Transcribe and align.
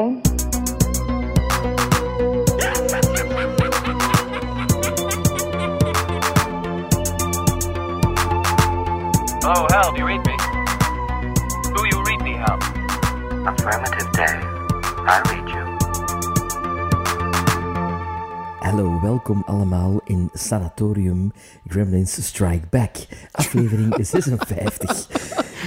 Oh, 0.00 0.22
Hal, 9.70 9.92
do 9.92 9.98
you 9.98 10.06
read 10.06 10.24
me? 10.24 10.36
Do 11.74 11.86
you 11.90 11.98
read 12.04 12.20
me, 12.22 12.34
Hal? 12.34 12.58
Affirmative, 13.48 14.12
Dave. 14.12 14.44
I 15.08 15.20
read 15.30 15.48
you. 15.48 15.64
Hallo, 18.60 19.00
welkom 19.00 19.42
allemaal 19.46 20.00
in 20.04 20.30
Sanatorium 20.32 21.32
Gremlins 21.64 22.18
Strike 22.22 22.68
Back, 22.70 22.96
aflevering 23.32 23.94
56. 24.04 25.08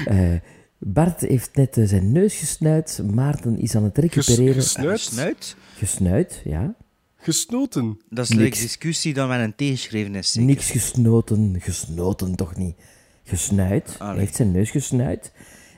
Eh, 0.05 0.41
Bart 0.83 1.21
heeft 1.21 1.55
net 1.55 1.77
eh, 1.77 1.85
zijn 1.87 2.11
neus 2.11 2.35
gesnuit, 2.35 3.01
Maarten 3.13 3.57
is 3.59 3.75
aan 3.75 3.83
het 3.83 3.97
recupereren. 3.97 4.53
gesnuit? 4.53 4.99
Snuit? 4.99 5.55
Gesnuit, 5.77 6.41
ja. 6.45 6.73
Gesnoten. 7.17 7.99
Dat 8.09 8.23
is 8.23 8.29
een 8.29 8.49
discussie 8.49 9.13
dan 9.13 9.27
met 9.29 9.39
een 9.39 9.55
tegengeschreven 9.55 10.15
is. 10.15 10.31
zeker? 10.31 10.47
Niks 10.49 10.71
gesnoten, 10.71 11.55
gesnoten 11.59 12.35
toch 12.35 12.55
niet. 12.55 12.75
Gesnuit, 13.23 13.95
hij 13.99 14.17
heeft 14.17 14.35
zijn 14.35 14.51
neus 14.51 14.69
gesnuit. 14.71 15.31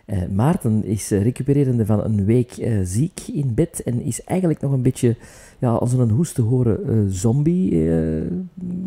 Eh, 0.05 0.25
Maarten 0.27 0.84
is 0.85 1.11
eh, 1.11 1.22
recupererende 1.23 1.85
van 1.85 2.03
een 2.03 2.25
week 2.25 2.52
eh, 2.52 2.80
ziek 2.83 3.19
in 3.33 3.53
bed 3.53 3.83
en 3.83 4.02
is 4.02 4.23
eigenlijk 4.23 4.61
nog 4.61 4.72
een 4.72 4.81
beetje, 4.81 5.16
ja, 5.59 5.69
als 5.69 5.94
we 5.94 6.02
een 6.02 6.09
hoest 6.09 6.35
te 6.35 6.41
horen, 6.41 6.88
eh, 6.88 6.95
zombie. 7.08 7.72
eh, 7.89 8.22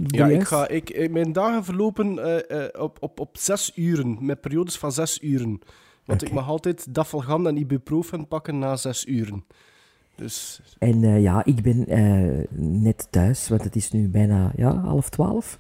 Ja, 0.06 0.26
ik 0.28 0.42
ga, 0.44 0.68
ik, 0.68 1.10
mijn 1.10 1.32
dagen 1.32 1.64
verlopen 1.64 2.18
op, 2.80 2.96
op, 3.00 3.20
op 3.20 3.36
zes 3.38 3.72
uren, 3.74 4.18
met 4.20 4.40
periodes 4.40 4.76
van 4.78 4.92
zes 4.92 5.22
uren. 5.22 5.60
Want 6.06 6.22
ik 6.22 6.32
mag 6.32 6.48
altijd 6.48 6.94
dafalgan 6.94 7.46
en 7.48 7.56
ibuprofen 7.56 8.28
pakken 8.28 8.58
na 8.58 8.76
zes 8.76 9.06
uren. 9.06 9.44
Dus 10.14 10.60
En 10.78 11.04
eh, 11.04 11.22
ja, 11.22 11.44
ik 11.44 11.62
ben 11.62 11.86
eh, 11.86 12.44
net 12.58 13.06
thuis, 13.10 13.48
want 13.48 13.64
het 13.64 13.76
is 13.76 13.90
nu 13.90 14.08
bijna 14.08 14.52
ja, 14.56 14.80
half 14.80 15.08
twaalf. 15.08 15.58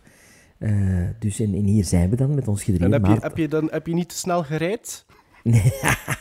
Eh, 0.58 1.08
dus 1.18 1.40
en, 1.40 1.54
en 1.54 1.64
hier 1.64 1.84
zijn 1.84 2.10
we 2.10 2.16
dan 2.16 2.34
met 2.34 2.48
ons 2.48 2.64
gedrieën. 2.64 2.92
en 2.92 3.02
heb 3.02 3.14
je, 3.14 3.20
heb, 3.26 3.36
je 3.36 3.48
dan, 3.48 3.68
heb 3.70 3.86
je 3.86 3.94
niet 3.94 4.08
te 4.08 4.16
snel 4.16 4.42
gereid? 4.44 5.04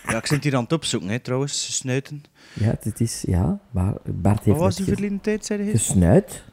Ja, 0.08 0.18
ik 0.18 0.26
zit 0.26 0.44
hier 0.44 0.56
aan 0.56 0.64
het 0.64 0.72
opzoeken, 0.74 1.10
hè, 1.10 1.20
trouwens. 1.20 1.76
Snuiten. 1.76 2.24
Ja, 2.54 2.76
het 2.80 3.00
is, 3.00 3.24
ja, 3.28 3.60
maar 3.72 3.94
Bart 4.06 4.44
heeft 4.44 4.58
Wat 4.58 4.66
was 4.66 4.76
die 4.76 4.86
verleden 4.86 5.22
tijd, 5.22 5.46
zei 5.46 5.64
hij? 5.64 5.72
gesnuit. 5.72 6.44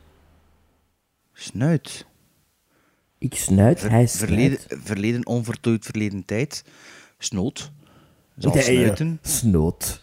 Snuit. 1.33 2.07
Ik 3.19 3.34
snuit, 3.34 3.81
Ver- 3.81 3.91
hij 3.91 4.09
verleden, 4.09 4.59
snuit. 4.61 4.83
verleden, 4.84 5.27
onvertooid 5.27 5.84
verleden 5.84 6.25
tijd. 6.25 6.64
Snoot. 7.25 7.70
Zal 8.37 8.53
Nee, 8.55 8.62
snuiten. 8.62 9.19
Snoot. 9.23 10.03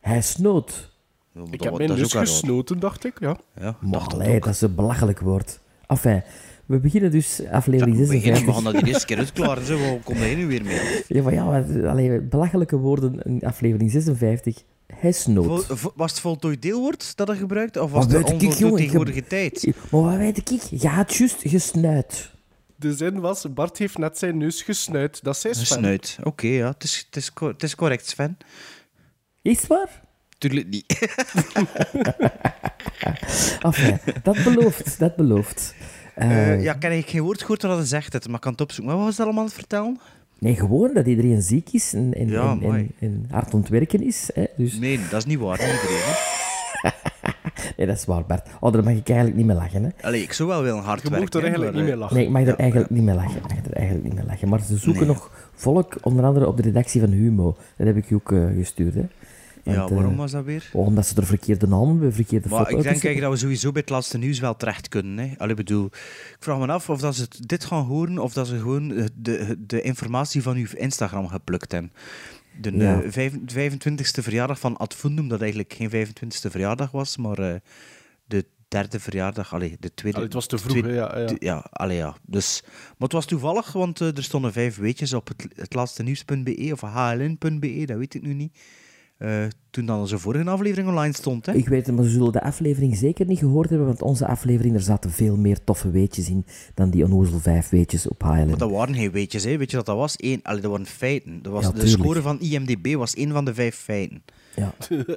Hij 0.00 0.22
snoot. 0.22 0.90
Ja, 1.34 1.40
Ik 1.40 1.50
dat- 1.50 1.60
heb 1.78 1.78
mijn 1.88 1.98
raar. 1.98 2.26
gesnoten, 2.26 2.78
dacht 2.78 3.04
ik. 3.04 3.20
Ja. 3.20 3.36
Ja, 3.60 3.76
Maar 3.80 3.90
dacht 3.92 4.10
dat 4.10 4.20
allee, 4.20 4.36
ook. 4.36 4.44
dat 4.44 4.54
is 4.54 4.60
een 4.60 4.74
belachelijk 4.74 5.20
woord. 5.20 5.60
Enfin, 5.86 6.22
we 6.66 6.78
beginnen 6.78 7.10
dus 7.10 7.40
aflevering 7.50 7.96
Ja, 7.96 8.02
we 8.02 8.08
beginnen, 8.08 8.36
56. 8.40 8.46
we 8.46 8.52
gaan 8.52 8.64
dat 8.72 8.82
die 8.84 8.92
eerste 8.92 9.06
keer 9.06 9.18
uitklaren. 9.18 9.64
Zo. 9.64 9.78
Waar 9.78 9.98
komt 10.04 10.18
hij 10.18 10.34
nu 10.34 10.46
weer 10.46 10.64
mee? 10.64 11.02
Ja, 11.08 11.22
maar 11.22 11.32
ja, 11.32 11.44
maar, 11.44 11.88
allee, 11.88 12.20
belachelijke 12.20 12.76
woorden 12.76 13.22
in 13.22 13.40
aflevering 13.42 13.90
56. 13.90 14.62
Hij 14.86 15.12
snoot. 15.12 15.64
Vol- 15.66 15.92
was 15.94 16.10
het 16.10 16.20
voltooid 16.20 16.62
deelwoord 16.62 17.16
dat 17.16 17.28
hij 17.28 17.36
gebruikte? 17.36 17.82
Of 17.82 17.90
was 17.90 18.04
het 18.04 18.32
onvoltooid 18.32 18.76
tegenwoordige 18.76 19.24
tijd? 19.26 19.66
Maar 19.90 20.00
wat 20.02 20.16
weet 20.16 20.50
ik? 20.50 20.62
Je 20.80 20.88
had 20.88 21.14
juist 21.14 21.36
gesnuit. 21.42 22.30
De 22.80 22.94
zin 22.96 23.20
was, 23.20 23.52
Bart 23.54 23.78
heeft 23.78 23.98
net 23.98 24.18
zijn 24.18 24.36
neus 24.38 24.62
gesnuit. 24.62 25.24
Dat 25.24 25.36
zei 25.38 25.54
Sven. 25.54 25.66
snuit. 25.66 26.18
Oké, 26.22 26.46
ja. 26.46 26.68
Het 26.68 26.82
is, 26.84 27.04
het, 27.06 27.16
is, 27.16 27.32
co- 27.32 27.48
het 27.48 27.62
is 27.62 27.74
correct, 27.74 28.06
Sven. 28.08 28.38
Is 29.42 29.56
het 29.58 29.66
waar? 29.66 30.00
Tuurlijk 30.38 30.68
niet. 30.68 30.86
Enfin, 33.62 33.98
dat 34.22 34.42
belooft, 34.44 34.98
dat 34.98 35.16
belooft. 35.16 35.74
Eh, 36.14 36.30
Eh, 36.30 36.48
ja, 36.48 36.54
ik 36.54 36.64
heb 36.64 36.82
eigenlijk 36.82 37.08
geen 37.10 37.22
woord 37.22 37.40
gehoord 37.40 37.62
wat 37.62 37.76
hij 37.76 37.86
zegt, 37.86 38.12
het, 38.12 38.26
maar 38.26 38.34
ik 38.34 38.40
kan 38.40 38.52
het 38.52 38.60
opzoeken. 38.60 38.86
Maar 38.94 38.96
wat 38.96 39.06
was 39.06 39.16
dat 39.16 39.26
allemaal 39.26 39.42
aan 39.44 39.48
het 39.50 39.58
vertellen? 39.58 40.00
Nee, 40.38 40.54
gewoon 40.56 40.94
dat 40.94 41.06
iedereen 41.06 41.42
ziek 41.42 41.68
is 41.72 41.92
en, 41.94 42.14
en, 42.14 42.28
Ja, 42.28 42.40
en, 42.42 42.48
en, 42.50 42.58
mooi. 42.58 42.90
en 42.98 43.26
hard 43.30 43.54
ontwerken 43.54 44.02
is. 44.02 44.30
Hè? 44.34 44.44
Dus, 44.56 44.74
Nee, 44.74 45.00
dat 45.10 45.18
is 45.18 45.24
niet 45.24 45.38
waar. 45.38 45.60
Iedereen. 45.60 46.14
nee, 47.76 47.86
dat 47.86 47.96
is 47.96 48.04
waar, 48.04 48.24
Bart. 48.26 48.48
Oh, 48.60 48.72
daar 48.72 48.84
mag 48.84 48.92
ik 48.94 49.08
eigenlijk 49.08 49.36
niet 49.38 49.46
meer 49.46 49.56
lachen. 49.56 49.82
Hè? 49.84 49.90
Allee, 50.00 50.22
ik 50.22 50.32
zou 50.32 50.48
wel 50.48 50.62
willen 50.62 50.82
hard 50.82 51.02
Je 51.02 51.10
werken. 51.10 51.20
mocht 51.20 51.34
er 51.34 51.40
eigenlijk 51.42 51.72
maar, 51.72 51.82
niet 51.82 51.90
eh, 51.90 51.96
meer 51.96 52.00
lachen. 52.02 52.16
Nee, 52.16 52.26
ik 52.26 52.32
mag 52.32 52.42
er 52.46 52.56
eigenlijk 52.58 52.90
niet 52.90 53.02
meer 53.02 53.14
lachen. 53.14 53.36
Ik 53.36 53.42
mag 53.42 53.64
er 53.64 53.72
eigenlijk 53.72 54.04
niet 54.04 54.14
meer 54.14 54.24
lachen. 54.26 54.48
Maar 54.48 54.60
ze 54.60 54.76
zoeken 54.76 55.06
Nee. 55.06 55.14
nog 55.14 55.30
volk, 55.54 55.96
onder 56.02 56.24
andere 56.24 56.46
op 56.46 56.56
de 56.56 56.62
redactie 56.62 57.00
van 57.00 57.10
Humo. 57.10 57.56
Dat 57.76 57.86
heb 57.86 57.96
ik 57.96 58.08
je 58.08 58.14
ook 58.14 58.32
eh, 58.32 58.44
gestuurd. 58.56 58.94
Hè? 58.94 59.02
Ja, 59.62 59.76
Want, 59.76 59.90
eh, 59.90 59.96
waarom 59.96 60.16
was 60.16 60.30
dat 60.30 60.44
weer? 60.44 60.70
Omdat 60.72 61.06
ze 61.06 61.16
er 61.16 61.26
verkeerde 61.26 61.66
namen 61.66 61.88
hebben, 61.88 62.12
verkeerde 62.14 62.48
Maar 62.48 62.58
foto's. 62.58 62.72
ik 62.76 62.82
denk 62.82 62.86
eigenlijk 63.04 63.20
dat 63.20 63.30
we 63.32 63.38
sowieso 63.38 63.72
bij 63.72 63.80
het 63.80 63.90
laatste 63.90 64.18
nieuws 64.18 64.40
wel 64.40 64.56
terecht 64.56 64.88
kunnen. 64.88 65.18
Hè. 65.28 65.34
Allee, 65.38 65.54
bedoel, 65.54 65.84
ik 65.86 66.36
vraag 66.38 66.58
me 66.58 66.66
af 66.66 66.90
of 66.90 67.00
dat 67.00 67.14
ze 67.14 67.26
dit 67.46 67.64
gaan 67.64 67.84
horen 67.84 68.18
of 68.18 68.32
dat 68.32 68.46
ze 68.46 68.58
gewoon 68.58 68.92
eh, 68.92 69.04
de, 69.14 69.56
de 69.66 69.80
informatie 69.82 70.42
van 70.42 70.56
uw 70.56 70.66
Instagram 70.76 71.28
geplukt 71.28 71.72
hebben. 71.72 71.92
De 72.60 72.76
Ja. 72.76 73.02
eh, 73.02 73.10
vijf- 73.10 73.38
25e 73.46 74.22
verjaardag 74.22 74.58
van 74.60 74.76
Ad 74.76 74.94
Fundum, 74.94 75.28
dat 75.28 75.40
eigenlijk 75.40 75.72
geen 75.72 75.90
25e 75.90 76.50
verjaardag 76.50 76.90
was, 76.90 77.16
maar 77.16 77.38
eh, 77.38 77.54
de 78.26 78.44
derde 78.68 79.00
verjaardag, 79.00 79.54
allee, 79.54 79.76
de 79.80 79.94
tweede. 79.94 80.16
Allee, 80.16 80.28
het 80.28 80.36
was 80.36 80.46
te 80.46 80.58
vroeg, 80.58 80.70
tweede- 80.78 80.92
ja, 80.92 81.18
ja. 81.18 81.36
ja, 81.38 81.66
allee, 81.70 81.96
ja. 81.96 82.16
Dus, 82.22 82.60
maar 82.64 82.94
het 82.98 83.12
was 83.12 83.26
toevallig, 83.26 83.72
want 83.72 84.00
eh, 84.00 84.16
er 84.16 84.22
stonden 84.22 84.52
vijf 84.52 84.76
weetjes 84.76 85.12
op 85.12 85.28
het, 85.28 85.46
het 85.54 85.74
laatste 85.74 86.02
nieuws.be 86.02 86.68
of 86.72 86.80
hln.be, 86.80 87.82
dat 87.86 87.96
weet 87.98 88.14
ik 88.14 88.22
nu 88.22 88.34
niet. 88.34 88.58
Eh, 89.18 89.44
toen 89.70 89.86
dan 89.86 89.98
onze 90.00 90.18
vorige 90.18 90.50
aflevering 90.50 90.88
online 90.88 91.14
stond. 91.14 91.46
Hè. 91.46 91.52
Ik 91.52 91.68
weet 91.68 91.86
het, 91.86 91.94
maar 91.94 92.04
ze 92.04 92.10
zullen 92.10 92.32
de 92.32 92.42
aflevering 92.42 92.96
zeker 92.96 93.26
niet 93.26 93.38
gehoord 93.38 93.68
hebben, 93.68 93.86
want 93.86 94.02
onze 94.02 94.26
aflevering, 94.26 94.74
er 94.74 94.80
zaten 94.80 95.10
veel 95.10 95.36
meer 95.36 95.64
toffe 95.64 95.90
weetjes 95.90 96.28
in 96.28 96.44
dan 96.74 96.90
die 96.90 97.04
onnozel 97.04 97.38
vijf 97.38 97.68
weetjes 97.68 98.08
op 98.08 98.22
Highland. 98.22 98.48
Maar 98.48 98.58
dat 98.58 98.70
waren 98.70 98.94
geen 98.94 99.10
weetjes, 99.10 99.44
hè. 99.44 99.56
weet 99.56 99.70
je 99.70 99.76
wat 99.76 99.86
dat 99.86 99.96
was? 99.96 100.14
Eén, 100.16 100.40
allee, 100.42 100.60
dat 100.60 100.70
waren 100.70 100.86
feiten. 100.86 101.42
Dat 101.42 101.52
was, 101.52 101.64
Ja, 101.64 101.70
de 101.70 101.86
score 101.86 102.22
van 102.22 102.40
IMDB 102.40 102.94
was 102.94 103.14
één 103.14 103.32
van 103.32 103.44
de 103.44 103.54
vijf 103.54 103.76
feiten. 103.76 104.22
Ja. 104.58 104.72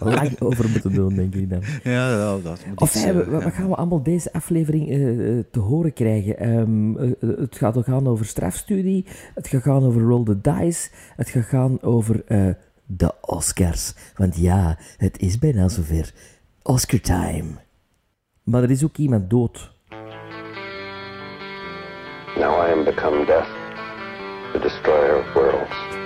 Lang 0.00 0.40
over 0.40 0.68
moeten 0.70 0.92
doen, 0.92 1.14
denk 1.14 1.34
ik 1.34 1.50
dan. 1.50 1.60
Ja, 1.82 2.38
dat 2.38 2.66
moet 2.66 2.80
Of 2.80 2.92
hey, 2.92 3.20
eh, 3.20 3.26
wat 3.28 3.52
gaan 3.52 3.68
we 3.68 3.74
allemaal 3.74 4.02
deze 4.02 4.32
aflevering 4.32 4.88
eh, 4.90 5.38
eh, 5.38 5.44
te 5.50 5.58
horen 5.58 5.92
krijgen? 5.92 6.38
Ehm, 6.38 6.96
eh, 6.96 7.10
eh, 7.20 7.38
het 7.38 7.56
gaat 7.56 7.76
ook 7.76 7.84
gaan 7.84 8.08
over 8.08 8.26
strafstudie, 8.26 9.04
het 9.34 9.48
gaat 9.48 9.62
gaan 9.62 9.84
over 9.84 10.02
Roll 10.02 10.24
the 10.24 10.40
Dice, 10.40 10.88
het 11.16 11.28
gaat 11.28 11.44
gaan 11.44 11.82
over 11.82 12.22
eh, 12.26 12.48
de 12.86 13.12
Oscars. 13.20 13.94
Want 14.16 14.36
ja, 14.36 14.78
het 14.96 15.18
is 15.18 15.38
bijna 15.38 15.68
zover. 15.68 16.12
Oscar 16.62 17.00
time. 17.00 17.44
Maar 18.42 18.62
er 18.62 18.70
is 18.70 18.84
ook 18.84 18.96
iemand 18.96 19.30
dood. 19.30 19.74
Now 22.36 22.68
I 22.68 22.72
am 22.72 22.84
become 22.84 23.24
death, 23.24 23.48
the 24.52 24.58
destroyer 24.58 25.18
of 25.18 25.32
worlds. 25.34 26.05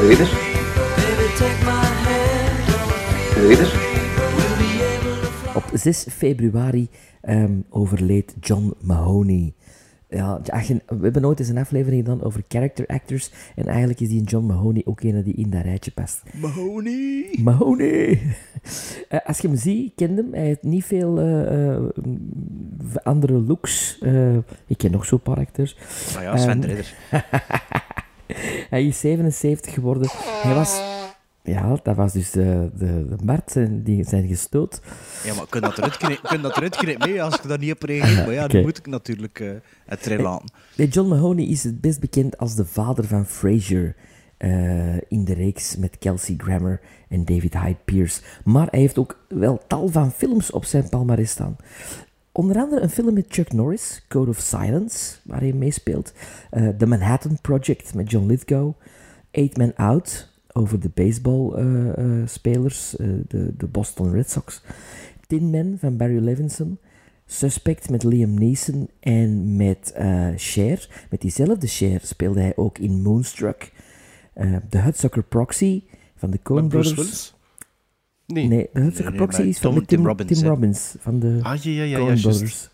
Read 0.00 0.20
it? 0.20 0.32
Op 5.54 5.64
6 5.74 6.06
februari 6.10 6.88
ehm, 7.20 7.52
overleed 7.68 8.34
John 8.40 8.74
Mahoney. 8.80 9.54
Ja, 10.08 10.40
we 10.86 10.98
hebben 11.02 11.22
nooit 11.22 11.38
eens 11.38 11.48
een 11.48 11.58
aflevering 11.58 12.04
gedaan 12.04 12.22
over 12.22 12.42
character 12.48 12.86
actors. 12.86 13.30
En 13.56 13.66
eigenlijk 13.66 14.00
is 14.00 14.08
die 14.08 14.22
John 14.22 14.46
Mahoney 14.46 14.82
ook 14.84 15.02
een 15.02 15.22
die 15.22 15.34
in 15.34 15.50
dat 15.50 15.62
rijtje 15.62 15.90
past. 15.90 16.22
Mahoney! 16.40 17.38
Mahoney! 17.42 18.20
Eh, 19.08 19.18
als 19.24 19.38
je 19.38 19.48
hem 19.48 19.56
ziet, 19.56 19.92
ken 19.94 20.16
hem. 20.16 20.32
Hij 20.32 20.44
heeft 20.44 20.62
niet 20.62 20.84
veel 20.84 21.18
eh, 21.18 21.74
eh, 21.74 21.82
andere 23.02 23.32
looks. 23.32 23.98
Eh, 24.00 24.36
ik 24.66 24.78
ken 24.78 24.90
nog 24.90 25.04
zo'n 25.04 25.20
paar 25.20 25.36
acteurs. 25.36 25.76
Ah 26.16 26.22
ja, 26.22 26.36
Sven 26.36 26.64
Ridder. 26.64 26.94
Hij 28.70 28.86
is 28.86 29.00
77 29.00 29.74
geworden. 29.74 30.08
Hij 30.42 30.54
was... 30.54 30.82
Ja, 31.42 31.78
dat 31.82 31.96
was 31.96 32.12
dus 32.12 32.30
de, 32.30 32.70
de, 32.78 33.16
de 33.16 33.82
die 33.82 34.04
zijn 34.04 34.28
gestoot. 34.28 34.80
Ja, 35.24 35.34
maar 35.34 35.46
kun 35.48 35.60
dat 35.60 35.78
eruit 35.78 35.96
knippen, 35.96 36.28
kun 36.28 36.42
dat 36.42 36.56
eruit 36.56 36.76
knippen 36.76 37.10
mee 37.10 37.22
als 37.22 37.36
ik 37.36 37.48
daar 37.48 37.58
niet 37.58 37.72
op 37.72 37.82
reageer? 37.82 38.16
Maar 38.26 38.32
ja, 38.34 38.44
Oké. 38.44 38.52
dan 38.52 38.62
moet 38.62 38.78
ik 38.78 38.86
natuurlijk 38.86 39.40
eh 39.40 39.50
het 39.86 40.06
erin 40.06 40.22
laten. 40.22 40.52
Nee, 40.76 40.88
John 40.88 41.08
Mahoney 41.08 41.44
is 41.44 41.64
het 41.64 41.80
best 41.80 42.00
bekend 42.00 42.38
als 42.38 42.54
de 42.54 42.64
vader 42.64 43.04
van 43.04 43.26
Frasier. 43.26 43.94
eh, 44.36 44.94
in 44.96 45.24
de 45.24 45.34
reeks 45.34 45.76
met 45.76 45.98
Kelsey 45.98 46.34
Grammer 46.38 46.80
en 47.08 47.24
David 47.24 47.54
Hyde 47.58 47.76
Pierce. 47.84 48.20
Maar 48.44 48.66
hij 48.70 48.80
heeft 48.80 48.98
ook 48.98 49.24
wel 49.28 49.60
tal 49.66 49.88
van 49.88 50.12
films 50.12 50.50
op 50.50 50.64
zijn 50.64 50.88
palmarès 50.88 51.30
staan. 51.30 51.56
Onder 52.32 52.56
andere 52.56 52.80
een 52.80 52.90
film 52.90 53.14
met 53.14 53.26
Chuck 53.28 53.52
Norris, 53.52 54.04
Code 54.08 54.30
of 54.30 54.38
Silence, 54.38 55.16
waar 55.22 55.40
hij 55.40 55.52
meespeelt. 55.52 56.12
Eh, 56.50 56.68
The 56.68 56.86
Manhattan 56.86 57.38
Project 57.40 57.94
met 57.94 58.10
John 58.10 58.26
Lithgow. 58.26 58.72
Eight 59.30 59.56
Men 59.56 59.74
Out, 59.76 60.28
over 60.52 60.80
de 60.80 60.90
baseballspelers, 60.94 62.90
de, 63.28 63.56
de 63.56 63.66
Boston 63.66 64.12
Red 64.12 64.30
Sox. 64.30 64.62
Tin 65.26 65.50
Man 65.50 65.76
van 65.78 65.96
Barry 65.96 66.18
Levinson. 66.18 66.78
Suspect 67.26 67.90
met 67.90 68.02
Liam 68.02 68.34
Neeson 68.34 68.88
en 69.00 69.56
met 69.56 69.92
eh 69.94 70.28
Cher. 70.36 71.06
Met 71.10 71.20
diezelfde 71.20 71.66
Cher 71.66 72.00
speelde 72.02 72.40
hij 72.40 72.52
ook 72.56 72.78
in 72.78 73.02
Moonstruck. 73.02 73.72
Eh 74.32 74.56
The 74.68 74.78
Hudsucker 74.78 75.22
Proxy 75.22 75.82
van 76.16 76.30
de 76.30 76.42
Coen 76.42 76.68
Brothers. 76.68 77.34
Nee. 78.32 78.48
Nee, 78.48 78.68
Proxy 79.14 79.42
is 79.42 79.58
van 79.58 79.70
Tom- 79.74 79.86
Tim, 79.86 79.96
Tim 79.98 80.06
Robbins, 80.06 80.38
Tim. 80.38 80.48
Robbins 80.48 80.94
van 80.98 81.18
de 81.18 81.38
Ah, 81.42 81.56
ja, 81.56 81.70
ja, 81.70 81.82
ja, 81.82 81.98
Coen 81.98 82.14
ja. 82.16 82.20
Brothers. 82.20 82.70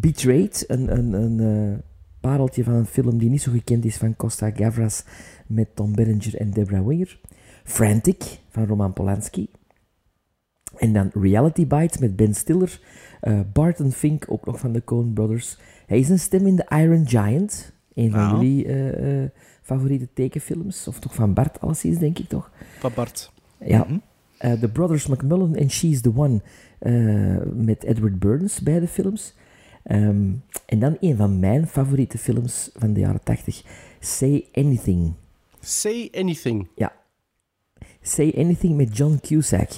Betrayed, 0.00 0.64
een, 0.68 0.96
een, 0.98 1.12
een 1.12 1.40
eh, 1.72 1.78
pareltje 2.20 2.64
van 2.64 2.74
een 2.74 2.86
film 2.86 3.18
die 3.18 3.30
niet 3.30 3.42
zo 3.42 3.50
gekend 3.52 3.84
is 3.84 3.96
van 3.96 4.16
Costa 4.16 4.50
Gavras 4.50 5.04
met 5.46 5.68
Tom 5.76 5.94
Berenger 5.94 6.34
en 6.36 6.50
Deborah 6.50 6.86
Winger. 6.86 7.20
Frantic 7.64 8.22
van 8.48 8.66
Roman 8.66 8.92
Polanski. 8.92 9.48
En 10.76 10.92
dan 10.92 11.10
Reality 11.12 11.66
Bites 11.66 11.98
met 11.98 12.16
Ben 12.16 12.34
Stiller. 12.34 12.80
Eh, 13.20 13.40
Barton 13.52 13.92
Fink, 13.92 14.24
ook 14.28 14.46
nog 14.46 14.58
van 14.58 14.72
de 14.72 14.84
Coen 14.84 15.12
Brothers. 15.12 15.58
Hij 15.86 15.98
is 15.98 16.08
een 16.08 16.18
stem 16.18 16.46
in 16.46 16.56
The 16.56 16.76
Iron 16.76 17.08
Giant. 17.08 17.72
Een 17.94 18.10
van 18.10 18.20
Ja. 18.20 18.30
jullie 18.30 18.66
eh, 18.66 19.22
eh, 19.22 19.30
favoriete 19.62 20.08
tekenfilms. 20.14 20.88
Of 20.88 20.98
toch 20.98 21.14
van 21.14 21.34
Bart 21.34 21.60
alleszins, 21.60 21.98
denk 21.98 22.18
ik 22.18 22.28
toch? 22.28 22.50
Van 22.78 22.90
Bart. 22.94 23.32
Ja. 23.58 23.84
Mhm. 23.88 23.98
The 24.52 24.68
Brothers 24.68 25.06
McMullen 25.06 25.56
en 25.56 25.70
She's 25.70 26.00
the 26.00 26.12
One 26.16 26.40
eh, 26.78 27.52
met 27.54 27.84
Edward 27.84 28.18
Burns, 28.18 28.60
beide 28.60 28.88
films. 28.88 29.34
Ehm, 29.82 30.32
en 30.66 30.78
dan 30.78 30.96
een 31.00 31.16
van 31.16 31.38
mijn 31.38 31.66
favoriete 31.66 32.18
films 32.18 32.70
van 32.74 32.92
de 32.92 33.00
jaren 33.00 33.22
80, 33.22 33.62
Say 34.00 34.44
Anything. 34.52 35.12
Say 35.60 36.08
anything. 36.12 36.68
Ja. 36.74 36.92
Say 38.00 38.34
Anything 38.36 38.76
met 38.76 38.96
John 38.96 39.18
Cusack. 39.22 39.70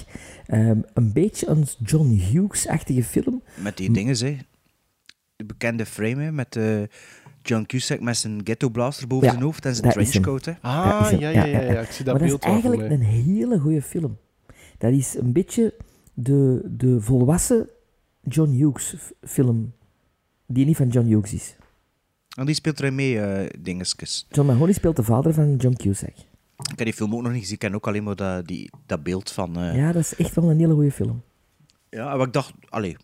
Ehm, 0.45 0.79
een 0.93 1.13
beetje 1.13 1.47
een 1.47 1.65
John 1.83 2.09
Hughes-achtige 2.09 3.03
film. 3.03 3.41
Met 3.55 3.77
die 3.77 3.91
dingen, 3.91 4.17
hè. 4.17 4.37
De 5.35 5.45
bekende 5.45 5.85
frame, 5.85 6.23
hè, 6.23 6.31
met 6.31 6.55
eh, 6.55 6.81
John 7.41 7.63
Cusack 7.65 7.99
met 7.99 8.17
zijn 8.17 8.41
ghetto 8.43 8.69
blaster 8.69 9.07
boven 9.07 9.25
Ja, 9.25 9.31
zijn 9.31 9.43
hoofd 9.43 9.65
en 9.65 9.75
zijn 9.75 9.91
trenchcoat, 9.91 10.45
hè. 10.45 10.53
Ah, 10.61 11.07
ja, 11.19 11.29
ja, 11.29 11.45
ja, 11.45 11.61
ja, 11.61 11.81
Ik 11.81 11.91
zie 11.91 12.05
dat 12.05 12.19
maar 12.19 12.29
dat 12.29 12.43
is 12.43 12.49
eigenlijk 12.49 12.91
een 12.91 13.01
hele 13.01 13.59
goede 13.59 13.81
film. 13.81 14.17
Dat 14.77 14.91
is 14.93 15.15
een 15.15 15.31
beetje 15.31 15.73
de, 16.13 16.61
de 16.65 17.01
volwassen 17.01 17.69
John 18.23 18.49
Hughes 18.51 18.95
film. 19.23 19.73
Die 20.45 20.65
niet 20.65 20.75
van 20.77 20.87
John 20.87 21.07
Hughes 21.07 21.33
is. 21.33 21.55
En 22.37 22.45
die 22.45 22.55
speelt 22.55 22.79
erin 22.79 22.95
mee, 22.95 23.19
eh 23.21 23.49
dingetjes. 23.59 24.25
John 24.29 24.47
Mahoney 24.47 24.73
speelt 24.73 24.95
de 24.95 25.03
vader 25.03 25.33
van 25.33 25.55
John 25.55 25.75
Cusack. 25.75 26.13
Ik 26.57 26.67
heb 26.77 26.77
die 26.77 26.93
film 26.93 27.15
ook 27.15 27.21
nog 27.21 27.31
niet 27.31 27.39
gezien. 27.39 27.53
Ik 27.53 27.59
ken 27.59 27.75
ook 27.75 27.87
alleen 27.87 28.03
maar 28.03 28.15
dat, 28.15 28.47
die, 28.47 28.69
dat 28.85 29.03
beeld 29.03 29.31
van... 29.31 29.57
eh, 29.59 29.75
Ja, 29.75 29.91
dat 29.91 30.01
is 30.01 30.15
echt 30.15 30.35
wel 30.35 30.49
een 30.51 30.59
hele 30.59 30.73
goede 30.73 30.91
film. 30.91 31.21
Ja, 31.89 32.15
maar 32.15 32.27
ik 32.27 32.33
dacht, 32.33 32.53
allee, 32.69 32.97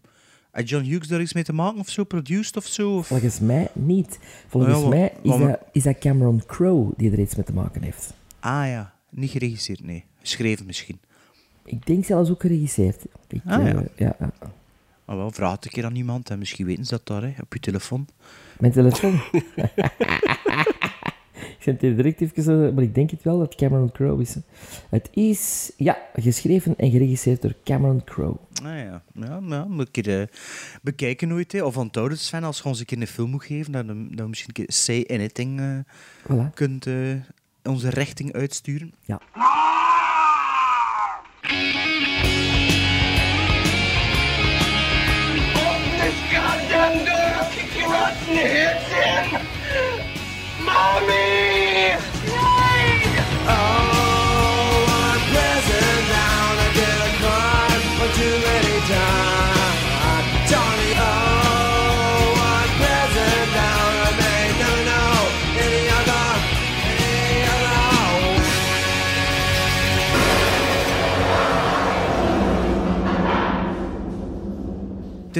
had 0.51 0.69
John 0.69 0.83
Hughes 0.85 1.07
daar 1.07 1.21
iets 1.21 1.33
mee 1.33 1.43
te 1.43 1.53
maken 1.53 1.79
of 1.79 1.89
zo, 1.89 2.03
produced 2.03 2.57
of 2.57 2.65
zo? 2.65 2.95
Of... 2.97 3.07
Volgens 3.07 3.39
mij 3.39 3.69
niet. 3.73 4.19
Volgens 4.47 4.73
Ja, 4.75 4.79
maar- 4.79 4.89
mij 4.89 5.13
is, 5.21 5.29
maar- 5.37 5.47
dat, 5.47 5.59
is 5.71 5.83
dat 5.83 5.97
Cameron 5.97 6.43
Crowe 6.45 6.93
die 6.97 7.11
er 7.11 7.19
iets 7.19 7.35
mee 7.35 7.45
te 7.45 7.53
maken 7.53 7.81
heeft. 7.81 8.13
Ah 8.39 8.65
ja, 8.67 8.93
niet 9.09 9.29
geregisseerd, 9.29 9.83
nee. 9.83 10.05
Geschreven 10.21 10.65
misschien. 10.65 10.99
Ik 11.65 11.85
denk 11.85 12.05
zelfs 12.05 12.29
ook 12.29 12.41
geregisseerd. 12.41 13.05
Ik, 13.27 13.41
Ah, 13.45 13.67
eh, 13.67 13.73
ja. 13.73 13.83
ja, 13.95 14.15
ja. 14.19 14.31
Maar 15.05 15.17
wel, 15.17 15.31
vraag 15.31 15.51
het 15.55 15.65
een 15.65 15.71
keer 15.71 15.85
aan 15.85 15.95
iemand 15.95 16.29
en 16.29 16.39
misschien 16.39 16.65
weten 16.65 16.85
ze 16.85 16.91
dat 16.91 17.07
daar, 17.07 17.21
hè, 17.21 17.33
op 17.41 17.53
je 17.53 17.59
telefoon. 17.59 18.07
Mijn 18.59 18.71
telefoon. 18.73 19.13
ik 21.33 21.57
zet 21.59 21.81
hier 21.81 21.95
direct 21.95 22.21
even, 22.21 22.73
maar 22.73 22.83
ik 22.83 22.95
denk 22.95 23.11
het 23.11 23.23
wel 23.23 23.39
dat 23.39 23.55
Cameron 23.55 23.91
Crowe 23.91 24.21
is. 24.21 24.33
hè. 24.33 24.41
Het 24.89 25.09
is, 25.13 25.71
ja, 25.77 25.97
geschreven 26.15 26.75
en 26.77 26.91
geregisseerd 26.91 27.41
door 27.41 27.55
Cameron 27.63 28.03
Crowe. 28.03 28.37
Ah 28.63 28.77
ja, 28.77 29.01
ja, 29.13 29.39
ja 29.47 29.65
moet 29.65 29.87
ik 29.87 30.03
keer, 30.03 30.19
eh, 30.21 30.27
bekijken 30.81 31.27
nooit, 31.27 31.51
hè. 31.51 31.63
Of 31.63 31.77
onthouden, 31.77 32.17
Sven, 32.17 32.43
als 32.43 32.57
je 32.57 32.63
ons 32.63 32.79
een 32.79 32.85
keer 32.85 33.01
een 33.01 33.07
film 33.07 33.29
moet 33.29 33.43
geven, 33.43 33.71
dan, 33.71 34.07
dan 34.11 34.29
misschien 34.29 34.49
een 34.55 34.65
keer 34.65 34.73
Say 34.75 35.05
Anything 35.07 35.59
eh, 35.59 35.77
Voilà. 36.31 36.53
kunt 36.53 36.87
eh, 36.87 36.95
onze 37.63 37.89
richting 37.89 38.33
uitsturen. 38.33 38.93
Ja. 39.05 39.21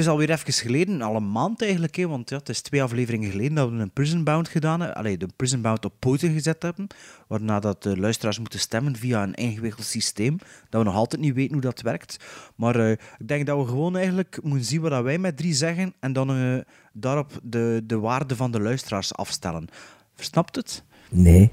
Is 0.04 0.10
alweer 0.10 0.30
even 0.30 0.52
geleden, 0.52 1.02
al 1.02 1.16
een 1.16 1.30
maand 1.32 1.62
eigenlijk, 1.62 1.96
hè, 1.96 2.08
want 2.08 2.30
ja, 2.30 2.36
het 2.36 2.48
is 2.48 2.60
twee 2.60 2.82
afleveringen 2.82 3.30
geleden 3.30 3.54
dat 3.54 3.70
we 3.70 3.76
een 3.76 3.90
Prison 3.90 4.24
Bound 4.24 4.48
gedaan 4.48 4.80
hebben. 4.80 4.96
Allee, 4.96 5.16
de 5.16 5.28
Prison 5.36 5.62
Bound 5.62 5.84
op 5.84 5.92
poten 5.98 6.32
gezet 6.32 6.62
hebben, 6.62 6.86
waarna 7.28 7.60
dat 7.60 7.82
de 7.82 7.98
luisteraars 7.98 8.38
moeten 8.38 8.58
stemmen 8.58 8.96
via 8.96 9.22
een 9.22 9.34
ingewikkeld 9.34 9.86
systeem, 9.86 10.38
dat 10.68 10.80
we 10.80 10.86
nog 10.86 10.94
altijd 10.94 11.22
niet 11.22 11.34
weten 11.34 11.52
hoe 11.52 11.62
dat 11.62 11.80
werkt. 11.80 12.16
Maar 12.54 12.76
eh, 12.76 12.90
ik 12.90 13.28
denk 13.28 13.46
dat 13.46 13.58
we 13.58 13.66
gewoon 13.66 13.96
eigenlijk 13.96 14.38
moeten 14.42 14.66
zien 14.66 14.80
wat 14.80 15.02
wij 15.02 15.18
met 15.18 15.36
drie 15.36 15.54
zeggen 15.54 15.94
en 16.00 16.12
dan 16.12 16.30
eh, 16.30 16.58
daarop 16.92 17.40
de, 17.42 17.82
de 17.84 17.98
waarde 17.98 18.36
van 18.36 18.50
de 18.50 18.60
luisteraars 18.60 19.14
afstellen. 19.14 19.68
Versnapt 20.14 20.56
het? 20.56 20.82
Nee. 21.10 21.50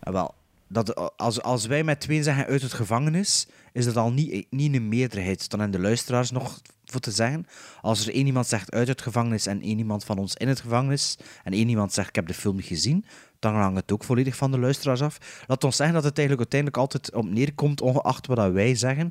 Ah, 0.00 0.12
wel, 0.12 0.34
dat, 0.68 1.16
als, 1.16 1.42
als 1.42 1.66
wij 1.66 1.84
met 1.84 2.00
twee 2.00 2.22
zeggen 2.22 2.46
uit 2.46 2.62
het 2.62 2.72
gevangenis, 2.72 3.46
is 3.72 3.84
dat 3.84 3.96
al 3.96 4.12
niet, 4.12 4.46
niet 4.50 4.74
een 4.74 4.88
meerderheid. 4.88 5.50
Dan 5.50 5.60
hebben 5.60 5.80
de 5.80 5.86
luisteraars 5.86 6.30
nog 6.30 6.60
voor 6.84 7.00
te 7.00 7.10
zeggen. 7.10 7.46
Als 7.80 8.06
er 8.06 8.14
één 8.14 8.26
iemand 8.26 8.46
zegt 8.46 8.72
uit 8.72 8.88
het 8.88 9.02
gevangenis 9.02 9.46
en 9.46 9.62
één 9.62 9.78
iemand 9.78 10.04
van 10.04 10.18
ons 10.18 10.34
in 10.34 10.48
het 10.48 10.60
gevangenis, 10.60 11.16
en 11.44 11.52
één 11.52 11.68
iemand 11.68 11.92
zegt 11.92 12.08
ik 12.08 12.14
heb 12.14 12.26
de 12.26 12.34
film 12.34 12.60
gezien, 12.60 13.04
dan 13.38 13.54
hangt 13.54 13.76
het 13.80 13.92
ook 13.92 14.04
volledig 14.04 14.36
van 14.36 14.50
de 14.50 14.58
luisteraars 14.58 15.02
af. 15.02 15.18
Laat 15.46 15.64
ons 15.64 15.76
zeggen 15.76 15.94
dat 15.94 16.04
het 16.04 16.18
eigenlijk 16.18 16.52
uiteindelijk 16.52 16.80
altijd 16.80 17.14
op 17.14 17.30
neerkomt, 17.30 17.80
ongeacht 17.80 18.26
wat 18.26 18.52
wij 18.52 18.74
zeggen, 18.74 19.10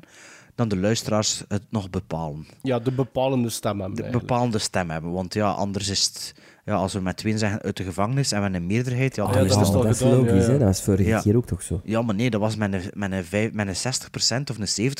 dan 0.54 0.68
de 0.68 0.76
luisteraars 0.76 1.44
het 1.48 1.62
nog 1.68 1.90
bepalen. 1.90 2.46
Ja, 2.62 2.78
de 2.78 2.92
bepalende 2.92 3.48
stem 3.50 3.80
hebben. 3.80 3.96
De 3.96 4.02
eigenlijk. 4.02 4.28
bepaalde 4.28 4.58
stem 4.58 4.90
hebben. 4.90 5.12
Want 5.12 5.34
ja, 5.34 5.50
anders 5.50 5.88
is 5.88 6.04
het... 6.04 6.34
Ja, 6.64 6.74
als 6.74 6.92
we 6.92 7.00
met 7.00 7.16
twee 7.16 7.38
zeggen 7.38 7.62
uit 7.62 7.76
de 7.76 7.84
gevangenis 7.84 8.32
en 8.32 8.36
we 8.36 8.42
hebben 8.42 8.60
een 8.60 8.66
meerderheid... 8.66 9.16
Ja, 9.16 9.22
Ah, 9.22 9.32
dan 9.32 9.38
ja, 9.42 9.48
is 9.48 9.54
dat 9.54 9.58
het 9.58 9.68
is 9.68 9.74
al 9.74 9.82
dat 9.82 9.90
is 9.92 9.98
gedaan, 9.98 10.16
logisch, 10.16 10.32
ja, 10.32 10.38
ja. 10.46 10.52
hè? 10.52 10.58
dat 10.58 10.66
was 10.66 10.82
vorige 10.82 11.08
Ja. 11.08 11.20
keer 11.20 11.36
ook 11.36 11.46
toch 11.46 11.62
zo. 11.62 11.80
Ja, 11.84 12.02
maar 12.02 12.14
nee, 12.14 12.30
dat 12.30 12.40
was 12.40 12.56
met 12.56 12.72
een, 12.72 12.82
met 12.94 13.12
een, 13.12 13.24
vijf, 13.24 13.52
met 13.52 13.84
een 13.84 13.92
60% 14.40 14.50
of 14.50 14.58
een 14.76 14.92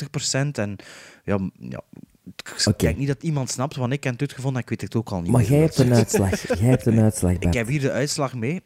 70%. 0.49 0.51
En 0.51 0.75
ja, 1.23 1.49
ja 1.59 1.81
ik 2.65 2.79
denk 2.79 2.97
niet 2.97 3.07
dat 3.07 3.23
iemand 3.23 3.49
snapt, 3.49 3.75
want 3.75 3.93
ik 3.93 4.03
heb 4.03 4.13
het 4.13 4.21
uitgevonden 4.21 4.55
en 4.55 4.63
ik 4.63 4.69
weet 4.69 4.81
het 4.81 4.95
ook 4.95 5.09
al 5.09 5.21
niet 5.21 5.31
Maar 5.31 5.41
meer. 5.41 5.49
jij 5.49 5.59
hebt 5.59 5.77
een 5.77 5.93
uitslag. 5.93 6.47
Jij 6.59 6.69
hebt 6.69 6.85
een 6.85 6.99
uitslag, 6.99 7.31
Ik 7.31 7.53
heb 7.53 7.67
hier 7.67 7.81
de 7.81 7.91
uitslag 7.91 8.33
mee 8.33 8.61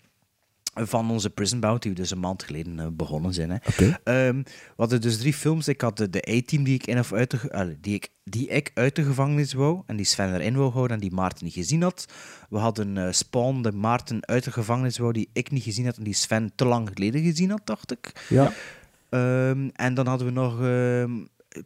van 0.74 1.12
onze 1.12 1.30
Prison 1.30 1.60
Bound, 1.60 1.82
die 1.82 1.92
we 1.92 1.98
dus 1.98 2.12
een 2.12 2.20
maand 2.20 2.44
geleden 2.44 2.80
eh, 2.80 2.88
begonnen 2.92 3.34
zijn. 3.34 3.50
Hè. 3.50 3.56
Oké. 3.56 4.00
Ehm, 4.04 4.36
we 4.44 4.74
hadden 4.76 5.02
dus 5.02 5.18
drie 5.18 5.34
films. 5.34 5.68
Ik 5.68 5.82
had 5.82 5.98
de, 5.98 6.10
de 6.10 6.28
A-team 6.30 6.64
die 6.64 6.74
ik 6.74 6.88
in 6.88 7.00
of 7.00 7.14
uit 7.14 7.32
de, 7.32 7.52
allee, 7.52 7.78
die 7.82 7.96
ik, 7.96 8.10
die 8.24 8.48
ik 8.48 8.72
uit 8.74 8.96
de 8.96 9.04
gevangenis 9.04 9.54
wou 9.54 9.82
en 9.86 9.96
die 9.96 10.06
Sven 10.06 10.34
erin 10.34 10.56
wou 10.56 10.72
houden 10.72 10.96
en 10.96 11.02
die 11.02 11.12
Maarten 11.12 11.46
niet 11.46 11.54
gezien 11.54 11.82
had. 11.82 12.06
We 12.50 12.58
hadden 12.58 12.98
eh, 12.98 13.12
Spawn, 13.12 13.62
de 13.62 13.72
Maarten 13.72 14.28
uit 14.28 14.44
de 14.44 14.52
gevangenis 14.52 14.98
wou, 14.98 15.14
die 15.14 15.30
ik 15.34 15.52
niet 15.52 15.64
gezien 15.64 15.86
had 15.86 15.98
en 15.98 16.04
die 16.04 16.14
Sven 16.14 16.52
te 16.56 16.66
lang 16.66 16.90
geleden 16.94 17.24
gezien 17.24 17.50
had, 17.50 17.62
dacht 17.64 17.92
ik. 17.92 18.26
Ja. 18.30 18.52
Ehm, 19.10 19.70
en 19.74 19.94
dan 19.94 20.08
hadden 20.08 20.28
we 20.28 20.34
nog 20.34 20.62
ehm 20.62 21.12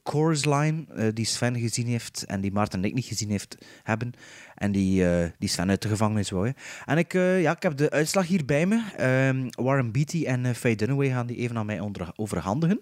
Chorus 0.04 0.46
Line, 0.46 0.86
eh, 0.96 1.08
die 1.14 1.26
Sven 1.26 1.60
gezien 1.60 1.88
heeft 1.88 2.24
en 2.24 2.42
die 2.42 2.52
Maarten 2.52 2.80
en 2.80 2.86
ik 2.86 2.94
niet 2.94 3.06
gezien 3.06 3.30
heeft, 3.30 3.58
hebben. 3.84 4.12
En 4.56 4.72
die, 4.72 5.10
eh, 5.10 5.30
die 5.40 5.50
Sven 5.50 5.70
uit 5.70 5.82
de 5.82 5.88
gevangenis 5.88 6.30
wou. 6.30 6.48
hè. 6.48 6.54
En 6.86 6.98
ik, 6.98 7.14
eh, 7.14 7.42
ja, 7.42 7.56
ik 7.56 7.64
heb 7.64 7.78
de 7.78 7.90
uitslag 7.90 8.28
hier 8.28 8.46
bij 8.46 8.66
me. 8.66 8.84
Ehm, 8.98 9.48
Warren 9.50 9.92
Beatty 9.92 10.26
en 10.26 10.56
Faye 10.56 10.76
Dunaway 10.76 11.10
gaan 11.10 11.28
die 11.28 11.38
even 11.38 11.58
aan 11.58 11.66
mij 11.66 11.80
onder, 11.80 12.12
overhandigen. 12.16 12.82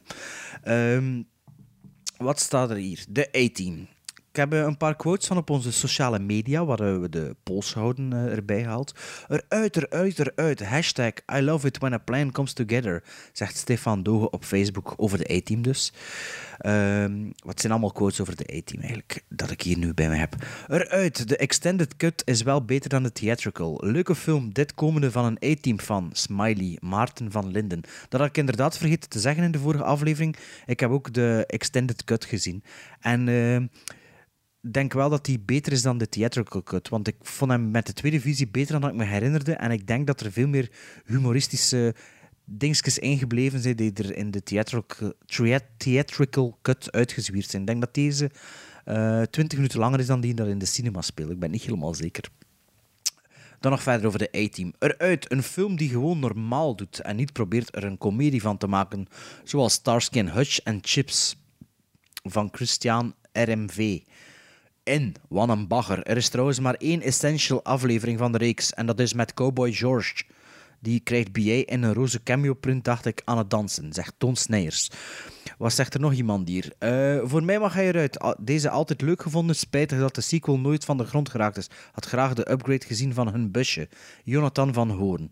Ehm, 0.63 1.21
wat 2.17 2.39
staat 2.39 2.69
er 2.69 2.75
hier? 2.75 3.05
De 3.09 3.29
A-team. 3.37 3.87
Ik 4.31 4.38
heb 4.38 4.53
eh, 4.53 4.59
een 4.59 4.77
paar 4.77 4.95
quotes 4.95 5.27
van 5.27 5.38
op 5.38 5.50
onze 5.50 5.71
sociale 5.71 6.19
media, 6.19 6.65
waar 6.65 7.01
we 7.01 7.09
de 7.09 7.35
polls 7.43 7.73
houden, 7.73 8.13
eh, 8.13 8.35
erbij 8.35 8.61
gehaald. 8.61 8.93
Eruit, 9.27 9.75
eruit, 9.77 10.19
eruit. 10.19 10.65
Hashtag 10.65 11.13
I 11.33 11.41
love 11.41 11.67
it 11.67 11.77
when 11.77 11.93
a 11.93 11.97
plan 11.97 12.31
comes 12.31 12.53
together, 12.53 13.03
zegt 13.33 13.57
Stefan 13.57 14.03
Doge 14.03 14.29
op 14.29 14.45
Facebook 14.45 14.93
over 14.97 15.17
de 15.17 15.33
A-team 15.33 15.61
dus. 15.61 15.93
Ehm, 16.57 17.31
wat 17.43 17.59
zijn 17.59 17.71
allemaal 17.71 17.91
quotes 17.91 18.21
over 18.21 18.35
de 18.35 18.57
A-team 18.57 18.79
eigenlijk, 18.79 19.23
dat 19.29 19.51
ik 19.51 19.61
hier 19.61 19.77
nu 19.77 19.93
bij 19.93 20.09
me 20.09 20.15
heb. 20.15 20.35
Eruit, 20.67 21.27
de 21.27 21.38
extended 21.38 21.97
cut 21.97 22.21
is 22.25 22.41
wel 22.41 22.65
beter 22.65 22.89
dan 22.89 23.03
de 23.03 23.11
theatrical. 23.11 23.77
Leuke 23.83 24.15
film, 24.15 24.53
dit 24.53 24.73
komende 24.73 25.11
van 25.11 25.25
een 25.25 25.51
A-team 25.51 25.79
van 25.79 26.09
Smiley, 26.13 26.77
Maarten 26.81 27.31
van 27.31 27.51
Linden. 27.51 27.81
Dat 28.09 28.19
had 28.19 28.29
ik 28.29 28.38
inderdaad 28.38 28.77
vergeten 28.77 29.09
te 29.09 29.19
zeggen 29.19 29.43
in 29.43 29.51
de 29.51 29.59
vorige 29.59 29.83
aflevering. 29.83 30.35
Ik 30.65 30.79
heb 30.79 30.89
ook 30.89 31.13
de 31.13 31.43
extended 31.47 32.03
cut 32.03 32.25
gezien. 32.25 32.63
En... 33.00 33.27
ehm, 33.27 33.65
denk 34.61 34.93
wel 34.93 35.09
dat 35.09 35.25
die 35.25 35.39
beter 35.39 35.71
is 35.71 35.81
dan 35.81 35.97
de 35.97 36.09
theatrical 36.09 36.63
cut. 36.63 36.89
Want 36.89 37.07
ik 37.07 37.15
vond 37.21 37.51
hem 37.51 37.71
met 37.71 37.85
de 37.85 37.93
tweede 37.93 38.19
visie 38.21 38.47
beter 38.47 38.79
dan 38.79 38.89
ik 38.89 38.95
me 38.95 39.05
herinnerde. 39.05 39.53
En 39.53 39.71
ik 39.71 39.87
denk 39.87 40.07
dat 40.07 40.21
er 40.21 40.31
veel 40.31 40.47
meer 40.47 40.71
humoristische 41.05 41.95
dingetjes 42.45 42.99
ingebleven 42.99 43.59
zijn 43.59 43.75
die 43.75 43.93
er 43.93 44.15
in 44.15 44.31
de 44.31 44.43
theatrical, 44.43 45.13
thea- 45.25 45.67
theatrical 45.77 46.57
cut 46.61 46.91
uitgezwierd 46.91 47.49
zijn. 47.49 47.61
Ik 47.61 47.67
denk 47.67 47.81
dat 47.81 47.93
deze 47.93 48.31
eh 48.85 49.21
20 49.21 49.57
minuten 49.57 49.79
langer 49.79 49.99
is 49.99 50.05
dan 50.05 50.21
die 50.21 50.33
dat 50.33 50.47
in 50.47 50.57
de 50.59 50.65
cinema 50.65 51.01
speelt. 51.01 51.31
Ik 51.31 51.39
ben 51.39 51.51
niet 51.51 51.61
helemaal 51.61 51.93
zeker. 51.93 52.29
Dan 53.59 53.71
nog 53.71 53.83
verder 53.83 54.07
over 54.07 54.19
de 54.19 54.37
A-Team. 54.37 54.73
Eruit, 54.79 55.31
een 55.31 55.43
film 55.43 55.75
die 55.75 55.89
gewoon 55.89 56.19
normaal 56.19 56.75
doet 56.75 56.99
en 56.99 57.15
niet 57.15 57.33
probeert 57.33 57.75
er 57.75 57.83
een 57.83 57.97
komedie 57.97 58.41
van 58.41 58.57
te 58.57 58.67
maken. 58.67 59.07
Zoals 59.43 59.73
Starsky 59.73 60.23
Hutch 60.23 60.59
en 60.59 60.79
Chips 60.81 61.37
van 62.23 62.49
Christian 62.51 63.13
RMV. 63.31 63.99
In, 64.83 65.15
wat 65.29 65.50
een 65.50 65.67
bagger. 65.67 66.03
Er 66.03 66.17
is 66.17 66.29
trouwens 66.29 66.59
maar 66.59 66.73
één 66.73 67.01
essential 67.01 67.63
aflevering 67.63 68.19
van 68.19 68.31
de 68.31 68.38
reeks. 68.38 68.73
En 68.73 68.85
dat 68.85 69.00
is 69.00 69.13
met 69.13 69.33
Cowboy 69.33 69.73
George. 69.73 70.23
Die 70.79 71.00
krijgt 71.00 71.31
BA 71.31 71.63
in 71.65 71.83
een 71.83 71.93
roze 71.93 72.23
cameo-print, 72.23 72.83
dacht 72.83 73.05
ik, 73.05 73.21
aan 73.25 73.38
het 73.38 73.50
dansen, 73.50 73.93
zegt 73.93 74.13
Toon 74.17 74.35
Snijers. 74.35 74.89
Wat 75.57 75.73
zegt 75.73 75.93
er 75.93 76.00
nog 76.00 76.13
iemand 76.13 76.47
hier? 76.47 76.73
Eh, 76.77 77.19
voor 77.23 77.43
mij 77.43 77.59
mag 77.59 77.73
hij 77.73 77.88
eruit. 77.88 78.35
Deze 78.39 78.69
altijd 78.69 79.01
leuk 79.01 79.21
gevonden, 79.21 79.55
spijtig 79.55 80.00
dat 80.00 80.15
de 80.15 80.21
sequel 80.21 80.59
nooit 80.59 80.85
van 80.85 80.97
de 80.97 81.05
grond 81.05 81.29
geraakt 81.29 81.57
is. 81.57 81.69
Had 81.91 82.05
graag 82.05 82.33
de 82.33 82.51
upgrade 82.51 82.85
gezien 82.85 83.13
van 83.13 83.31
hun 83.31 83.51
busje. 83.51 83.89
Jonathan 84.23 84.73
van 84.73 84.89
Hoorn. 84.89 85.29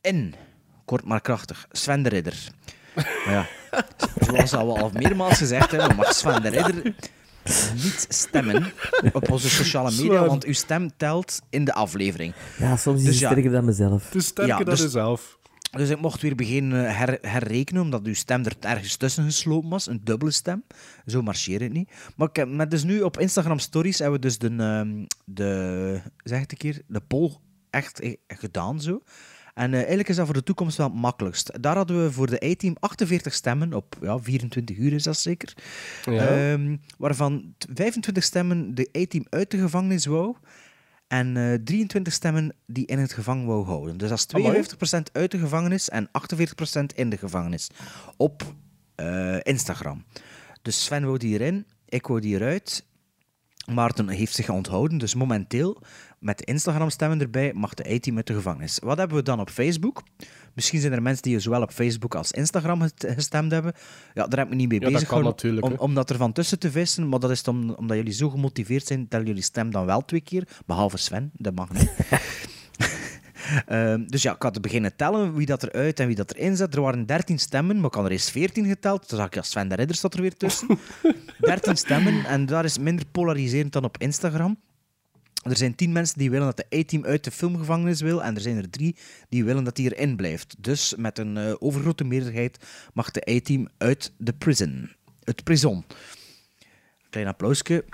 In, 0.00 0.34
kort 0.84 1.04
maar 1.04 1.20
krachtig, 1.20 1.66
Sven 1.70 2.02
de 2.02 2.08
Ridder. 2.08 2.48
Maar 2.94 3.34
ja, 3.34 3.46
zoals 4.20 4.54
al 4.54 4.78
al 4.78 4.90
meermaals 4.92 5.38
gezegd 5.38 5.70
hebben, 5.70 5.96
mag 5.96 6.12
Sven 6.12 6.42
de 6.42 6.48
Ridder 6.48 6.94
niet 7.82 8.06
stemmen 8.08 8.72
op 9.12 9.30
onze 9.30 9.50
sociale 9.50 9.90
media, 9.90 10.26
want 10.26 10.44
uw 10.44 10.52
stem 10.52 10.90
telt 10.96 11.40
in 11.50 11.64
de 11.64 11.72
aflevering. 11.74 12.34
Ja, 12.58 12.76
soms 12.76 12.98
is 12.98 13.04
Dus 13.04 13.12
het 13.14 13.22
ja. 13.22 13.30
sterker 13.30 13.50
dan 13.50 13.64
mezelf. 13.64 14.04
Het 14.04 14.14
is 14.14 14.26
sterker 14.26 14.58
Ja, 14.58 14.64
dan 14.64 14.74
dus- 14.74 14.82
jezelf. 14.82 15.36
Dus 15.70 15.88
ik 15.88 16.00
mocht 16.00 16.22
weer 16.22 16.34
beginnen 16.34 16.96
her, 16.96 17.18
herrekenen, 17.20 17.82
omdat 17.82 18.06
uw 18.06 18.14
stem 18.14 18.44
er 18.44 18.52
ergens 18.60 18.96
tussen 18.96 19.24
geslopen 19.24 19.70
was. 19.70 19.86
Een 19.86 20.00
dubbele 20.04 20.30
stem. 20.30 20.64
Zo 21.06 21.22
marcheert 21.22 21.60
het 21.60 21.72
niet. 21.72 21.90
Maar 22.16 22.28
ik 22.28 22.36
heb, 22.36 22.48
met 22.48 22.70
dus 22.70 22.84
nu 22.84 23.00
op 23.02 23.18
Instagram 23.18 23.58
Stories 23.58 23.98
hebben 23.98 24.20
we 24.20 24.26
dus 24.26 24.38
de, 24.38 24.54
ehm, 24.58 25.04
de 25.24 26.00
zeg 26.22 26.40
het 26.40 26.52
een 26.52 26.58
keer, 26.58 26.82
de 26.86 27.00
poll 27.00 27.36
echt 27.70 28.00
eh, 28.00 28.14
gedaan 28.28 28.80
zo. 28.80 29.02
En 29.58 29.72
eh, 29.72 29.78
eigenlijk 29.78 30.08
is 30.08 30.16
dat 30.16 30.24
voor 30.24 30.34
de 30.34 30.42
toekomst 30.42 30.76
wel 30.76 30.86
het 30.86 30.96
makkelijkst. 30.96 31.62
Daar 31.62 31.76
hadden 31.76 32.02
we 32.04 32.12
voor 32.12 32.26
de 32.26 32.44
A-team 32.44 32.76
48 32.80 33.34
stemmen 33.34 33.74
op 33.74 33.96
ja, 34.02 34.18
24 34.18 34.76
uur 34.76 34.92
is 34.92 35.02
dat 35.02 35.18
zeker. 35.18 35.54
Ja. 36.04 36.26
Ehm, 36.26 36.76
waarvan 36.98 37.54
t- 37.58 37.66
25 37.74 38.22
stemmen 38.22 38.74
de 38.74 38.88
A-team 38.96 39.26
uit 39.30 39.50
de 39.50 39.58
gevangenis 39.58 40.06
wou. 40.06 40.36
En 41.08 41.36
eh, 41.36 41.54
23 41.64 42.12
stemmen 42.12 42.54
die 42.66 42.86
in 42.86 42.98
het 42.98 43.12
gevangen 43.12 43.46
wou 43.46 43.64
houden. 43.64 43.96
Dus 43.96 44.08
dat 44.08 44.18
is 44.18 44.26
52% 44.26 45.12
uit 45.12 45.30
de 45.30 45.38
gevangenis 45.38 45.88
en 45.88 46.08
48% 46.08 46.94
in 46.94 47.10
de 47.10 47.16
gevangenis. 47.18 47.68
Op 48.16 48.54
eh, 48.94 49.36
Instagram. 49.42 50.04
Dus 50.62 50.84
Sven 50.84 51.04
wou 51.04 51.18
die 51.18 51.38
erin, 51.38 51.66
ik 51.88 52.06
wou 52.06 52.20
die 52.20 52.34
eruit. 52.34 52.86
Maarten 53.72 54.08
heeft 54.08 54.34
zich 54.34 54.48
onthouden, 54.48 54.98
dus 54.98 55.14
momenteel 55.14 55.82
met 56.20 56.38
de 56.38 56.44
Instagram-stemmen 56.44 57.20
erbij 57.20 57.52
mag 57.54 57.74
de 57.74 57.94
A-team 57.94 58.16
uit 58.16 58.26
de 58.26 58.34
gevangenis. 58.34 58.78
Wat 58.78 58.98
hebben 58.98 59.16
we 59.16 59.22
dan 59.22 59.40
op 59.40 59.50
Facebook? 59.50 60.02
Misschien 60.54 60.80
zijn 60.80 60.92
er 60.92 61.02
mensen 61.02 61.22
die 61.22 61.38
zowel 61.38 61.62
op 61.62 61.70
Facebook 61.70 62.14
als 62.14 62.32
Instagram 62.32 62.82
gestemd 62.96 63.52
hebben. 63.52 63.72
Ja, 64.14 64.26
daar 64.26 64.38
heb 64.38 64.46
ik 64.46 64.52
me 64.52 64.56
niet 64.56 64.68
mee 64.68 64.78
Ja, 64.78 64.84
dat 64.84 64.92
bezig 64.92 65.08
kan 65.08 65.18
gehouden, 65.18 65.48
natuurlijk, 65.48 65.66
om, 65.66 65.72
hè. 65.72 65.78
om 65.78 65.94
dat 65.94 66.10
er 66.10 66.16
van 66.16 66.32
tussen 66.32 66.58
te 66.58 66.70
vissen. 66.70 67.08
Maar 67.08 67.20
dat 67.20 67.30
is 67.30 67.42
om, 67.42 67.70
omdat 67.70 67.96
jullie 67.96 68.12
zo 68.12 68.30
gemotiveerd 68.30 68.86
zijn, 68.86 69.08
tellen 69.08 69.26
jullie 69.26 69.42
stem 69.42 69.70
dan 69.70 69.86
wel 69.86 70.04
twee 70.04 70.20
keer. 70.20 70.48
Behalve 70.66 70.96
Sven, 70.96 71.30
dat 71.34 71.54
mag 71.54 71.72
niet. 71.72 71.90
Ehm, 73.66 74.06
dus 74.06 74.22
ja, 74.22 74.34
ik 74.34 74.42
had 74.42 74.54
te 74.54 74.60
beginnen 74.60 74.96
tellen 74.96 75.34
wie 75.34 75.46
dat 75.46 75.62
eruit 75.62 76.00
en 76.00 76.06
wie 76.06 76.16
dat 76.16 76.34
erin 76.34 76.56
zat. 76.56 76.74
Er 76.74 76.80
waren 76.80 77.06
13 77.06 77.38
stemmen, 77.38 77.76
maar 77.76 77.86
ik 77.86 77.94
had 77.94 78.04
er 78.04 78.10
eens 78.10 78.30
14 78.30 78.66
geteld. 78.66 79.08
Toen 79.08 79.18
zag 79.18 79.26
ik, 79.26 79.34
ja, 79.34 79.42
Sven 79.42 79.68
de 79.68 79.74
Ridder 79.74 79.96
staat 79.96 80.14
er 80.14 80.20
weer 80.20 80.36
tussen. 80.36 80.78
13 81.40 81.76
stemmen 81.76 82.24
en 82.24 82.46
daar 82.46 82.64
is 82.64 82.78
minder 82.78 83.06
polariserend 83.12 83.72
dan 83.72 83.84
op 83.84 83.98
Instagram. 83.98 84.58
Er 85.42 85.56
zijn 85.56 85.74
10 85.74 85.92
mensen 85.92 86.18
die 86.18 86.30
willen 86.30 86.46
dat 86.46 86.56
de 86.56 86.78
A-team 86.78 87.04
uit 87.04 87.24
de 87.24 87.30
filmgevangenis 87.30 88.00
wil 88.00 88.22
en 88.22 88.34
er 88.34 88.40
zijn 88.40 88.56
er 88.56 88.70
3 88.70 88.96
die 89.28 89.44
willen 89.44 89.64
dat 89.64 89.76
hij 89.76 89.86
erin 89.86 90.16
blijft. 90.16 90.54
Dus 90.58 90.94
met 90.96 91.18
een 91.18 91.36
eh, 91.36 91.54
overgrote 91.58 92.04
meerderheid 92.04 92.58
mag 92.92 93.10
de 93.10 93.30
A-team 93.30 93.68
uit 93.78 94.12
de 94.16 94.32
prison. 94.32 94.90
Het 95.24 95.44
prison. 95.44 95.84
Klein 97.10 97.26
applausje. 97.26 97.84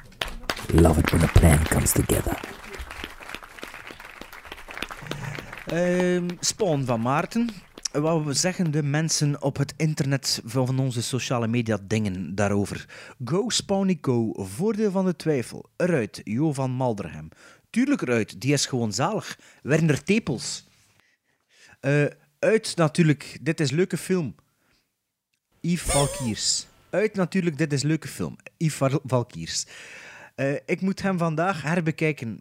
Love 0.72 1.00
it 1.00 1.10
when 1.10 1.22
a 1.22 1.30
plan 1.32 1.62
comes 1.68 1.92
together. 1.92 2.40
Ehm 5.66 6.28
Spawn 6.40 6.84
van 6.84 7.00
Maarten. 7.00 7.48
Wat 8.00 8.36
zeggen 8.36 8.70
de 8.70 8.82
mensen 8.82 9.42
op 9.42 9.56
het 9.56 9.74
internet 9.76 10.40
van 10.44 10.78
onze 10.78 11.02
sociale 11.02 11.46
media 11.46 11.78
dingen 11.82 12.34
daarover? 12.34 12.88
Go 13.24 13.48
Spawny 13.48 13.98
Go, 14.00 14.32
voordeel 14.32 14.90
van 14.90 15.04
de 15.04 15.16
twijfel. 15.16 15.70
Eruit, 15.76 16.20
Jo 16.24 16.52
van 16.52 16.70
Malderham. 16.70 17.28
Tuurlijk 17.70 18.02
eruit, 18.02 18.40
die 18.40 18.52
is 18.52 18.66
gewoon 18.66 18.92
zalig. 18.92 19.38
Werner 19.62 20.02
Tepels. 20.02 20.68
Eh, 21.80 22.04
uit 22.38 22.76
natuurlijk, 22.76 23.38
dit 23.40 23.60
is 23.60 23.70
leuke 23.70 23.96
film. 23.96 24.34
Yves 25.60 25.92
Valkiers. 25.92 26.66
Uit 26.90 27.14
natuurlijk, 27.14 27.58
dit 27.58 27.72
is 27.72 27.82
leuke 27.82 28.08
film. 28.08 28.36
Yves 28.56 28.74
Val- 28.76 29.00
Valkiers. 29.04 29.66
Eh, 30.34 30.52
ik 30.66 30.80
moet 30.80 31.02
hem 31.02 31.18
vandaag 31.18 31.62
herbekijken 31.62 32.40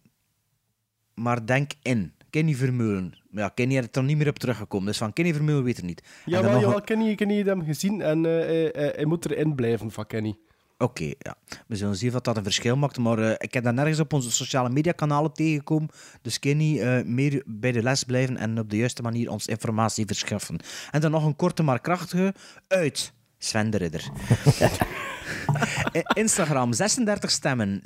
maar 1.14 1.46
denk 1.46 1.72
in. 1.82 2.14
Kenny 2.30 2.56
Vermeulen. 2.56 3.23
Ja, 3.36 3.50
Kenny 3.50 3.76
had 3.76 3.84
er 3.84 3.90
dan 3.92 4.06
niet 4.06 4.18
meer 4.18 4.28
op 4.30 4.40
teruggekomen. 4.40 4.88
Dus 4.88 4.98
van 4.98 5.14
Kenny 5.14 5.34
Vermeulen 5.34 5.64
weet 5.64 5.78
er 5.78 5.84
niet. 5.84 6.02
Nog 6.26 6.42
jawel, 6.42 6.76
een- 6.76 6.84
Kenny, 6.84 7.16
Kenny 7.16 7.34
heeft 7.34 7.48
hem 7.48 7.64
gezien 7.66 8.02
en 8.02 8.26
eh, 8.26 8.32
hij, 8.32 8.70
hij- 8.74 8.94
hij 8.96 9.06
moet 9.06 9.32
erin 9.32 9.56
blijven 9.56 9.92
van 9.92 10.08
Kenny. 10.08 10.36
Oké, 10.78 11.04
ja. 11.20 11.36
We 11.68 11.76
zullen 11.76 11.96
zien 11.96 12.16
of 12.16 12.22
dat 12.22 12.38
een 12.38 12.44
verschil 12.44 12.76
maakt. 12.76 12.98
Maar 12.98 13.20
eh, 13.20 13.32
ik 13.38 13.54
heb 13.54 13.64
dat 13.64 13.74
nergens 13.74 14.00
op 14.00 14.14
onze 14.14 14.32
sociale 14.32 14.70
media 14.70 14.92
kanalen 14.92 15.34
tegengekomen. 15.34 15.90
Dus 16.22 16.40
Kenny, 16.40 16.80
eh, 16.80 17.04
meer 17.06 17.44
bij 17.46 17.72
de 17.72 17.84
les 17.84 18.04
blijven 18.04 18.38
en 18.38 18.60
op 18.60 18.70
de 18.70 18.78
juiste 18.78 19.02
manier 19.02 19.30
ons 19.30 19.48
informatie 19.48 20.06
verschaffen. 20.06 20.60
En 20.92 21.02
dan 21.02 21.12
nog 21.12 21.26
een 21.26 21.36
korte 21.36 21.64
maar 21.64 21.80
krachtige. 21.82 22.34
Uit. 22.68 23.14
Sven 23.38 23.70
de 23.70 23.78
Ridder. 23.78 24.04
Instagram, 26.24 26.74
36 26.74 27.32
stemmen. 27.32 27.82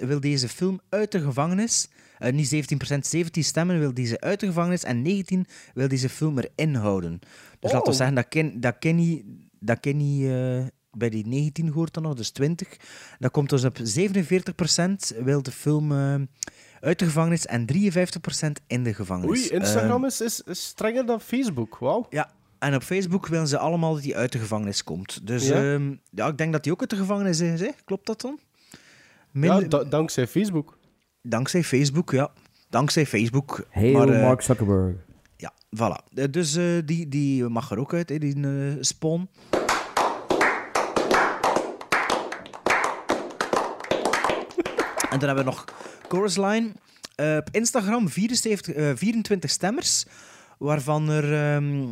17% 0.00 0.04
wil 0.06 0.20
deze 0.20 0.48
film 0.48 0.80
uit 0.88 1.12
de 1.12 1.20
gevangenis. 1.20 1.88
Eh, 2.18 2.32
niet 2.32 2.48
17%, 2.94 3.06
17 3.06 3.44
stemmen 3.44 3.78
wil 3.78 3.94
deze 3.94 4.20
uit 4.20 4.40
de 4.40 4.46
gevangenis. 4.46 4.84
En 4.84 5.02
19 5.02 5.46
wil 5.74 5.88
deze 5.88 6.08
film 6.08 6.38
erin 6.38 6.74
houden. 6.74 7.18
Dus 7.60 7.72
laten 7.72 7.78
we 7.86 7.90
Oh. 7.90 7.96
zeggen 7.96 8.14
dat, 8.14 8.28
Ken, 8.28 8.60
dat 8.60 8.76
Kenny, 8.78 9.24
dat 9.60 9.80
Kenny 9.80 10.30
eh, 10.30 10.66
bij 10.90 11.08
die 11.08 11.26
19 11.26 11.68
hoort 11.68 11.94
dan 11.94 12.02
nog, 12.02 12.14
dus 12.14 12.30
20. 12.30 12.68
Dat 13.18 13.30
komt 13.30 13.50
dus 13.50 13.64
op 13.64 13.78
47% 13.78 15.22
wil 15.24 15.42
de 15.42 15.52
film 15.52 15.92
eh, 15.92 16.14
uit 16.80 16.98
de 16.98 17.04
gevangenis 17.04 17.46
en 17.46 17.66
53% 17.66 18.62
in 18.66 18.82
de 18.84 18.94
gevangenis. 18.94 19.38
Oei, 19.38 19.48
Instagram 19.48 20.04
is, 20.04 20.20
is, 20.20 20.40
is 20.42 20.64
strenger 20.66 21.06
dan 21.06 21.20
Facebook. 21.20 21.76
Wauw. 21.78 22.06
ja, 22.10 22.30
en 22.58 22.74
op 22.74 22.82
Facebook 22.82 23.26
willen 23.26 23.48
ze 23.48 23.58
allemaal 23.58 23.94
dat 23.94 24.04
hij 24.04 24.16
uit 24.16 24.32
de 24.32 24.38
gevangenis 24.38 24.84
komt. 24.84 25.26
Dus 25.26 25.48
Ja? 25.48 25.60
ja, 25.62 25.78
ja 26.10 26.26
ik 26.26 26.38
denk 26.38 26.52
dat 26.52 26.64
hij 26.64 26.72
ook 26.72 26.80
uit 26.80 26.90
de 26.90 26.96
gevangenis 26.96 27.40
is. 27.40 27.60
Hè? 27.60 27.68
Klopt 27.84 28.06
dat 28.06 28.20
dan? 28.20 28.38
Ja, 29.32 29.60
da- 29.60 29.84
dankzij 29.84 30.26
Facebook. 30.26 30.78
Dankzij 31.22 31.64
Facebook, 31.64 32.10
ja. 32.10 32.30
Dankzij 32.70 33.06
Facebook. 33.06 33.66
Hey, 33.70 33.92
Maar, 33.92 34.08
eh, 34.08 34.22
Mark 34.22 34.40
Zuckerberg. 34.42 34.96
Ja, 35.36 35.52
voilà. 35.76 36.14
Eh, 36.14 36.24
Dus 36.30 36.56
eh, 36.56 36.64
die, 36.84 37.08
die 37.08 37.44
mag 37.48 37.70
er 37.70 37.78
ook 37.78 37.94
uit, 37.94 38.08
hè, 38.08 38.18
die 38.18 38.34
eh, 38.44 38.76
spawn. 38.80 39.28
en 45.10 45.18
dan 45.18 45.28
hebben 45.28 45.44
we 45.44 45.50
nog 45.50 45.64
Chorus 46.08 46.36
Line. 46.36 46.72
Eh, 47.14 47.36
op 47.36 47.48
Instagram 47.52 48.08
74, 48.08 48.74
eh, 48.74 48.90
24 48.94 49.50
stemmers, 49.50 50.04
waarvan 50.58 51.08
er 51.10 51.54
ehm, 51.54 51.88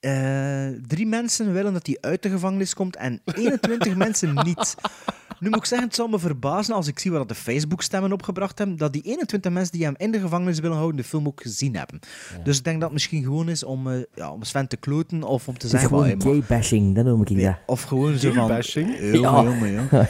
eh, 0.00 0.66
drie 0.86 1.06
mensen 1.06 1.52
willen 1.52 1.72
dat 1.72 1.86
hij 1.86 1.96
uit 2.00 2.22
de 2.22 2.30
gevangenis 2.30 2.74
komt 2.74 2.96
en 2.96 3.20
21 3.34 3.96
mensen 3.96 4.34
niet. 4.44 4.74
Nu 5.40 5.48
moet 5.48 5.58
ik 5.58 5.64
zeggen, 5.64 5.86
het 5.88 5.96
zal 5.96 6.08
me 6.08 6.18
verbazen 6.18 6.74
als 6.74 6.86
ik 6.86 6.98
zie 6.98 7.10
wat 7.10 7.28
de 7.28 7.34
Facebook-stemmen 7.34 8.12
opgebracht 8.12 8.58
hebben, 8.58 8.76
dat 8.76 8.92
die 8.92 9.02
21 9.02 9.52
mensen 9.52 9.72
die 9.72 9.84
hem 9.84 9.94
in 9.96 10.10
de 10.10 10.20
gevangenis 10.20 10.58
willen 10.60 10.76
houden, 10.76 10.96
de 10.96 11.04
film 11.08 11.26
ook 11.26 11.42
gezien 11.42 11.76
hebben. 11.76 12.00
Dus 12.44 12.58
ik 12.58 12.64
denk 12.64 12.76
dat 12.76 12.84
het 12.84 12.92
misschien 12.92 13.22
gewoon 13.22 13.48
is 13.48 13.64
om, 13.64 13.90
eh, 13.90 13.98
ja, 14.14 14.30
om 14.32 14.42
Sven 14.42 14.68
te 14.68 14.76
kloten 14.76 15.22
of 15.22 15.48
om 15.48 15.58
te 15.58 15.66
Het 15.66 15.74
is 15.74 15.80
zeggen... 15.80 15.88
gewoon 15.88 16.04
"Wauw, 16.06 16.16
man." 16.16 16.26
gay-bashing, 16.32 16.94
dat 16.94 17.04
noem 17.04 17.22
ik 17.26 17.42
dat. 17.42 17.54
Of 17.66 17.82
gewoon 17.82 18.18
zo 18.18 18.32
van... 18.32 18.48
Bashing. 18.48 18.96
Jongen, 18.98 19.20
Ja. 19.20 19.42
jongen, 19.42 19.72
jongen. 19.76 20.08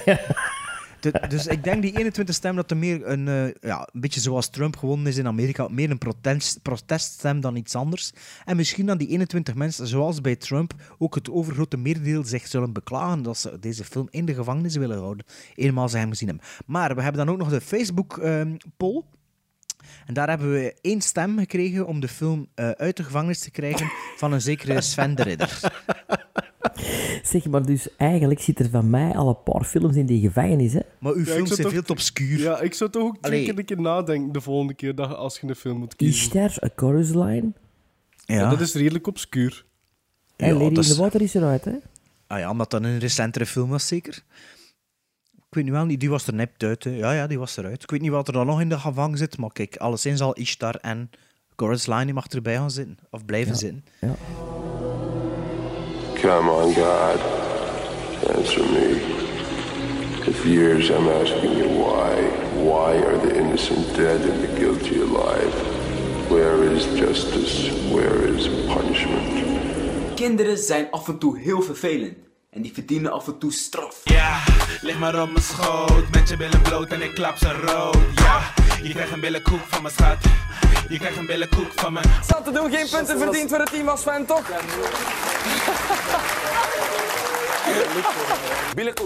Dus 1.29 1.47
ik 1.47 1.65
denk 1.65 1.83
die 1.83 1.97
21 1.97 2.35
stem 2.35 2.57
dat 2.57 2.71
er 2.71 2.77
meer 2.77 3.07
een, 3.07 3.29
eh, 3.29 3.55
ja, 3.61 3.89
een 3.93 4.01
beetje 4.01 4.21
zoals 4.21 4.51
Trump 4.51 4.77
gewonnen 4.77 5.07
is 5.07 5.17
in 5.17 5.27
Amerika, 5.27 5.69
meer 5.69 5.91
een 5.91 5.99
protest, 5.99 6.63
proteststem 6.63 7.41
dan 7.41 7.57
iets 7.57 7.75
anders. 7.75 8.13
En 8.45 8.57
misschien 8.57 8.87
dan 8.87 8.99
die 8.99 9.09
21 9.09 9.55
mensen, 9.55 9.87
zoals 9.87 10.21
bij 10.21 10.37
Trump, 10.37 10.75
ook 10.99 11.15
het 11.15 11.31
overgrote 11.31 11.77
merendeel 11.77 12.25
zich 12.25 12.47
zullen 12.47 12.73
beklagen 12.73 13.23
dat 13.23 13.39
ze 13.39 13.59
deze 13.61 13.85
film 13.85 14.09
in 14.11 14.25
de 14.25 14.35
gevangenis 14.35 14.77
willen 14.77 14.99
houden, 14.99 15.27
eenmaal 15.55 15.89
ze 15.89 15.99
hem 15.99 16.11
gezien 16.11 16.29
hebben. 16.29 16.47
Maar 16.67 16.95
we 16.95 17.03
hebben 17.03 17.27
dan 17.27 17.35
ook 17.35 17.41
nog 17.41 17.51
de 17.51 17.61
Facebook-poll. 17.61 19.05
En 20.07 20.15
daar 20.15 20.29
hebben 20.29 20.53
we 20.53 20.75
één 20.81 21.01
stem 21.01 21.39
gekregen 21.39 21.87
om 21.87 22.01
de 22.01 22.09
film 22.09 22.49
eh, 22.55 22.71
uit 22.71 22.97
de 22.97 23.05
gevangenis 23.05 23.39
te 23.41 23.51
krijgen 23.51 23.91
van 24.17 24.33
een 24.33 24.41
zekere 24.41 24.81
Sven 24.81 25.15
de 25.15 25.23
Ridder. 25.23 25.61
Zeg 27.23 27.47
maar, 27.49 27.67
dus 27.67 27.97
eigenlijk 27.97 28.41
zit 28.41 28.59
er 28.59 28.71
van 28.71 28.91
mij 28.91 29.13
al 29.13 29.29
een 29.29 29.43
paar 29.53 29.65
films 29.65 29.97
in 29.97 30.07
die 30.07 30.21
gevangenis, 30.21 30.73
hè? 30.73 30.81
Maar 30.99 31.13
uw 31.13 31.21
ik 31.21 31.27
films 31.29 31.49
zijn 31.49 31.63
toch- 31.63 31.73
veel 31.73 31.83
te 31.83 31.93
obscuur. 31.93 32.39
Ja, 32.39 32.61
ik 32.61 32.75
zou 32.75 32.91
toch 32.91 33.03
ook 33.03 33.17
twee 33.21 33.45
keer 33.45 33.59
een 33.59 33.65
keer 33.65 33.81
nadenken 33.81 34.33
de 34.33 34.41
volgende 34.41 34.75
keer 34.75 34.95
dat, 34.95 35.15
als 35.17 35.39
je 35.41 35.47
een 35.49 35.55
film 35.55 35.79
moet 35.79 35.97
kiezen. 35.97 36.23
Ishtar, 36.25 36.65
A 36.65 36.69
Chorus 36.77 37.09
Line. 37.09 37.53
Ja, 38.25 38.51
Dat 38.51 38.61
is 38.61 38.75
redelijk 38.75 39.07
obscuur. 39.07 39.65
En 40.37 40.47
Ja, 40.47 40.53
Lady 40.53 40.65
dat 40.75 40.85
in 40.85 40.91
is- 40.91 40.95
the 40.97 41.01
Water 41.03 41.21
is 41.23 41.35
eruit, 41.35 41.65
hè? 41.65 41.73
Ah 42.27 42.39
ja, 42.39 42.51
omdat 42.51 42.71
dat 42.71 42.83
een 42.85 42.99
recentere 42.99 43.47
film 43.47 43.69
was, 43.71 43.87
zeker. 43.87 44.23
Ik 45.51 45.57
weet 45.57 45.65
nu 45.65 45.73
wel 45.73 45.85
niet, 45.85 46.01
die 46.01 46.11
was 46.11 46.27
er 46.27 46.35
net 46.35 46.51
uit. 46.59 46.85
hè. 46.85 46.91
Ja, 46.91 47.13
ja, 47.13 47.27
die 47.27 47.39
was 47.39 47.57
eruit. 47.57 47.83
Ik 47.83 47.91
weet 47.91 48.01
niet 48.01 48.11
wat 48.11 48.27
er 48.27 48.33
dan 48.33 48.47
nog 48.47 48.61
in 48.61 48.69
de 48.69 48.79
gevangen 48.79 49.19
zit, 49.19 49.39
maar 49.39 49.53
kijk, 49.53 49.77
alleszins 49.77 50.21
al 50.21 50.33
Ishtar 50.33 50.75
en 50.75 51.11
Chorus 51.57 51.87
Line 51.87 52.13
mag 52.13 52.27
erbij 52.27 52.55
gaan 52.55 52.71
zitten, 52.71 52.99
of 53.11 53.25
blijven 53.25 53.57
zitten. 53.57 53.85
Ja. 54.01 54.15
Come 56.21 56.51
on, 56.51 56.75
God. 56.75 57.21
Answer 58.37 58.63
me. 58.73 59.19
For 60.23 60.49
years 60.49 60.89
I'm 60.89 61.09
asking 61.09 61.57
you 61.57 61.69
why. 61.69 62.15
Why 62.63 63.05
are 63.07 63.19
the 63.21 63.35
innocent 63.39 63.95
dead 63.97 64.21
and 64.31 64.41
the 64.41 64.55
guilty 64.59 64.95
alive? 65.01 65.53
Where 66.29 66.75
is 66.75 66.85
justice? 66.99 67.71
Where 67.93 68.35
is 68.37 68.49
punishment? 68.49 69.45
Kinderen 70.15 70.59
zijn 70.59 70.91
af 70.91 71.09
en 71.09 71.19
toe 71.19 71.39
heel 71.39 71.63
vervelend. 71.63 72.15
En 72.51 72.63
die 72.63 72.73
verdienen 72.73 73.13
af 73.13 73.27
en 73.27 73.39
toe 73.39 73.53
straf. 73.53 74.01
Ja, 74.05 74.43
lig 74.81 74.99
maar 74.99 75.23
op 75.23 75.31
mijn 75.31 75.45
schoot 75.45 76.11
met 76.11 76.29
je 76.29 76.37
billen 76.37 76.63
bloot 76.63 76.89
en 76.89 77.03
ik 77.03 77.15
klap 77.15 77.37
ze 77.37 77.53
rood. 77.53 77.97
Ja, 78.15 78.41
je 78.83 78.91
krijgt 78.93 79.13
een 79.13 79.21
billenkoek 79.21 79.61
van 79.61 79.83
mijn 79.83 79.95
schat. 79.95 80.17
Je 80.89 80.99
krijgt 80.99 81.17
een 81.17 81.27
billenkoek 81.27 81.73
van 81.75 81.93
mijn... 81.93 82.07
Zat 82.27 82.45
te 82.45 82.51
doen, 82.51 82.71
geen 82.71 82.89
punten 82.91 83.19
verdiend 83.19 83.49
voor 83.49 83.59
het 83.59 83.71
team 83.71 83.89
als 83.89 84.01
Sven, 84.01 84.27
toch? 84.27 84.51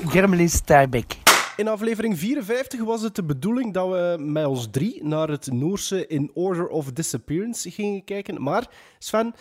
Germelin 0.09 0.51
Stuybeck. 0.51 1.17
In 1.57 1.69
aflevering 1.69 2.19
54 2.19 2.85
was 2.85 3.03
het 3.03 3.15
de 3.15 3.25
bedoeling 3.25 3.75
dat 3.75 3.89
we 3.89 4.17
met 4.19 4.47
ons 4.47 4.69
drie 4.71 5.05
naar 5.05 5.29
het 5.29 5.53
Noorse 5.53 6.07
In 6.07 6.31
Order 6.35 6.69
of 6.69 6.93
Disappearance 6.93 7.71
gingen 7.71 8.05
kijken. 8.05 8.43
Maar 8.43 8.67
Sven, 8.99 9.35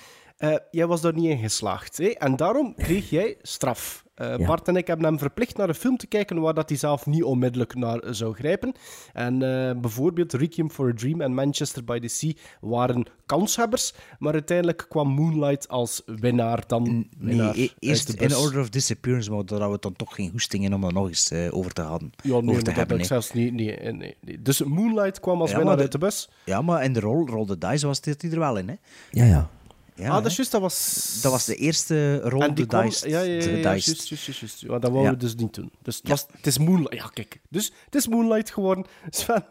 eh, 0.51 0.55
jij 0.71 0.87
was 0.87 1.01
daar 1.01 1.13
niet 1.13 1.29
in 1.29 1.37
geslaagd. 1.37 1.97
Hè? 1.97 2.07
En 2.07 2.35
daarom 2.35 2.75
kreeg 2.75 3.09
jij 3.09 3.37
straf. 3.41 4.01
Eh, 4.15 4.37
Ja. 4.37 4.45
Bart 4.45 4.67
en 4.67 4.75
ik 4.75 4.87
hebben 4.87 5.05
hem 5.05 5.17
verplicht 5.19 5.57
naar 5.57 5.69
een 5.69 5.75
film 5.75 5.97
te 5.97 6.07
kijken 6.07 6.41
waar 6.41 6.53
dat 6.53 6.69
hij 6.69 6.77
zelf 6.77 7.05
niet 7.05 7.23
onmiddellijk 7.23 7.75
naar 7.75 8.01
zou 8.09 8.33
grijpen. 8.35 8.73
En 9.13 9.33
eh, 9.33 9.79
bijvoorbeeld 9.81 10.33
Requiem 10.33 10.69
for 10.71 10.89
a 10.89 10.93
Dream 10.95 11.21
en 11.21 11.33
Manchester 11.33 11.83
by 11.83 11.99
the 11.99 12.07
Sea 12.07 12.33
waren 12.61 13.05
kanshebbers. 13.25 13.93
Maar 14.19 14.33
uiteindelijk 14.33 14.85
kwam 14.89 15.07
Moonlight 15.07 15.67
als 15.67 16.01
winnaar 16.05 16.63
dan 16.67 16.83
Nee, 16.83 17.07
winnaar 17.17 17.55
e- 17.55 17.59
uit 17.61 17.73
eerst 17.79 18.19
de 18.19 18.25
in. 18.25 18.35
Order 18.35 18.59
of 18.59 18.69
Disappearance, 18.69 19.31
maar 19.31 19.45
daar 19.45 19.59
hadden 19.59 19.75
we 19.75 19.81
dan 19.81 19.95
toch 19.95 20.15
geen 20.15 20.31
goesting 20.31 20.63
in 20.63 20.73
om 20.73 20.83
er 20.83 20.93
nog 20.93 21.07
eens 21.07 21.31
eh, 21.31 21.55
over 21.57 21.71
te 21.73 21.81
gaan. 21.81 22.11
Ja, 22.23 22.39
nee, 22.39 22.49
over 22.49 22.63
te 22.63 22.71
hebben. 22.71 23.05
zelfs 23.05 23.33
niet. 23.33 23.53
Nee, 23.53 23.77
nee, 23.91 24.15
nee. 24.21 24.41
Dus 24.41 24.63
Moonlight 24.63 25.19
kwam 25.19 25.41
als 25.41 25.49
Ja, 25.49 25.55
winnaar 25.57 25.73
maar 25.75 25.83
uit 25.83 25.91
de 25.91 25.97
bus. 25.97 26.29
Ja, 26.45 26.61
maar 26.61 26.83
in 26.83 26.93
de 26.93 26.99
rol, 26.99 27.27
Roll 27.27 27.45
the 27.45 27.57
Dice 27.57 27.87
was 27.87 28.01
dit 28.01 28.21
hij 28.21 28.31
er 28.31 28.39
wel 28.39 28.57
in, 28.57 28.67
hè? 28.69 28.75
Ja, 29.11 29.25
ja. 29.25 29.49
Ja, 29.95 30.07
ah, 30.09 30.13
dat 30.13 30.25
is 30.25 30.35
juist, 30.35 30.51
dat 30.51 30.61
was... 30.61 31.19
dat 31.21 31.31
was 31.31 31.45
de 31.45 31.55
eerste 31.55 32.21
die 32.53 32.65
kwam- 32.65 32.83
Dice. 32.85 33.09
Ja, 33.09 33.19
ja, 33.21 33.33
ja, 33.33 33.39
de 33.39 33.49
ja, 33.49 33.55
dice. 33.73 33.89
juist, 33.89 34.07
juist, 34.07 34.25
juist, 34.25 34.39
juist. 34.39 34.67
Maar 34.67 34.79
dat 34.79 34.91
wouden 34.91 35.11
Ja. 35.11 35.17
we 35.17 35.23
dus 35.23 35.35
niet 35.35 35.53
doen. 35.53 35.71
Dus 35.81 35.97
het, 35.97 36.07
was, 36.07 36.25
het 36.31 36.47
is 36.47 36.57
Moonlight. 36.57 36.93
Ja, 36.93 37.07
kijk. 37.13 37.39
Dus 37.49 37.71
het 37.85 37.95
is 37.95 38.07
Moonlight 38.07 38.51
geworden. 38.51 38.85
Sven, 39.09 39.45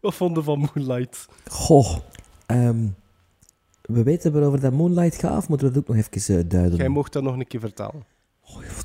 wat 0.00 0.14
vonden 0.14 0.44
van 0.44 0.58
Moonlight? 0.74 1.26
Goh. 1.50 1.96
ehm, 2.46 2.86
we 3.82 4.02
weten 4.02 4.32
waarover 4.32 4.60
dat 4.60 4.72
Moonlight 4.72 5.16
gaat, 5.20 5.36
of 5.36 5.48
moeten 5.48 5.66
we 5.68 5.72
dat 5.72 5.82
ook 5.82 5.96
nog 5.96 6.06
even 6.06 6.36
uh, 6.38 6.42
duiden? 6.48 6.78
Jij 6.78 6.88
mocht 6.88 7.12
dat 7.12 7.22
nog 7.22 7.34
een 7.38 7.46
keer 7.46 7.60
vertellen. 7.60 8.04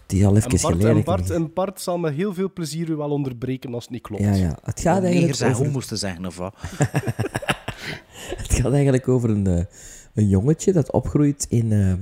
Die 0.06 0.20
is 0.20 0.26
al 0.26 0.36
even 0.36 0.50
En 0.52 0.62
Bart, 0.62 0.74
geleden. 0.76 0.96
en, 0.98 1.04
Bart, 1.04 1.30
ik- 1.30 1.36
en 1.36 1.54
Bart 1.54 1.82
zal 1.82 1.98
met 1.98 2.14
heel 2.14 2.34
veel 2.34 2.52
plezier 2.54 2.90
u 2.90 2.96
wel 2.96 3.10
onderbreken 3.10 3.74
als 3.74 3.84
het 3.84 3.94
niet 3.94 4.02
klopt. 4.02 4.24
Ja, 4.24 4.34
ja. 4.34 4.58
Het 4.64 4.80
gaat 4.80 4.86
eigenlijk 5.04 5.14
negers 5.22 5.40
en 5.40 5.50
over... 5.52 5.66
homo's 5.66 5.86
te 5.86 5.96
zeggen, 5.96 6.26
of 6.26 6.38
wat? 6.38 6.54
Het 8.38 8.54
gaat 8.54 8.72
eigenlijk 8.74 9.08
over 9.08 9.30
een, 9.30 9.48
eh, 9.48 9.64
een 10.14 10.28
jongetje 10.28 10.74
dat 10.74 10.92
opgroeit 10.92 11.46
in... 11.50 11.72
ehm 11.72 12.00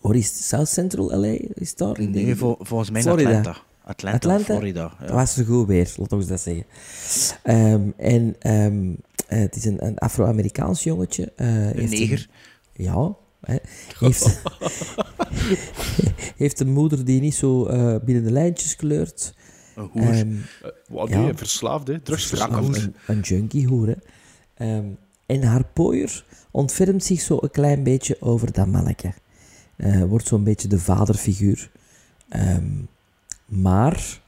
waar 0.00 0.14
is 0.16 0.26
het? 0.28 0.36
South 0.44 0.68
Central 0.68 1.20
LA? 1.20 1.26
Is 1.54 1.68
het 1.70 1.78
daar? 1.78 2.00
Nee, 2.08 2.36
vol- 2.36 2.56
volgens 2.60 2.90
mij 2.90 3.00
in 3.00 3.06
Florida. 3.06 3.28
Atlanta. 3.38 3.60
Atlanta, 3.84 4.16
Atlanta? 4.16 4.44
Florida. 4.44 4.92
Ja. 5.00 5.06
Dat 5.06 5.14
was 5.14 5.40
goed 5.46 5.66
weer, 5.66 5.92
laat 5.96 6.12
ons 6.12 6.26
dat 6.26 6.40
zeggen. 6.40 6.64
Ehm, 7.42 7.88
en 7.96 8.34
ehm, 8.38 8.92
eh, 9.26 9.38
het 9.38 9.56
is 9.56 9.64
een, 9.64 9.86
een 9.86 9.98
Afro-Amerikaans 9.98 10.82
jongetje. 10.82 11.32
eh, 11.36 11.46
heeft 11.48 11.90
neger. 11.92 12.28
ja. 12.72 13.16
Hè, 13.40 13.56
heeft, 13.98 14.40
heeft 16.36 16.60
een 16.60 16.72
moeder 16.72 17.04
die 17.04 17.20
niet 17.20 17.34
zo 17.34 17.66
eh, 17.66 17.96
binnen 18.04 18.24
de 18.24 18.30
lijntjes 18.30 18.76
kleurt. 18.76 19.34
Een 19.76 19.88
hoer. 19.92 20.04
Nee, 20.10 21.24
Ja. 21.24 21.34
verslaafd, 21.34 21.86
hè. 21.86 22.00
Drugs 22.00 22.26
Verslaafd, 22.26 22.54
verslaafd. 22.64 22.84
Een, 22.86 22.94
een 23.16 23.20
junkie 23.20 23.66
hoer, 23.66 23.86
hè. 23.86 23.94
Ehm, 24.54 24.86
en 25.26 25.42
haar 25.42 25.64
pooier 25.72 26.24
ontfermt 26.50 27.04
zich 27.04 27.20
zo 27.20 27.38
een 27.40 27.50
klein 27.50 27.82
beetje 27.82 28.16
over 28.20 28.52
dat 28.52 28.66
manneke. 28.66 29.12
Eh, 29.76 30.02
wordt 30.04 30.26
zo'n 30.26 30.44
beetje 30.44 30.68
de 30.68 30.78
vaderfiguur. 30.78 31.70
Ehm, 32.28 32.70
maar... 33.46 34.20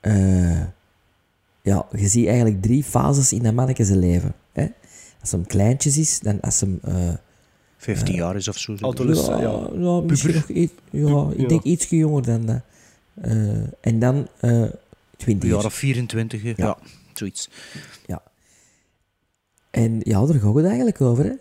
eh, 0.00 0.60
ja, 1.62 1.86
je 1.96 2.08
ziet 2.08 2.26
eigenlijk 2.26 2.62
drie 2.62 2.84
fases 2.84 3.32
in 3.32 3.42
dat 3.42 3.54
manneke 3.54 3.84
zijn 3.84 3.98
leven. 3.98 4.34
Hè. 4.52 4.66
Als 5.20 5.30
hem 5.30 5.46
kleintjes 5.46 5.98
is, 5.98 6.20
dan 6.20 6.40
als 6.40 6.60
hem... 6.60 6.78
eh, 6.82 7.14
15 7.76 8.14
jaar 8.14 8.36
is 8.36 8.48
of 8.48 8.58
zo. 8.58 8.76
Adolescent, 8.80 9.40
ja, 9.40 9.48
ja. 9.50 9.68
ja, 9.74 10.00
misschien 10.00 10.34
nog 10.34 10.48
iets... 10.48 10.72
Ja, 10.90 11.28
ik 11.32 11.40
Ja. 11.40 11.48
denk 11.48 11.62
ietsje 11.62 11.96
jonger 11.96 12.22
dan 12.22 12.46
dat. 12.46 12.60
Eh, 13.14 13.62
en 13.80 13.98
dan... 13.98 14.28
eh 14.40 14.62
20 15.16 15.48
Een 15.50 15.56
jaar 15.56 15.64
of 15.64 15.74
24, 15.74 16.42
hè. 16.42 16.52
ja. 16.56 16.78
zoiets. 17.14 17.50
En 19.70 20.00
ja, 20.02 20.26
daar 20.26 20.40
gaat 20.40 20.54
het 20.54 20.64
eigenlijk 20.64 21.00
over, 21.00 21.24
hè? 21.24 21.32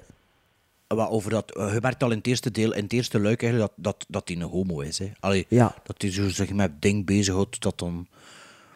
Wat 0.96 1.10
over 1.10 1.30
dat, 1.32 1.56
eh, 1.56 1.74
je 1.74 1.80
merkt 1.82 2.04
al 2.04 2.12
in 2.12 2.18
het 2.18 2.28
eerste 2.28 2.52
deel, 2.52 2.74
in 2.74 2.84
het 2.84 2.94
eerste 2.94 3.20
luik 3.20 3.42
eigenlijk, 3.44 3.72
dat, 3.76 3.84
dat, 3.86 4.06
dat 4.10 4.28
hij 4.28 4.38
een 4.38 4.50
homo 4.50 4.80
is. 4.80 5.00
Hè. 5.00 5.12
Allee, 5.20 5.46
Ja. 5.50 5.76
Dat 5.84 6.02
hij 6.02 6.12
zo 6.12 6.30
zich 6.30 6.54
met 6.54 6.82
ding 6.82 7.06
bezighoudt 7.06 7.62
dat 7.62 7.80
dan 7.80 8.08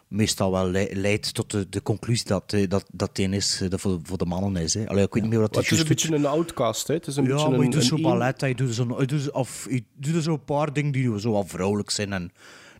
meestal 0.08 0.50
wel 0.50 0.66
le- 0.70 0.88
leidt 0.92 1.34
tot 1.34 1.50
de, 1.50 1.68
de 1.68 1.82
conclusie 1.82 2.26
dat, 2.26 2.52
eh, 2.52 2.68
dat, 2.68 2.84
dat 2.92 3.16
hij 3.16 3.26
is, 3.26 3.60
eh, 3.60 3.70
dat 3.70 3.80
voor, 3.80 3.98
voor 4.02 4.18
de 4.18 4.24
mannen 4.26 4.62
is. 4.62 4.74
Hè. 4.74 4.86
Allee, 4.88 5.04
ik 5.04 5.12
weet 5.14 5.22
niet 5.22 5.32
meer 5.32 5.40
wat 5.40 5.54
Maar 5.54 5.64
hij 5.64 5.78
het 5.78 5.88
is 5.90 6.04
een 6.06 6.10
beetje 6.10 6.16
een 6.16 6.26
outcast, 6.38 6.86
hè. 6.88 6.94
Het 6.94 7.06
is 7.06 7.16
een 7.16 7.24
Ja, 7.24 7.30
beetje 7.34 7.48
maar 7.48 7.58
je 7.58 7.64
doet 7.64 7.74
een 7.74 7.82
zo 7.82 7.94
een- 7.96 8.02
ballet, 8.02 8.40
hij 8.40 8.54
doet 8.54 8.74
zo, 8.74 8.96
hij 8.96 9.06
doet, 9.06 9.30
of, 9.30 9.66
hij 9.68 9.84
doet 9.94 10.22
zo 10.22 10.32
een 10.32 10.44
paar 10.44 10.72
dingen 10.72 10.92
die 10.92 11.20
zo 11.20 11.30
wat 11.32 11.46
vrouwelijk 11.46 11.90
zijn 11.90 12.12
en 12.12 12.32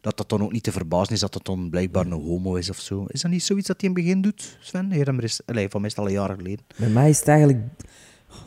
dat 0.04 0.16
dat 0.16 0.28
dan 0.28 0.42
ook 0.42 0.52
niet 0.52 0.62
te 0.62 0.72
verbazen 0.72 1.14
is 1.14 1.20
dat 1.20 1.32
dat 1.32 1.44
dan 1.44 1.70
blijkbaar 1.70 2.06
een 2.06 2.12
homo 2.12 2.54
is 2.54 2.70
of 2.70 2.78
zo. 2.80 3.04
Is 3.08 3.20
dat 3.22 3.30
niet 3.30 3.42
zoiets 3.42 3.66
dat 3.66 3.80
hij 3.80 3.90
in 3.90 3.96
het 3.96 4.04
begin 4.04 4.22
doet, 4.22 4.56
Sven? 4.60 4.90
Hij 4.90 5.00
hem 5.00 5.18
er 5.18 5.24
is, 5.24 5.40
allee, 5.46 5.68
van 5.68 5.80
meestal 5.80 6.04
al 6.04 6.10
jaren 6.10 6.36
geleden. 6.36 6.64
Bij 6.76 6.88
mij 6.88 7.08
is 7.08 7.18
het 7.18 7.28
eigenlijk 7.28 7.60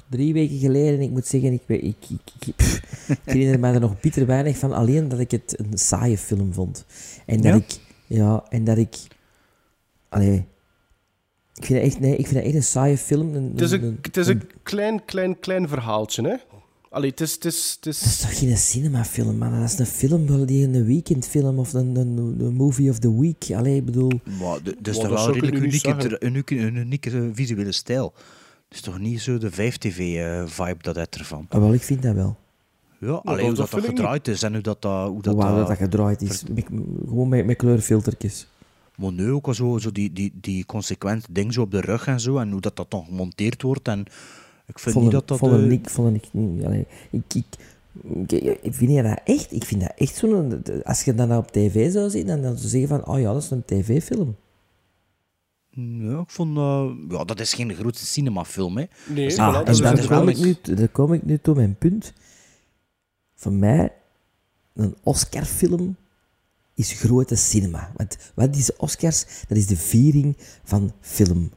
drie 0.10 0.34
weken 0.34 0.58
geleden. 0.60 0.93
En 0.93 1.02
ik 1.02 1.10
moet 1.10 1.26
zeggen, 1.28 1.54
ik, 1.54 1.62
weet- 1.65 1.84
ik, 1.84 1.96
ik, 2.10 2.46
ik, 2.48 2.82
herinner 3.24 3.60
mij 3.60 3.74
er 3.74 3.80
nog 3.80 4.00
bitter 4.00 4.26
weinig 4.26 4.58
van. 4.58 4.74
Alleen 4.74 5.08
dat 5.08 5.20
ik 5.20 5.32
het 5.32 5.60
een 5.60 5.78
saaie 5.78 6.17
film 6.17 6.54
vond. 6.54 6.86
En 7.26 7.36
dat 7.41 7.46
Ja? 7.46 7.56
ik... 7.56 7.80
Ja, 8.08 8.46
en 8.50 8.63
dat 8.63 8.78
ik... 8.78 8.96
Allee... 10.10 10.46
Ik 11.54 11.65
vind 11.65 11.80
het 11.84 11.88
echt, 11.91 12.00
nee, 12.00 12.15
ik 12.15 12.26
vind 12.28 12.36
het 12.36 12.46
echt 12.46 12.56
een 12.56 12.63
saaie 12.63 12.98
film. 12.98 13.36
Een, 13.36 13.52
Het 13.52 13.62
is 13.62 13.72
een, 13.72 13.84
een- 13.84 13.98
het 14.02 14.17
is 14.17 14.28
een 14.28 14.50
klein, 14.63 15.06
klein, 15.06 15.39
klein 15.39 15.67
verhaaltje, 15.67 16.22
hè. 16.28 16.36
Allee, 16.89 17.10
het 17.10 17.21
is... 17.21 17.34
Het 17.34 17.45
is, 17.45 17.71
het 17.71 17.84
Dat 17.84 17.93
is 17.93 18.04
is... 18.04 18.17
toch 18.19 18.38
geen 18.39 18.58
cinemafilm, 18.58 19.38
man? 19.38 19.60
Dat 19.60 19.69
is 19.71 19.80
een 19.80 19.86
film, 19.86 20.28
wel 20.28 20.45
die 20.45 20.67
een 20.67 20.86
weekendfilm 20.86 21.60
of 21.60 21.73
een, 21.73 21.95
een, 21.95 22.17
een 22.39 22.54
movie 22.54 22.89
of 22.89 23.00
the 23.00 23.19
week. 23.19 23.45
Allee, 23.56 23.76
ik 23.76 23.86
bedoel... 23.86 24.12
Maar 24.39 24.63
de- 24.63 24.76
dus 24.82 24.97
Maar 24.97 25.10
dat 25.10 25.26
wel 25.26 25.34
redelijk 25.34 25.56
unieke, 25.58 26.17
unieke, 26.19 26.58
een 26.60 26.76
unieke 26.76 27.30
visuele 27.34 27.71
stijl. 27.71 28.13
Het 28.67 28.78
is 28.78 28.82
toch 28.82 29.00
niet 29.00 29.21
zo 29.21 29.38
de 29.38 29.52
5TV-vibe 29.52 30.82
dat 30.82 30.97
uit 30.97 31.15
ervan. 31.15 31.45
Ah, 31.50 31.60
wel, 31.60 31.73
ik 31.73 31.82
vind 31.82 32.02
dat 32.02 32.15
wel. 32.15 32.38
Ja, 33.00 33.12
alleen 33.23 33.45
hoe 33.45 33.54
dat, 33.54 33.69
dat 33.71 33.84
gedraaid 33.86 34.28
is 34.28 34.43
en 34.43 34.54
hoe 34.54 34.62
dat, 34.62 34.82
dat, 34.82 35.08
hoe 35.10 35.21
dat, 35.21 35.34
Hoe 35.34 35.43
dat, 35.43 35.67
dat, 35.67 35.78
gedraaid 35.78 36.21
is. 36.21 36.43
Met- 36.54 36.65
gewoon 37.08 37.28
met, 37.30 37.45
met 37.45 37.56
kleurfiltertjes. 37.58 38.47
Maar 38.95 39.12
nu 39.12 39.32
ook 39.32 39.47
al 39.47 39.54
zo, 39.54 39.78
zo 39.78 39.91
die, 39.91 40.13
die, 40.13 40.32
die 40.41 40.65
consequente 40.65 41.28
ding 41.32 41.54
zo 41.54 41.62
op 41.62 41.71
de 41.71 41.82
rug 41.82 42.08
en 42.08 42.19
zo, 42.19 42.38
en 42.38 42.52
hoe 42.52 42.62
dat, 42.62 42.76
dat 42.76 42.91
dan 42.91 43.06
gemonteerd 43.06 43.62
wordt. 43.62 43.88
En 43.88 44.06
ik 44.67 44.80
vind 44.80 44.95
niet 44.95 45.12
dat 45.12 45.27
dat... 45.27 45.41
een 45.41 45.63
eh, 45.65 45.71
ik, 45.71 45.88
ik, 46.15 46.34
niet- 46.34 46.63
allee, 46.65 46.88
ik, 47.12 47.23
ik, 47.34 47.45
ik, 48.32 48.60
ik 48.62 48.73
vind 48.73 48.91
je 48.91 49.01
dat 49.03 49.19
echt, 49.23 49.53
ik 49.53 49.63
vind 49.65 49.82
dat 49.82 49.91
echt 49.95 50.15
zo'n, 50.15 50.63
als 50.84 51.03
je 51.03 51.13
dat 51.13 51.27
nou 51.27 51.39
op 51.41 51.51
tv 51.51 51.91
zou 51.91 52.10
zien, 52.10 52.27
dan, 52.27 52.41
dan 52.41 52.51
zou 52.58 52.63
je 52.63 52.67
zeggen 52.69 52.88
van, 52.88 53.08
oh 53.15 53.19
ja, 53.19 53.34
dat 53.34 53.43
is 53.43 53.49
een 53.49 53.65
tv-film. 53.65 54.36
Ja, 55.99 56.19
ik 56.19 56.30
vond... 56.30 56.58
ja, 57.10 57.23
dat 57.23 57.39
is 57.39 57.53
geen 57.53 57.73
grote 57.75 58.06
cinemafilm, 58.06 58.77
hè. 58.77 58.86
Nee, 59.08 59.25
Dus 59.27 59.38
Ah, 59.38 59.53
dat 59.53 59.69
is 59.69 59.77
dan 59.77 59.89
dat 59.95 59.99
is 59.99 60.08
kom, 60.08 60.30
ik 60.30 60.38
nu, 60.38 60.56
dan 60.75 60.91
kom 60.91 61.13
ik 61.13 61.23
nu 61.25 61.38
tot 61.39 61.56
mijn 61.56 61.75
punt. 61.75 62.13
Voor 63.36 63.51
mij, 63.53 63.93
een 64.73 64.95
Oscar-film 65.03 65.95
is 66.73 66.91
grote 66.91 67.36
cinema. 67.36 67.91
Want 67.95 68.17
wat 68.36 68.56
is 68.56 68.65
de 68.65 68.73
Oscars? 68.77 69.25
Dat 69.47 69.58
is 69.58 69.67
de 69.67 69.77
viering 69.77 70.38
van 70.63 70.91
film. 71.01 71.51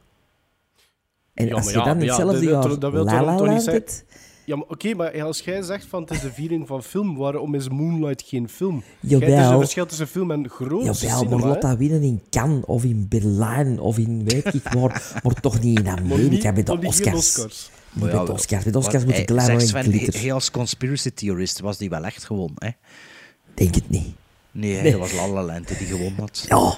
En 1.33 1.47
Ja, 1.47 1.53
als 1.55 1.65
je 1.71 1.77
ja, 1.77 1.83
dan 1.83 1.99
ja, 1.99 2.05
hetzelfde 2.05 2.33
dat- 2.39 2.43
jaar 2.49 2.61
dat- 2.67 2.81
dat 2.81 2.91
wil 2.91 3.03
La 3.03 3.23
La 3.23 3.35
toch 3.37 3.47
niet 3.49 3.61
zeggen- 3.61 4.09
Ja, 4.45 4.55
maar 4.55 4.65
oké, 4.67 4.93
maar 4.93 5.21
als 5.23 5.39
jij 5.39 5.61
zegt 5.61 5.85
van 5.85 6.01
het 6.01 6.11
is 6.11 6.19
de 6.21 6.31
viering 6.31 6.67
van 6.67 6.83
film, 6.83 7.17
waarom 7.17 7.55
is 7.55 7.69
Moonlight 7.69 8.23
geen 8.27 8.49
film? 8.49 8.83
Jij, 8.99 9.19
er 9.21 9.27
is 9.27 9.33
Jawel. 9.33 9.51
een 9.51 9.59
verschil 9.59 9.85
tussen 9.85 10.07
film 10.07 10.31
en 10.31 10.49
grote 10.49 10.75
Jawel, 10.85 10.93
cinema. 10.93 11.37
maar 11.37 11.47
laat 11.49 11.61
dat 11.61 11.77
winnen 11.77 12.01
in 12.01 12.21
Cannes 12.29 12.65
of 12.65 12.83
in 12.83 13.05
Berlijn 13.09 13.79
of 13.79 13.97
in 13.97 14.23
weet 14.25 14.53
ik 14.53 14.63
waar, 14.73 15.19
maar 15.23 15.33
toch 15.41 15.61
niet 15.61 15.79
in 15.79 15.87
Amerika 15.99 16.53
bij 16.53 16.63
de 16.63 16.71
Oscars. 16.87 17.15
Oscars. 17.17 17.69
Niet 17.93 18.03
bij 18.05 18.13
ja, 18.13 18.25
de 18.25 18.31
Oscars. 18.31 18.63
Bij 18.63 18.71
de 18.71 18.77
Oscars 18.77 18.95
wat- 18.97 19.05
moet 19.05 19.13
hij- 19.13 19.23
ik 19.23 19.29
en 19.73 19.83
glitter. 19.83 20.21
hij- 20.21 20.33
als 20.33 20.51
conspiracy 20.51 21.09
theorist 21.11 21.59
was 21.59 21.77
die 21.77 21.89
wel 21.89 22.03
echt 22.05 22.23
gewonnen, 22.23 22.57
hè. 22.65 22.69
Denk 23.53 23.75
het 23.75 23.89
niet. 23.89 24.07
Nee, 24.51 24.91
dat 24.91 24.99
was 24.99 25.13
La 25.13 25.27
La 25.27 25.43
Land 25.43 25.67
die 25.67 25.87
gewonnen 25.87 26.19
had. 26.19 26.45
Ja, 26.47 26.77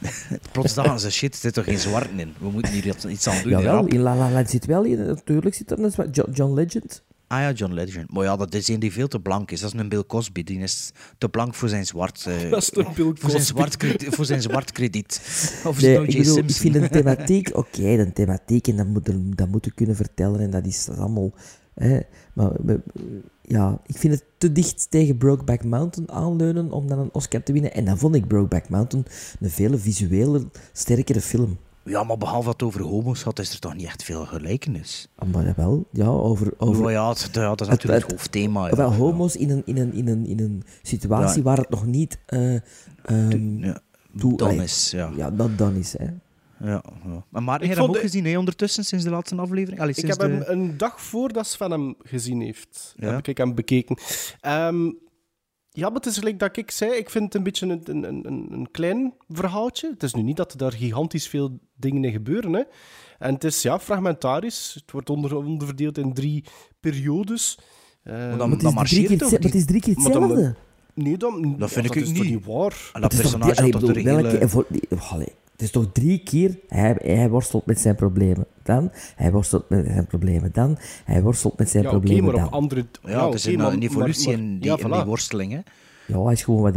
Plots 0.52 0.74
dachten 0.74 1.00
ze, 1.00 1.10
shit, 1.10 1.34
er 1.34 1.40
zit 1.40 1.54
toch 1.54 1.64
geen 1.64 1.78
zwarten 1.78 2.18
in. 2.20 2.34
We 2.38 2.50
moeten 2.50 2.72
hier 2.72 2.86
iets- 3.08 3.28
aan 3.28 3.42
doen. 3.42 3.50
jawel, 3.50 3.86
in 3.86 4.00
La 4.00 4.16
La 4.16 4.30
Land 4.30 4.50
zit 4.50 4.66
wel 4.66 4.84
in. 4.84 5.06
Natuurlijk 5.06 5.54
zit 5.54 5.70
er 5.70 5.78
een 5.78 5.90
zwa- 5.90 6.06
Jo- 6.12 6.28
John 6.32 6.54
Legend. 6.54 7.02
Ah 7.26 7.38
ja, 7.40 7.52
John 7.52 7.72
Legend. 7.72 8.12
Maar 8.12 8.24
ja, 8.24 8.36
dat 8.36 8.54
is 8.54 8.68
een 8.68 8.80
die 8.80 8.92
veel 8.92 9.08
te 9.08 9.20
blank 9.20 9.50
is. 9.50 9.60
Dat 9.60 9.74
is 9.74 9.80
een 9.80 9.88
Bill 9.88 10.04
Cosby. 10.06 10.42
Die 10.42 10.58
is 10.58 10.90
te 11.18 11.28
blank 11.28 11.54
voor 11.54 11.68
zijn 11.68 11.86
zwart... 11.86 12.26
eh, 12.26 12.50
Dat 12.50 12.62
is 12.62 12.70
Bill 12.70 12.84
Voor 12.94 13.14
zijn 13.16 13.16
Cosby. 13.32 13.40
zwart, 13.40 13.76
kredi- 13.76 14.10
voor 14.10 14.24
zijn 14.24 14.42
zwart 14.42 14.72
krediet. 14.72 15.20
Of 15.64 15.80
Nee, 15.80 16.06
ik 16.06 16.16
bedoel, 16.18 16.42
vind 16.46 16.74
een 16.74 16.88
thematiek, 17.00 17.56
oké, 17.56 17.82
een 17.82 18.12
thematiek 18.12 18.68
en 18.68 18.76
dat 18.76 18.86
moet, 18.86 19.08
er- 19.08 19.36
dat 19.36 19.48
moet 19.48 19.64
je 19.64 19.72
kunnen 19.74 19.96
vertellen 19.96 20.40
en 20.40 20.50
dat 20.50 20.66
is, 20.66 20.84
dat 20.84 20.98
allemaal. 20.98 21.32
Hè, 21.74 22.00
maar 22.34 22.50
we- 22.64 22.80
ja, 23.50 23.80
ik 23.86 23.96
vind 23.96 24.12
het 24.14 24.24
te 24.38 24.52
dicht 24.52 24.86
tegen 24.90 25.16
Brokeback 25.16 25.64
Mountain 25.64 26.10
aanleunen 26.10 26.70
om 26.70 26.88
dan 26.88 26.98
een 26.98 27.10
Oscar 27.12 27.42
te 27.42 27.52
winnen. 27.52 27.74
En 27.74 27.84
dan 27.84 27.98
vond 27.98 28.14
ik 28.14 28.26
Brokeback 28.28 28.68
Mountain 28.68 29.06
een 29.40 29.50
veel 29.50 29.78
visueler, 29.78 30.42
sterkere 30.72 31.20
film. 31.20 31.58
Ja, 31.84 32.04
maar 32.04 32.18
behalve 32.18 32.44
dat 32.44 32.52
het 32.52 32.62
over 32.62 32.82
homo's 32.82 33.22
gaat, 33.22 33.38
is 33.38 33.52
er 33.52 33.58
toch 33.60 33.74
niet 33.74 33.84
echt 33.86 34.02
veel 34.04 34.24
gelijkenis. 34.26 35.08
Ah, 35.14 35.28
Maar 35.32 35.52
wel, 35.56 35.84
ja, 35.92 36.06
over. 36.06 36.52
over 36.56 36.84
Oh 36.84 36.90
ja, 36.90 37.08
het, 37.08 37.28
ja, 37.32 37.48
dat 37.48 37.60
is 37.60 37.68
natuurlijk 37.68 38.02
het, 38.02 38.10
hoofdthema. 38.12 38.66
Ja. 38.68 38.76
wel, 38.76 38.92
homo's 38.92 39.36
in 39.36 39.50
een, 39.50 39.62
in, 39.64 39.76
een, 39.78 39.92
in, 39.92 40.08
een, 40.08 40.26
in 40.26 40.40
een 40.40 40.62
situatie 40.82 41.36
Ja. 41.38 41.42
waar 41.42 41.56
het 41.56 41.70
nog 41.70 41.86
niet. 41.86 42.18
toe- 44.18 44.36
dan 44.36 44.48
allee, 44.48 44.62
is, 44.62 44.90
ja. 44.90 45.12
Ja, 45.16 45.30
dat 45.30 45.58
dan 45.58 45.74
is, 45.74 45.94
hè. 45.98 46.06
Ja, 46.62 46.82
ja. 47.04 47.24
Maar 47.40 47.62
Ik 47.62 47.68
heb 47.68 47.76
je 47.76 47.80
hem 47.82 47.90
ook 47.90 47.94
de- 47.96 48.00
gezien 48.00 48.24
hè, 48.24 48.38
ondertussen, 48.38 48.84
sinds 48.84 49.04
de 49.04 49.10
laatste 49.10 49.36
aflevering? 49.36 49.80
Allee, 49.80 49.94
Ik 49.94 49.98
sinds 50.00 50.16
heb 50.16 50.28
de... 50.30 50.44
hem 50.44 50.60
een 50.60 50.76
dag 50.76 51.00
voordat 51.00 51.46
Sven 51.46 51.70
hem 51.70 51.94
gezien 52.02 52.40
heeft, 52.40 52.94
Ja. 52.96 53.14
heb 53.14 53.26
ik 53.28 53.36
hem 53.38 53.54
bekeken. 53.54 53.96
Ehm, 54.40 54.84
ja, 55.72 55.86
maar 55.86 55.96
het 55.96 56.06
is 56.06 56.18
gelijk 56.18 56.38
dat 56.38 56.56
ik 56.56 56.70
zei, 56.70 56.92
ik 56.92 57.10
vind 57.10 57.24
het 57.24 57.34
een 57.34 57.42
beetje 57.42 57.66
een, 57.66 57.80
een, 57.84 58.26
een, 58.26 58.46
een 58.52 58.68
klein 58.70 59.14
verhaaltje. 59.28 59.90
Het 59.90 60.02
is 60.02 60.14
nu 60.14 60.22
niet 60.22 60.36
dat 60.36 60.52
er 60.52 60.58
daar 60.58 60.72
gigantisch 60.72 61.28
veel 61.28 61.58
dingen 61.76 62.04
in 62.04 62.12
gebeuren. 62.12 62.52
Hè. 62.52 62.62
En 63.18 63.34
het 63.34 63.44
is 63.44 63.62
ja, 63.62 63.78
fragmentarisch. 63.80 64.74
Het 64.74 64.92
wordt 64.92 65.10
onder, 65.10 65.36
onderverdeeld 65.36 65.98
in 65.98 66.14
drie 66.14 66.44
periodes. 66.80 67.58
Ehm, 68.02 68.16
Maar 68.28 68.28
dan- 68.28 68.38
Maar 68.38 68.48
het 68.50 68.60
dan 68.60 68.82
is, 68.82 68.90
drie 68.90 69.00
marcheert 69.00 69.06
keer, 69.08 69.30
maar 69.30 69.40
het 69.40 69.54
is 69.54 69.64
drie 69.64 69.80
keer 69.80 69.94
Maar 69.98 70.12
dan- 70.12 70.22
hetzelfde. 70.22 70.54
nee, 70.94 71.16
dan, 71.16 71.56
Dat 71.58 71.70
vind 71.70 71.86
ik 71.86 71.94
is 71.94 72.08
ook 72.08 72.14
toch 72.14 72.22
niet. 72.24 72.32
niet 72.32 72.44
waar. 72.46 72.90
En 72.92 73.00
dat 73.00 73.12
is 73.12 73.20
personage 73.20 73.62
had 73.62 73.70
toch 73.72 73.80
de 73.80 73.86
bedoel, 73.92 74.04
welke- 74.04 74.28
hele... 74.28 74.48
voor- 74.48 74.66
die- 74.68 74.88
allee, 75.10 75.32
het 75.60 75.68
is 75.68 75.70
toch 75.74 75.92
drie 75.92 76.18
keer 76.22 76.58
hij, 76.68 76.96
hij 77.02 77.28
worstelt 77.30 77.66
met 77.66 77.80
zijn 77.80 77.94
problemen. 77.94 78.46
Dan 78.62 78.90
hij 79.16 79.32
worstelt 79.32 79.68
met 79.68 79.86
zijn 79.86 80.06
problemen. 80.06 80.50
Dan 80.52 80.78
hij 81.04 81.22
worstelt 81.22 81.58
met 81.58 81.70
zijn 81.70 81.82
Ja, 81.82 81.88
problemen. 81.90 82.24
maar 82.24 82.34
dan. 82.34 82.46
op 82.46 82.52
andere... 82.52 82.86
Ja, 83.02 83.24
het 83.26 83.34
is 83.34 83.44
een, 83.44 83.56
maar- 83.58 83.72
een 83.72 83.82
evolutie 83.82 84.26
maar- 84.28 84.38
in, 84.38 84.58
die, 84.58 84.70
ja, 84.70 84.78
in 84.78 84.90
die 84.92 85.04
worsteling. 85.04 85.52
Hè. 85.52 85.60
Ja, 86.06 86.22
hij 86.22 86.32
is 86.32 86.42
gewoon 86.42 86.72
wat. 86.72 86.74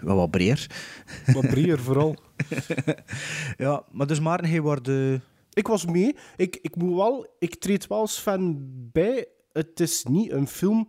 Wel 0.00 0.16
wat 0.22 0.30
breer. 0.30 0.66
Wat 1.34 1.48
breder 1.48 1.78
vooral. 1.80 2.16
Ja, 3.56 3.82
maar 3.92 4.06
dus 4.06 4.20
Maarten, 4.20 4.48
hij 4.50 4.60
wordt... 4.60 4.88
eh, 4.88 5.12
Ik 5.52 5.66
was 5.66 5.84
mee. 5.86 6.16
Ik, 6.36 6.58
ik 6.62 6.76
moet 6.76 6.94
wel... 6.94 7.26
Ik 7.38 7.54
treed 7.54 7.86
wel 7.86 7.98
als 7.98 8.18
fan 8.18 8.56
bij. 8.92 9.26
Het 9.52 9.80
is 9.80 10.04
niet 10.04 10.30
een 10.32 10.46
film 10.46 10.88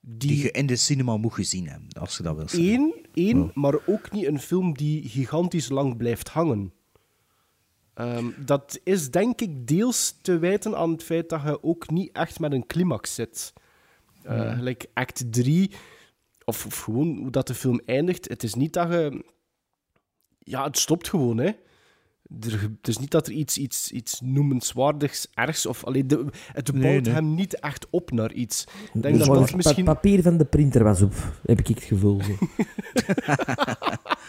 die 0.00 0.28
die... 0.28 0.42
je 0.42 0.50
in 0.50 0.66
de 0.66 0.76
cinema 0.76 1.16
moet 1.16 1.34
gezien 1.34 1.68
hebben, 1.68 1.88
als 2.00 2.16
je 2.16 2.22
dat 2.22 2.36
wil 2.36 2.48
zeggen. 2.48 2.72
Eén, 2.74 3.03
één 3.14 3.38
Ja. 3.38 3.50
maar 3.54 3.74
ook 3.86 4.10
niet 4.10 4.26
een 4.26 4.40
film 4.40 4.74
die 4.74 5.08
gigantisch 5.08 5.68
lang 5.68 5.96
blijft 5.96 6.28
hangen. 6.28 6.72
Ehm, 7.94 8.26
dat 8.38 8.80
is 8.84 9.10
denk 9.10 9.40
ik 9.40 9.66
deels 9.66 10.18
te 10.22 10.38
wijten 10.38 10.76
aan 10.76 10.90
het 10.90 11.02
feit 11.02 11.28
dat 11.28 11.42
je 11.42 11.62
ook 11.62 11.90
niet 11.90 12.12
echt 12.12 12.40
met 12.40 12.52
een 12.52 12.66
climax 12.66 13.14
zit. 13.14 13.52
Eh. 14.22 14.54
Gelijk 14.54 14.86
act 14.94 15.32
3, 15.32 15.70
of, 16.44 16.66
of 16.66 16.78
gewoon 16.80 17.16
hoe 17.16 17.30
dat 17.30 17.46
de 17.46 17.54
film 17.54 17.80
eindigt. 17.84 18.28
Het 18.28 18.42
is 18.42 18.54
niet 18.54 18.72
dat 18.72 18.88
je... 18.88 19.24
Ja, 20.38 20.64
het 20.64 20.78
stopt 20.78 21.08
gewoon, 21.08 21.38
hè. 21.38 21.50
Er, 22.40 22.60
het 22.60 22.88
is 22.88 22.98
niet 22.98 23.10
dat 23.10 23.26
er 23.26 23.32
iets, 23.32 23.58
iets, 23.58 23.90
iets 23.92 24.20
noemenswaardigs, 24.20 25.26
ergs... 25.34 25.66
Of, 25.66 25.84
allee, 25.84 26.06
de, 26.06 26.26
het 26.52 26.70
bouwt 26.72 26.84
Nee, 26.84 27.00
nee. 27.00 27.12
hem 27.12 27.34
niet 27.34 27.60
echt 27.60 27.86
op 27.90 28.10
naar 28.10 28.32
iets. 28.32 28.64
Ik 28.94 29.02
denk 29.02 29.16
Dus 29.18 29.26
dat 29.26 29.36
dat 29.38 29.54
misschien... 29.54 29.84
pa- 29.84 29.94
papier 29.94 30.22
van 30.22 30.36
de 30.36 30.44
printer 30.44 30.84
was 30.84 31.02
op, 31.02 31.12
heb 31.46 31.58
ik 31.58 31.66
het 31.66 31.82
gevoel. 31.82 32.20
Zo. 32.22 32.32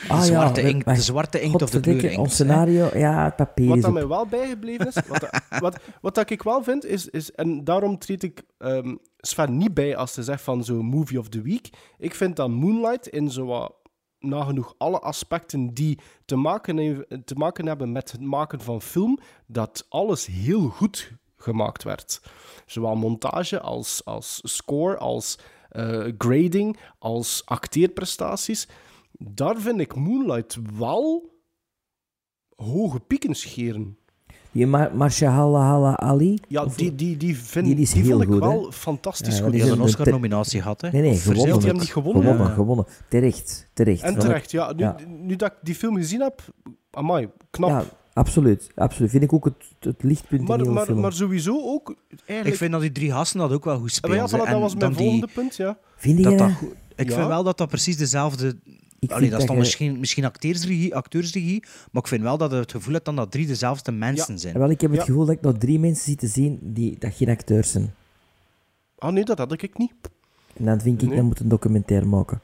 ah, 0.08 0.19
de, 0.19 0.25
zwarte 0.25 0.62
ja, 0.62 0.67
inkt, 0.67 0.86
de 0.86 0.95
zwarte 1.01 1.41
inkt 1.41 1.62
of 1.62 1.69
de 1.69 1.79
kleur 1.79 2.03
inkt. 2.03 2.17
Ons 2.17 2.34
scenario, 2.34 2.89
ja, 2.97 3.23
het 3.23 3.36
papier 3.36 3.67
Wat 3.67 3.75
is 3.77 3.81
dat 3.81 3.91
op. 3.91 3.97
mij 3.97 4.08
wel 4.08 4.25
bijgebleven 4.25 4.88
is, 4.88 4.95
wat, 5.08 5.19
dat- 5.19 5.41
wat, 5.60 5.79
wat 6.01 6.15
dat 6.15 6.29
ik 6.29 6.43
wel 6.43 6.63
vind, 6.63 6.86
is, 6.86 7.08
is 7.10 7.31
en 7.31 7.63
daarom 7.63 7.97
treed 7.99 8.23
ik 8.23 8.43
ehm, 8.58 8.95
Sven 9.17 9.58
niet 9.58 9.73
bij 9.73 9.95
als 9.95 10.13
ze 10.13 10.23
zegt 10.23 10.41
van 10.43 10.63
zo'n 10.63 10.86
movie 10.86 11.19
of 11.19 11.29
the 11.29 11.41
week. 11.41 11.69
Ik 11.97 12.15
vind 12.15 12.36
dat 12.36 12.49
Moonlight 12.49 13.08
in 13.08 13.31
zo 13.31 13.45
wat 13.45 13.73
nagenoeg 14.19 14.75
alle 14.78 14.99
aspecten 14.99 15.73
die 15.73 15.99
te 16.25 16.36
maken, 16.36 17.06
te 17.25 17.36
maken 17.36 17.65
hebben 17.65 17.91
met 17.91 18.12
het 18.12 18.21
maken 18.21 18.62
van 18.62 18.82
film, 18.82 19.19
dat 19.45 19.86
alles 19.89 20.25
heel 20.25 20.69
goed 20.69 21.12
gemaakt 21.36 21.84
werd. 21.84 22.21
Zowel 22.65 22.95
montage 22.95 23.60
als, 23.60 24.06
als 24.06 24.39
score, 24.43 24.97
als 24.97 25.38
eh, 25.69 26.08
grading, 26.17 26.78
als 26.99 27.41
acteerprestaties. 27.45 28.67
Daar 29.12 29.60
vind 29.60 29.80
ik 29.80 29.95
Moonlight 29.95 30.58
wel 30.78 31.34
hoge 32.56 32.99
pieken 32.99 33.36
scheren. 33.36 33.97
Die 34.55 34.67
Mar 34.67 34.91
Ali. 35.95 36.39
Ja, 36.47 36.63
of- 36.63 36.75
die, 36.75 36.95
die, 36.95 37.17
die, 37.17 37.37
vind, 37.37 37.65
die 37.65 37.75
die, 37.75 37.83
is 37.83 37.93
heel 37.93 38.09
vond 38.09 38.21
ik 38.21 38.27
goed, 38.29 38.39
wel 38.39 38.65
hè? 38.65 38.71
fantastisch 38.71 39.37
Ja, 39.37 39.43
goed. 39.43 39.51
Die 39.51 39.61
had 39.61 39.71
een 39.71 39.81
Oscar-nominatie 39.81 40.61
gehad, 40.61 40.81
hè? 40.81 40.89
Nee, 40.91 41.01
nee, 41.01 41.15
gewonnen. 41.15 41.45
Heeft 41.45 41.57
hij 41.61 41.69
hem 41.69 41.79
niet 41.79 41.91
gewonnen? 41.91 42.21
Gewonnen, 42.23 42.47
Ja. 42.47 42.53
gewonnen. 42.53 42.85
Terecht, 43.09 43.67
terecht. 43.73 44.01
En 44.01 44.19
terecht, 44.19 44.51
ja. 44.51 44.71
Nu, 44.73 44.83
ja. 44.83 44.95
nu 45.21 45.35
dat 45.35 45.51
ik 45.51 45.57
die 45.61 45.75
film 45.75 45.95
gezien 45.95 46.21
heb, 46.21 46.41
amai, 46.91 47.29
knap. 47.49 47.69
Ja, 47.69 47.83
absoluut, 48.13 48.69
absoluut. 48.75 49.11
Vind 49.11 49.23
ik 49.23 49.33
ook 49.33 49.45
het, 49.45 49.55
het 49.79 50.03
lichtpunt 50.03 50.41
in 50.41 50.47
maar, 50.47 50.57
heel 50.57 50.65
de 50.65 50.71
maar, 50.73 50.85
film. 50.85 50.99
maar 50.99 51.13
sowieso 51.13 51.61
ook 51.63 51.95
eigenlijk... 52.09 52.47
Ik 52.47 52.55
vind 52.55 52.71
dat 52.71 52.81
die 52.81 52.91
drie 52.91 53.11
gasten 53.11 53.39
dat 53.39 53.51
ook 53.51 53.65
wel 53.65 53.77
goed 53.79 53.99
Ah, 54.01 54.09
maar 54.09 54.17
spelen. 54.19 54.39
ja, 54.39 54.45
dat 54.45 54.55
En 54.55 54.59
was 54.59 54.75
mijn 54.75 54.79
dan 54.79 54.93
die- 54.93 55.09
volgende 55.09 55.33
punt, 55.33 55.55
ja. 55.55 55.77
Vind 55.95 56.17
je 56.17 56.23
dat 56.23 56.37
dat? 56.37 56.47
dat 56.47 56.57
goed- 56.57 56.73
Ik 56.95 57.09
Ja. 57.09 57.15
vind 57.15 57.27
wel 57.27 57.43
dat 57.43 57.57
dat 57.57 57.67
precies 57.69 57.97
dezelfde... 57.97 58.57
Ik 58.99 59.12
Allee, 59.12 59.29
dat 59.29 59.39
is 59.39 59.45
dan 59.45 59.55
je- 59.55 59.62
misschien, 59.62 59.99
misschien 59.99 60.25
acteursregie, 60.25 60.95
acteursregie, 60.95 61.63
maar 61.91 62.01
ik 62.01 62.08
vind 62.08 62.21
wel 62.21 62.38
dat 62.38 62.51
je 62.51 62.58
het 62.58 62.71
gevoel 62.71 62.93
hebt 62.93 63.05
dan 63.05 63.15
dat 63.15 63.31
drie 63.31 63.47
dezelfde 63.47 63.91
mensen 63.91 64.39
zijn. 64.39 64.58
Wel, 64.58 64.69
ik 64.69 64.81
heb 64.81 64.89
het 64.91 64.99
Ja. 64.99 65.05
gevoel 65.05 65.25
dat 65.25 65.36
ik 65.36 65.41
nog 65.41 65.58
drie 65.58 65.79
mensen 65.79 66.03
zie 66.03 66.15
te 66.15 66.27
zien 66.27 66.60
die 66.62 66.99
dat 66.99 67.13
geen 67.13 67.29
acteurs 67.29 67.71
zijn. 67.71 67.93
Ah 68.97 69.12
nee, 69.13 69.23
dat 69.25 69.38
had 69.38 69.62
ik 69.62 69.77
niet. 69.77 69.93
En 70.53 70.65
dan 70.65 70.81
vind 70.81 71.01
ik, 71.01 71.08
Nee. 71.08 71.17
dan 71.17 71.25
moet 71.25 71.39
een 71.39 71.47
documentaire 71.49 72.05
maken. 72.05 72.41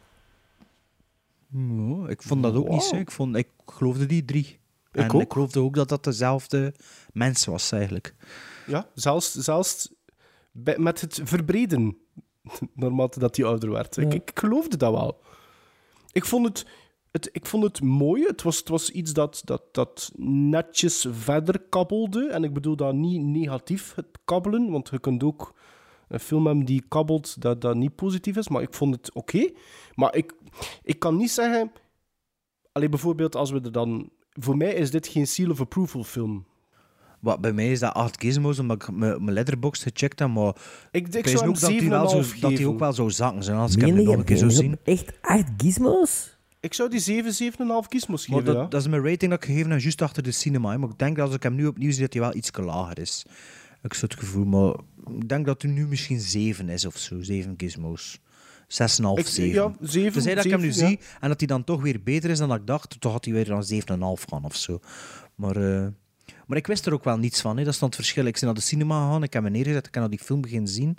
Ik 2.07 2.21
vond 2.21 2.43
dat 2.43 2.55
ook 2.55 2.69
niet 2.69 2.83
zo. 2.83 2.95
Ik, 2.95 3.11
vond, 3.11 3.35
ik 3.35 3.47
geloofde 3.65 4.05
die 4.05 4.25
drie. 4.25 4.59
en 4.91 5.11
ook. 5.11 5.21
ik 5.21 5.31
geloofde 5.33 5.59
ook 5.59 5.75
dat 5.75 5.89
dat 5.89 6.03
dezelfde 6.03 6.73
mens 7.13 7.45
was, 7.45 7.71
eigenlijk. 7.71 8.13
Ja, 8.67 8.87
zelfs, 8.93 9.31
zelfs 9.33 9.93
met 10.77 11.01
het 11.01 11.19
verbreden, 11.23 11.97
naarmate 12.75 13.19
dat 13.19 13.35
hij 13.35 13.45
ouder 13.45 13.71
werd. 13.71 13.97
Ik, 13.97 14.13
ik 14.13 14.31
geloofde 14.33 14.77
dat 14.77 14.91
wel. 14.93 15.21
Ik 16.11 16.25
vond 16.25 16.45
het, 16.47 16.65
het, 17.11 17.29
ik 17.31 17.45
vond 17.45 17.63
het 17.63 17.81
mooi. 17.81 18.25
Het 18.25 18.41
was, 18.41 18.57
het 18.57 18.69
was 18.69 18.89
iets 18.89 19.13
dat, 19.13 19.41
dat, 19.45 19.63
dat 19.71 20.11
netjes 20.25 21.07
verder 21.11 21.59
kabbelde. 21.59 22.27
En 22.27 22.43
ik 22.43 22.53
bedoel 22.53 22.75
dat 22.75 22.93
niet 22.93 23.21
negatief, 23.21 23.95
het 23.95 24.19
kabbelen. 24.25 24.71
Want 24.71 24.89
je 24.89 24.99
kunt 24.99 25.23
ook 25.23 25.55
een 26.07 26.19
film 26.19 26.45
hebben 26.45 26.65
die 26.65 26.83
kabbelt 26.87 27.41
dat 27.41 27.61
dat 27.61 27.75
niet 27.75 27.95
positief 27.95 28.37
is, 28.37 28.49
maar 28.49 28.61
ik 28.61 28.73
vond 28.73 28.95
het 28.95 29.13
oké. 29.13 29.51
Maar 29.95 30.15
ik, 30.15 30.33
ik 30.83 30.99
kan 30.99 31.15
niet 31.15 31.31
zeggen... 31.31 31.71
Alleen 32.71 32.89
bijvoorbeeld 32.89 33.35
als 33.35 33.51
we 33.51 33.61
er 33.61 33.71
dan... 33.71 34.09
Voor 34.29 34.57
mij 34.57 34.73
is 34.73 34.91
dit 34.91 35.07
geen 35.07 35.27
seal 35.27 35.49
of 35.49 35.59
approval 35.59 36.03
film. 36.03 36.45
Wat, 37.21 37.41
bij 37.41 37.53
mij 37.53 37.71
is 37.71 37.79
dat 37.79 37.93
8 37.93 38.21
gizmos, 38.21 38.59
omdat 38.59 38.81
ik 38.81 38.91
mijn 38.91 39.31
letterbox 39.31 39.83
gecheckt 39.83 40.19
heb, 40.19 40.29
maar 40.29 40.55
Ik, 40.91 41.07
ik 41.07 41.27
zou 41.27 41.47
ook 41.47 41.59
dat 41.59 41.69
die, 41.69 41.89
wel 41.89 42.09
zo, 42.09 42.23
7,5 42.23 42.39
dat 42.39 42.55
die 42.55 42.67
ook 42.67 42.79
wel 42.79 42.93
zou 42.93 43.11
zakken 43.11 43.43
zijn 43.43 43.57
als 43.57 43.75
ik 43.75 43.81
hem 43.81 44.03
nog 44.03 44.15
een 44.15 44.23
keer 44.23 44.37
je 44.37 44.49
zien. 44.49 44.77
Echt 44.83 45.11
acht 45.21 45.43
gizmos? 45.57 46.37
Ik 46.59 46.73
zou 46.73 46.89
die 46.89 46.99
7, 46.99 47.51
7,5 47.53 47.57
gizmos 47.89 48.27
Maar 48.27 48.39
geven, 48.39 48.53
dat, 48.53 48.63
ja. 48.63 48.69
dat 48.69 48.81
is 48.81 48.87
mijn 48.87 49.03
rating 49.03 49.31
dat 49.31 49.43
ik 49.43 49.49
gegeven 49.49 49.71
heb, 49.71 49.79
juist 49.79 50.01
achter 50.01 50.23
de 50.23 50.31
cinema. 50.31 50.77
Maar 50.77 50.89
ik 50.89 50.97
denk 50.97 51.15
dat 51.15 51.25
als 51.25 51.35
ik 51.35 51.43
hem 51.43 51.55
nu 51.55 51.67
opnieuw 51.67 51.91
zie, 51.91 52.01
dat 52.01 52.13
hij 52.13 52.21
wel 52.21 52.35
iets 52.35 52.49
lager 52.55 52.99
is. 52.99 53.25
Ik 53.83 53.93
zou 53.93 54.11
het 54.11 54.19
gevoel, 54.19 54.45
maar 54.45 54.73
ik 55.19 55.29
denk 55.29 55.45
dat 55.45 55.61
hij 55.61 55.71
nu 55.71 55.87
misschien 55.87 56.19
7 56.19 56.69
is 56.69 56.85
of 56.85 56.97
zo. 56.97 57.21
7 57.21 57.53
gizmos. 57.57 58.19
6,5, 58.67 59.19
Ik- 59.19 59.27
7. 59.27 59.53
ja, 59.53 59.73
zeven, 59.81 60.11
Tenzij 60.11 60.35
dat 60.35 60.45
ik 60.45 60.51
hem 60.51 60.59
nu 60.59 60.67
ja. 60.67 60.73
zie 60.73 60.99
en 61.19 61.29
dat 61.29 61.39
hij 61.39 61.47
dan 61.47 61.63
toch 61.63 61.81
weer 61.81 62.03
beter 62.03 62.29
is 62.29 62.37
dan 62.37 62.49
dat 62.49 62.57
ik 62.57 62.67
dacht, 62.67 62.99
toch 63.01 63.11
had 63.11 63.25
hij 63.25 63.33
weer 63.33 63.53
aan 63.53 63.63
7,5 64.17 64.23
gaan 64.29 64.43
of 64.43 64.55
zo. 64.55 64.79
Maar, 65.35 65.55
eh, 65.55 65.87
maar 66.51 66.59
ik 66.59 66.67
wist 66.67 66.85
er 66.85 66.93
ook 66.93 67.03
wel 67.03 67.17
niets 67.17 67.41
van. 67.41 67.57
Hè. 67.57 67.63
Dat 67.63 67.73
is 67.73 67.79
dan 67.79 67.87
het 67.87 67.97
verschil. 67.97 68.25
Ik 68.25 68.33
ben 68.33 68.45
naar 68.45 68.53
de 68.53 68.61
cinema 68.61 69.05
gegaan, 69.05 69.23
ik 69.23 69.33
heb 69.33 69.43
me 69.43 69.49
neergezet, 69.49 69.87
ik 69.87 69.93
heb 69.93 70.03
naar 70.03 70.09
die 70.09 70.19
film 70.19 70.41
beginnen 70.41 70.69
zien. 70.69 70.89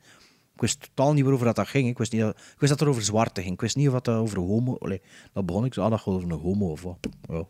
Ik 0.55 0.61
wist 0.61 0.81
totaal 0.81 1.13
niet 1.13 1.23
waarover 1.23 1.47
dat, 1.47 1.57
dat 1.57 1.69
ging. 1.69 1.89
Ik 1.89 1.99
wist, 1.99 2.13
niet 2.13 2.21
dat, 2.21 2.31
ik 2.31 2.59
wist 2.59 2.71
dat 2.71 2.81
het 2.81 2.89
over 2.89 3.03
zwarte 3.03 3.41
ging. 3.41 3.53
Ik 3.53 3.61
wist 3.61 3.77
niet 3.77 3.89
of 3.89 4.01
dat 4.01 4.09
over 4.09 4.39
homo... 4.39 4.77
Allee, 4.79 5.01
dat 5.33 5.47
begon 5.47 5.65
ik 5.65 5.75
zo, 5.75 5.83
ah, 5.83 5.91
dat 5.91 5.99
gaat 5.99 6.15
over 6.15 6.31
een 6.31 6.39
homo 6.39 6.71
of 6.71 6.83
wat. 6.83 7.09
Ja. 7.29 7.45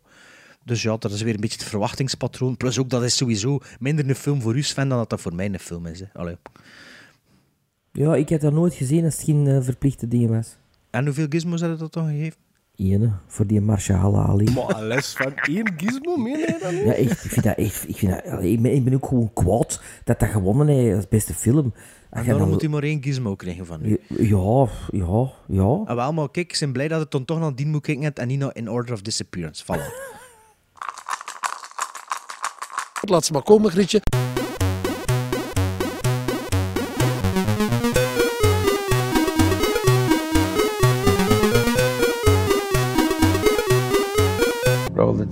Dus 0.65 0.83
ja, 0.83 0.97
dat 0.97 1.13
is 1.13 1.23
weer 1.23 1.35
een 1.35 1.41
beetje 1.41 1.59
het 1.59 1.69
verwachtingspatroon. 1.69 2.57
Plus 2.57 2.79
ook, 2.79 2.91
dat 2.91 3.03
is 3.03 3.17
sowieso 3.17 3.59
minder 3.79 4.09
een 4.09 4.15
film 4.15 4.41
voor 4.43 4.57
u, 4.57 4.63
Sven, 4.63 4.89
dan 4.89 4.99
dat 4.99 5.11
dat 5.11 5.21
voor 5.21 5.35
mij 5.35 5.47
een 5.47 5.59
film 5.59 5.87
is. 5.87 6.01
Hè. 6.01 6.07
Allee. 6.13 6.37
Ja, 7.93 8.15
ik 8.15 8.29
heb 8.29 8.41
dat 8.41 8.53
nooit 8.53 8.75
gezien 8.75 9.05
als 9.05 9.15
het 9.15 9.25
geen 9.25 9.47
eh, 9.47 9.63
verplichte 9.63 10.09
dingen 10.09 10.31
was. 10.31 10.57
En 10.91 11.05
hoeveel 11.05 11.27
gizmos 11.29 11.61
had 11.61 11.71
je 11.71 11.77
dat 11.77 11.93
dan 11.93 12.07
gegeven? 12.07 12.39
Ene, 12.91 13.11
voor 13.27 13.47
die 13.47 13.61
Marshall 13.61 14.15
Ali. 14.15 14.53
Maar 14.53 14.83
les 14.83 15.13
van 15.13 15.35
één 15.37 15.73
gizmo, 15.77 16.17
meen 16.17 16.39
je 16.39 16.59
niet? 16.71 16.85
Ja, 16.85 16.93
echt, 16.93 17.25
ik 17.25 17.31
vind 17.31 17.45
dat 17.45 17.57
echt... 17.57 17.89
Ik, 17.89 17.97
vind 17.97 18.13
dat, 18.13 18.43
ik, 18.43 18.63
ben, 18.63 18.75
ik 18.75 18.85
ben 18.85 18.95
ook 18.95 19.07
gewoon 19.07 19.31
kwaad 19.33 19.81
dat 20.05 20.21
dat 20.21 20.29
gewonnen 20.29 20.67
heeft 20.69 20.97
als 20.97 21.09
beste 21.09 21.35
film. 21.35 21.75
En 22.11 22.23
daarom 22.25 22.39
dan- 22.43 22.49
moet 22.51 22.61
hij 22.61 22.71
maar 22.71 22.83
één 22.83 23.03
gizmo 23.03 23.35
krijgen 23.37 23.67
van 23.67 23.85
u. 23.85 24.01
Ja, 24.09 24.67
ja, 24.91 25.31
ja. 25.47 25.63
Ah, 25.85 25.95
wel, 25.95 26.13
maar 26.13 26.31
kijk, 26.31 26.53
ik 26.53 26.59
ben 26.61 26.73
blij 26.73 26.89
dat 26.89 27.01
het 27.01 27.11
dan 27.11 27.25
toch 27.25 27.39
naar 27.39 27.55
die 27.55 27.67
moet 27.67 27.83
kijken 27.83 28.13
en 28.15 28.29
niet 28.29 28.39
naar 28.39 28.57
In 28.57 28.71
Order 28.71 28.95
of 28.95 29.03
Disappearance. 29.03 29.65
Voilà. 29.65 30.11
Laat 33.09 33.25
ze 33.25 33.33
maar 33.33 33.43
komen, 33.43 33.71
Grietje. 33.71 34.01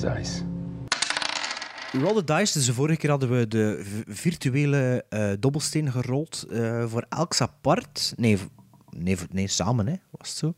Dice. 0.01 0.43
Roll 1.93 2.15
the 2.15 2.25
dice. 2.25 2.53
Dus 2.53 2.67
de 2.67 2.75
vorige 2.75 2.99
keer 2.99 3.11
hadden 3.11 3.31
we 3.31 3.49
de 3.49 3.81
virtuele 4.09 5.05
eh, 5.09 5.31
dobbelsteen 5.41 5.93
gerold. 5.93 6.47
eh, 6.51 6.85
voor 6.87 7.07
elk 7.09 7.41
apart. 7.41 8.13
Nee, 8.17 8.39
nee, 8.91 9.17
nee, 9.31 9.47
samen, 9.49 9.87
hè? 9.87 9.95
Was 10.11 10.29
het 10.29 10.39
zo? 10.39 10.55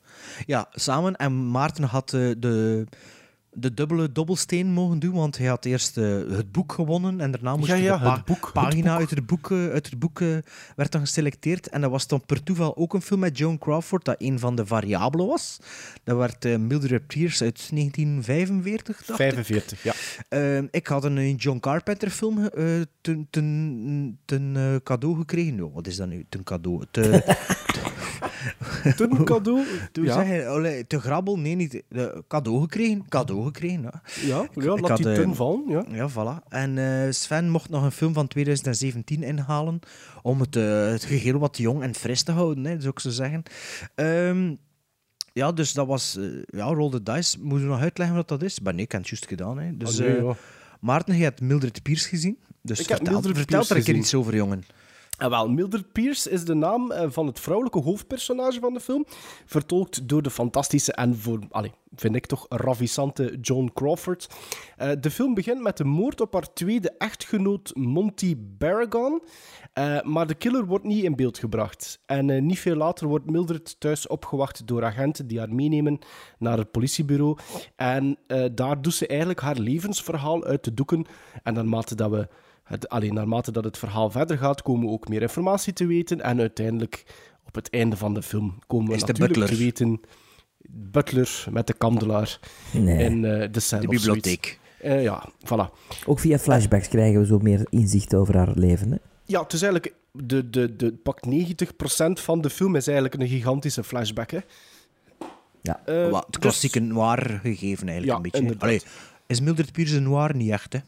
Ja, 0.47 0.67
samen. 0.71 1.17
En 1.17 1.51
Maarten 1.51 1.85
had 1.85 2.13
eh, 2.13 2.31
de, 2.39 2.87
de 3.55 3.75
dubbele 3.75 4.13
dobbelsteen 4.13 4.67
mogen 4.73 4.99
doen, 4.99 5.13
want 5.15 5.39
hij 5.39 5.47
had 5.47 5.65
eerst 5.65 5.97
eh, 5.99 6.05
het 6.31 6.53
boek 6.53 6.73
gewonnen 6.73 7.21
en 7.21 7.31
daarna 7.31 7.57
moest 7.57 7.69
Ja, 7.69 7.77
de 7.99 8.05
pa- 8.05 8.15
het 8.15 8.25
boek, 8.25 8.45
het 8.45 8.53
pagina 8.53 8.91
boek. 8.91 9.01
uit 9.01 9.11
het 9.11 9.27
boek, 9.27 9.51
uit 9.53 9.87
het 9.91 9.99
boek 9.99 10.21
eh, 10.21 10.29
werd 10.77 10.93
dan 10.93 11.01
geselecteerd. 11.01 11.69
En 11.69 11.81
dat 11.81 11.91
was 11.91 12.07
dan 12.07 12.27
per 12.27 12.43
toeval 12.43 12.77
ook 12.77 12.95
een 12.95 13.03
film 13.03 13.21
met 13.21 13.39
Joan 13.39 13.59
Crawford, 13.59 14.05
dat 14.05 14.15
een 14.19 14.39
van 14.39 14.57
de 14.57 14.67
variabelen 14.67 15.27
was. 15.27 15.59
Dat 16.05 16.17
werd 16.17 16.45
eh, 16.45 16.57
Mildred 16.57 17.07
Pierce 17.07 17.45
uit 17.45 17.69
1945, 17.71 18.97
dacht 18.97 19.09
ik. 19.09 19.15
45, 19.17 19.83
ja. 19.83 19.93
Eh, 20.29 20.63
ik 20.71 20.87
had 20.87 21.05
een 21.05 21.35
John 21.35 21.59
Carpenter 21.59 22.11
film 22.11 22.49
ten, 23.01 23.27
ten, 23.31 24.19
ten 24.25 24.81
cadeau 24.85 25.17
gekregen. 25.17 25.57
Ja, 25.57 25.71
wat 25.71 25.87
is 25.87 25.97
dat 25.97 26.09
nu? 26.09 26.27
Ten 26.29 26.43
cadeau. 26.43 26.85
Te, 26.91 27.01
Ten 28.97 29.25
cadeau? 29.25 29.65
Toen 29.93 30.05
Ja. 30.05 30.47
allee, 30.47 30.87
te 30.87 31.01
grabbel? 31.01 31.39
Nee, 31.39 31.55
niet. 31.55 31.83
De, 31.89 32.25
cadeau 32.29 32.61
gekregen. 32.61 33.05
Cadeau 33.09 33.45
gekregen, 33.45 33.83
ja. 33.83 34.03
Ja, 34.27 34.27
ja 34.27 34.43
ik 34.55 34.81
laat 34.81 34.89
had, 34.89 34.97
die 34.97 35.09
eh, 35.09 35.15
ten 35.15 35.35
vallen, 35.35 35.65
ja. 35.69 35.85
Ja, 35.91 36.11
voilà. 36.11 36.49
En 36.49 36.79
eh, 36.79 37.11
Sven 37.13 37.49
mocht 37.51 37.71
nog 37.71 37.83
een 37.83 37.93
film 37.93 38.13
van 38.13 38.29
2017 38.29 39.23
inhalen 39.23 39.79
om 40.23 40.41
het, 40.41 40.57
eh, 40.57 40.87
het 40.87 41.05
geheel 41.05 41.39
wat 41.39 41.57
jong 41.57 41.83
en 41.83 41.95
fris 41.95 42.23
te 42.23 42.33
houden, 42.33 42.65
hè, 42.65 42.81
zou 42.81 42.93
ik 42.93 43.01
zo 43.01 43.11
zeggen. 43.11 43.43
Ehm, 43.95 44.55
ja, 45.33 45.53
dus 45.53 45.73
dat 45.73 45.87
was... 45.87 46.19
ja, 46.47 46.65
Roll 46.65 46.91
the 46.91 47.03
Dice. 47.03 47.39
Moet 47.41 47.61
je 47.61 47.67
nog 47.67 47.81
uitleggen 47.81 48.17
wat 48.17 48.29
dat 48.29 48.43
is? 48.43 48.61
Maar 48.61 48.75
nee, 48.75 48.85
ik 48.85 48.93
heb 48.93 49.01
het 49.01 49.11
juist 49.11 49.27
gedaan. 49.27 49.59
Hè. 49.59 49.77
Dus, 49.77 50.01
Ah, 50.01 50.07
nee. 50.07 50.33
Maarten, 50.81 51.17
je 51.17 51.23
hebt 51.23 51.41
Mildred 51.41 51.83
Pierce 51.83 52.09
gezien. 52.09 52.39
Dus 52.63 52.81
Ik 52.81 52.89
heb 52.89 52.97
vertel, 52.97 53.13
Mildred 53.13 53.37
vertel 53.37 53.65
er 53.69 53.77
een 53.77 53.83
keer 53.83 53.95
iets 53.95 54.15
over, 54.15 54.35
jongen. 54.35 54.65
En 55.23 55.31
wel, 55.31 55.49
Mildred 55.49 55.93
Pierce 55.93 56.31
is 56.31 56.45
de 56.45 56.55
naam 56.55 56.91
eh, 56.91 57.11
van 57.11 57.27
het 57.27 57.41
vrouwelijke 57.41 57.81
hoofdpersonage 57.81 58.61
van 58.61 58.75
de 58.75 58.81
film. 58.81 59.05
Vertolkt 59.47 60.09
door 60.09 60.23
de 60.23 60.31
fantastische 60.31 60.93
en 60.93 61.17
voor, 61.17 61.39
allee, 61.51 61.73
vind 61.95 62.15
ik 62.15 62.27
toch, 62.27 62.47
ravissante 62.49 63.39
Joan 63.41 63.73
Crawford. 63.73 64.29
Eh, 64.77 64.91
de 65.01 65.11
film 65.11 65.35
begint 65.35 65.61
met 65.61 65.77
de 65.77 65.85
moord 65.85 66.21
op 66.21 66.33
haar 66.33 66.53
tweede 66.53 66.91
echtgenoot 66.99 67.75
Monty 67.75 68.37
Barragan. 68.39 69.23
Eh, 69.73 70.03
maar 70.03 70.27
de 70.27 70.35
killer 70.35 70.67
wordt 70.67 70.85
niet 70.85 71.05
in 71.05 71.17
beeld 71.17 71.39
gebracht. 71.39 72.01
En 72.07 72.31
eh, 72.31 72.43
niet 72.43 72.59
veel 72.59 72.77
later 72.77 73.07
wordt 73.07 73.31
Mildred 73.31 73.81
thuis 73.81 74.07
opgewacht 74.07 74.67
door 74.67 74.85
agenten 74.85 75.27
die 75.27 75.39
haar 75.39 75.55
meenemen 75.55 75.99
naar 76.39 76.59
het 76.59 76.71
politiebureau. 76.71 77.39
En 77.77 78.19
eh, 78.27 78.45
daar 78.55 78.83
doet 78.83 78.95
ze 78.95 79.07
eigenlijk 79.07 79.41
haar 79.41 79.59
levensverhaal 79.59 80.45
uit 80.45 80.65
de 80.65 80.75
doeken. 80.75 81.05
En 81.43 81.55
naarmate 81.55 81.95
dat 81.95 82.11
we 82.11 82.29
het, 82.63 82.89
alleen 82.89 83.15
naarmate 83.15 83.53
dat 83.53 83.65
het 83.65 83.79
verhaal 83.79 84.11
verder 84.11 84.39
gaat, 84.39 84.63
komen 84.63 84.87
we 84.87 84.93
ook 84.93 85.09
meer 85.09 85.23
informatie 85.23 85.73
te 85.73 85.87
weten. 85.87 86.21
En 86.21 86.41
uiteindelijk, 86.41 87.05
op 87.47 87.55
het 87.55 87.71
einde 87.71 87.97
van 87.97 88.15
de 88.15 88.23
film, 88.23 88.59
komen 88.67 88.91
we 88.91 88.97
natuurlijk 88.99 89.19
butler. 89.19 89.49
te 89.49 89.57
weten... 89.57 90.01
Butler 90.75 91.45
met 91.51 91.67
de 91.67 91.73
kandelaar 91.73 92.39
Nee. 92.73 93.05
in 93.05 93.25
eh, 93.25 93.49
de 93.53 93.61
cel 93.61 93.81
De 93.81 93.87
bibliotheek. 93.89 94.59
Eh, 94.81 95.03
ja, 95.03 95.29
voilà. 95.45 95.75
Ook 96.07 96.19
via 96.19 96.39
flashbacks 96.39 96.89
krijgen 96.89 97.21
we 97.21 97.27
zo 97.27 97.39
meer 97.39 97.67
inzicht 97.71 98.15
over 98.15 98.37
haar 98.37 98.53
leven. 98.55 98.91
Hè? 98.91 98.97
Ja, 99.25 99.43
het 99.43 99.53
is 99.53 99.63
eigenlijk... 99.63 99.95
De, 100.13 100.51
de, 100.51 100.77
de, 100.77 100.93
pak 100.93 101.19
90% 101.27 101.33
van 102.13 102.41
de 102.41 102.51
film 102.51 102.77
is 102.77 102.87
eigenlijk 102.87 103.21
een 103.21 103.29
gigantische 103.29 103.85
flashback, 103.85 104.31
hè. 104.31 104.39
Ja. 105.63 105.83
Eh, 105.85 106.11
Wat, 106.11 106.23
het 106.25 106.33
dus- 106.33 106.41
klassieke 106.41 106.81
noir 106.81 107.41
gegeven 107.43 107.89
eigenlijk 107.89 108.05
Ja, 108.05 108.41
een 108.41 108.47
beetje. 108.47 108.59
Allee, 108.59 108.83
is 109.27 109.41
Mildred 109.41 109.73
Pierce 109.73 109.97
een 109.97 110.03
noir 110.03 110.37
niet 110.37 110.51
echt, 110.51 110.73
hè? 110.73 110.79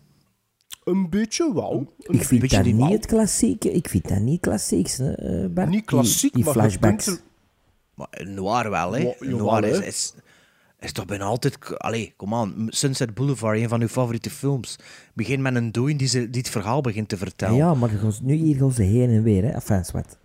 Een 0.84 1.10
beetje 1.10 1.54
wel. 1.54 1.92
Een 1.98 2.14
Ik 2.14 2.24
vind 2.24 2.40
beetje 2.40 2.56
dat 2.62 2.72
niet 2.72 2.92
het 2.92 3.06
klassieke. 3.06 3.72
Ik 3.72 3.88
vind 3.88 4.08
dat 4.08 4.18
niet 4.20 4.40
klassieks, 4.40 4.96
hè, 4.96 5.12
eh, 5.12 5.48
Bart. 5.50 5.68
Niet 5.68 5.84
klassiek, 5.84 6.20
die, 6.32 6.44
die 6.44 6.44
maar 6.44 6.52
flashbacks. 6.62 7.06
er- 7.06 7.20
Maar 7.94 8.06
een 8.10 8.34
noir 8.34 8.70
wel, 8.70 8.92
hè? 8.92 9.04
Wa- 9.04 9.14
Een 9.18 9.28
jawel, 9.30 9.44
noir 9.46 9.64
is, 9.64 9.78
is, 9.80 10.14
is 10.80 10.92
toch 10.92 11.04
bijna 11.06 11.24
altijd... 11.24 11.78
Allee, 11.78 12.12
kom 12.16 12.34
aan. 12.34 12.66
Sunset 12.68 13.14
Boulevard, 13.14 13.58
een 13.58 13.68
van 13.68 13.80
uw 13.80 13.88
favoriete 13.88 14.30
films. 14.30 14.78
Begin 15.14 15.42
met 15.42 15.54
een 15.54 15.72
dooi 15.72 15.96
die, 15.96 16.08
ze- 16.08 16.30
die 16.30 16.40
het 16.40 16.50
verhaal 16.50 16.80
begint 16.80 17.08
te 17.08 17.16
vertellen. 17.16 17.56
Ja, 17.56 17.74
maar 17.74 17.88
gaat- 17.88 18.20
nu 18.22 18.34
hier 18.34 18.56
gaan 18.56 18.72
ze 18.72 18.82
heen 18.82 19.10
en 19.10 19.22
weer, 19.22 19.42
hè. 19.42 19.50
Enfin, 19.50 19.84
wat. 19.92 20.18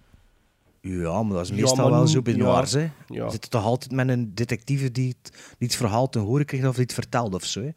Ja, 0.82 1.24
maar 1.24 1.34
dat 1.36 1.44
is 1.44 1.50
Ja, 1.50 1.56
meestal 1.56 1.76
maar 1.90 1.92
wel 2.00 2.08
zo 2.08 2.22
bij 2.22 2.34
ja, 2.36 2.40
noirs, 2.44 2.72
hè. 2.72 2.80
ja. 2.80 2.92
Je 3.26 3.32
zit 3.32 3.52
toch 3.52 3.64
altijd 3.64 3.92
met 3.92 4.10
een 4.10 4.32
detectieve 4.36 4.92
die 4.92 5.08
het, 5.22 5.32
die 5.58 5.68
het 5.68 5.76
verhaal 5.78 6.10
te 6.10 6.20
horen 6.20 6.46
krijgt 6.46 6.68
of 6.68 6.74
die 6.76 6.84
het 6.84 6.94
vertelt 6.94 7.34
of 7.34 7.44
zo, 7.44 7.62
hè. 7.62 7.70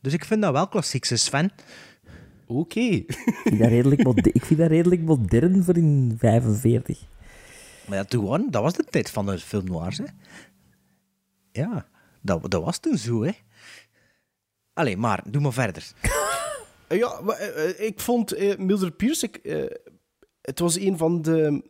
Dus 0.00 0.12
ik 0.12 0.24
vind 0.24 0.42
dat 0.42 0.52
wel 0.52 0.68
klassiek, 0.68 1.06
hè, 1.08 1.16
Sven. 1.16 1.50
Oké. 2.48 2.80
Ik 2.80 3.12
vind, 3.44 3.58
dat 3.58 3.68
redelijk 3.68 4.02
mode- 4.04 4.30
ik 4.32 4.44
vind 4.44 4.60
dat 4.60 4.68
redelijk 4.68 5.00
modern 5.00 5.64
voor 5.64 5.76
in 5.76 6.14
45. 6.18 7.00
Maar 7.88 7.96
ja, 7.98 8.04
toen, 8.04 8.50
dat 8.50 8.62
was 8.62 8.72
de 8.74 8.84
tijd 8.84 9.10
van 9.10 9.26
de 9.26 9.38
film 9.38 9.64
noirs, 9.64 9.98
hè. 9.98 10.04
Ja, 11.52 11.88
dat, 12.22 12.50
dat 12.50 12.62
was 12.64 12.78
toen 12.78 12.96
zo, 12.98 13.22
hè. 13.24 13.30
Allee, 14.72 14.96
maar, 14.96 15.22
doe 15.26 15.42
maar 15.42 15.52
verder. 15.52 15.92
Ja, 16.88 17.20
maar, 17.20 17.36
eh, 17.36 17.68
eh, 17.70 17.86
ik 17.86 18.00
vond 18.00 18.32
eh, 18.32 18.56
Mildred 18.58 18.96
Pierce... 18.96 19.26
Ik, 19.26 19.36
eh, 19.36 19.64
het 20.42 20.58
was 20.58 20.78
een 20.78 20.96
van 20.96 21.22
de... 21.22 21.62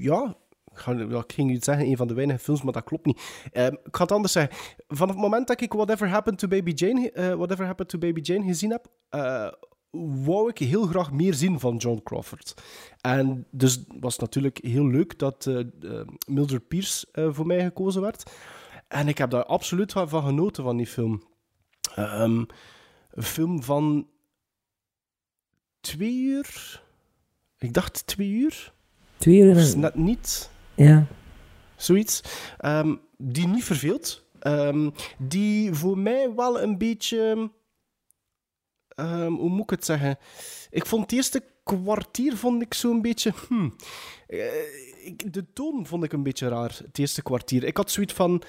ja, 0.00 0.36
ga, 0.80 0.92
ik 0.92 1.32
ging 1.32 1.50
iets 1.50 1.64
zeggen, 1.64 1.86
een 1.86 1.96
van 1.96 2.08
de 2.08 2.14
weinige 2.14 2.38
films, 2.38 2.62
maar 2.62 2.72
dat 2.72 2.84
klopt 2.84 3.06
niet. 3.06 3.20
Eh, 3.52 3.66
ik 3.66 3.96
ga 3.96 4.02
het 4.02 4.12
anders 4.12 4.32
zeggen. 4.32 4.56
Vanaf 4.88 5.14
het 5.14 5.22
moment 5.22 5.46
dat 5.46 5.60
ik 5.60 5.72
Whatever 5.72 6.08
Happened 6.08 6.38
to 6.38 6.48
Baby 6.48 6.70
Jane, 6.70 7.10
eh, 7.10 7.34
Whatever 7.34 7.66
Happened 7.66 7.90
to 7.90 7.98
Baby 7.98 8.20
Jane 8.20 8.44
gezien 8.44 8.70
heb, 8.70 8.86
eh, 9.08 9.48
wou 10.24 10.48
ik 10.48 10.58
heel 10.58 10.86
graag 10.86 11.12
meer 11.12 11.34
zien 11.34 11.60
van 11.60 11.76
John 11.76 12.00
Crawford. 12.04 12.54
En 13.00 13.46
dus 13.50 13.74
het 13.74 13.86
was 14.00 14.18
natuurlijk 14.18 14.58
heel 14.62 14.86
leuk 14.86 15.18
dat 15.18 15.46
eh, 15.46 16.00
Mildred 16.26 16.68
Pierce 16.68 17.06
voor 17.12 17.46
mij 17.46 17.62
gekozen 17.62 18.02
werd. 18.02 18.30
En 18.88 19.08
ik 19.08 19.18
heb 19.18 19.30
daar 19.30 19.44
absoluut 19.44 19.92
van 19.92 20.08
van 20.08 20.22
genoten 20.22 20.64
van 20.64 20.76
die 20.76 20.86
film. 20.86 21.22
Ehm, 21.94 22.44
een 23.10 23.22
film 23.22 23.62
van 23.62 24.08
twee 25.80 26.20
uur. 26.20 26.82
Ik 27.58 27.72
dacht 27.72 28.06
twee 28.06 28.30
uur. 28.30 28.72
Twee 29.16 29.38
uur 29.38 29.48
en 29.48 29.54
Dus 29.54 29.72
een... 29.72 29.80
net 29.80 29.94
niet. 29.94 30.50
Ja. 30.84 31.06
Zoiets. 31.76 32.20
Ehm, 32.58 32.96
die 33.16 33.46
niet 33.46 33.64
verveelt. 33.64 34.24
Ehm, 34.38 34.90
die 35.18 35.74
voor 35.74 35.98
mij 35.98 36.34
wel 36.34 36.60
een 36.60 36.78
beetje... 36.78 37.50
ehm, 38.88 39.32
hoe 39.32 39.48
moet 39.48 39.62
ik 39.62 39.70
het 39.70 39.84
zeggen? 39.84 40.18
Ik 40.70 40.86
vond 40.86 41.02
het 41.02 41.12
eerste 41.12 41.44
kwartier 41.64 42.36
vond 42.36 42.62
ik 42.62 42.74
zo'n 42.74 43.02
beetje... 43.02 43.32
hmm. 43.48 43.74
Eh, 44.26 44.46
de 45.30 45.52
toon 45.52 45.86
vond 45.86 46.04
ik 46.04 46.12
een 46.12 46.22
beetje 46.22 46.48
raar, 46.48 46.80
het 46.84 46.98
eerste 46.98 47.22
kwartier. 47.22 47.64
Ik 47.64 47.76
had 47.76 47.90
zoiets 47.90 48.14
van... 48.14 48.42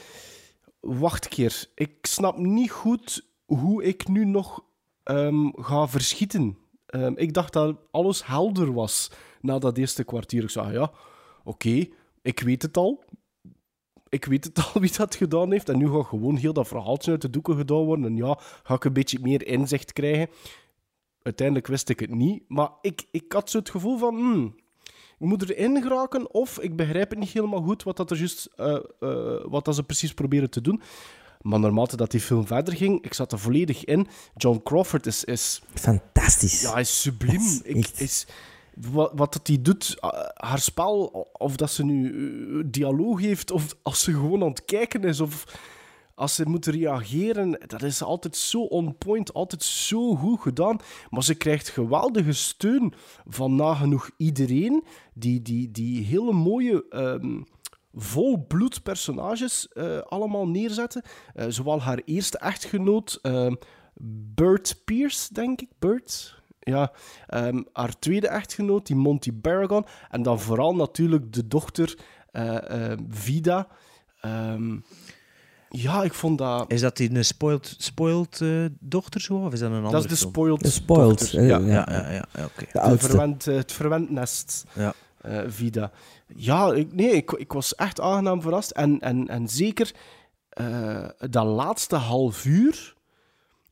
Wacht 0.79 1.27
keer. 1.27 1.65
Ik 1.75 1.97
snap 2.01 2.37
niet 2.37 2.71
goed 2.71 3.25
hoe 3.45 3.83
ik 3.83 4.07
nu 4.07 4.25
nog 4.25 4.63
ga 5.51 5.87
verschieten. 5.87 6.57
Ik 7.15 7.33
dacht 7.33 7.53
dat 7.53 7.77
alles 7.91 8.25
helder 8.25 8.73
was 8.73 9.11
na 9.41 9.59
dat 9.59 9.77
eerste 9.77 10.03
kwartier. 10.03 10.43
Ik 10.43 10.49
zei, 10.49 10.73
ja, 10.73 10.91
oké, 11.43 11.87
weet 12.21 12.61
het 12.61 12.77
al. 12.77 13.03
Ik 14.09 14.25
weet 14.25 14.43
het 14.43 14.57
al 14.73 14.81
wie 14.81 14.91
dat 14.97 15.15
gedaan 15.15 15.51
heeft. 15.51 15.69
En 15.69 15.77
nu 15.77 15.89
gaat 15.89 16.05
gewoon 16.05 16.35
heel 16.35 16.53
dat 16.53 16.67
verhaaltje 16.67 17.11
uit 17.11 17.21
de 17.21 17.29
doeken 17.29 17.55
gedaan 17.55 17.83
worden. 17.83 18.05
En 18.05 18.15
ja, 18.15 18.39
ga 18.63 18.73
ik 18.73 18.83
een 18.83 18.93
beetje 18.93 19.19
meer 19.21 19.47
inzicht 19.47 19.93
krijgen. 19.93 20.29
Uiteindelijk 21.21 21.67
wist 21.67 21.89
ik 21.89 21.99
het 21.99 22.15
niet. 22.15 22.43
Maar 22.47 22.69
ik, 22.81 23.05
ik 23.11 23.31
had 23.31 23.49
zo 23.49 23.57
het 23.57 23.69
gevoel 23.69 23.97
van... 23.97 24.15
hmm, 24.15 24.55
ik 25.21 25.27
moet 25.27 25.49
erin 25.49 25.81
geraken 25.81 26.33
of 26.33 26.59
ik 26.59 26.75
begrijp 26.75 27.09
het 27.09 27.19
niet 27.19 27.29
helemaal 27.29 27.61
goed 27.61 27.83
wat, 27.83 27.97
dat 27.97 28.11
er 28.11 28.17
juist, 28.17 28.49
eh, 28.55 28.75
eh, 28.99 29.43
wat 29.43 29.65
dat 29.65 29.75
ze 29.75 29.83
precies 29.83 30.13
proberen 30.13 30.49
te 30.49 30.61
doen. 30.61 30.81
Maar 31.41 31.59
naarmate 31.59 31.95
dat 31.95 32.11
die 32.11 32.19
film 32.19 32.47
verder 32.47 32.75
ging, 32.75 33.03
ik 33.03 33.13
zat 33.13 33.31
er 33.31 33.39
volledig 33.39 33.85
in. 33.85 34.07
John 34.35 34.61
Crawford 34.63 35.05
is... 35.05 35.23
is 35.23 35.61
Fantastisch. 35.73 36.61
ja, 36.61 36.71
hij 36.71 36.81
is 36.81 37.01
subliem. 37.01 37.35
Is 37.35 37.61
Ik, 37.61 37.87
is, 37.95 38.27
wat, 38.91 39.11
wat 39.15 39.39
hij 39.43 39.61
doet, 39.61 39.97
uh, 40.03 40.09
haar 40.33 40.59
spel, 40.59 41.27
of 41.33 41.55
dat 41.55 41.71
ze 41.71 41.83
nu 41.83 42.11
uh, 42.11 42.63
dialoog 42.65 43.21
heeft, 43.21 43.51
of 43.51 43.75
als 43.81 44.03
ze 44.03 44.11
gewoon 44.11 44.41
aan 44.43 44.49
het 44.49 44.65
kijken 44.65 45.03
is, 45.03 45.19
of 45.19 45.59
als 46.15 46.35
ze 46.35 46.49
moet 46.49 46.65
reageren, 46.65 47.59
dat 47.67 47.83
is 47.83 48.03
altijd 48.03 48.35
zo 48.35 48.61
on 48.61 48.97
point, 48.97 49.33
altijd 49.33 49.63
zo 49.63 50.15
goed 50.15 50.41
gedaan. 50.41 50.79
Maar 51.09 51.23
ze 51.23 51.35
krijgt 51.35 51.69
geweldige 51.69 52.33
steun 52.33 52.93
van 53.25 53.55
nagenoeg 53.55 54.09
iedereen, 54.17 54.83
die, 55.13 55.41
die, 55.41 55.71
die 55.71 56.03
hele 56.03 56.31
mooie... 56.31 56.85
ehm, 56.89 57.41
volbloed 57.93 58.83
personages 58.83 59.67
eh, 59.67 59.97
allemaal 59.97 60.47
neerzetten. 60.47 61.03
Eh, 61.33 61.45
zowel 61.49 61.81
haar 61.81 62.01
eerste 62.05 62.37
echtgenoot, 62.37 63.19
ehm 63.21 63.55
Bert 64.35 64.81
Pierce, 64.85 65.33
denk 65.33 65.61
ik. 65.61 65.69
Bert? 65.79 66.40
Ja. 66.63 66.91
ehm, 67.27 67.61
haar 67.73 67.99
tweede 67.99 68.27
echtgenoot, 68.27 68.87
die 68.87 68.95
Monty 68.95 69.31
Barragon. 69.33 69.85
En 70.09 70.21
dan 70.23 70.39
vooral 70.39 70.75
natuurlijk 70.75 71.33
de 71.33 71.47
dochter 71.47 71.97
eh, 72.31 72.91
eh, 72.91 72.97
Vida. 73.09 73.67
Ehm, 74.21 74.77
ja, 75.69 76.03
ik 76.03 76.13
vond 76.13 76.37
dat... 76.37 76.71
Is 76.71 76.81
dat 76.81 76.97
die 76.97 77.15
een 77.15 77.25
spoiled, 77.25 77.75
spoiled 77.77 78.41
eh, 78.41 78.65
dochter 78.79 79.21
zo? 79.21 79.33
Of 79.35 79.53
is 79.53 79.59
dat 79.59 79.69
een 79.69 79.75
andere 79.75 79.93
Dat 79.93 80.03
is 80.03 80.09
de 80.09 80.15
spoiled, 80.27 80.61
De 80.61 80.69
spoiled, 80.69 81.19
dochter. 81.19 81.39
eh, 81.39 81.47
ja. 81.47 81.57
ja. 81.57 81.85
Ja, 81.89 82.11
ja, 82.11 82.49
ja, 82.73 82.97
verwend, 82.97 83.47
eh, 83.47 83.55
het 83.55 83.71
verwend 83.71 84.09
nest. 84.09 84.63
Ja. 84.73 84.93
eh, 85.21 85.39
Vida. 85.47 85.91
Ja, 86.35 86.73
ik, 86.73 86.93
nee, 86.93 87.11
ik, 87.11 87.31
ik 87.31 87.51
was 87.53 87.75
echt 87.75 87.99
aangenaam 88.01 88.41
verrast. 88.41 88.71
En, 88.71 88.99
en, 88.99 89.27
en 89.27 89.47
zeker 89.47 89.91
eh, 90.49 91.05
dat 91.29 91.45
laatste 91.45 91.95
half 91.95 92.45
uur 92.45 92.95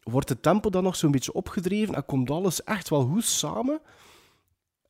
wordt 0.09 0.29
het 0.29 0.41
tempo 0.43 0.69
dan 0.69 0.83
nog 0.83 0.95
zo'n 0.95 1.11
beetje 1.11 1.33
opgedreven 1.33 1.95
en 1.95 2.05
komt 2.05 2.29
alles 2.31 2.63
echt 2.63 2.89
wel 2.89 3.05
goed 3.05 3.25
samen. 3.25 3.79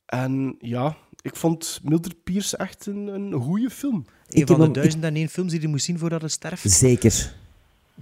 En 0.05 0.55
ja, 0.60 0.97
ik 1.21 1.36
vond 1.36 1.79
Mildred 1.84 2.23
Pierce 2.23 2.58
echt 2.58 2.86
een, 2.86 3.08
een 3.08 3.34
goede 3.34 3.69
film. 3.69 4.05
Een 4.27 4.39
heb 4.39 4.47
van 4.47 4.60
de 4.60 4.71
duizend 4.71 5.03
en 5.03 5.15
één 5.15 5.29
films 5.29 5.51
die 5.51 5.62
je 5.62 5.67
moet 5.67 5.82
zien 5.82 5.99
voordat 5.99 6.21
het 6.21 6.32
sterft. 6.32 6.71
Zeker. 6.71 7.34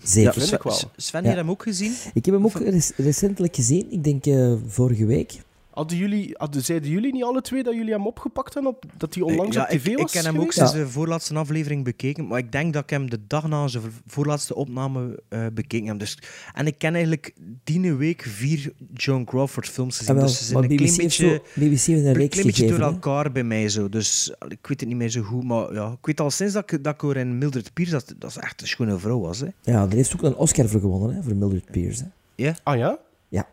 Zeker. 0.03 0.33
vind 0.33 0.51
ik 0.51 0.61
wel. 0.63 0.73
Sven, 0.95 1.23
Ja. 1.23 1.29
je 1.29 1.35
hebt 1.35 1.39
hem 1.41 1.49
ook 1.49 1.63
gezien? 1.63 1.93
Ik 2.13 2.25
heb 2.25 2.35
hem 2.35 2.45
ook 2.45 2.53
rec- 2.59 2.91
recentelijk 2.97 3.55
gezien. 3.55 3.91
Ik 3.91 4.03
denk 4.03 4.25
eh, 4.25 4.53
vorige 4.67 5.05
week. 5.05 5.41
Hadden 5.77 5.97
jullie, 5.97 6.33
hadden, 6.37 6.63
zeiden 6.63 6.89
jullie 6.89 7.13
niet 7.13 7.23
alle 7.23 7.41
twee 7.41 7.63
dat 7.63 7.73
jullie 7.73 7.91
hem 7.91 8.07
opgepakt 8.07 8.53
hebben? 8.53 8.71
Op, 8.71 8.85
dat 8.97 9.13
hij 9.13 9.23
onlangs 9.23 9.55
ja, 9.55 9.61
op 9.61 9.67
tv 9.67 9.85
ik, 9.85 9.97
was 9.97 10.13
ik 10.13 10.21
ken 10.21 10.31
hem 10.31 10.41
ook 10.41 10.51
sinds 10.51 10.71
de 10.71 10.87
voorlaatste 10.87 11.35
aflevering 11.35 11.83
bekeken, 11.83 12.27
maar 12.27 12.39
ik 12.39 12.51
denk 12.51 12.73
dat 12.73 12.83
ik 12.83 12.89
hem 12.89 13.09
de 13.09 13.19
dag 13.27 13.47
na 13.47 13.67
zijn 13.67 13.83
voorlaatste 14.07 14.55
opname 14.55 15.23
eh, 15.29 15.45
bekeken 15.53 15.87
heb. 15.87 15.99
Dus, 15.99 16.17
en 16.53 16.67
ik 16.67 16.77
ken 16.77 16.93
eigenlijk 16.93 17.33
die 17.63 17.93
week 17.93 18.21
vier 18.21 18.73
Joan 18.93 19.25
Crawford 19.25 19.69
films 19.69 19.97
gezien. 19.97 20.13
Ah, 20.13 20.19
wel, 20.19 20.27
dus 20.27 20.37
ze 20.37 20.43
zijn 20.43 20.63
een 20.63 20.77
klein 20.77 20.91
BBC 20.91 20.97
beetje, 20.97 21.27
zo, 21.27 21.59
BBC 21.59 21.87
een 21.87 22.21
een 22.21 22.29
klein 22.29 22.45
beetje 22.45 22.67
door 22.67 22.79
elkaar 22.79 23.31
bij 23.31 23.43
mij 23.43 23.69
zo. 23.69 23.89
Dus 23.89 24.35
ik 24.47 24.67
weet 24.67 24.79
het 24.79 24.89
niet 24.89 24.97
meer 24.97 25.09
zo 25.09 25.21
goed, 25.21 25.43
maar 25.43 25.73
ja, 25.73 25.91
ik 25.91 26.05
weet 26.05 26.19
al 26.19 26.31
sinds 26.31 26.53
dat 26.53 26.71
ik, 26.71 26.83
dat 26.83 26.93
ik 26.93 27.01
hoor 27.01 27.15
in 27.15 27.37
Mildred 27.37 27.73
Pierce 27.73 27.91
dat 27.91 28.13
dat 28.17 28.33
ze 28.33 28.39
echt 28.39 28.61
een 28.61 28.67
schone 28.67 28.97
vrouw 28.97 29.19
was. 29.19 29.39
Hè. 29.39 29.47
Ja, 29.61 29.87
daar 29.87 29.95
heeft 29.95 30.13
ook 30.13 30.23
een 30.23 30.35
Oscar 30.35 30.67
voor 30.67 30.81
gewonnen, 30.81 31.15
hè, 31.15 31.23
voor 31.23 31.35
Mildred 31.35 31.71
Pierce. 31.71 32.11
Hè. 32.35 32.51
Ah 32.63 32.77
ja? 32.77 32.99
Ja. 33.27 33.47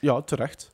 Ja, 0.00 0.22
terecht. 0.22 0.70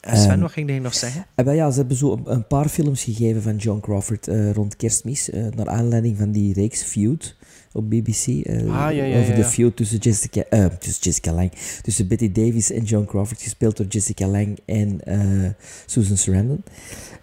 En 0.00 0.16
Sven, 0.16 0.30
Ehm, 0.30 0.40
wat 0.40 0.52
ging 0.52 0.70
je 0.70 0.80
nog 0.80 0.94
zeggen? 0.94 1.26
Ja, 1.44 1.70
ze 1.70 1.78
hebben 1.78 1.96
zo 1.96 2.12
een, 2.12 2.22
een 2.32 2.46
paar 2.46 2.68
films 2.68 3.02
gegeven 3.04 3.42
van 3.42 3.56
John 3.56 3.80
Crawford 3.80 4.28
eh, 4.28 4.52
rond 4.52 4.76
kerstmis, 4.76 5.30
eh, 5.30 5.46
naar 5.54 5.68
aanleiding 5.68 6.18
van 6.18 6.30
die 6.32 6.54
reeks 6.54 6.82
Feud 6.82 7.36
op 7.72 7.90
BBC. 7.90 8.26
eh, 8.26 8.56
Ah, 8.60 8.94
ja, 8.94 9.04
ja, 9.04 9.20
over 9.20 9.34
de 9.34 9.44
feud 9.44 9.76
tussen 9.76 9.98
Jessica, 9.98 10.42
eh, 10.50 10.64
tussen 10.66 11.02
Jessica 11.02 11.32
Lang, 11.32 11.52
tussen 11.82 12.08
Betty 12.08 12.32
Davis 12.32 12.70
en 12.70 12.84
John 12.84 13.04
Crawford, 13.06 13.42
gespeeld 13.42 13.76
door 13.76 13.86
Jessica 13.86 14.26
Lang 14.26 14.58
en 14.64 15.04
eh, 15.04 15.50
Susan 15.86 16.16
Sarandon. 16.16 16.62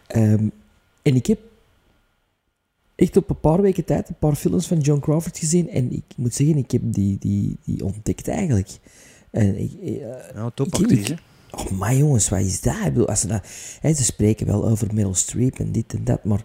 Ehm, 0.07 0.47
en 1.01 1.15
ik 1.15 1.25
heb 1.25 1.39
echt 2.95 3.17
op 3.17 3.29
een 3.29 3.39
paar 3.39 3.61
weken 3.61 3.85
tijd 3.85 4.09
een 4.09 4.15
paar 4.19 4.35
films 4.35 4.67
van 4.67 4.79
John 4.79 4.99
Crawford 4.99 5.37
gezien 5.37 5.69
en 5.69 5.91
ik 5.91 6.03
moet 6.15 6.33
zeggen, 6.33 6.57
ik 6.57 6.71
heb 6.71 6.81
die, 6.85 7.17
die, 7.19 7.57
die 7.63 7.83
ontdekt 7.85 8.27
eigenlijk. 8.27 8.69
En 9.31 9.57
ik, 9.59 9.71
eh, 9.83 9.99
Ja, 10.35 10.49
topactrice. 10.53 11.17
Ik- 11.51 11.59
Oh, 11.59 11.69
maar 11.71 11.95
jongens, 11.95 12.29
wat 12.29 12.39
is 12.39 12.61
dat? 12.61 12.75
Ik 12.75 12.83
bedoel, 12.83 13.07
als 13.07 13.19
ze, 13.19 13.27
dat, 13.27 13.45
hè, 13.81 13.93
ze 13.93 14.03
spreken 14.03 14.45
wel 14.45 14.67
over 14.67 14.87
Meryl 14.93 15.13
Streep 15.15 15.59
en 15.59 15.71
dit 15.71 15.93
en 15.93 16.03
dat, 16.03 16.23
maar 16.23 16.43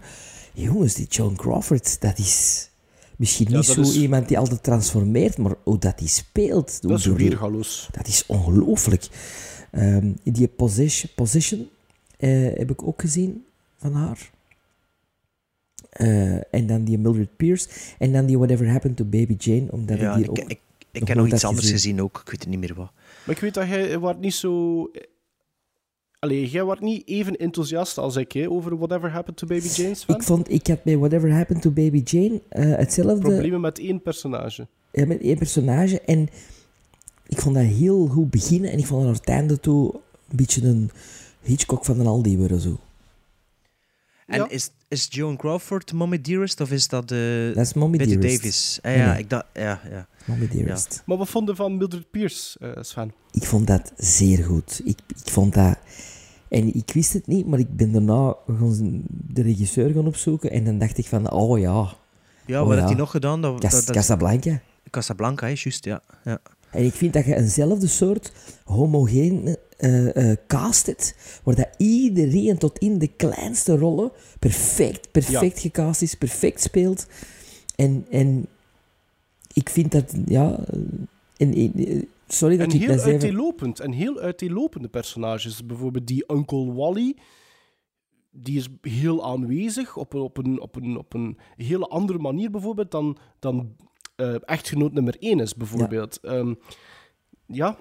jongens, 0.53 0.95
die 0.95 1.07
John 1.07 1.35
Crawford, 1.35 2.01
dat 2.01 2.19
is 2.19 2.69
misschien 3.17 3.51
Ja, 3.51 3.57
niet 3.57 3.67
zo 3.67 3.81
is- 3.81 3.97
iemand 3.97 4.29
die 4.29 4.39
altijd 4.39 4.63
transformeert, 4.63 5.39
maar 5.39 5.55
hoe 5.65 5.79
dat 5.79 5.99
hij 5.99 6.09
speelt, 6.09 6.83
Dat 6.83 6.99
is 6.99 7.07
weergaloos. 7.07 7.89
dat 7.91 8.07
is 8.07 8.25
ongelooflijk. 8.27 9.09
Ehm, 9.71 10.13
die 10.23 10.49
Possession, 10.49 11.11
Possession 11.15 11.69
eh, 12.17 12.31
heb 12.55 12.71
ik 12.71 12.83
ook 12.83 13.01
gezien 13.01 13.45
van 13.79 13.93
haar. 13.95 14.31
Eh, 15.91 16.55
en 16.55 16.67
dan 16.67 16.85
die 16.85 16.99
Mildred 16.99 17.37
Pierce. 17.37 17.69
En 17.99 18.13
dan 18.13 18.27
die 18.27 18.39
Whatever 18.39 18.71
Happened 18.71 18.97
to 18.97 19.05
Baby 19.05 19.35
Jane, 19.39 19.67
omdat 19.71 19.99
Ja, 19.99 20.11
ik 20.11 20.15
die 20.17 20.25
ik, 20.25 20.31
ook... 20.31 20.39
ik, 20.51 20.59
ik 20.91 21.01
nog 21.01 21.09
heb 21.09 21.17
nog 21.19 21.27
iets 21.33 21.45
anders 21.45 21.63
gezien. 21.71 21.77
gezien 21.81 22.03
ook. 22.03 22.21
Ik 22.25 22.31
weet 22.31 22.41
het 22.41 22.49
niet 22.49 22.59
meer 22.59 22.75
wat. 22.75 22.91
Maar 23.25 23.35
ik 23.35 23.41
weet 23.41 23.55
dat 23.55 23.69
jij 23.69 23.99
wordt 23.99 24.21
niet 24.21 24.35
zo... 24.35 24.91
Allee, 26.19 26.49
jij 26.51 26.65
wordt 26.65 26.81
niet 26.81 27.09
even 27.09 27.37
enthousiast 27.37 27.99
als 27.99 28.17
ik 28.17 28.33
hè, 28.33 28.51
over 28.51 28.77
Whatever 28.79 29.11
Happened 29.11 29.37
to 29.39 29.47
Baby 29.47 29.67
Jane, 29.67 29.95
Sven. 29.95 30.15
Ik 30.15 30.23
vond, 30.23 30.51
ik 30.51 30.67
had 30.67 30.83
bij 30.83 30.97
Whatever 30.99 31.33
Happened 31.33 31.63
to 31.63 31.71
Baby 31.71 32.03
Jane 32.05 32.41
eh, 32.49 32.65
hetzelfde... 32.77 33.19
Problemen 33.19 33.61
met 33.61 33.79
één 33.79 34.03
personage. 34.03 34.67
Ja, 34.93 35.07
met 35.07 35.21
één 35.21 35.39
personage. 35.39 36.01
En 36.01 36.29
ik 37.27 37.41
vond 37.41 37.55
dat 37.55 37.65
heel 37.65 38.07
goed 38.07 38.31
beginnen. 38.31 38.71
En 38.71 38.79
ik 38.79 38.87
vond 38.87 39.01
dat 39.03 39.11
naar 39.11 39.21
het 39.21 39.29
einde 39.29 39.61
toe 39.61 39.95
een 40.29 40.37
beetje 40.37 40.63
een 40.63 40.91
Hitchcock 41.41 41.85
van 41.85 42.01
een 42.01 42.07
Aldi 42.07 42.39
worden 42.39 42.61
zo. 42.61 42.81
En 44.27 44.39
Ja. 44.39 44.49
is, 44.49 44.71
is 44.89 45.07
Joan 45.11 45.37
Crawford 45.37 45.93
Mommy 45.93 46.21
Dearest 46.21 46.61
of 46.61 46.71
is 46.71 46.89
dat 46.89 47.09
de 47.09 47.51
Dat 47.55 47.65
is 47.65 47.75
Mommy 47.75 47.97
Betty 47.99 48.17
Dearest. 48.19 48.41
Davis? 48.43 48.79
Ah, 48.83 48.97
ja, 48.97 49.11
nee. 49.13 49.19
ik 49.19 49.31
dacht, 49.31 49.45
ja, 49.53 49.81
ja. 49.91 50.07
Mommy 50.25 50.49
Dearest. 50.49 51.03
Maar 51.07 51.17
wat 51.17 51.29
vonden 51.29 51.57
van 51.57 51.77
Mildred 51.77 52.11
Pierce, 52.11 52.59
eh, 52.59 52.83
Sven? 52.83 53.13
Ik 53.33 53.45
vond 53.45 53.67
dat 53.67 53.93
zeer 53.97 54.45
goed. 54.45 54.81
Ik, 54.85 54.99
ik 55.09 55.31
vond 55.33 55.55
dat... 55.55 55.79
En 56.49 56.75
ik 56.75 56.91
wist 56.93 57.13
het 57.13 57.27
niet, 57.27 57.47
maar 57.47 57.59
ik 57.59 57.77
ben 57.77 57.93
daarna 57.93 58.35
gewoon 58.47 59.03
de 59.09 59.43
regisseur 59.43 59.91
gaan 59.93 60.07
opzoeken. 60.07 60.51
En 60.51 60.65
dan 60.65 60.79
dacht 60.79 60.99
ik 60.99 61.07
van, 61.07 61.31
oh 61.31 61.59
ja, 61.59 61.95
Ja, 62.47 62.61
Oh, 62.63 62.67
wat 62.67 62.75
ja. 62.75 62.81
had 62.81 62.89
hij 62.91 62.99
nog 62.99 63.11
gedaan? 63.11 63.43
Dat, 63.43 63.61
Cas- 63.61 63.73
dat, 63.73 63.87
dat, 63.87 63.97
Casablanca. 63.97 64.61
Casablanca, 64.91 65.47
is 65.47 65.63
juist, 65.63 65.85
ja. 65.85 66.01
ja. 66.25 66.39
En 66.71 66.85
ik 66.85 66.95
vind 66.95 67.13
dat 67.13 67.25
je 67.25 67.35
eenzelfde 67.37 67.87
soort 67.87 68.33
homogeen 68.65 69.57
eh 69.77 70.31
eh 70.31 70.37
cast 70.47 70.87
hebt, 70.87 71.41
waar 71.45 71.55
dat 71.55 71.69
iedereen 71.77 72.59
tot 72.59 72.79
in 72.79 72.99
de 72.99 73.09
kleinste 73.09 73.77
rollen 73.77 74.13
perfect, 74.39 75.11
perfect 75.11 75.61
gecast 75.61 76.03
is, 76.03 76.15
perfect 76.15 76.61
speelt. 76.61 77.07
En, 77.77 78.07
en 78.11 78.47
ik 79.53 79.69
vind 79.69 79.93
dat, 79.93 80.15
ja... 80.27 80.65
En, 81.37 81.55
en- 81.55 82.09
sorry 82.27 82.57
dat 82.57 82.69
En 82.69 82.75
ik 82.75 82.81
heel 82.81 82.97
dat 82.97 83.05
uiteenlopend. 83.05 83.81
En 83.81 83.93
heel 83.93 84.19
uiteenlopende 84.19 84.89
personages. 84.89 85.67
Bijvoorbeeld 85.67 86.07
die 86.07 86.25
Uncle 86.33 86.73
Wally. 86.73 87.17
Die 88.31 88.57
is 88.57 88.69
heel 88.81 89.25
aanwezig 89.25 89.97
op 89.97 90.13
een, 90.15 90.21
op 90.21 90.37
een, 90.39 90.61
op 90.61 90.77
een, 90.77 90.97
op 90.97 91.15
een 91.15 91.39
hele 91.57 91.87
andere 91.87 92.19
manier 92.19 92.51
bijvoorbeeld 92.51 92.91
dan, 92.91 93.17
dan 93.39 93.77
eh, 94.17 94.35
echtgenoot 94.45 94.93
nummer 94.93 95.17
1 95.19 95.41
is, 95.41 95.55
bijvoorbeeld. 95.55 96.19
Ja. 96.23 96.55
ja, 97.47 97.79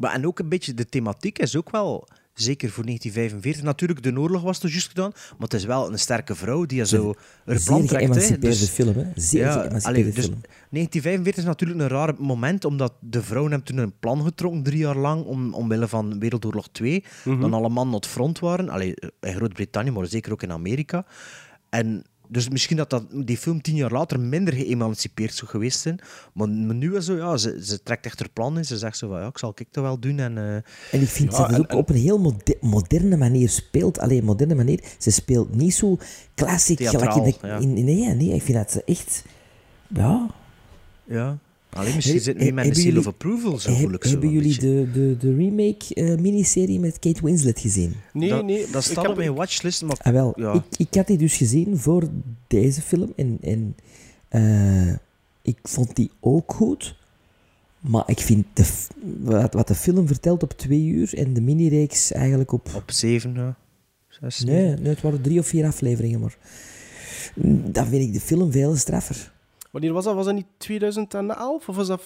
Maar 0.00 0.12
en 0.14 0.26
ook 0.26 0.38
een 0.38 0.48
beetje, 0.48 0.74
de 0.74 0.86
thematiek 0.86 1.38
is 1.38 1.56
ook 1.56 1.70
wel 1.70 2.08
Zeker 2.34 2.70
voor 2.70 2.84
1945. 2.84 3.62
Natuurlijk, 3.62 4.02
de 4.02 4.20
oorlog 4.20 4.42
was 4.42 4.58
toch 4.58 4.70
juist 4.70 4.88
gedaan, 4.88 5.10
maar 5.14 5.48
het 5.48 5.54
is 5.54 5.64
wel 5.64 5.92
een 5.92 5.98
sterke 5.98 6.34
vrouw 6.34 6.66
die 6.66 6.84
zo 6.84 7.14
er 7.44 7.58
Zeer 7.58 7.64
plan 7.64 7.86
trekt. 7.86 8.02
geëmancipeerde 8.02 8.58
Dus- 8.58 8.68
film, 8.68 8.94
hè. 8.96 9.04
Zeer 9.14 9.40
ja, 9.40 9.52
allee, 9.82 10.04
dus 10.04 10.24
film. 10.24 10.40
1945 10.70 11.36
is 11.36 11.44
natuurlijk 11.48 11.80
een 11.80 11.88
raar 11.88 12.14
moment, 12.18 12.64
omdat 12.64 12.92
de 13.00 13.22
vrouwen 13.22 13.52
hebben 13.52 13.68
toen 13.68 13.78
een 13.78 13.98
plan 14.00 14.22
getrokken, 14.22 14.62
drie 14.62 14.78
jaar 14.78 14.96
lang, 14.96 15.24
om, 15.24 15.54
omwille 15.54 15.88
van 15.88 16.18
Wereldoorlog 16.18 16.68
2. 16.72 17.04
Mhm. 17.24 17.40
Dan 17.40 17.54
alle 17.54 17.68
mannen 17.68 17.94
op 17.94 18.02
het 18.02 18.10
front 18.10 18.38
waren, 18.38 18.68
allee, 18.68 18.94
in 19.20 19.34
Groot-Brittannië, 19.34 19.90
maar 19.90 20.06
zeker 20.06 20.32
ook 20.32 20.42
in 20.42 20.52
Amerika. 20.52 21.06
En 21.68 22.04
dus 22.30 22.48
misschien 22.48 22.76
dat, 22.76 22.90
dat 22.90 23.04
die 23.26 23.36
film 23.36 23.62
tien 23.62 23.74
jaar 23.74 23.90
later 23.92 24.20
minder 24.20 24.54
geëmancipeerd 24.54 25.34
zou 25.34 25.50
geweest 25.50 25.80
zijn. 25.80 25.98
Maar, 26.34 26.48
maar 26.48 26.74
nu 26.74 26.96
is 26.96 27.04
zo, 27.04 27.16
ja, 27.16 27.36
ze, 27.36 27.60
ze 27.64 27.82
trekt 27.82 28.06
echt 28.06 28.18
haar 28.18 28.28
plan 28.32 28.56
in. 28.58 28.64
Ze 28.64 28.78
zegt 28.78 28.96
zo 28.96 29.08
van, 29.08 29.20
ja, 29.20 29.26
ik 29.26 29.38
zal 29.38 29.52
ik 29.56 29.66
dat 29.70 29.84
wel 29.84 29.98
doen. 29.98 30.18
En, 30.18 30.38
eh, 30.38 30.54
En 30.54 30.64
ik 31.00 31.08
vind 31.08 31.32
Ja, 31.32 31.38
dat 31.38 31.48
ze 31.48 31.54
en- 31.54 31.60
ook 31.60 31.72
op 31.78 31.88
een 31.88 31.96
heel 31.96 32.18
mode- 32.18 32.56
moderne 32.60 33.16
manier 33.16 33.48
speelt. 33.48 33.98
Alleen 33.98 34.24
moderne 34.24 34.54
manier. 34.54 34.80
Ze 34.98 35.10
speelt 35.10 35.54
niet 35.54 35.74
zo 35.74 35.98
classic. 36.34 36.76
Theatraal, 36.76 37.12
gelijk 37.12 37.34
in 37.36 37.40
de, 37.40 37.46
ja. 37.46 37.56
in, 37.58 37.76
in- 37.76 37.84
nee, 37.84 38.14
nee, 38.14 38.34
ik 38.34 38.42
vind 38.42 38.58
dat 38.58 38.70
ze 38.70 38.82
echt... 38.84 39.24
Ja. 39.88 40.26
ja. 41.04 41.38
Alleen 41.70 41.94
misschien 41.94 42.20
zit 42.20 42.38
nu 42.38 42.40
met 42.40 42.48
een 42.50 42.56
hebben 42.56 42.74
seal 42.74 42.86
of 42.86 42.92
jullie- 42.94 43.08
approval 43.08 43.58
zo 43.58 43.70
Heb- 43.70 43.78
moeilijk. 43.78 44.04
zo 44.04 44.10
hebben 44.10 44.30
jullie 44.30 44.58
de, 44.58 44.88
de, 44.92 45.16
de 45.18 45.34
remake-miniserie 45.34 46.80
met 46.80 46.98
Kate 46.98 47.24
Winslet 47.24 47.60
gezien? 47.60 47.94
Nee, 48.12 48.28
dat, 48.28 48.44
nee. 48.44 48.66
Dat 48.72 48.84
ik 48.84 48.90
staat 48.90 49.02
heb- 49.02 49.10
op 49.10 49.16
mijn 49.16 49.34
watchlist, 49.34 49.82
maar 49.82 49.96
Ah, 50.02 50.12
wel, 50.12 50.32
Ja. 50.36 50.52
ik, 50.52 50.62
ik 50.88 50.94
had 50.94 51.06
die 51.06 51.18
dus 51.18 51.36
gezien 51.36 51.78
voor 51.78 52.08
deze 52.46 52.82
film. 52.82 53.12
En, 53.16 53.38
en 53.40 53.76
eh, 54.28 54.94
ik 55.42 55.58
vond 55.62 55.96
die 55.96 56.10
ook 56.20 56.52
goed. 56.52 56.98
Maar 57.80 58.02
ik 58.06 58.18
vind 58.18 58.46
de, 58.52 58.64
wat, 59.20 59.54
wat 59.54 59.68
de 59.68 59.74
film 59.74 60.06
vertelt 60.06 60.42
op 60.42 60.52
twee 60.52 60.84
uur 60.86 61.14
en 61.18 61.32
de 61.34 61.40
minireeks 61.40 62.12
eigenlijk 62.12 62.52
op... 62.52 62.68
op 62.74 62.90
zeven, 62.90 63.34
ja. 63.34 63.56
Zes, 64.08 64.40
Nee, 64.44 64.66
nee, 64.76 64.88
het 64.88 65.00
waren 65.00 65.22
drie 65.22 65.38
of 65.38 65.46
vier 65.46 65.66
afleveringen, 65.66 66.20
maar... 66.20 66.36
mm, 67.34 67.72
Dan 67.72 67.86
vind 67.86 68.02
ik 68.02 68.12
de 68.12 68.20
film 68.20 68.52
veel 68.52 68.76
straffer. 68.76 69.32
Wanneer 69.70 69.92
was 69.92 70.04
dat? 70.04 70.14
Was 70.14 70.24
dat 70.24 70.34
niet 70.34 70.46
2011? 70.56 71.68
Of 71.68 71.76
was 71.76 71.86
dat... 71.86 72.02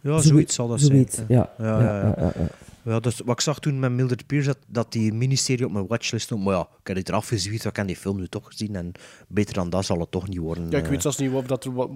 Ja, 0.00 0.10
Zoiets- 0.10 0.26
zoiets 0.26 0.54
zal 0.54 0.68
dat 0.68 0.80
zoiets, 0.80 1.14
zijn. 1.14 1.26
ja. 1.28 1.52
Ja, 1.58 1.80
ja, 1.80 2.00
ja. 2.00 2.14
ja, 2.18 2.32
ja. 2.38 2.48
Ja, 2.82 3.00
dus 3.00 3.18
wat 3.18 3.34
ik 3.34 3.40
zag 3.40 3.58
toen 3.58 3.78
met 3.78 3.92
Mildred 3.92 4.26
Pierce, 4.26 4.46
dat, 4.46 4.58
dat 4.66 4.92
die 4.92 5.12
miniserie 5.12 5.66
op 5.66 5.72
mijn 5.72 5.86
watchlist 5.86 6.24
stond. 6.24 6.44
Maar 6.44 6.54
ja, 6.54 6.60
ik 6.80 6.86
heb 6.86 6.96
het 6.96 7.08
eraf 7.08 7.28
gezwierd, 7.28 7.64
ik 7.64 7.76
heb 7.76 7.86
die 7.86 7.96
film 7.96 8.16
nu 8.16 8.28
toch 8.28 8.46
gezien. 8.46 8.76
En 8.76 8.92
beter 9.28 9.54
dan 9.54 9.70
dat 9.70 9.84
zal 9.84 10.00
het 10.00 10.10
toch 10.10 10.28
niet 10.28 10.38
worden. 10.38 10.70
Ja, 10.70 10.78
ik 10.78 10.84
eh. 10.84 10.90
weet 10.90 11.02
zelfs 11.02 11.16
niet 11.16 11.30
wat, 11.30 11.48
dat 11.48 11.64
er, 11.64 11.72
wat, 11.72 11.90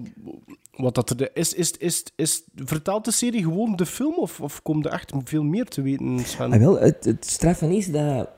wat 0.75 0.95
dat 0.95 1.09
er 1.09 1.29
is. 1.33 1.53
Is, 1.53 1.71
is, 1.71 2.03
is. 2.15 2.43
Vertaalt 2.55 3.05
de 3.05 3.11
serie 3.11 3.43
gewoon 3.43 3.75
de 3.75 3.85
film? 3.85 4.13
Of, 4.15 4.39
of 4.41 4.61
komt 4.61 4.85
er 4.85 4.91
echt 4.91 5.13
veel 5.23 5.43
meer 5.43 5.65
te 5.65 5.81
weten? 5.81 6.19
Ah, 6.39 6.53
wel, 6.53 6.79
het, 6.79 7.05
het 7.05 7.25
straffen 7.25 7.71
is 7.71 7.91
dat, 7.91 8.29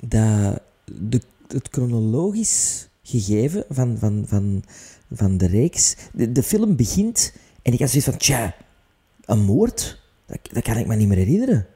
dat 0.00 0.60
de, 0.84 1.20
het 1.48 1.68
chronologisch 1.70 2.88
gegeven 3.02 3.64
van, 3.68 3.96
van, 3.98 4.24
van, 4.26 4.64
van 5.10 5.36
de 5.36 5.46
reeks... 5.46 5.96
De, 6.12 6.32
de 6.32 6.42
film 6.42 6.76
begint 6.76 7.34
en 7.62 7.72
ik 7.72 7.78
had 7.78 7.88
zoiets 7.88 8.08
van... 8.08 8.18
Tja, 8.18 8.54
een 9.24 9.42
moord? 9.42 10.02
Dat, 10.26 10.38
dat 10.52 10.62
kan 10.62 10.76
ik 10.76 10.86
me 10.86 10.96
niet 10.96 11.08
meer 11.08 11.16
herinneren. 11.16 11.66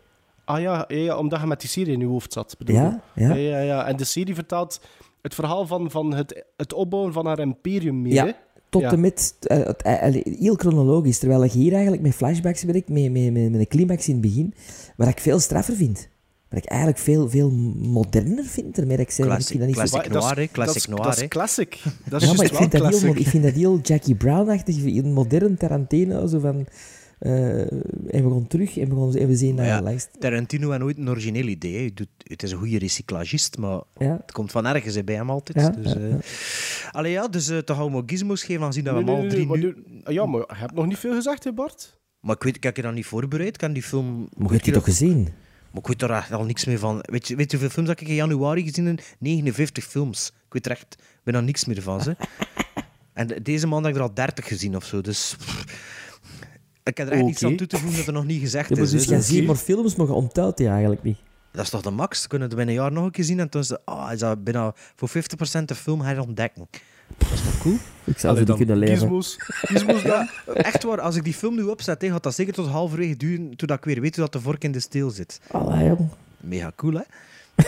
Ah 0.44 0.60
ja, 0.60 0.84
ja, 0.88 0.96
ja, 0.96 1.16
omdat 1.16 1.40
je 1.40 1.46
met 1.46 1.60
die 1.60 1.68
serie 1.68 1.92
in 1.92 2.00
je 2.00 2.06
hoofd 2.06 2.32
zat. 2.32 2.54
bedoel 2.58 2.76
Ja, 2.76 3.02
ja. 3.14 3.34
ja, 3.34 3.60
ja. 3.60 3.86
En 3.86 3.96
de 3.96 4.04
serie 4.04 4.34
vertaalt 4.34 4.80
het 5.22 5.34
verhaal 5.34 5.66
van, 5.66 5.90
van 5.90 6.14
het, 6.14 6.44
het 6.56 6.72
opbouwen 6.72 7.12
van 7.12 7.26
haar 7.26 7.38
imperium 7.38 8.02
meer. 8.02 8.12
Ja, 8.12 8.36
tot 8.68 8.82
en 8.82 9.00
met... 9.00 9.34
het, 9.40 9.82
allee, 9.82 10.22
heel 10.38 10.54
chronologisch. 10.54 11.18
Terwijl 11.18 11.44
ik 11.44 11.52
hier 11.52 11.72
eigenlijk 11.72 12.02
met 12.02 12.14
flashbacks 12.14 12.62
werk, 12.62 12.88
met, 12.88 13.12
met, 13.12 13.32
met, 13.32 13.50
met 13.50 13.60
een 13.60 13.68
climax 13.68 14.06
in 14.08 14.12
het 14.12 14.22
begin, 14.22 14.54
waar 14.96 15.08
ik 15.08 15.20
veel 15.20 15.38
straffer 15.38 15.74
vind. 15.74 16.08
Waar 16.48 16.60
ik 16.62 16.66
eigenlijk 16.68 17.00
veel, 17.00 17.28
veel 17.30 17.50
moderner 17.76 18.44
vind. 18.44 18.76
Daarmee 18.76 18.96
dat 18.96 19.06
ik 19.06 19.12
zeg, 19.12 19.26
Classic- 19.26 19.58
dat 19.58 19.66
niet 19.66 19.76
zo- 19.76 19.82
classic 19.82 20.06
is- 20.10 20.20
noir, 20.22 20.36
hè, 20.36 20.46
classic 20.46 20.74
dat 20.74 20.76
is, 20.76 20.86
noir, 20.86 21.02
Dat 21.02 21.18
is 21.22 21.28
classic. 21.28 21.78
Dat 22.08 22.22
is 22.22 22.26
Ja, 22.28 22.34
maar 22.34 22.46
juist 22.46 22.52
ik 22.52 22.56
vind, 22.58 22.72
dat 22.72 22.80
heel, 22.80 22.90
classic. 23.00 23.18
ik 23.18 23.26
vind 23.26 23.42
dat 23.44 23.52
heel 23.52 23.78
Jackie 23.80 24.14
Brown-achtig, 24.14 24.76
een 24.84 25.12
modern 25.12 25.56
Tarantino, 25.56 26.26
zo 26.26 26.38
van... 26.38 26.66
eh, 27.18 27.60
en 27.60 28.24
we 28.24 28.30
gaan 28.30 28.46
terug 28.46 28.76
en 28.78 28.88
we, 28.88 28.94
gaan, 28.94 29.14
en 29.22 29.28
we 29.28 29.36
zien 29.36 29.54
naar 29.54 29.66
ja, 29.66 29.82
langs... 29.82 30.08
Tarantino 30.18 30.70
had 30.70 30.78
nooit 30.80 30.98
een 30.98 31.08
origineel 31.08 31.46
idee. 31.46 31.92
doet, 31.94 32.08
het 32.22 32.42
is 32.42 32.52
een 32.52 32.58
goede 32.58 32.78
recyclagist, 32.78 33.58
maar 33.58 33.80
Ja. 33.98 34.16
het 34.20 34.32
komt 34.32 34.50
van 34.50 34.66
ergens 34.66 34.94
hè, 34.94 35.04
bij 35.04 35.14
hem 35.14 35.30
altijd. 35.30 35.60
Ja, 35.60 35.70
dus, 35.82 35.94
eh, 35.96 36.10
ja. 36.10 36.18
Allee, 36.90 37.12
ja, 37.12 37.28
dus 37.28 37.48
eh 37.48 37.58
toch 37.58 37.76
gaan 37.76 37.92
we 37.92 38.02
gizmos 38.06 38.42
geven, 38.42 38.62
aangezien 38.62 38.84
dat 38.84 38.94
we 38.94 39.02
Nee, 39.02 39.14
hem 39.14 39.22
nee, 39.22 39.30
al 39.30 39.46
nee, 39.46 39.58
drie 39.58 39.72
nu... 39.74 40.00
ah, 40.04 40.12
Ja, 40.14 40.26
maar 40.26 40.40
je 40.40 40.54
hebt 40.54 40.74
nog 40.74 40.86
niet 40.86 40.98
veel 40.98 41.14
gezegd, 41.14 41.44
hè, 41.44 41.52
Bart? 41.52 41.98
Maar 42.20 42.34
ik 42.36 42.42
weet, 42.42 42.56
ik 42.56 42.62
heb 42.62 42.76
je 42.76 42.82
dat 42.82 42.94
niet 42.94 43.06
voorbereid. 43.06 43.60
Heb 43.60 43.74
die 43.74 43.82
film... 43.82 44.18
Maar 44.36 44.46
je 44.46 44.52
hebt 44.52 44.64
die 44.64 44.72
toch 44.72 44.84
gezien? 44.84 45.28
Maar 45.70 45.80
ik 45.82 45.86
weet 45.86 46.02
er 46.02 46.10
echt 46.10 46.32
al 46.32 46.44
niks 46.44 46.64
meer 46.64 46.78
van. 46.78 46.98
Weet 47.00 47.28
je, 47.28 47.36
weet 47.36 47.50
je 47.50 47.56
hoeveel 47.56 47.74
films 47.74 47.88
dat 47.88 48.00
ik 48.00 48.08
in 48.08 48.14
januari 48.14 48.62
gezien 48.62 48.86
heb? 48.86 49.00
59 49.18 49.84
films. 49.84 50.28
Ik 50.46 50.52
weet 50.52 50.66
er 50.66 50.72
echt 50.72 50.96
bijna 51.24 51.40
niks 51.40 51.64
meer 51.64 51.82
van. 51.82 52.00
Ze. 52.02 52.16
en 53.12 53.26
de- 53.26 53.42
deze 53.42 53.66
man 53.66 53.82
heb 53.84 53.92
ik 53.92 53.98
er 53.98 54.02
al 54.08 54.14
30 54.14 54.46
gezien 54.46 54.76
of 54.76 54.84
zo. 54.84 55.00
Dus 55.00 55.36
ik 56.82 56.96
heb 56.96 57.06
er 57.06 57.12
echt 57.12 57.22
niets 57.22 57.42
Oké. 57.42 57.50
aan 57.50 57.56
toe 57.56 57.66
te 57.66 57.78
voegen 57.78 57.96
dat 57.98 58.06
er 58.06 58.12
nog 58.12 58.24
niet 58.24 58.40
gezegd 58.40 58.68
Ja, 58.68 58.74
maar 58.74 58.84
is. 58.84 58.90
dus 58.90 59.04
je 59.04 59.22
ziet 59.22 59.46
maar 59.46 59.56
films, 59.56 59.94
maar 59.96 60.06
je 60.06 60.12
die 60.56 60.68
eigenlijk 60.68 61.02
niet. 61.02 61.18
dat 61.52 61.64
is 61.64 61.70
toch 61.70 61.82
de 61.82 61.90
max? 61.90 62.22
We 62.22 62.28
kunnen 62.28 62.48
het 62.48 62.56
binnen 62.56 62.74
een 62.76 62.80
jaar 62.82 62.92
nog 62.92 63.04
een 63.04 63.10
keer 63.10 63.24
zien 63.24 63.40
en 63.40 63.48
toen 63.48 63.60
is 63.60 63.68
het, 63.68 63.80
ah, 63.84 64.12
is 64.12 64.18
dat 64.18 64.44
bijna 64.44 64.74
voor 64.96 65.08
50% 65.08 65.64
de 65.64 65.74
film 65.74 66.00
herontdekken. 66.00 66.68
Dat 67.18 67.28
is 67.32 67.40
toch 67.42 67.58
cool? 67.58 67.76
Ik 68.04 68.18
zou 68.18 68.32
Allee, 68.32 68.44
ze 68.46 68.48
niet 68.52 68.58
kunnen 68.66 68.76
leren. 68.76 68.98
Gizmos. 68.98 69.34
Gizmos 69.38 70.02
dan. 70.12 70.28
Ja, 70.46 70.52
echt 70.54 70.82
waar. 70.82 71.00
Als 71.00 71.16
ik 71.16 71.24
die 71.24 71.34
film 71.34 71.54
nu 71.54 71.62
opzet, 71.62 72.04
gaat 72.04 72.22
dat 72.22 72.34
zeker 72.34 72.52
tot 72.52 72.66
halverwege 72.66 73.16
duren, 73.16 73.56
totdat 73.56 73.78
ik 73.78 73.84
weer 73.84 74.00
weet 74.00 74.14
hoe 74.16 74.24
dat 74.24 74.32
de 74.32 74.40
vork 74.40 74.64
in 74.64 74.72
de 74.72 74.80
steel 74.80 75.10
zit. 75.10 75.40
Allee, 75.50 75.86
jong. 75.86 76.08
Mega 76.40 76.72
cool, 76.76 76.92
hè? 76.94 77.02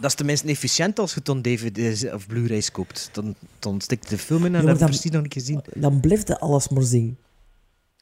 dat 0.00 0.10
is 0.10 0.14
tenminste 0.14 0.46
efficiënt 0.48 0.98
als 0.98 1.10
je 1.10 1.16
het 1.16 1.24
dan 1.24 1.42
DVD's 1.42 2.04
of 2.04 2.26
Blu-rays 2.26 2.70
koopt. 2.72 3.08
Dan, 3.12 3.34
dan 3.58 3.80
stikt 3.80 4.08
de 4.10 4.18
film 4.18 4.44
in 4.44 4.46
en 4.46 4.50
Ja, 4.52 4.56
dan 4.56 4.64
maar 4.64 4.70
heb 4.70 4.78
je 4.78 4.80
dan- 4.80 4.88
precies 4.90 5.10
nog 5.10 5.22
niet 5.22 5.32
gezien. 5.32 5.82
Dan 5.82 6.00
blijft 6.00 6.28
je 6.28 6.38
alles 6.38 6.68
maar 6.68 6.82
zien. 6.82 7.16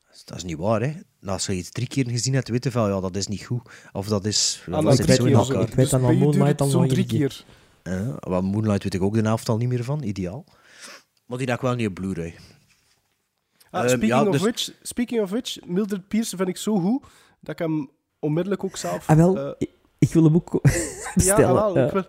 Dat 0.06 0.16
is, 0.16 0.24
dat 0.24 0.44
niet 0.44 0.58
waar, 0.58 0.80
hè? 0.80 0.92
Nou, 1.20 1.32
als 1.32 1.46
je 1.46 1.54
iets 1.54 1.70
drie 1.70 1.86
keer 1.88 2.08
gezien 2.10 2.34
hebt, 2.34 2.48
weet 2.48 2.64
je 2.64 2.70
van, 2.70 2.88
ja, 2.90 3.00
dat 3.00 3.16
is 3.16 3.26
niet 3.26 3.44
goed. 3.44 3.60
Of 3.92 4.06
dat 4.08 4.24
is... 4.24 4.62
Ah, 4.70 4.84
dat 4.84 4.96
zit 4.96 5.04
drie 5.06 5.16
zo 5.16 5.24
in 5.24 5.28
keer 5.30 5.38
elkaar. 5.38 5.54
zo. 5.54 5.60
Ik 5.60 5.66
weet 5.68 5.76
Dus 5.76 5.90
dan 5.90 6.04
al 6.04 6.44
het 6.44 6.60
al 6.60 6.68
zo'n 6.68 6.80
nog 6.82 6.90
drie 6.90 7.06
keer. 7.06 7.44
Maar 8.28 8.44
Moonlight 8.44 8.82
weet 8.82 8.94
ik 8.94 9.02
ook 9.02 9.14
de 9.14 9.20
helft 9.22 9.48
al 9.48 9.56
niet 9.56 9.68
meer 9.68 9.84
van, 9.84 10.02
ideaal. 10.02 10.44
Maar 11.26 11.38
die 11.38 11.46
had 11.46 11.56
ik 11.56 11.62
wel 11.62 11.74
niet 11.74 11.86
op 11.88 11.94
Blu-ray. 11.94 12.34
Ah, 13.70 13.80
Ehm, 13.80 13.88
speaking, 13.88 14.10
ja, 14.12 14.24
of 14.26 14.30
dus- 14.32 14.40
which, 14.40 14.70
speaking 14.82 15.20
of 15.22 15.30
which, 15.30 15.58
Mildred 15.66 16.08
Pierce 16.08 16.36
vind 16.36 16.48
ik 16.48 16.56
zo 16.56 16.78
goed 16.80 17.02
dat 17.40 17.52
ik 17.52 17.58
hem 17.58 17.90
onmiddellijk 18.18 18.64
ook 18.64 18.76
zelf... 18.76 19.08
Ah, 19.08 19.16
wel, 19.16 19.38
eh, 19.38 19.54
ik, 19.58 19.70
ik 19.98 20.12
wil 20.12 20.24
hem 20.24 20.34
ook 20.34 20.52
ja, 20.62 21.12
bestellen. 21.14 21.54
wel, 21.54 21.78
Ja. 21.78 21.86
ik 21.86 21.92
wil- 21.92 22.06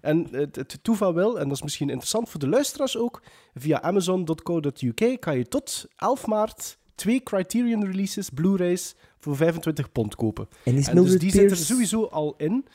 En 0.00 0.28
het, 0.30 0.56
het 0.56 0.78
toeval 0.82 1.14
wil, 1.14 1.38
en 1.38 1.44
dat 1.48 1.56
is 1.56 1.62
misschien 1.62 1.88
interessant 1.88 2.28
voor 2.28 2.40
de 2.40 2.48
luisteraars 2.48 2.96
ook, 2.96 3.22
via 3.54 3.82
amazon.co.uk 3.82 5.16
kan 5.20 5.36
je 5.38 5.48
tot 5.48 5.86
11 5.96 6.26
maart 6.26 6.78
twee 6.94 7.22
Criterion 7.22 7.84
releases, 7.84 8.30
Blu-rays, 8.30 8.94
voor 9.18 9.36
25 9.36 9.92
pond 9.92 10.14
kopen. 10.14 10.48
En 10.64 10.74
is 10.74 10.88
En 10.88 10.96
dus 10.96 11.18
die 11.18 11.30
zit 11.30 11.50
er 11.50 11.56
sowieso 11.56 12.04
al 12.04 12.34
in. 12.36 12.66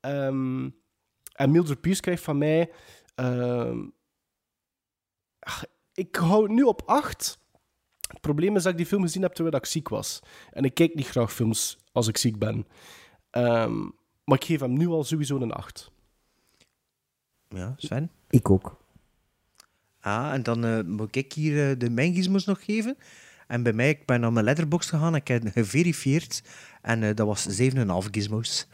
Ehm, 0.00 0.68
en 1.38 1.50
Mildred 1.50 1.80
Pierce 1.80 2.00
krijgt 2.00 2.22
van 2.22 2.38
mij... 2.38 2.70
ehm, 3.14 3.86
ach, 5.38 5.64
ik 5.92 6.16
hou 6.16 6.42
het 6.42 6.52
nu 6.52 6.62
op 6.62 6.82
8. 6.86 7.38
Het 8.08 8.20
probleem 8.20 8.56
is 8.56 8.62
dat 8.62 8.72
ik 8.72 8.78
die 8.78 8.86
film 8.86 9.02
gezien 9.02 9.22
heb 9.22 9.32
terwijl 9.32 9.56
ik 9.56 9.66
ziek 9.66 9.88
was. 9.88 10.22
En 10.50 10.64
ik 10.64 10.74
kijk 10.74 10.94
niet 10.94 11.06
graag 11.06 11.32
films 11.32 11.78
als 11.92 12.08
ik 12.08 12.16
ziek 12.16 12.38
ben. 12.38 12.66
Ehm, 13.30 13.78
maar 14.24 14.38
ik 14.38 14.44
geef 14.44 14.60
hem 14.60 14.76
nu 14.76 14.86
al 14.86 15.04
sowieso 15.04 15.36
een 15.36 15.52
8. 15.52 15.90
Ja, 17.48 17.74
Sven? 17.76 18.10
Ik 18.28 18.50
ook. 18.50 18.76
Ah, 20.00 20.32
en 20.32 20.42
dan 20.42 20.64
eh, 20.64 20.80
moet 20.84 21.16
ik 21.16 21.32
hier 21.32 21.70
eh, 21.70 21.78
de 21.78 21.90
mijn 21.90 22.42
nog 22.44 22.64
geven. 22.64 22.96
En 23.46 23.62
bij 23.62 23.72
mij, 23.72 23.88
ik 23.88 24.06
ben 24.06 24.20
naar 24.20 24.32
mijn 24.32 24.44
letterbox 24.44 24.88
gegaan, 24.88 25.14
ik 25.14 25.28
heb 25.28 25.48
geverifieerd. 25.52 26.42
En 26.82 27.02
eh, 27.02 27.14
dat 27.14 27.26
was 27.26 27.60
7,5 27.60 28.10
gizmos. 28.10 28.66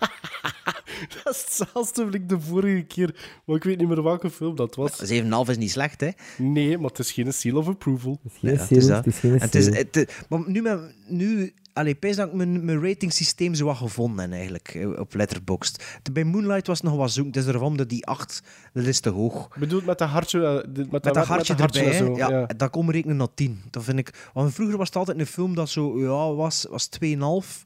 Dat 1.24 1.34
is 1.34 1.40
hetzelfde 1.44 2.04
als 2.04 2.14
ik 2.14 2.28
de 2.28 2.40
vorige 2.40 2.82
keer... 2.82 3.14
Maar 3.44 3.56
ik 3.56 3.64
weet 3.64 3.78
niet 3.78 3.88
meer 3.88 4.02
welke 4.02 4.30
film 4.30 4.56
dat 4.56 4.74
was. 4.74 5.12
7,5 5.12 5.26
is 5.46 5.56
niet 5.56 5.70
slecht, 5.70 6.00
hè? 6.00 6.10
Nee, 6.38 6.78
maar 6.78 6.88
het 6.90 6.98
is 6.98 7.12
geen 7.12 7.32
seal 7.32 7.56
of 7.56 7.68
approval. 7.68 8.20
Ja, 8.40 8.50
het 8.50 8.70
is 8.70 8.86
dat. 8.86 9.04
het 9.04 9.14
is 9.14 9.18
geen 9.20 9.32
En 9.32 9.40
het 9.40 9.54
is, 9.54 9.64
seal. 9.64 9.74
het, 9.74 10.24
maar 10.28 10.42
nu, 10.46 10.62
met- 10.62 10.94
nu 11.08 11.54
allee, 11.72 11.94
pijs 11.94 12.16
dat 12.16 12.26
ik 12.28 12.32
mijn, 12.34 12.64
mijn 12.64 12.82
ratingsysteem 12.82 13.54
zo 13.54 13.64
wat 13.64 13.76
gevonden 13.76 14.32
eigenlijk, 14.32 14.68
eh, 14.68 14.98
op 14.98 15.14
Letterboxd. 15.14 15.84
De- 16.02 16.12
Bij 16.12 16.24
Moonlight 16.24 16.66
was 16.66 16.78
het 16.80 16.86
nog 16.90 16.96
wat 16.98 17.14
het 17.14 17.36
is 17.36 17.46
ervan 17.46 17.76
dat 17.76 17.88
die 17.88 18.06
8, 18.06 18.42
dat 18.72 18.84
is 18.84 19.00
te 19.00 19.08
hoog. 19.10 19.44
Ik 19.46 19.60
bedoel, 19.60 19.82
met 19.84 19.98
dat 19.98 20.08
hartje... 20.08 20.44
eh, 20.46 20.54
met, 20.54 20.90
Met 20.90 21.02
dat 21.02 21.14
dat 21.14 21.26
hartje 21.26 21.54
erbij, 21.54 21.84
en 21.84 21.90
hè. 21.90 21.96
zo, 21.96 22.16
ja, 22.16 22.28
ja. 22.30 22.46
dat 22.46 22.70
kom 22.70 22.90
rekenen 22.90 23.16
naar 23.16 23.34
10. 23.34 23.62
Dat 23.70 23.84
vind 23.84 23.98
ik... 23.98 24.28
Want 24.32 24.54
vroeger 24.54 24.76
was 24.76 24.86
het 24.86 24.96
altijd 24.96 25.18
een 25.18 25.26
film 25.26 25.54
dat 25.54 25.68
zo, 25.68 25.98
ja, 26.00 26.34
was, 26.34 26.66
was 26.70 26.88
2,5. 27.04 27.64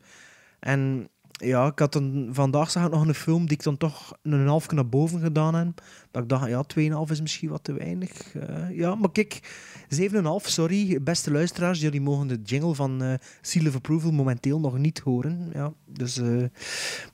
En 0.61 1.09
ja, 1.41 1.66
ik 1.66 1.78
had 1.78 1.93
dan, 1.93 2.28
vandaag 2.30 2.70
zag 2.70 2.85
ik 2.85 2.91
nog 2.91 3.07
een 3.07 3.14
film 3.14 3.47
die 3.47 3.57
ik 3.57 3.62
dan 3.62 3.76
toch 3.76 4.12
een 4.22 4.47
half 4.47 4.70
naar 4.70 4.89
boven 4.89 5.20
gedaan 5.20 5.55
heb. 5.55 5.82
Dat 6.11 6.22
ik 6.22 6.28
dacht, 6.28 6.49
ja, 6.49 6.64
2,5 7.07 7.11
is 7.11 7.20
misschien 7.20 7.49
wat 7.49 7.64
te 7.64 7.72
weinig. 7.72 8.35
Eh, 8.35 8.76
ja, 8.76 8.95
maar 8.95 9.12
kijk, 9.12 9.41
7,5, 9.89 10.49
sorry, 10.49 11.03
beste 11.03 11.30
luisteraars. 11.30 11.80
Jullie 11.80 12.01
mogen 12.01 12.26
de 12.26 12.41
jingle 12.45 12.74
van 12.74 13.03
eh 13.03 13.14
Seal 13.41 13.66
of 13.66 13.74
Approval 13.74 14.11
momenteel 14.11 14.61
nog 14.61 14.78
niet 14.78 14.99
horen. 14.99 15.51
Ja, 15.53 15.72
dus, 15.87 16.16
eh, 16.18 16.43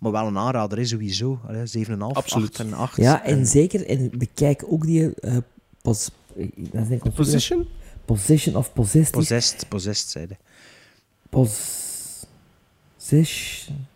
maar 0.00 0.12
wel 0.12 0.26
een 0.26 0.38
aanrader, 0.38 0.78
is 0.78 0.88
sowieso. 0.88 1.40
Allee, 1.46 1.66
7,5, 1.66 2.16
Absoluut. 2.16 2.50
8 2.50 2.60
en 2.60 2.72
8. 2.72 2.96
Ja, 2.96 3.24
en 3.24 3.46
zeker, 3.46 3.86
en 3.86 4.10
bekijk 4.18 4.64
ook 4.68 4.86
die 4.86 5.14
eh, 5.14 5.36
pos, 5.82 6.10
dat 6.56 6.90
is 6.90 7.00
een 7.00 7.12
Position? 7.14 7.66
Position 8.04 8.56
of 8.56 8.72
Possessed. 8.72 9.10
Possessed, 9.12 9.68
possessed, 9.68 10.08
zeiden. 10.08 10.38
Possession. 12.98 13.88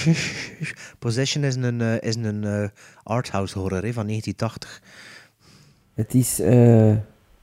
Possession 0.98 1.44
is 1.44 1.54
een, 1.54 1.80
eh, 1.80 2.00
is 2.00 2.14
een 2.14 2.44
eh, 2.44 2.68
arthouse 3.02 3.58
horror 3.58 3.82
hè, 3.84 3.92
van 3.92 4.06
1980. 4.06 4.82
Het 5.94 6.14
is, 6.14 6.40
eh, 6.40 6.94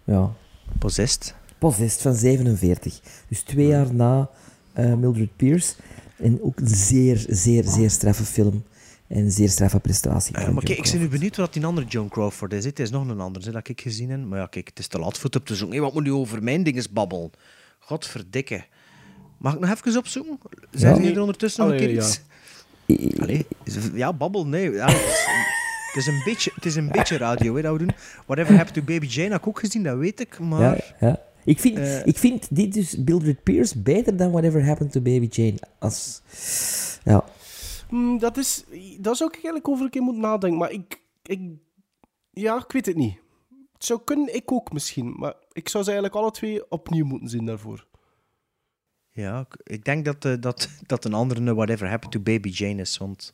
ja, 0.03 0.33
Possessed. 0.79 1.35
Possessed 1.57 2.01
van 2.01 2.13
47. 2.15 2.99
Dus 3.27 3.41
twee 3.41 3.67
jaar 3.67 3.93
na 3.93 4.29
eh, 4.73 4.93
Mildred 4.93 5.35
Pierce. 5.35 5.73
En 6.17 6.41
ook 6.41 6.59
een 6.59 6.67
zeer, 6.67 7.25
zeer, 7.29 7.63
zeer 7.63 7.89
straffe 7.89 8.23
film. 8.23 8.63
En 9.07 9.17
een 9.17 9.31
zeer 9.31 9.49
straffe 9.49 9.79
prestatie. 9.79 10.37
Maar 10.37 10.63
kijk, 10.63 10.77
ik 10.77 10.91
ben 10.91 10.99
nu 10.99 11.07
benieuwd 11.07 11.35
wat 11.35 11.53
die 11.53 11.65
andere 11.65 11.87
Joan 11.87 12.09
Crawford 12.09 12.53
is. 12.53 12.65
Het 12.65 12.79
is 12.79 12.89
nog 12.89 13.07
een 13.07 13.19
andere 13.19 13.51
dat 13.51 13.67
ik 13.67 13.81
gezien 13.81 14.09
heb. 14.09 14.19
Maar 14.19 14.39
ja, 14.39 14.45
kijk, 14.45 14.67
het 14.67 14.79
is 14.79 14.87
te 14.87 14.99
laat 14.99 15.15
voor 15.17 15.25
het 15.25 15.35
op 15.35 15.45
te 15.45 15.55
zoeken. 15.55 15.81
Wat 15.81 15.93
moet 15.93 16.03
nu 16.03 16.11
over 16.11 16.43
mijn 16.43 16.63
dinges 16.63 16.89
babbelen? 16.89 17.31
Godverdikke. 17.79 18.63
Mag 19.37 19.53
ik 19.53 19.59
nog 19.59 19.69
even 19.69 19.97
opzoeken? 19.97 20.37
Zijn 20.71 20.95
Ja. 20.95 20.99
jullie 21.01 21.15
er 21.15 21.21
ondertussen 21.21 21.63
nog 21.63 21.71
een 21.71 21.79
keer 21.79 21.89
ja. 21.89 21.97
iets? 21.97 22.21
Allee, 23.19 23.45
is- 23.63 23.77
ja, 23.93 24.13
babbel, 24.13 24.47
nee. 24.47 24.71
Ja, 24.71 24.85
het, 24.85 24.95
is, 24.95 25.25
het 25.87 25.95
is 25.95 26.07
een 26.07 26.21
beetje, 26.25 26.51
het 26.55 26.65
is 26.65 26.75
een 26.75 26.91
beetje 26.91 27.17
radio 27.17 27.55
hè, 27.55 27.61
dat 27.61 27.71
we 27.71 27.77
doen. 27.77 27.91
Whatever 28.25 28.55
Happened 28.55 28.73
to 28.85 28.93
Baby 28.93 29.05
Jane 29.05 29.29
heb 29.31 29.39
ik 29.41 29.47
ook 29.47 29.59
gezien, 29.59 29.83
dat 29.83 29.97
weet 29.97 30.19
ik. 30.19 30.39
Maar 30.39 30.61
Ja, 30.61 31.07
ja. 31.07 31.27
Ik 31.43 31.59
vind, 31.59 31.77
Eh. 31.77 32.05
ik 32.05 32.17
vind 32.17 32.47
dit 32.55 32.73
dus 32.73 32.97
Mildred 32.97 33.43
Pierce 33.43 33.79
beter 33.79 34.17
dan 34.17 34.31
Whatever 34.31 34.65
Happened 34.65 34.91
to 34.91 35.01
Baby 35.01 35.27
Jane. 35.29 35.57
Als, 35.79 36.21
ja. 37.03 37.23
Hmm, 37.89 38.17
dat, 38.19 38.37
is, 38.37 38.63
dat 38.99 39.17
zou 39.17 39.29
ik 39.29 39.35
eigenlijk 39.35 39.67
over 39.67 39.83
een 39.85 39.91
keer 39.91 40.01
moeten 40.01 40.21
nadenken. 40.21 40.59
Maar 40.59 40.71
ik, 40.71 41.01
ik... 41.23 41.39
Ja, 42.31 42.55
ik 42.57 42.71
weet 42.71 42.85
het 42.85 42.95
niet. 42.95 43.17
Het 43.73 43.85
zou 43.85 43.99
kunnen, 44.05 44.35
ik 44.35 44.51
ook 44.51 44.71
misschien. 44.73 45.13
Maar 45.17 45.33
ik 45.51 45.69
zou 45.69 45.83
ze 45.83 45.91
eigenlijk 45.91 46.21
alle 46.21 46.31
twee 46.31 46.71
opnieuw 46.71 47.05
moeten 47.05 47.29
zien 47.29 47.45
daarvoor. 47.45 47.87
Ja, 49.19 49.47
ik- 49.63 49.85
denk 49.85 50.05
dat, 50.05 50.25
eh, 50.25 50.33
dat, 50.39 50.69
dat 50.87 51.05
een 51.05 51.13
andere 51.13 51.45
eh, 51.49 51.53
Whatever 51.55 51.87
Happened 51.89 52.11
to 52.13 52.19
Baby 52.19 52.49
Jane 52.49 52.81
is. 52.81 52.97
Want 52.97 53.33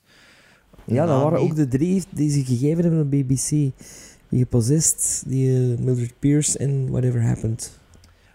ja, 0.86 1.06
dat 1.06 1.22
waren 1.22 1.40
ook 1.40 1.56
de 1.56 1.68
drie 1.68 2.04
die 2.10 2.30
ze 2.30 2.46
gegeven 2.46 2.84
hebben 2.84 3.02
op 3.02 3.10
BBC. 3.12 3.50
Die 4.30 4.46
Possessed, 4.46 5.24
die 5.28 5.50
eh, 5.74 5.80
Mildred 5.80 6.20
Pierce 6.20 6.58
en 6.58 6.90
Whatever 6.90 7.22
Happened. 7.22 7.80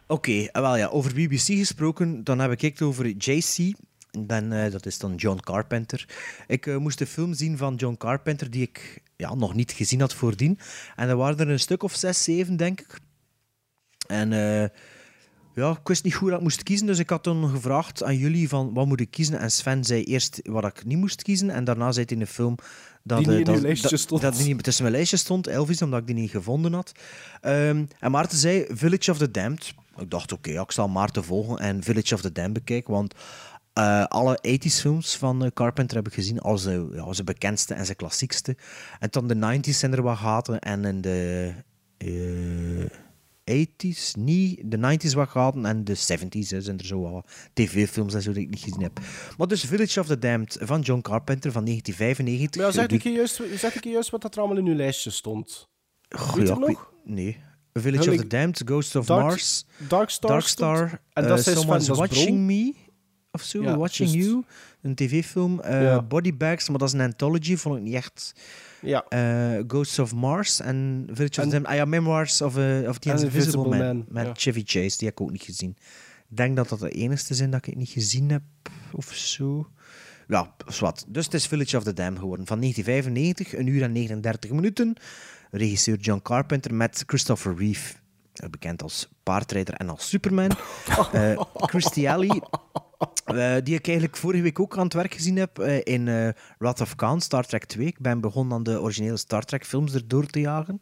Oké, 0.06 0.32
eh, 0.32 0.60
wel 0.60 0.76
ja, 0.76 0.86
over 0.86 1.12
BBC 1.14 1.38
gesproken, 1.40 2.24
dan 2.24 2.38
heb 2.38 2.50
ik 2.52 2.60
het 2.60 2.82
over 2.82 3.06
JC. 3.08 3.74
Dan, 4.18 4.48
dat 4.48 4.86
is 4.86 4.98
dan 4.98 5.14
John 5.14 5.40
Carpenter. 5.40 6.08
Ik 6.46 6.78
moest 6.78 6.98
de 6.98 7.06
film 7.06 7.34
zien 7.34 7.56
van 7.56 7.74
John 7.74 7.96
Carpenter 7.96 8.50
die 8.50 8.62
ik 8.62 9.02
ja, 9.16 9.34
nog 9.34 9.54
niet 9.54 9.72
gezien 9.72 10.00
had 10.00 10.14
voordien. 10.14 10.58
En 10.96 11.08
er 11.08 11.16
waren 11.16 11.38
er 11.38 11.48
een 11.48 11.60
stuk 11.60 11.82
of 11.82 11.94
zes, 11.94 12.24
zeven, 12.24 12.56
denk 12.56 12.80
ik. 12.80 12.98
En 14.06 14.32
eh, 14.32 14.68
ja, 15.54 15.70
ik 15.70 15.88
wist 15.88 16.04
niet 16.04 16.14
goed 16.14 16.28
dat 16.28 16.36
ik 16.38 16.42
moest 16.42 16.62
kiezen, 16.62 16.86
dus 16.86 16.98
ik 16.98 17.10
had 17.10 17.22
toen 17.22 17.50
gevraagd 17.50 18.02
aan 18.02 18.16
jullie 18.16 18.48
van 18.48 18.74
wat 18.74 18.86
moet 18.86 19.00
ik 19.00 19.10
kiezen. 19.10 19.38
En 19.38 19.50
Sven 19.50 19.84
zei 19.84 20.02
eerst 20.04 20.40
wat 20.44 20.64
ik 20.64 20.84
niet 20.84 20.98
moest 20.98 21.22
kiezen. 21.22 21.50
En 21.50 21.64
daarna 21.64 21.92
zei 21.92 22.04
hij 22.08 22.16
in 22.16 22.22
de 22.22 22.30
film 22.30 22.54
dat, 23.02 23.18
Die 23.18 23.26
niet 23.26 23.48
eh, 23.48 23.54
in 23.54 23.62
dat, 23.62 23.80
dat- 23.90 24.00
stond. 24.00 24.22
dat 24.22 24.36
die 24.36 24.54
niet 24.54 24.62
tussen 24.62 24.82
mijn 24.84 24.94
lijstje 24.94 25.16
stond, 25.16 25.46
Elvis, 25.46 25.82
omdat 25.82 26.00
ik 26.00 26.06
die 26.06 26.14
niet 26.14 26.30
gevonden 26.30 26.72
had. 26.72 26.92
Ehm, 27.40 27.84
en 27.98 28.10
Maarten 28.10 28.38
zei 28.38 28.64
Village 28.68 29.10
of 29.10 29.18
the 29.18 29.30
Damned. 29.30 29.74
Ik 29.98 30.10
dacht, 30.10 30.32
oké, 30.32 30.50
ja, 30.50 30.62
ik 30.62 30.72
zal 30.72 30.88
Maarten 30.88 31.24
volgen 31.24 31.58
en 31.58 31.82
Village 31.82 32.14
of 32.14 32.20
the 32.20 32.32
Damned 32.32 32.52
bekijken, 32.52 32.92
want 32.92 33.14
eh, 33.72 34.04
alle 34.04 34.38
80s 34.48 34.80
films 34.80 35.16
van 35.16 35.44
eh, 35.44 35.50
Carpenter 35.54 35.96
heb 35.96 36.06
ik 36.06 36.12
gezien, 36.14 36.38
als 36.40 36.62
de, 36.62 36.88
ja, 36.94 37.12
zijn 37.12 37.26
bekendste 37.26 37.74
en 37.74 37.84
zijn 37.84 37.96
klassiekste. 37.96 38.56
En 38.98 39.08
dan 39.10 39.26
de 39.28 39.34
90s 39.58 39.78
zijn 39.78 39.92
er 39.92 40.02
wat 40.02 40.16
gaten 40.18 40.58
en 40.58 40.84
in 40.84 41.00
de 41.00 41.52
80s 43.50 44.12
niet, 44.18 44.60
de 44.64 44.76
90s 44.76 45.12
wat 45.14 45.28
gaten 45.28 45.66
en 45.66 45.84
de 45.84 45.96
70s 45.96 46.48
hè, 46.48 46.60
zijn 46.60 46.78
er 46.78 46.84
zo 46.84 47.00
wat 47.00 47.26
tv-films 47.52 48.14
en 48.14 48.22
zo 48.22 48.32
die 48.32 48.42
ik 48.42 48.50
niet 48.50 48.60
gezien 48.62 48.82
heb. 48.82 49.00
Maar 49.38 49.46
dus 49.46 49.64
Village 49.64 50.00
of 50.00 50.06
the 50.06 50.18
Damned 50.18 50.56
van 50.60 50.80
John 50.80 51.00
Carpenter 51.00 51.52
van 51.52 51.64
1995. 51.64 52.60
Maar 52.62 52.70
ja, 52.72 52.72
zeg 52.88 52.98
ik 52.98 53.02
je 53.02 53.10
juist, 53.10 53.40
zeg 53.60 53.74
ik 53.74 53.84
je 53.84 53.90
juist 53.90 54.10
wat 54.10 54.22
dat 54.22 54.34
er 54.34 54.40
allemaal 54.40 54.58
in 54.58 54.66
uw 54.66 54.74
lijstje 54.74 55.10
stond? 55.10 55.68
Goh, 56.08 56.34
Weet 56.34 56.48
ja, 56.48 56.54
je 56.54 56.60
ik 56.60 56.66
nog? 56.68 56.92
nee. 57.04 57.38
Village 57.72 58.10
of 58.10 58.16
the 58.16 58.26
Damned, 58.26 58.62
Ghost 58.64 58.96
of 58.96 59.06
Dark- 59.06 59.22
Mars, 59.22 59.64
Dark 59.88 60.10
Star 60.10 60.30
Dark. 60.30 60.46
Star, 60.46 61.00
En 61.12 61.28
dat 61.28 61.42
van- 61.44 61.54
Someone's 61.54 61.88
Watching 61.88 62.24
Bron. 62.26 62.46
Me, 62.46 62.74
of 63.30 63.42
zo, 63.42 63.62
Ja, 63.62 63.76
Watching. 63.76 64.10
You, 64.10 64.44
een 64.82 64.94
tv-film. 64.94 65.60
Ja. 65.62 66.02
Body 66.02 66.36
Bags, 66.36 66.68
maar 66.68 66.78
dat 66.78 66.88
is 66.88 66.94
een 66.94 67.00
anthology, 67.00 67.56
vond 67.56 67.76
ik 67.76 67.82
niet 67.82 67.94
echt. 67.94 68.32
Ja. 68.82 69.04
Eh, 69.08 69.62
Ghosts 69.66 69.98
of 69.98 70.14
Mars 70.14 70.60
en 70.60 71.06
Village 71.12 71.38
of 71.40 71.44
En- 71.44 71.44
the 71.44 71.50
Damned. 71.50 71.66
Ah 71.70 71.74
ja, 71.76 71.84
Memoirs 71.84 72.42
of, 72.42 72.56
eh, 72.56 72.88
of 72.88 72.98
the 72.98 73.08
Invisible, 73.08 73.38
Invisible 73.38 73.68
Man, 73.68 73.78
Man, 73.78 74.04
met 74.08 74.26
ja. 74.26 74.32
Chevy 74.36 74.62
Chase, 74.66 74.98
die 74.98 75.08
heb 75.08 75.18
ik 75.18 75.20
ook 75.20 75.30
niet 75.30 75.42
gezien. 75.42 75.76
Ik 76.30 76.36
denk 76.36 76.56
dat 76.56 76.68
dat 76.68 76.80
de 76.80 76.90
enige 76.90 77.34
zijn 77.34 77.50
dat 77.50 77.58
ik 77.58 77.66
het 77.66 77.74
niet 77.76 77.88
gezien 77.88 78.30
heb, 78.30 78.42
of 78.92 79.12
zo. 79.12 79.68
Ja, 80.28 80.54
zwart. 80.66 81.04
Dus 81.08 81.24
het 81.24 81.34
is 81.34 81.46
Village 81.46 81.76
of 81.76 81.82
the 81.82 81.92
Damned 81.92 82.18
geworden. 82.18 82.46
Van 82.46 82.58
1995, 82.60 83.58
een 83.58 83.66
uur 83.66 83.82
en 83.82 83.92
39 83.92 84.50
minuten. 84.50 84.94
Regisseur 85.50 85.96
John 85.98 86.20
Carpenter 86.22 86.74
met 86.74 87.02
Christopher 87.06 87.54
Reeve, 87.56 87.94
eh, 88.34 88.48
bekend 88.48 88.82
als 88.82 89.08
paardrijder 89.22 89.74
en 89.74 89.88
als 89.88 90.08
Superman. 90.08 90.50
Eh 91.12 91.40
Christy 91.54 92.08
Alley, 92.08 92.42
eh, 93.24 93.54
die 93.64 93.74
ik 93.74 93.86
eigenlijk 93.86 94.16
vorige 94.16 94.42
week 94.42 94.60
ook 94.60 94.76
aan 94.76 94.84
het 94.84 94.94
werk 94.94 95.14
gezien 95.14 95.36
heb 95.36 95.58
eh, 95.58 95.80
in 95.94 96.08
eh 96.08 96.28
Wrath 96.58 96.80
of 96.80 96.94
Khan, 96.94 97.20
Star 97.20 97.46
Trek 97.46 97.64
2. 97.64 97.86
Ik 97.86 97.98
ben 97.98 98.20
begonnen 98.20 98.56
aan 98.56 98.62
de 98.62 98.80
originele 98.80 99.16
Star 99.16 99.44
Trek 99.44 99.66
films 99.66 99.94
erdoor 99.94 100.26
te 100.26 100.40
jagen. 100.40 100.78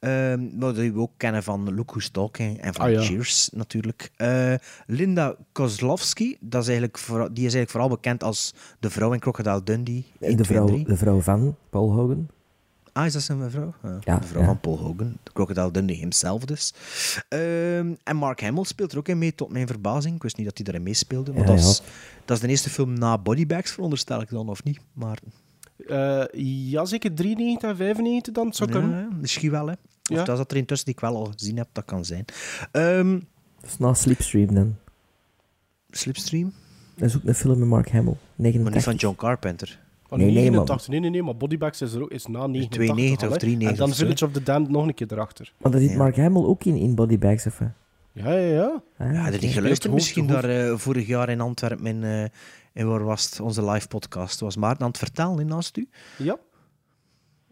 Ehm, 0.00 0.58
maar 0.58 0.74
die 0.74 0.92
we 0.92 1.00
ook 1.00 1.12
kennen 1.16 1.42
van 1.42 1.74
Look 1.74 1.90
Who's 1.90 2.10
Talking 2.10 2.60
en 2.60 2.74
van 2.74 2.84
Ah, 2.84 2.92
ja. 2.92 3.00
Cheers 3.00 3.48
natuurlijk. 3.52 4.10
Eh, 4.16 4.54
Linda 4.86 5.36
Kozlovsky, 5.52 6.36
dat 6.40 6.62
is 6.62 6.68
eigenlijk 6.68 6.98
die 7.06 7.46
is 7.46 7.54
eigenlijk 7.54 7.70
vooral 7.70 7.88
bekend 7.88 8.24
als 8.24 8.54
de 8.80 8.90
vrouw 8.90 9.12
in 9.12 9.20
Crocodile 9.20 9.62
Dundee. 9.62 10.06
1, 10.20 10.36
de 10.36 10.42
2 10.42 10.58
en 10.58 10.64
vrouw, 10.64 10.66
3. 10.66 10.84
de 10.84 10.96
vrouw 10.96 11.20
van 11.20 11.56
Paul 11.70 11.92
Hogan. 11.92 12.28
Ah, 12.98 13.06
is 13.06 13.12
dat 13.12 13.22
zijn 13.22 13.50
vrouw? 13.50 13.74
Ja, 13.82 13.98
Ja, 14.00 14.18
de 14.18 14.26
vrouw 14.26 14.40
ja. 14.40 14.46
van 14.46 14.60
Paul 14.60 14.78
Hogan. 14.78 15.16
De 15.22 15.32
Crocodile 15.32 15.70
Dundee 15.70 15.96
himself 15.96 16.44
dus. 16.44 16.74
Ehm, 17.28 17.94
en 18.02 18.16
Mark 18.16 18.40
Hamill 18.42 18.64
speelt 18.64 18.92
er 18.92 18.98
ook 18.98 19.08
in 19.08 19.18
mee, 19.18 19.34
tot 19.34 19.52
mijn 19.52 19.66
verbazing. 19.66 20.14
Ik 20.14 20.22
wist 20.22 20.36
niet 20.36 20.46
dat 20.46 20.58
hij 20.58 20.66
erin 20.66 20.82
meespeelde. 20.82 21.32
Maar 21.32 21.40
Ja, 21.40 21.46
dat, 21.46 21.58
is, 21.58 21.82
dat 22.24 22.36
is 22.36 22.42
de 22.42 22.48
eerste 22.48 22.70
film 22.70 22.98
na 22.98 23.18
Bodybags, 23.18 23.70
veronderstel 23.72 24.20
ik 24.20 24.28
dan, 24.30 24.48
of 24.48 24.64
niet? 24.64 24.80
Maar 24.92 25.18
Eh, 25.88 26.24
ja, 26.70 26.84
zeker 26.84 27.14
93 27.14 27.70
en 27.70 27.76
95 27.76 28.34
dan, 28.34 28.46
het 28.46 28.56
zou 28.56 28.70
kunnen. 28.70 28.98
ja, 28.98 29.08
misschien 29.20 29.50
wel, 29.50 29.66
hè. 29.66 29.72
Of 29.72 30.16
dat 30.16 30.28
is 30.28 30.36
dat 30.36 30.50
er 30.50 30.56
intussen 30.56 30.86
die 30.86 30.94
ik 30.94 31.00
wel 31.00 31.16
al 31.16 31.32
gezien 31.36 31.56
heb, 31.56 31.68
dat 31.72 31.84
kan 31.84 32.04
zijn. 32.04 32.24
Ehm, 32.72 33.12
Dat 33.60 33.70
is 33.70 33.78
na 33.78 33.94
Slipstream 33.94 34.54
dan. 34.54 34.76
Slipstream? 35.90 36.52
Dat 36.96 37.08
is 37.08 37.16
ook 37.16 37.24
een 37.24 37.34
film 37.34 37.58
met 37.58 37.68
Mark 37.68 37.90
Hamill. 37.90 38.04
Maar 38.36 38.46
niet 38.46 38.54
89. 38.54 38.82
van 38.84 38.94
John 38.94 39.16
Carpenter. 39.16 39.78
Oh, 40.10 40.18
Nee, 40.18 40.26
nee, 40.32 40.34
89, 40.50 40.88
nee, 40.88 41.00
nee, 41.00 41.10
nee, 41.10 41.22
maar 41.22 41.36
Bodybags 41.36 41.80
is 41.82 41.92
er 41.92 42.02
ook 42.02 42.10
is 42.10 42.26
na 42.26 42.46
89. 42.46 42.94
92 42.94 43.22
al, 43.22 43.26
of 43.28 43.32
hè. 43.32 43.38
93 43.38 43.70
En 43.70 43.86
dan. 43.86 43.94
Village 43.94 44.24
of 44.24 44.32
the 44.32 44.42
Damned 44.42 44.70
nog 44.70 44.86
een 44.86 44.94
keer 44.94 45.12
erachter. 45.12 45.52
Maar 45.58 45.72
daar 45.72 45.80
zit 45.80 45.90
Ja. 45.90 45.96
Mark 45.96 46.16
Hamill 46.16 46.44
ook 46.44 46.64
in, 46.64 46.74
in 46.76 46.94
Bodybags, 46.94 47.46
of 47.46 47.58
wat? 47.58 47.68
Ja, 48.12 48.32
ja, 48.32 48.38
ja. 48.54 48.82
Ah, 48.98 49.12
Ja, 49.12 49.18
had 49.18 49.28
je 49.30 49.36
oké. 49.36 49.44
niet 49.46 49.54
geluisterd 49.54 49.92
misschien 49.92 50.30
hoofd- 50.30 50.42
daar 50.42 50.50
eh, 50.70 50.76
vorig 50.76 51.06
jaar 51.06 51.28
in 51.28 51.40
Antwerpen 51.40 51.86
in, 51.86 52.04
eh, 52.04 52.24
in 52.72 52.88
waar 52.88 53.04
was 53.04 53.24
het, 53.24 53.40
onze 53.40 53.64
live 53.70 53.88
podcast. 53.88 54.40
Was 54.40 54.56
Maarten 54.56 54.82
aan 54.82 54.88
het 54.88 54.98
vertellen 54.98 55.38
in 55.40 55.46
naast 55.46 55.76
u? 55.76 55.88
Ja, 56.18 56.38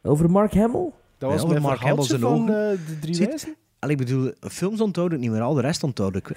Over 0.03 0.31
Mark 0.31 0.55
Hamill? 0.55 0.91
dat 1.19 1.31
was 1.31 1.43
Ja, 1.43 1.49
mijn 1.49 1.63
Mark 1.63 1.81
Hamill 1.81 2.03
zijn 2.05 2.21
van 2.21 2.33
ogen. 2.33 2.71
eh, 2.71 2.79
de 2.87 2.99
drie. 3.01 3.29
Allee, 3.79 3.97
ik 3.97 4.05
bedoel, 4.07 4.33
films 4.41 4.81
onthoud 4.81 5.13
ik 5.13 5.19
niet 5.19 5.31
meer, 5.31 5.41
al 5.41 5.55
de 5.55 5.61
rest 5.61 5.83
onthoud 5.83 6.17
ik. 6.17 6.31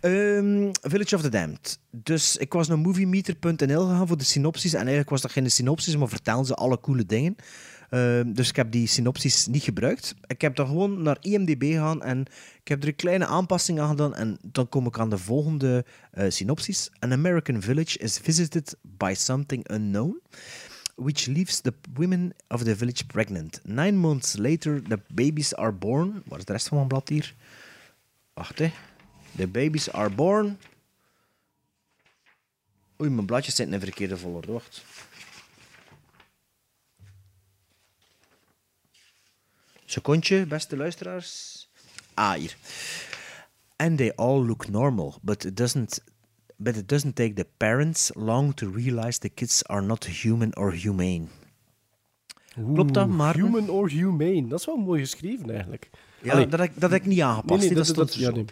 Ehm, 0.00 0.70
Village 0.80 1.14
of 1.14 1.22
the 1.22 1.28
Damned. 1.28 1.78
Dus 1.90 2.36
ik 2.36 2.52
was 2.52 2.68
naar 2.68 2.78
moviemeter.nl 2.78 3.86
gegaan 3.86 4.06
voor 4.06 4.16
de 4.16 4.24
synopsis. 4.24 4.72
En 4.72 4.78
eigenlijk 4.78 5.10
was 5.10 5.20
dat 5.20 5.32
geen 5.32 5.50
synopsis, 5.50 5.96
maar 5.96 6.08
vertellen 6.08 6.44
ze 6.44 6.54
alle 6.54 6.80
coole 6.80 7.06
dingen. 7.06 7.36
Ehm, 7.90 8.32
dus 8.32 8.48
ik 8.48 8.56
heb 8.56 8.72
die 8.72 8.86
synopsis 8.86 9.46
niet 9.46 9.62
gebruikt. 9.62 10.14
Ik 10.26 10.40
heb 10.40 10.56
dan 10.56 10.66
gewoon 10.66 11.02
naar 11.02 11.16
IMDb 11.20 11.62
gegaan 11.62 12.02
en 12.02 12.20
ik 12.60 12.68
heb 12.68 12.82
er 12.82 12.88
een 12.88 12.96
kleine 12.96 13.26
aanpassing 13.26 13.80
aan 13.80 13.88
gedaan. 13.88 14.14
En 14.14 14.38
dan 14.42 14.68
kom 14.68 14.86
ik 14.86 14.98
aan 14.98 15.10
de 15.10 15.18
volgende 15.18 15.84
eh, 16.10 16.30
synopsis. 16.30 16.90
An 16.98 17.12
American 17.12 17.62
village 17.62 17.98
is 17.98 18.18
visited 18.18 18.76
by 18.82 19.14
something 19.16 19.70
unknown 19.70 20.20
which 20.98 21.26
leaves 21.26 21.60
the 21.60 21.74
women 21.94 22.32
of 22.50 22.64
the 22.64 22.76
village 22.76 23.06
pregnant. 23.06 23.60
Nine 23.64 23.96
months 23.96 24.36
later, 24.36 24.82
the 24.82 25.00
babies 25.14 25.54
are 25.54 25.72
born. 25.72 26.22
Waar 26.26 26.38
is 26.38 26.44
de 26.44 26.52
rest 26.52 26.68
van 26.68 26.76
mijn 26.76 26.88
blad 26.88 27.08
hier? 27.08 27.34
Wacht, 28.34 28.58
hè. 28.58 28.72
The 29.38 29.46
babies 29.46 29.90
are 29.92 30.10
born. 30.10 30.58
Oei, 33.00 33.10
mijn 33.10 33.26
bladjes 33.26 33.54
zitten 33.54 33.74
in 33.74 33.80
verkeerde 33.80 34.16
volgorde. 34.16 34.52
Wacht. 34.52 34.82
Secondje, 39.84 40.46
beste 40.46 40.76
luisteraars. 40.76 41.68
Ah, 42.14 42.32
hier. 42.32 42.56
And 43.76 43.98
they 43.98 44.12
all 44.16 44.46
look 44.46 44.68
normal, 44.68 45.18
but 45.22 45.44
it 45.44 45.56
doesn't 45.56 46.02
but 46.56 46.76
it 46.76 46.88
doesn't 46.88 47.14
take 47.14 47.34
the 47.34 47.46
parents 47.58 48.10
long 48.16 48.52
to 48.54 48.68
realize 48.68 49.18
the 49.18 49.28
kids 49.28 49.62
are 49.66 49.82
not 49.82 50.04
human 50.04 50.52
or 50.56 50.72
humane. 50.72 51.28
Klopt 52.54 52.94
dat, 52.94 53.08
maar 53.08 53.34
Human 53.34 53.68
or 53.68 53.88
humane. 53.88 54.48
Dat 54.48 54.58
is 54.58 54.66
wel 54.66 54.76
mooi 54.76 55.00
geschreven, 55.00 55.50
eigenlijk. 55.50 55.90
Ja, 56.22 56.32
Allee. 56.32 56.46
dat 56.46 56.60
heb, 56.60 56.72
dat 56.74 56.92
ik 56.92 57.06
niet 57.06 57.20
aangepast. 57.20 57.60
Nee, 57.60 57.70
nee, 57.70 57.82
hè, 57.84 57.92
dat- 57.92 58.14
ja, 58.14 58.30
nee. 58.30 58.44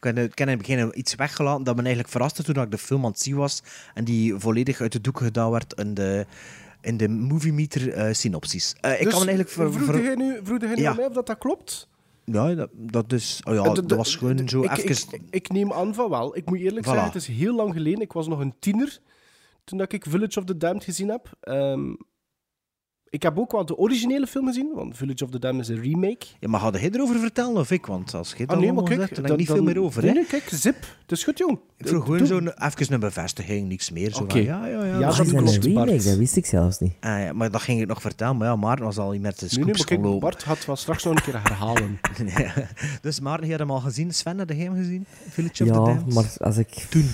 Ik 0.00 0.14
heb, 0.14 0.38
in 0.38 0.48
het 0.48 0.58
begin 0.58 0.98
iets 0.98 1.14
weggelaten 1.14 1.64
dat 1.64 1.74
me 1.74 1.80
eigenlijk 1.80 2.10
verraste 2.12 2.42
toen 2.42 2.62
ik 2.62 2.70
de 2.70 2.78
film 2.78 3.04
aan 3.04 3.10
het 3.10 3.20
zien 3.20 3.36
was 3.36 3.62
en 3.94 4.04
die 4.04 4.34
volledig 4.34 4.80
uit 4.80 4.92
de 4.92 5.00
doeken 5.00 5.24
gedaan 5.24 5.50
werd 5.50 5.74
in 5.74 5.94
de, 5.94 6.26
in 6.80 6.96
de 6.96 7.08
Movie 7.08 7.52
Meter 7.52 7.92
eh, 7.92 8.12
synopsis. 8.14 8.74
Eh, 8.80 8.92
ik 8.92 8.98
Dus 9.04 9.12
kan 9.12 9.20
me 9.26 9.26
eigenlijk... 9.32 9.48
Ver, 9.48 9.72
vroeg 9.72 9.84
ver- 9.94 10.02
jij 10.04 10.14
nu, 10.14 10.38
vroeg 10.42 10.60
jij 10.60 10.74
nu 10.74 10.84
aan 10.84 10.96
mij 10.96 11.06
of 11.06 11.12
dat, 11.12 11.26
dat 11.26 11.38
klopt? 11.38 11.88
ja, 12.24 12.54
dat, 12.54 12.68
dat 12.72 13.12
is... 13.12 13.40
Oh 13.48 13.54
ja, 13.54 13.62
Eh, 13.62 13.74
de- 13.74 13.86
dat 13.86 13.98
was 13.98 14.16
gewoon 14.16 14.36
de- 14.36 14.48
zo 14.48 14.62
ik, 14.62 14.76
even... 14.76 14.90
Ik, 15.14 15.22
ik 15.30 15.48
neem 15.48 15.72
aan 15.72 15.94
van 15.94 16.10
wel. 16.10 16.36
Ik 16.36 16.44
moet 16.50 16.58
eerlijk 16.58 16.86
Voilà. 16.86 16.88
zeggen, 16.88 17.06
het 17.06 17.14
is 17.14 17.26
heel 17.26 17.54
lang 17.54 17.72
geleden. 17.72 18.00
Ik 18.00 18.12
was 18.12 18.28
nog 18.28 18.40
een 18.40 18.54
tiener 18.58 18.98
toen 19.64 19.78
dat 19.78 19.92
ik 19.92 20.04
Village 20.08 20.38
of 20.38 20.44
the 20.44 20.56
Damned 20.56 20.84
gezien 20.84 21.08
heb. 21.08 21.30
Ehm, 21.40 21.94
ik 23.12 23.22
heb 23.22 23.38
ook 23.38 23.52
wel 23.52 23.66
de 23.66 23.76
originele 23.76 24.26
film 24.26 24.46
gezien, 24.46 24.70
want 24.74 24.96
Village 24.96 25.24
of 25.24 25.30
the 25.30 25.38
Damned 25.38 25.60
is 25.60 25.68
een 25.76 25.82
remake. 25.82 26.26
Ja, 26.40 26.48
maar 26.48 26.60
ga 26.60 26.70
jij 26.70 26.90
erover 26.90 27.18
vertellen 27.18 27.56
of 27.56 27.70
ik? 27.70 27.86
Want 27.86 28.14
als 28.14 28.34
je 28.36 28.46
Ah 28.46 28.58
nee, 28.58 28.72
maar 28.72 28.84
kijk, 28.84 28.98
zegt, 29.00 29.14
dan 29.14 29.24
heb 29.24 29.24
ik 29.24 29.28
dan- 29.28 29.36
niet 29.36 29.46
veel 29.46 29.62
meer 29.62 29.82
over. 29.82 30.00
Nee, 30.02 30.10
hè. 30.10 30.16
nee, 30.16 30.26
kijk, 30.26 30.48
zip. 30.50 30.76
Het 31.02 31.12
is 31.12 31.24
goed, 31.24 31.38
jong. 31.38 31.58
Ik 31.76 31.88
vroeg 31.88 32.04
gewoon 32.04 32.26
zo'n 32.26 32.48
even 32.62 32.92
een 32.92 33.00
bevestiging, 33.00 33.68
niks 33.68 33.90
meer. 33.90 34.14
Zo 34.14 34.22
Oké. 34.22 34.30
van, 34.32 34.42
ja, 34.42 34.66
ja, 34.66 34.84
ja. 34.84 34.98
Ja, 34.98 35.06
dat 35.06 35.26
is 35.26 35.32
een 35.32 35.60
remake? 35.60 36.02
Dat 36.02 36.16
wist 36.16 36.36
ik 36.36 36.46
zelfs 36.46 36.78
niet. 36.78 36.92
Ah, 37.00 37.18
ja, 37.20 37.32
maar 37.32 37.50
dat 37.50 37.60
ging 37.62 37.80
ik 37.80 37.86
nog 37.86 38.00
vertellen. 38.00 38.36
Maar 38.36 38.48
ja, 38.48 38.56
Maarten 38.56 38.84
was 38.84 38.98
al 38.98 39.08
met 39.08 39.18
de 39.18 39.20
Nee, 39.20 39.30
nee, 39.30 39.38
maar 39.40 39.48
scoops 39.74 39.84
kijk, 39.84 40.00
gelopen. 40.00 40.20
Bart 40.20 40.42
gaat 40.42 40.64
wel 40.66 40.76
straks 40.76 41.04
nog 41.04 41.14
een 41.14 41.22
keer 41.22 41.42
herhalen. 41.42 41.98
Ja. 42.36 42.52
Dus 43.00 43.20
Maarten, 43.20 43.44
je 43.46 43.50
had 43.52 43.60
hem 43.60 43.70
al 43.70 43.80
gezien. 43.80 44.14
Sven, 44.14 44.38
had 44.38 44.48
hem 44.48 44.74
gezien? 44.74 45.06
Village 45.28 45.62
of 45.64 45.68
the 45.70 45.74
Ja, 45.78 45.84
Damned? 45.84 46.14
maar 46.14 46.32
als 46.38 46.56
ik 46.56 46.68
Toen. 46.68 47.08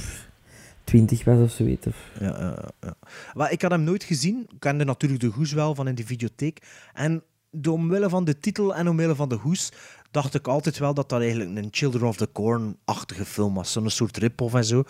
20 0.88 1.24
was 1.24 1.38
of 1.38 1.50
zoiets. 1.50 1.86
Of... 1.86 1.96
Ja, 2.20 2.26
ja, 2.26 2.68
ja. 2.80 2.94
Maar 3.34 3.52
ik 3.52 3.62
had 3.62 3.70
hem 3.70 3.82
nooit 3.82 4.04
gezien. 4.04 4.46
Ik 4.50 4.60
kende 4.60 4.84
natuurlijk 4.84 5.20
de 5.20 5.26
hoes 5.26 5.52
wel 5.52 5.74
van 5.74 5.88
in 5.88 5.94
de 5.94 6.06
videotheek. 6.06 6.62
En 6.92 7.22
door 7.50 7.74
omwille 7.74 8.08
van 8.08 8.24
de 8.24 8.38
titel 8.38 8.74
en 8.74 8.88
omwille 8.88 9.14
van 9.14 9.28
de 9.28 9.34
hoes 9.34 9.72
dacht 10.10 10.34
ik 10.34 10.48
altijd 10.48 10.78
wel 10.78 10.94
dat 10.94 11.08
dat 11.08 11.20
eigenlijk 11.20 11.56
een 11.56 11.68
Children 11.70 12.08
of 12.08 12.16
the 12.16 12.32
Corn-achtige 12.32 13.24
film 13.24 13.54
was. 13.54 13.72
Zo'n 13.72 13.90
soort 13.90 14.16
rip-off 14.16 14.54
en 14.54 14.64
zo. 14.64 14.84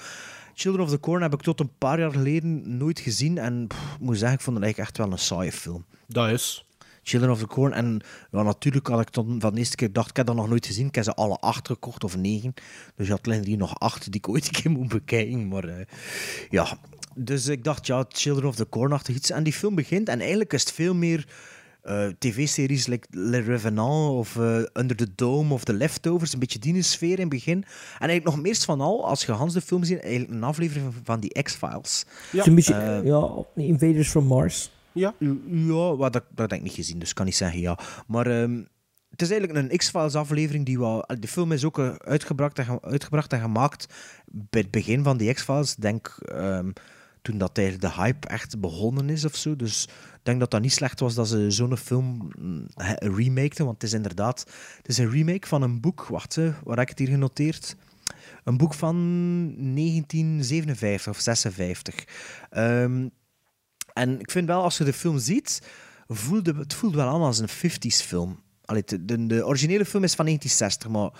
Children 0.54 0.84
of 0.84 0.90
the 0.90 1.00
Corn 1.00 1.22
heb 1.22 1.34
ik 1.34 1.40
tot 1.40 1.60
een 1.60 1.76
paar 1.78 1.98
jaar 1.98 2.12
geleden 2.12 2.76
nooit 2.76 3.00
gezien. 3.00 3.38
En 3.38 3.66
pff, 3.66 3.94
ik 3.94 4.00
moet 4.00 4.18
zeggen, 4.18 4.38
ik 4.38 4.44
vond 4.44 4.56
het 4.56 4.64
eigenlijk 4.64 4.78
echt 4.78 4.98
wel 4.98 5.12
een 5.12 5.24
saaie 5.24 5.52
film. 5.52 5.84
Dat 6.06 6.28
is. 6.28 6.67
Children 7.08 7.30
of 7.32 7.38
the 7.38 7.46
Corn. 7.46 7.72
En 7.72 8.00
ja, 8.30 8.42
natuurlijk 8.42 8.86
had 8.86 9.00
ik 9.00 9.12
dan 9.12 9.36
van 9.40 9.52
de 9.52 9.58
eerste 9.58 9.76
keer 9.76 9.86
gedacht, 9.86 10.10
ik 10.10 10.16
heb 10.16 10.26
dat 10.26 10.34
nog 10.36 10.48
nooit 10.48 10.66
gezien. 10.66 10.86
Ik 10.86 10.94
heb 10.94 11.04
ze 11.04 11.14
alle 11.14 11.36
acht 11.36 11.66
gekocht, 11.66 12.04
of 12.04 12.16
negen. 12.16 12.54
Dus 12.96 13.06
je 13.06 13.12
had 13.12 13.26
alleen 13.26 13.44
hier 13.44 13.56
nog 13.56 13.78
acht 13.78 14.04
die 14.12 14.20
ik 14.20 14.28
ooit 14.28 14.46
een 14.46 14.62
keer 14.62 14.70
moet 14.70 14.88
bekijken. 14.88 15.48
Maar 15.48 15.64
eh, 15.64 15.84
ja, 16.50 16.78
dus 17.14 17.46
ik 17.46 17.64
dacht, 17.64 17.86
ja, 17.86 18.04
Children 18.08 18.48
of 18.48 18.56
the 18.56 18.68
Corn-achtig 18.68 19.14
iets. 19.14 19.30
En 19.30 19.42
die 19.42 19.52
film 19.52 19.74
begint 19.74 20.08
en 20.08 20.18
eigenlijk 20.20 20.52
is 20.52 20.60
het 20.60 20.72
veel 20.72 20.94
meer... 20.94 21.26
eh, 21.82 22.06
TV-series 22.18 22.86
like 22.86 23.06
Le 23.10 23.38
Revenant 23.38 24.10
of 24.10 24.36
eh, 24.36 24.56
Under 24.72 24.96
the 24.96 25.08
Dome 25.14 25.54
of 25.54 25.64
The 25.64 25.72
Leftovers, 25.72 26.32
een 26.32 26.38
beetje 26.38 26.58
die 26.58 26.82
sfeer 26.82 27.12
in 27.14 27.20
het 27.20 27.28
begin. 27.28 27.56
En 27.98 28.08
eigenlijk 28.08 28.24
nog 28.24 28.40
meest 28.40 28.64
van 28.64 28.80
al, 28.80 29.06
als 29.06 29.24
je 29.24 29.32
Hans 29.32 29.52
de 29.54 29.60
film 29.60 29.84
ziet, 29.84 30.00
eigenlijk 30.00 30.32
een 30.32 30.42
aflevering 30.44 30.92
van- 30.92 31.02
van 31.04 31.20
die 31.20 31.42
X-Files. 31.42 32.04
Ja. 32.08 32.14
Het 32.30 32.40
is 32.40 32.46
een 32.46 32.54
beetje, 32.54 32.74
Eh, 32.74 33.04
ja, 33.04 33.44
Invaders 33.54 34.08
from 34.08 34.24
Mars. 34.26 34.70
Ja. 34.92 35.14
Ja, 35.48 35.96
wat, 35.96 36.12
dat, 36.12 36.24
heb 36.34 36.52
ik 36.52 36.62
niet 36.62 36.72
gezien, 36.72 36.98
dus 36.98 37.12
kan 37.12 37.24
niet 37.24 37.36
zeggen 37.36 37.60
ja. 37.60 37.78
Maar 38.06 38.26
ehm, 38.26 38.62
het 39.10 39.22
is 39.22 39.30
eigenlijk 39.30 39.70
een 39.70 39.78
X-Files 39.78 40.14
aflevering 40.14 40.64
die 40.66 40.78
wel... 40.78 41.04
De 41.20 41.28
film 41.28 41.52
is 41.52 41.64
ook 41.64 41.78
eh, 41.78 41.94
uitgebracht 41.94 42.58
en, 42.58 42.64
ge- 42.64 42.82
uitgebracht 42.82 43.32
en 43.32 43.40
gemaakt 43.40 43.86
bij 44.26 44.60
het 44.60 44.70
begin 44.70 45.02
van 45.02 45.16
die 45.16 45.32
X-Files. 45.32 45.74
Denk 45.74 46.06
ehm, 46.24 46.70
toen 47.22 47.38
dat 47.38 47.54
de 47.54 47.90
hype 47.96 48.28
echt 48.28 48.60
begonnen 48.60 49.10
is 49.10 49.24
of 49.24 49.36
zo. 49.36 49.56
Dus 49.56 49.84
ik 50.14 50.20
denk 50.22 50.40
dat 50.40 50.50
dat 50.50 50.60
niet 50.60 50.72
slecht 50.72 51.00
was 51.00 51.14
dat 51.14 51.28
ze 51.28 51.50
zo'n 51.50 51.76
film 51.76 52.30
mm, 52.38 52.66
remakten. 52.98 53.64
Want 53.64 53.82
het 53.82 53.90
is 53.90 53.96
inderdaad... 53.96 54.44
Het 54.76 54.88
is 54.88 54.98
een 54.98 55.10
remake 55.10 55.46
van 55.46 55.62
een 55.62 55.80
boek. 55.80 56.06
Wacht, 56.06 56.34
hè, 56.34 56.52
waar 56.64 56.76
heb 56.76 56.80
ik 56.80 56.88
het 56.88 56.98
hier 56.98 57.08
genoteerd? 57.08 57.76
Een 58.44 58.56
boek 58.56 58.74
van 58.74 58.96
1957 59.56 61.08
of 61.12 61.18
56. 61.20 61.94
Ehm, 62.50 63.08
en 63.98 64.20
ik 64.20 64.30
vind 64.30 64.46
wel, 64.46 64.62
als 64.62 64.78
je 64.78 64.84
de 64.84 64.92
film 64.92 65.18
ziet, 65.18 65.62
voelde, 66.08 66.54
het 66.58 66.74
voelt 66.74 66.94
wel 66.94 67.08
aan 67.08 67.20
als 67.20 67.38
een 67.38 67.48
50s 67.48 68.04
film. 68.06 68.40
Allee, 68.64 68.84
de, 68.84 69.26
de, 69.26 69.46
originele 69.46 69.84
film 69.84 70.04
is 70.04 70.14
van 70.14 70.24
1960, 70.24 70.88
maar 70.88 71.10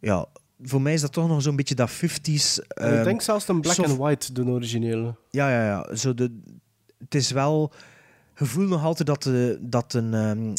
ja, 0.00 0.26
voor 0.62 0.82
mij 0.82 0.92
is 0.92 1.00
dat 1.00 1.12
toch 1.12 1.28
nog 1.28 1.42
zo'n 1.42 1.56
beetje 1.56 1.74
dat 1.74 1.90
50s. 1.90 2.58
ik 2.58 2.64
ehm, 2.68 3.04
denk 3.04 3.22
zelfs 3.22 3.48
een 3.48 3.60
black 3.60 3.78
and 3.78 3.96
white, 3.96 4.32
de 4.32 4.44
originele. 4.44 5.14
ja, 5.30 5.50
ja, 5.50 5.64
ja. 5.66 5.96
Zo 5.96 6.14
de, 6.14 6.40
het 6.98 7.14
is 7.14 7.30
wel... 7.30 7.72
Je 8.36 8.46
voelt 8.46 8.68
nog 8.68 8.84
altijd 8.84 9.08
dat, 9.08 9.22
de, 9.22 9.58
dat, 9.60 9.94
een, 9.94 10.14
ehm, 10.14 10.54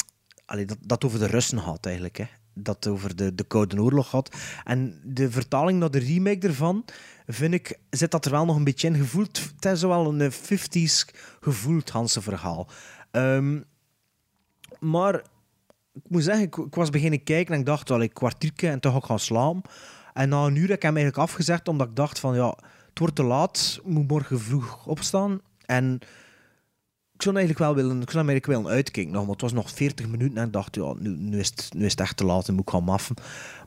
allee, 0.46 0.66
dat, 0.66 0.78
dat 0.82 1.04
over 1.04 1.20
de 1.20 1.26
Russen 1.26 1.60
gaat, 1.60 1.86
eigenlijk. 1.86 2.18
Hè. 2.18 2.26
Dat 2.54 2.88
over 2.88 3.16
de, 3.16 3.36
de 3.36 3.44
Koude 3.44 3.82
Oorlog 3.82 4.10
gaat. 4.10 4.36
En 4.64 5.02
de 5.04 5.32
vertaling 5.32 5.80
naar 5.80 5.92
de 5.92 6.00
remake 6.00 6.48
ervan, 6.48 6.86
vind 7.28 7.54
ik, 7.54 7.80
zit 7.90 8.12
dat 8.12 8.26
er 8.26 8.32
wel 8.32 8.46
nog 8.46 8.56
een 8.56 8.64
beetje 8.64 8.88
in. 8.88 8.96
Gevoeld, 8.96 9.40
het 9.56 9.66
is 9.66 9.82
wel 9.82 10.20
een 10.20 10.32
50s 10.32 11.16
gevoeld 11.40 11.90
Hanse 11.90 12.22
verhaal. 12.22 12.68
Ehm, 13.12 13.60
maar 14.80 15.16
ik 15.94 16.02
moet 16.08 16.24
zeggen, 16.24 16.44
ik, 16.44 16.58
ik 16.58 16.76
was 16.76 16.90
beginnen 16.90 17.24
kijken 17.24 17.54
en 17.54 17.60
ik 17.60 17.66
dacht 17.66 17.90
wel 17.90 18.02
een 18.02 18.14
kwartiertje 18.14 18.70
en 18.70 18.80
ga 18.82 18.98
ik 18.98 19.04
gaan 19.04 19.20
slaan. 19.20 19.62
En 20.14 20.30
na 20.30 20.46
een 20.46 20.56
uur 20.56 20.68
heb 20.68 20.76
ik 20.76 20.82
hem 20.82 20.96
eigenlijk 20.96 21.28
afgezegd, 21.28 21.68
omdat 21.68 21.88
ik 21.88 21.96
dacht 21.96 22.20
van 22.20 22.36
ja, 22.36 22.58
het 22.90 23.00
wordt 23.00 23.16
te 23.16 23.24
laat, 23.24 23.80
ik 23.84 23.90
moet 23.90 24.08
morgen 24.08 24.40
vroeg 24.40 24.86
opstaan. 24.86 25.42
En 25.66 26.00
ik 27.22 27.28
zou 27.28 27.40
eigenlijk 27.40 27.66
wel 27.66 27.84
willen, 27.84 28.02
ik 28.02 28.12
zou 28.12 28.28
eigenlijk 28.28 28.68
uitkijken 28.68 29.14
nog, 29.14 29.22
maar 29.22 29.32
het 29.32 29.42
was 29.42 29.54
nog 29.54 29.70
40 29.70 30.08
minuten 30.08 30.38
en 30.38 30.46
ik 30.46 30.54
dacht 30.54 30.76
ja, 30.76 30.94
nu, 31.00 31.10
nu, 31.10 31.40
is, 31.40 31.48
het, 31.48 31.70
nu 31.76 31.86
is 31.86 31.92
het 31.92 32.00
echt 32.00 32.18
te 32.18 32.26
laat 32.26 32.48
en 32.48 32.54
moet 32.54 32.64
ik 32.64 32.70
gaan 32.70 32.84
maffen. 32.84 33.16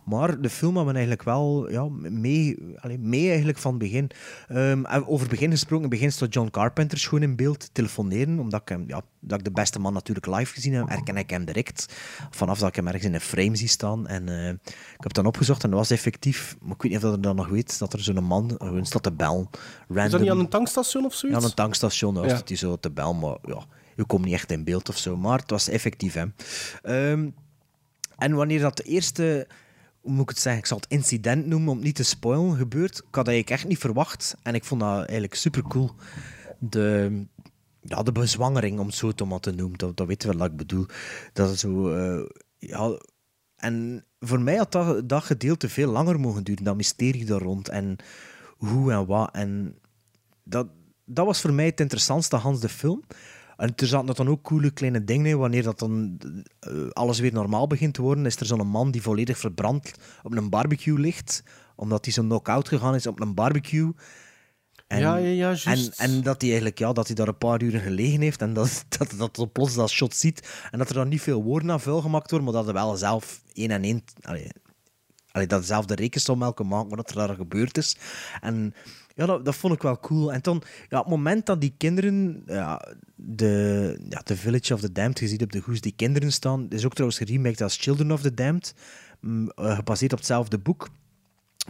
Maar 0.04 0.40
de 0.40 0.50
film 0.50 0.76
had 0.76 0.84
me 0.84 0.90
eigenlijk 0.92 1.22
wel 1.22 1.70
ja, 1.70 1.88
mee, 1.88 2.58
allee, 2.80 2.98
mee 2.98 3.28
eigenlijk 3.28 3.58
van 3.58 3.70
het 3.70 3.80
begin. 3.82 4.10
Ehm, 4.48 4.84
over 5.06 5.28
begin 5.28 5.50
gesproken, 5.50 5.76
in 5.84 5.90
het 5.90 5.98
begin 6.00 6.12
staat 6.12 6.34
John 6.34 6.50
Carpenter 6.50 6.98
schoon 6.98 7.22
in 7.22 7.36
beeld 7.36 7.68
telefoneren, 7.72 8.38
omdat 8.38 8.60
ik 8.60 8.68
hem, 8.68 8.84
ja, 8.86 9.00
dat 9.20 9.38
ik 9.38 9.44
de 9.44 9.50
beste 9.50 9.78
man 9.78 9.92
natuurlijk 9.92 10.26
live 10.26 10.52
gezien 10.54 10.72
heb, 10.74 10.88
herken 10.88 11.16
ik 11.16 11.30
hem 11.30 11.44
direct. 11.44 11.94
Vanaf 12.30 12.58
dat 12.58 12.68
ik 12.68 12.76
hem 12.76 12.86
ergens 12.86 13.04
in 13.04 13.14
een 13.14 13.20
frame 13.20 13.56
zie 13.56 13.68
staan. 13.68 14.06
En 14.06 14.28
eh, 14.28 14.48
ik 14.48 14.60
heb 14.90 15.02
het 15.04 15.14
dan 15.14 15.26
opgezocht 15.26 15.64
en 15.64 15.70
dat 15.70 15.78
was 15.78 15.90
effectief, 15.90 16.56
maar 16.60 16.74
ik 16.74 16.82
weet 16.82 16.92
niet 16.92 17.00
of 17.00 17.06
dat 17.06 17.14
er 17.14 17.20
dan 17.22 17.36
nog 17.36 17.48
weet, 17.48 17.78
dat 17.78 17.92
er 17.92 18.00
zo'n 18.02 18.24
man 18.24 18.54
gewoon 18.58 18.86
staat 18.86 19.02
te 19.02 19.12
bellen. 19.12 19.48
Random. 19.88 20.04
Is 20.04 20.10
dat 20.10 20.20
niet 20.20 20.30
aan 20.30 20.38
een 20.38 20.48
tankstation 20.48 21.04
of 21.04 21.12
Ja, 21.12 21.18
zoiets? 21.18 21.38
aan 21.38 21.44
een 21.44 21.54
tankstation 21.54 22.14
was 22.14 22.30
Ja. 22.30 22.36
het 22.36 22.46
die 22.46 22.56
zo 22.56 22.76
te 22.76 22.90
bel, 22.90 23.14
maar 23.14 23.36
ja, 23.42 23.64
je 23.96 24.04
komt 24.04 24.24
niet 24.24 24.34
echt 24.34 24.50
in 24.50 24.64
beeld 24.64 24.88
of 24.88 24.98
zo. 24.98 25.16
Maar 25.16 25.38
het 25.38 25.50
was 25.50 25.68
effectief 25.68 26.14
hem. 26.14 26.34
Ehm, 26.82 27.28
en 28.18 28.34
wanneer 28.34 28.60
dat 28.60 28.76
de 28.76 28.82
eerste, 28.82 29.46
hoe 30.04 30.12
moet 30.12 30.22
ik 30.22 30.28
het 30.28 30.38
zeggen, 30.38 30.62
ik 30.62 30.66
zal 30.68 30.76
het 30.76 30.90
incident 30.90 31.46
noemen 31.46 31.68
om 31.68 31.76
het 31.76 31.84
niet 31.84 31.94
te 31.94 32.02
spoilen, 32.02 32.56
gebeurt, 32.56 32.98
ik 32.98 33.14
had 33.14 33.28
eigenlijk 33.28 33.60
echt 33.60 33.68
niet 33.68 33.78
verwacht. 33.78 34.36
En 34.42 34.54
ik 34.54 34.64
vond 34.64 34.80
dat 34.80 34.96
eigenlijk 34.96 35.34
super 35.34 35.62
cool. 35.62 35.90
De, 36.58 37.26
ja, 37.80 38.02
de 38.02 38.12
bezwangering, 38.12 38.78
om 38.78 38.86
het 38.86 38.94
zo 38.94 39.12
te 39.12 39.24
maar 39.24 39.40
te 39.40 39.50
noemen, 39.50 39.78
dat, 39.78 39.96
dat 39.96 40.06
weten 40.06 40.30
we 40.30 40.36
wat 40.36 40.50
ik 40.50 40.56
bedoel. 40.56 40.86
Dat 41.32 41.58
zo, 41.58 41.90
eh, 41.94 42.28
ja, 42.58 42.98
en 43.56 44.04
voor 44.20 44.40
mij 44.40 44.56
had 44.56 44.72
dat, 44.72 45.08
dat 45.08 45.24
gedeelte 45.24 45.68
veel 45.68 45.90
langer 45.90 46.20
mogen 46.20 46.44
duren, 46.44 46.64
dat 46.64 46.76
mysterie 46.76 47.24
daar 47.24 47.40
rond. 47.40 47.68
En 47.68 47.96
hoe 48.56 48.92
en 48.92 49.06
wat. 49.06 49.34
En 49.34 49.78
dat, 50.42 50.66
dat 51.04 51.26
was 51.26 51.40
voor 51.40 51.52
mij 51.52 51.64
het 51.64 51.80
interessantste 51.80 52.36
Hans 52.36 52.60
de 52.60 52.68
film. 52.68 53.02
En 53.56 53.72
er 53.76 53.86
zaten 53.86 54.14
dan 54.14 54.28
ook 54.28 54.42
coole 54.42 54.70
kleine 54.70 55.04
dingen 55.04 55.26
in. 55.26 55.38
Wanneer 55.38 55.62
dat 55.62 55.78
dan 55.78 56.18
eh, 56.60 56.72
alles 56.90 57.18
weer 57.18 57.32
normaal 57.32 57.66
begint 57.66 57.94
te 57.94 58.02
worden, 58.02 58.26
is 58.26 58.36
er 58.36 58.46
zo'n 58.46 58.66
man 58.66 58.90
die 58.90 59.02
volledig 59.02 59.38
verbrand 59.38 59.92
op 60.22 60.36
een 60.36 60.50
barbecue 60.50 60.98
ligt. 60.98 61.42
Omdat 61.76 62.04
hij 62.04 62.14
zo 62.14 62.22
knock-out 62.22 62.68
gegaan 62.68 62.94
is 62.94 63.06
op 63.06 63.20
een 63.20 63.34
barbecue. 63.34 63.92
En, 64.86 65.00
Ja, 65.00 65.16
ja, 65.16 65.50
ja, 65.52 65.72
en, 65.72 65.92
en 65.96 66.22
dat 66.22 66.40
hij 66.40 66.50
eigenlijk 66.50 66.78
ja, 66.78 66.92
dat 66.92 67.06
hij 67.06 67.16
daar 67.16 67.28
een 67.28 67.38
paar 67.38 67.62
uren 67.62 67.80
gelegen 67.80 68.20
heeft 68.20 68.40
en 68.40 68.52
dat, 68.52 68.84
dat, 68.98 69.14
dat, 69.16 69.36
dat 69.36 69.52
plots 69.52 69.74
dat 69.74 69.90
shot 69.90 70.14
ziet. 70.14 70.68
En 70.70 70.78
dat 70.78 70.88
er 70.88 70.94
dan 70.94 71.08
niet 71.08 71.22
veel 71.22 71.42
woorden 71.42 71.70
aan 71.70 71.80
vuil 71.80 72.00
gemaakt 72.00 72.30
worden, 72.30 72.48
maar 72.48 72.62
dat 72.62 72.74
hij 72.74 72.82
wel 72.82 72.96
zelf 72.96 73.42
één 73.52 73.70
en 73.70 73.82
één... 73.82 74.04
Allee, 74.20 74.48
allee, 75.30 75.46
dat 75.46 75.64
zelf 75.64 75.84
de 75.84 75.94
rekensom 75.94 76.42
elke 76.42 76.64
maand 76.64 76.94
wat 76.94 77.10
er 77.10 77.16
daar 77.16 77.34
gebeurd 77.34 77.76
is. 77.76 77.96
En 78.40 78.74
ja, 79.14 79.26
dat, 79.26 79.44
dat 79.44 79.54
vond 79.54 79.74
ik 79.74 79.82
wel 79.82 80.00
cool. 80.00 80.32
En 80.32 80.40
dan, 80.42 80.62
ja, 80.88 80.98
op 80.98 81.04
het 81.04 81.14
moment 81.14 81.46
dat 81.46 81.60
die 81.60 81.74
kinderen, 81.76 82.42
ja, 82.46 82.94
de, 83.14 83.98
ja, 84.08 84.20
de 84.24 84.36
Village 84.36 84.74
of 84.74 84.80
the 84.80 84.92
Damned, 84.92 85.18
je 85.18 85.28
ziet 85.28 85.42
op 85.42 85.52
de 85.52 85.62
hoes 85.64 85.80
die 85.80 85.94
kinderen 85.96 86.32
staan, 86.32 86.66
is 86.68 86.84
ook 86.84 86.92
trouwens 86.92 87.18
geremaked 87.18 87.60
als 87.60 87.76
Children 87.76 88.12
of 88.12 88.20
the 88.20 88.34
Damned, 88.34 88.74
mm, 89.20 89.48
eh, 89.48 89.74
gebaseerd 89.74 90.12
op 90.12 90.18
hetzelfde 90.18 90.58
boek. 90.58 90.88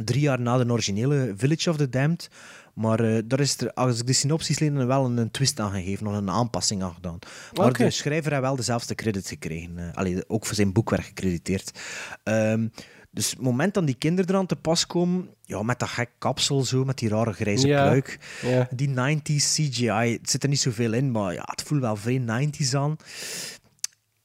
drie 0.04 0.20
jaar 0.20 0.40
na 0.40 0.58
de 0.58 0.72
originele 0.72 1.34
Village 1.36 1.70
of 1.70 1.76
the 1.76 1.88
Damned. 1.88 2.30
Maar 2.74 3.00
eh, 3.00 3.22
daar 3.24 3.40
is 3.40 3.60
er, 3.60 3.72
als 3.72 4.00
ik 4.00 4.06
de 4.06 4.12
synopsis 4.12 4.58
lees, 4.58 4.72
dan 4.72 4.86
wel 4.86 5.04
een, 5.04 5.16
een 5.16 5.30
twist 5.30 5.60
aan 5.60 5.70
gegeven, 5.70 6.04
nog 6.04 6.16
een 6.16 6.30
aanpassing 6.30 6.82
aan 6.82 6.94
gedaan. 6.94 7.18
Maar 7.52 7.72
de 7.72 7.90
schrijver 7.90 8.30
heeft 8.30 8.42
wel 8.42 8.56
dezelfde 8.56 8.94
credits 8.94 9.28
gekregen. 9.28 9.92
allee, 9.94 10.28
ook 10.28 10.46
voor 10.46 10.54
zijn 10.54 10.72
boekwerk 10.72 11.04
gecrediteerd. 11.04 11.80
Ehm, 12.22 12.66
dus 13.14 13.30
het 13.30 13.40
moment 13.40 13.74
dat 13.74 13.86
die 13.86 13.94
kinderen 13.94 14.30
eraan 14.30 14.46
te 14.46 14.56
pas 14.56 14.86
komen, 14.86 15.28
ja, 15.42 15.62
met 15.62 15.78
dat 15.78 15.88
gek 15.88 16.10
kapsel 16.18 16.64
zo, 16.64 16.84
met 16.84 16.98
die 16.98 17.08
rare 17.08 17.32
grijze 17.32 17.66
Ja, 17.66 17.82
pluik, 17.82 18.18
ja. 18.42 18.68
die 18.70 18.88
90s 18.88 19.52
CGI, 19.54 19.88
het 19.88 20.30
zit 20.30 20.42
er 20.42 20.48
niet 20.48 20.60
zoveel 20.60 20.92
in, 20.92 21.10
maar 21.10 21.32
ja, 21.32 21.42
het 21.46 21.62
voelt 21.62 21.80
wel 21.80 21.96
vrij 21.96 22.20
90s 22.20 22.74
aan. 22.74 22.96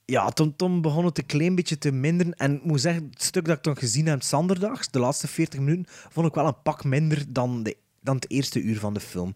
Ja, 0.06 0.30
toen, 0.30 0.56
toen 0.56 0.82
begon 0.82 1.06
het 1.06 1.18
een 1.18 1.26
klein 1.26 1.56
beetje 1.56 1.78
te 1.78 1.92
minderen. 1.92 2.34
En 2.34 2.56
ik 2.56 2.64
moet 2.64 2.82
zeggen, 2.82 3.08
het 3.12 3.24
stuk 3.24 3.46
dat 3.46 3.58
ik 3.58 3.64
toen 3.64 3.78
gezien 3.78 4.06
heb 4.06 4.24
zonderdags, 4.24 4.90
de 4.90 5.00
laatste 5.00 5.28
40 5.28 5.60
minuten, 5.60 5.86
vond 6.10 6.28
ik 6.28 6.34
wel 6.34 6.48
een 6.48 6.62
pak 6.64 6.84
minder 6.84 7.26
dan, 7.28 7.64
de, 7.64 7.78
dan 8.02 8.16
het 8.16 8.30
eerste 8.30 8.62
uur 8.62 8.80
van 8.80 8.94
de 8.94 9.00
film. 9.00 9.32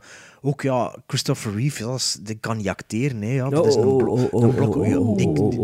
Ook 0.46 0.62
ja, 0.62 0.96
Christopher 1.08 1.56
Reeve, 1.56 1.98
die 2.22 2.38
kan 2.40 2.58
niet 2.58 2.68
acteren. 2.68 3.28
Ja. 3.28 3.50
Dat 3.50 3.66
is 3.66 3.76
een, 3.76 3.98
blok. 3.98 4.18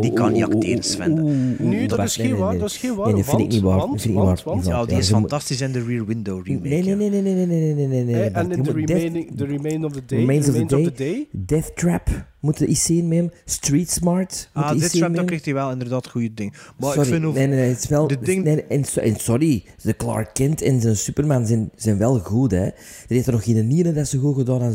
Die, 0.01 0.13
kan 0.13 0.35
jacteren 0.35 0.37
oh, 0.37 0.49
oh, 0.49 0.53
acteren, 0.53 0.77
oh, 0.77 0.83
Sven. 0.83 1.69
Nu, 1.69 1.85
dat 1.85 1.99
is 1.99 2.15
geen 2.15 2.37
waar. 2.37 2.57
Dat 2.57 2.69
is 2.69 2.77
geen 2.77 2.95
waar. 2.95 3.07
Nee, 3.07 3.15
dat 3.15 3.25
vind 3.25 3.41
ik 3.41 3.47
niet 3.47 3.61
waar. 3.61 4.63
Ja, 4.63 4.85
die 4.85 4.97
is 4.97 5.09
fantastisch 5.09 5.61
in 5.61 5.71
de 5.71 5.83
Rear 5.83 6.05
Window 6.05 6.47
remake. 6.47 6.69
Nee, 6.69 6.83
nee, 6.83 6.95
nee. 6.95 7.09
nee, 7.09 7.21
nee, 7.21 7.45
nee, 7.45 7.87
nee, 7.87 8.03
nee, 8.03 8.23
En 8.23 8.51
in 8.51 8.63
the 8.63 9.25
the 9.35 9.45
Remain 9.45 9.85
of 9.85 9.91
the 9.91 10.05
Day. 10.05 10.19
Remains 10.19 10.47
of 10.47 10.55
the 10.55 10.91
Day. 10.95 11.27
Death 11.31 11.75
Trap 11.75 12.27
moeten 12.39 12.75
zien 12.75 13.07
met 13.07 13.17
hem? 13.17 13.31
Street 13.45 13.91
Smart. 13.91 14.49
Ah, 14.53 14.79
Death 14.79 14.91
trap, 14.91 15.15
dan 15.15 15.25
krijgt 15.25 15.45
hij 15.45 15.53
wel 15.53 15.71
inderdaad 15.71 16.07
goede 16.07 16.33
ding. 16.33 16.53
Maar 16.77 16.93
sorry, 16.93 17.07
ik 17.07 17.13
vind 17.13 17.25
ook... 17.25 17.33
nee, 17.33 17.47
nee, 17.47 17.69
het 17.69 17.83
is 17.83 17.89
wel. 17.89 18.07
Ding... 18.07 18.87
Sorry, 19.17 19.63
de 19.81 19.95
Clark 19.95 20.33
Kent 20.33 20.61
en 20.61 20.81
zijn 20.81 20.95
Superman 20.95 21.45
zijn, 21.45 21.69
zijn 21.75 21.97
wel 21.97 22.19
goed, 22.19 22.51
hè. 22.51 22.65
Er 22.65 22.73
heeft 23.07 23.27
er 23.27 23.33
nog 23.33 23.43
geen 23.43 23.71
ene 23.71 23.93
dat 23.93 24.07
ze 24.07 24.17
goed 24.17 24.35
gedaan 24.35 24.68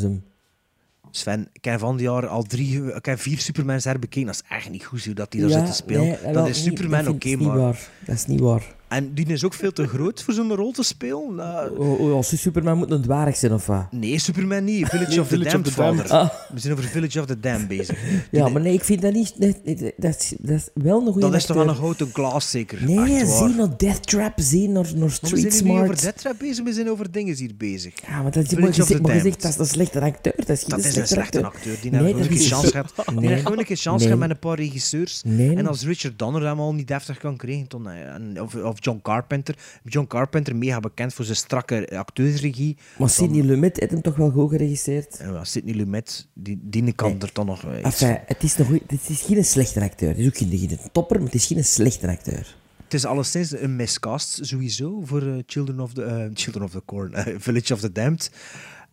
Sven, 1.10 1.48
ik 1.52 1.64
heb 1.64 1.78
van 1.78 1.96
die 1.96 2.06
jaar 2.06 2.26
al 2.26 2.42
drie, 2.42 2.94
ik 2.94 3.06
heb 3.06 3.18
vier 3.20 3.38
Supermans 3.38 3.84
herbekeken. 3.84 4.26
Dat 4.26 4.34
is 4.34 4.56
echt 4.56 4.70
niet 4.70 4.84
goed 4.84 5.04
hoe 5.04 5.14
dat 5.14 5.30
die 5.30 5.40
daar 5.40 5.50
zit 5.50 5.66
te 5.66 5.72
spelen. 5.72 6.18
nee, 6.22 6.32
dat 6.32 6.48
is 6.48 6.62
Superman 6.62 7.08
oké, 7.08 7.28
niet 7.28 7.40
maar... 7.40 7.58
waar. 7.58 7.88
Dat 8.06 8.14
is 8.14 8.26
niet 8.26 8.40
waar. 8.40 8.73
En 8.94 9.14
die 9.14 9.26
is 9.26 9.44
ook 9.44 9.54
veel 9.54 9.72
te 9.72 9.86
groot 9.86 10.22
voor 10.22 10.34
zo'n 10.34 10.54
rol 10.54 10.72
te 10.72 10.82
spelen. 10.82 11.34
Nou, 11.34 11.78
Oh, 11.78 12.00
oh, 12.00 12.12
als 12.12 12.40
Superman 12.40 12.78
moet 12.78 12.90
een 12.90 13.02
dwerg 13.02 13.36
zijn, 13.36 13.52
of 13.52 13.66
wat? 13.66 13.86
nee, 13.92 14.18
Superman 14.18 14.64
niet. 14.64 14.88
Village 14.94 15.10
Nee, 15.10 15.20
of 15.20 15.28
the 15.28 15.74
Damned. 15.76 16.10
Ah. 16.10 16.28
We 16.52 16.60
zijn 16.60 16.72
over 16.72 16.84
Village 16.84 17.20
of 17.20 17.26
the 17.26 17.40
Damned 17.40 17.68
bezig. 17.68 17.98
Ja, 18.30 18.48
maar 18.48 18.62
nee, 18.62 18.72
ik 18.72 18.84
vind 18.84 19.02
dat 19.02 19.12
niet... 19.12 19.34
dat, 19.96 20.14
is, 20.20 20.34
dat 20.38 20.56
is 20.56 20.68
wel 20.74 20.98
een 21.00 21.04
goede 21.12 21.20
Dat 21.20 21.34
is 21.34 21.44
toch 21.46 21.56
wel 21.56 21.68
een 21.68 21.74
houten 21.76 22.10
glas, 22.12 22.50
zeker? 22.50 22.84
Nee, 22.84 23.26
zie 23.26 23.48
naar 23.54 23.76
Death 23.76 24.06
Trap, 24.06 24.32
zie 24.36 24.68
naar, 24.68 24.82
naar 24.82 24.92
Maar 24.94 25.08
we 25.08 25.10
Street 25.10 25.52
zijn 25.52 25.64
niet 25.64 25.72
over 25.72 25.84
Smart. 25.86 26.02
Death 26.02 26.18
Trap 26.18 26.38
bezig, 26.38 26.64
we 26.64 26.72
zijn 26.72 26.90
over 26.90 27.10
dingen 27.12 27.36
hier 27.36 27.52
bezig. 27.56 27.94
Ja, 28.08 28.22
maar 28.22 28.30
dat 28.32 28.42
maar 28.60 28.72
the 28.72 28.82
gezegd, 28.82 29.02
maar 29.02 29.10
gezegd, 29.12 29.40
Damned. 29.42 29.42
dat 29.42 29.66
is 29.66 29.72
een 29.72 29.74
slechte 29.74 30.00
acteur. 30.00 30.32
Dat 30.36 30.48
is, 30.48 30.60
geen 30.60 30.68
Dat 30.68 30.84
is 30.84 30.96
een 30.96 31.06
slechte 31.06 31.44
acteur. 31.44 31.76
Die 31.82 31.90
Nee, 31.90 32.02
heeft 32.14 32.26
een 32.30 32.36
is- 32.36 32.48
chance 32.48 32.70
gehad. 32.70 32.92
Die 33.06 33.20
Nee. 33.20 33.28
heeft 33.28 33.42
gewoon 33.42 33.58
een 33.70 33.76
chance 33.76 33.90
Nee. 33.90 33.98
gehad 34.14 34.18
met 34.18 34.30
een 34.30 34.38
paar 34.38 34.56
regisseurs. 34.58 35.22
Nee. 35.24 35.56
En 35.56 35.66
als 35.66 35.84
Richard 35.84 36.18
Donner 36.18 36.42
hem 36.46 36.60
al 36.60 36.74
niet 36.74 36.88
deftig 36.88 37.18
kan 37.18 37.36
krijgen, 37.36 37.66
dan, 37.68 37.88
of 38.64 38.78
John 38.84 39.00
Carpenter. 39.02 39.54
John 39.84 40.06
Carpenter, 40.06 40.56
mega 40.56 40.80
bekend 40.80 41.14
voor 41.14 41.24
zijn 41.24 41.36
strakke 41.36 41.88
acteursregie. 41.96 42.76
Maar 42.98 43.10
Sidney 43.10 43.42
Lumet 43.42 43.80
heeft 43.80 43.90
hem 43.90 44.02
toch 44.02 44.16
wel 44.16 44.30
goed 44.30 44.50
geregisseerd? 44.50 45.18
Ja, 45.18 45.44
Sidney 45.44 45.74
Lumet, 45.74 46.28
die, 46.32 46.58
die 46.62 46.92
kan 46.92 47.20
er 47.20 47.30
dan 47.32 47.46
nog 47.46 47.64
eh, 47.64 47.78
iets 47.78 48.02
Enfin, 48.02 48.18
het 48.26 48.42
is, 48.42 48.54
goeie, 48.54 48.82
het 48.86 49.08
is 49.08 49.22
geen 49.22 49.44
slechte 49.44 49.80
acteur. 49.80 50.08
Het 50.08 50.18
is 50.18 50.26
ook 50.26 50.36
geen, 50.36 50.58
geen 50.58 50.78
topper, 50.92 51.16
maar 51.16 51.26
het 51.26 51.34
is 51.34 51.46
geen 51.46 51.64
slechte 51.64 52.08
acteur. 52.08 52.56
Het 52.84 52.94
is 52.94 53.04
alleszins 53.04 53.60
een 53.60 53.76
miscast, 53.76 54.38
sowieso, 54.42 55.00
voor 55.04 55.22
eh, 55.22 55.34
Children, 55.46 55.80
of 55.80 55.92
the, 55.92 56.04
eh, 56.04 56.26
Children 56.34 56.64
of 56.64 56.70
the 56.70 56.82
Corn, 56.84 57.14
eh, 57.14 57.34
Village 57.46 57.72
of 57.72 57.80
the 57.80 57.92
Damned. 57.92 58.30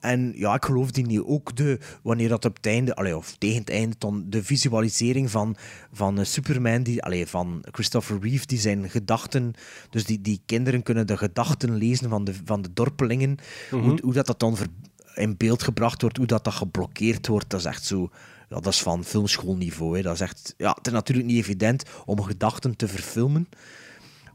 En 0.02 0.34
ja, 0.36 0.54
ik 0.54 0.66
geloof 0.66 0.91
die 0.91 1.06
niet. 1.06 1.20
Ook 1.20 1.56
de, 1.56 1.80
wanneer 2.04 2.30
dat 2.30 2.45
op 2.45 2.56
het 2.56 2.66
einde, 2.66 2.95
allee, 2.95 3.18
of 3.18 3.36
tegen 3.38 3.60
het 3.60 3.70
einde, 3.70 3.95
dan 3.97 4.24
de 4.28 4.43
visualisering 4.43 5.32
van, 5.32 5.56
van 5.91 6.20
eh, 6.20 6.26
Superman, 6.26 6.84
die, 6.84 7.04
allee, 7.04 7.28
van 7.28 7.64
Christopher 7.72 8.20
Reeve, 8.22 8.45
die 8.45 8.60
zijn 8.60 8.89
gedachten, 8.89 9.54
dus 9.89 10.06
die, 10.06 10.22
die 10.22 10.41
kinderen 10.45 10.84
kunnen 10.84 11.08
de 11.08 11.18
gedachten 11.18 11.76
lezen 11.76 12.10
van 12.10 12.24
de, 12.24 12.34
van 12.45 12.62
de 12.62 12.74
dorpelingen, 12.74 13.38
hoe, 13.70 13.99
hoe 14.02 14.14
dat, 14.14 14.26
dat 14.26 14.39
dan 14.39 14.58
ver- 14.58 14.68
in 15.16 15.38
beeld 15.38 15.64
gebracht 15.64 16.02
wordt, 16.02 16.18
hoe 16.18 16.26
dat, 16.26 16.43
dat 16.43 16.54
geblokkeerd 16.54 17.28
wordt, 17.28 17.49
dat 17.49 17.60
is 17.60 17.66
echt 17.66 17.86
zo... 17.86 18.10
Ja, 18.49 18.60
dat 18.60 18.74
is 18.74 18.82
van 18.82 19.04
filmschoolniveau. 19.04 19.97
Hè. 19.97 20.02
Dat 20.02 20.14
is 20.14 20.22
echt, 20.22 20.54
ja, 20.58 20.72
het 20.72 20.88
is 20.88 20.93
natuurlijk 20.93 21.28
niet 21.28 21.38
evident 21.38 21.84
om 22.06 22.22
gedachten 22.22 22.76
te 22.76 22.88
verfilmen. 22.88 23.49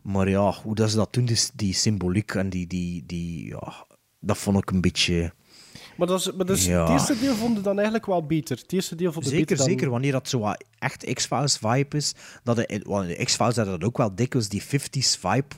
Maar 0.03 0.29
ja, 0.29 0.53
hoe 0.63 0.75
dat 0.75 0.91
ze 0.91 0.97
dat 0.97 1.13
doen, 1.13 1.25
dus 1.25 1.51
die 1.55 1.75
symboliek 1.75 2.35
en 2.35 2.51
die, 2.51 2.67
die, 2.67 3.03
die 3.07 3.47
ja, 3.47 3.87
dat 4.21 4.39
vond 4.39 4.59
ik 4.59 4.71
een 4.71 4.81
beetje... 4.81 5.33
Maar, 5.97 6.07
dat 6.07 6.21
is, 6.21 6.33
maar 6.33 6.57
Ja. 6.57 6.81
het 6.83 6.91
eerste 6.91 7.19
deel 7.19 7.35
vond 7.35 7.59
ik 7.59 7.65
dan 7.65 7.75
eigenlijk 7.75 8.07
wel 8.07 8.27
beter. 8.27 8.57
Het 8.57 8.73
eerste 8.73 8.95
deel 8.95 9.13
vond 9.13 9.25
ik 9.25 9.31
Zeker, 9.31 9.47
beter 9.47 9.57
dan... 9.65 9.67
zeker, 9.75 9.91
wanneer 9.91 10.13
dat 10.13 10.29
zo 10.29 10.53
echt 10.79 11.13
X-Files 11.15 11.57
vibe 11.57 11.97
is. 11.97 12.15
Dat 12.43 12.57
de, 12.57 12.81
want 12.87 13.09
de 13.09 13.25
X-Files 13.25 13.57
hadden 13.57 13.79
dat 13.79 13.89
ook 13.89 13.97
wel 13.97 14.15
dikwijls, 14.15 14.49
die 14.49 14.63
50s 14.63 15.21
vibe 15.21 15.55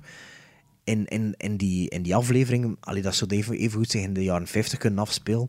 in, 0.85 1.07
in, 1.07 1.35
in, 1.37 1.57
die, 1.57 1.89
in 1.91 2.03
die 2.03 2.15
afleveringen. 2.17 2.77
Allee, 2.81 3.03
dat 3.03 3.15
zou 3.15 3.31
even, 3.31 3.57
even 3.57 3.79
goed 3.79 3.91
zich 3.91 4.03
in 4.03 4.13
de 4.13 4.25
jaren 4.25 4.47
50 4.47 4.79
kunnen 4.79 4.99
afspelen. 4.99 5.47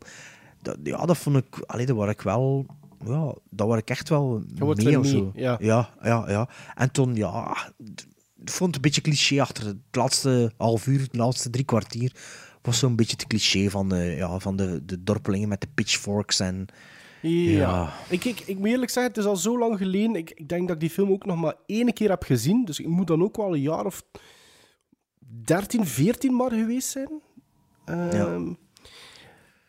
Dat, 0.62 0.76
ja, 0.82 1.06
dat 1.06 1.16
vond 1.18 1.36
ik, 1.36 1.58
allee, 1.66 1.86
dat 1.86 1.96
waar 1.96 2.08
ik 2.08 2.20
wel... 2.22 2.66
Ja, 3.06 3.34
dat 3.50 3.68
waar 3.68 3.78
ik 3.78 3.90
echt 3.90 4.08
wel 4.08 4.42
mee 4.54 4.98
of 4.98 5.04
mee, 5.04 5.12
zo. 5.12 5.30
ja. 5.34 5.56
ja, 5.60 5.90
ja, 6.02 6.24
ja. 6.28 6.48
En 6.74 6.90
toen, 6.90 7.14
ja... 7.14 7.56
Ik 8.42 8.50
vond 8.50 8.66
het 8.66 8.74
een 8.76 8.80
beetje 8.90 9.00
cliché 9.00 9.40
achter 9.40 9.66
het 9.66 9.76
laatste 9.90 10.52
half 10.56 10.86
uur, 10.86 11.00
het 11.00 11.16
laatste 11.16 11.50
drie 11.50 11.64
kwartier. 11.64 12.12
Was 12.62 12.78
zo'n 12.78 12.96
beetje 12.96 13.16
het 13.16 13.26
cliché 13.26 13.70
van, 13.70 13.88
de, 13.88 13.96
ja, 13.96 14.38
van 14.38 14.56
de, 14.56 14.84
de 14.84 15.02
dorpelingen 15.02 15.48
met 15.48 15.60
de 15.60 15.68
pitchforks 15.74 16.40
en... 16.40 16.66
Ja. 17.22 17.58
Ja. 17.58 17.92
Ik, 18.08 18.24
ik, 18.24 18.40
ik 18.40 18.58
moet 18.58 18.68
eerlijk 18.68 18.90
zeggen, 18.90 19.12
het 19.12 19.22
is 19.22 19.28
al 19.28 19.36
zo 19.36 19.58
lang 19.58 19.76
geleden. 19.76 20.14
Ik, 20.14 20.30
ik 20.30 20.48
denk 20.48 20.66
dat 20.66 20.76
ik 20.76 20.80
die 20.80 20.90
film 20.90 21.10
ook 21.10 21.26
nog 21.26 21.36
maar 21.36 21.54
één 21.66 21.92
keer 21.92 22.08
heb 22.10 22.22
gezien. 22.22 22.64
Dus 22.64 22.80
ik 22.80 22.86
moet 22.86 23.06
dan 23.06 23.22
ook 23.22 23.36
wel 23.36 23.54
een 23.54 23.60
jaar 23.60 23.84
of 23.86 24.02
13, 25.44 25.86
14 25.86 26.36
maar 26.36 26.50
geweest 26.50 26.88
zijn. 26.88 27.20
Ehm, 27.84 28.52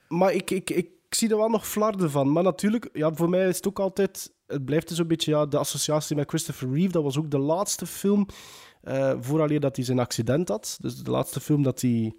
Maar 0.08 0.34
ik, 0.34 0.52
ik, 0.52 0.70
ik 0.70 0.90
zie 1.10 1.30
er 1.30 1.38
wel 1.38 1.50
nog 1.50 1.68
flarden 1.68 2.12
van. 2.12 2.32
Maar 2.32 2.44
natuurlijk, 2.44 2.90
ja, 2.94 3.14
voor 3.14 3.30
mij 3.30 3.48
is 3.48 3.56
het 3.56 3.68
ook 3.68 3.80
altijd... 3.80 4.34
Het 4.48 4.66
blijft 4.66 4.88
dus 4.88 4.98
een 4.98 5.08
beetje 5.08 5.32
ja, 5.32 5.46
de 5.46 5.58
associatie 5.58 6.16
met 6.16 6.30
Christopher 6.30 6.72
Reeve. 6.74 6.92
Dat 6.92 7.04
was 7.04 7.18
ook 7.18 7.32
de 7.32 7.38
laatste 7.40 7.86
film 7.86 8.26
eh 8.82 9.14
vooraleer 9.20 9.60
dat 9.60 9.76
hij 9.76 9.86
zijn 9.86 10.00
accident 10.00 10.48
had. 10.48 10.78
Dus 10.82 10.96
de 10.96 11.12
laatste 11.12 11.40
film 11.40 11.64
dat 11.64 11.82
hij... 11.82 12.16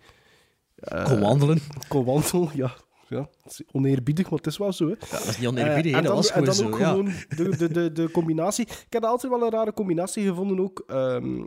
Kon 1.05 1.21
wandelen. 1.21 1.59
Kon 1.89 2.05
wandelen, 2.05 2.51
ja. 2.55 2.75
ja. 3.09 3.29
Het 3.43 3.53
is 3.53 3.63
oneerbiedig, 3.73 4.31
maar 4.31 4.39
het 4.39 4.47
is 4.47 4.59
wel 4.59 4.73
zo. 4.73 4.89
Hè. 4.89 4.95
dat 5.11 5.25
is 5.27 5.39
niet 5.39 5.49
oneerbiedig, 5.49 5.93
hè, 5.93 5.97
en 5.97 6.05
dat 6.05 6.13
dan, 6.13 6.23
was 6.23 6.31
en 6.31 6.33
gewoon 6.33 6.45
dan 6.45 6.55
zo, 6.55 6.67
ook 6.67 6.79
ja. 6.79 6.91
gewoon 6.91 7.13
de, 7.37 7.57
de, 7.57 7.73
de, 7.73 7.93
de 7.93 8.11
combinatie. 8.11 8.67
Ik 8.67 8.87
heb 8.93 9.05
altijd 9.05 9.33
wel 9.33 9.43
een 9.43 9.51
rare 9.51 9.73
combinatie 9.73 10.27
gevonden 10.27 10.61
ook. 10.61 10.85
ehm, 10.87 11.43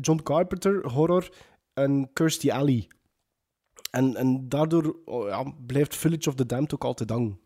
John 0.00 0.20
Carpenter, 0.22 0.90
horror 0.90 1.28
en 1.74 2.10
Kirstie 2.12 2.54
Alley. 2.54 2.88
En, 3.90 4.16
en 4.16 4.48
daardoor 4.48 4.96
oh 5.04 5.28
ja, 5.28 5.54
blijft 5.66 5.96
Village 5.96 6.28
of 6.28 6.34
the 6.34 6.46
Damned 6.46 6.74
ook 6.74 6.84
altijd 6.84 7.10
hangen. 7.10 7.40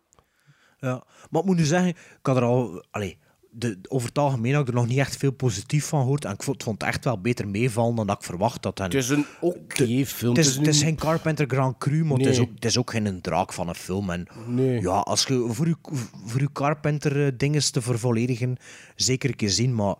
Ja, 0.78 1.04
maar 1.30 1.40
ik 1.40 1.46
moet 1.46 1.56
nu 1.56 1.64
zeggen, 1.64 1.88
ik 1.88 2.18
had 2.22 2.36
er 2.36 2.42
al... 2.42 2.84
Allee, 2.90 3.18
de, 3.56 3.78
over 3.88 4.08
het 4.08 4.18
algemeen 4.18 4.52
had 4.52 4.62
ik 4.62 4.68
er 4.68 4.74
nog 4.74 4.86
niet 4.86 4.98
echt 4.98 5.16
veel 5.16 5.30
positief 5.32 5.84
van 5.86 6.00
gehoord. 6.00 6.24
En 6.24 6.32
ik 6.32 6.42
vond, 6.42 6.62
vond 6.62 6.80
het 6.80 6.90
echt 6.90 7.04
wel 7.04 7.20
beter 7.20 7.48
meevallen 7.48 7.94
dan 7.96 8.06
dat 8.06 8.16
ik 8.16 8.22
verwacht 8.24 8.64
had. 8.64 8.78
En 8.78 8.84
Het 8.84 8.94
is 8.94 9.08
een 9.08 9.26
oké 9.40 10.04
film. 10.06 10.34
het 10.36 10.46
is, 10.46 10.56
het 10.56 10.66
is 10.66 10.80
een- 10.80 10.86
geen 10.86 10.96
Carpenter 10.96 11.46
Grand 11.48 11.78
Cru, 11.78 12.04
maar 12.04 12.16
het, 12.18 12.26
is 12.26 12.38
ook, 12.38 12.50
het 12.54 12.64
is 12.64 12.78
ook 12.78 12.90
geen 12.90 13.20
draak 13.20 13.52
van 13.52 13.68
een 13.68 13.74
film. 13.74 14.10
En 14.10 14.26
Nee. 14.46 14.80
ja, 14.80 14.90
als 14.98 15.24
je 15.26 15.46
voor 15.50 15.66
je, 15.68 15.76
voor 16.24 16.40
je 16.40 16.52
Carpenter-dinges 16.52 17.70
te 17.70 17.82
vervolledigen, 17.82 18.56
zeker 18.96 19.30
een 19.30 19.36
keer 19.36 19.50
zien. 19.50 19.74
Maar 19.74 19.94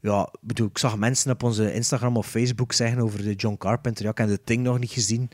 ja, 0.00 0.22
ik 0.32 0.38
bedoel, 0.40 0.66
ik 0.66 0.78
zag 0.78 0.96
mensen 0.96 1.30
op 1.32 1.42
onze 1.42 1.72
Instagram 1.74 2.16
of 2.16 2.26
Facebook 2.26 2.72
zeggen 2.72 2.98
over 3.02 3.22
de 3.22 3.34
John 3.34 3.56
Carpenter. 3.58 4.04
Ja, 4.04 4.10
ik 4.10 4.18
heb 4.18 4.28
de 4.28 4.40
Thing 4.44 4.62
nog 4.62 4.78
niet 4.78 4.90
gezien. 4.90 5.30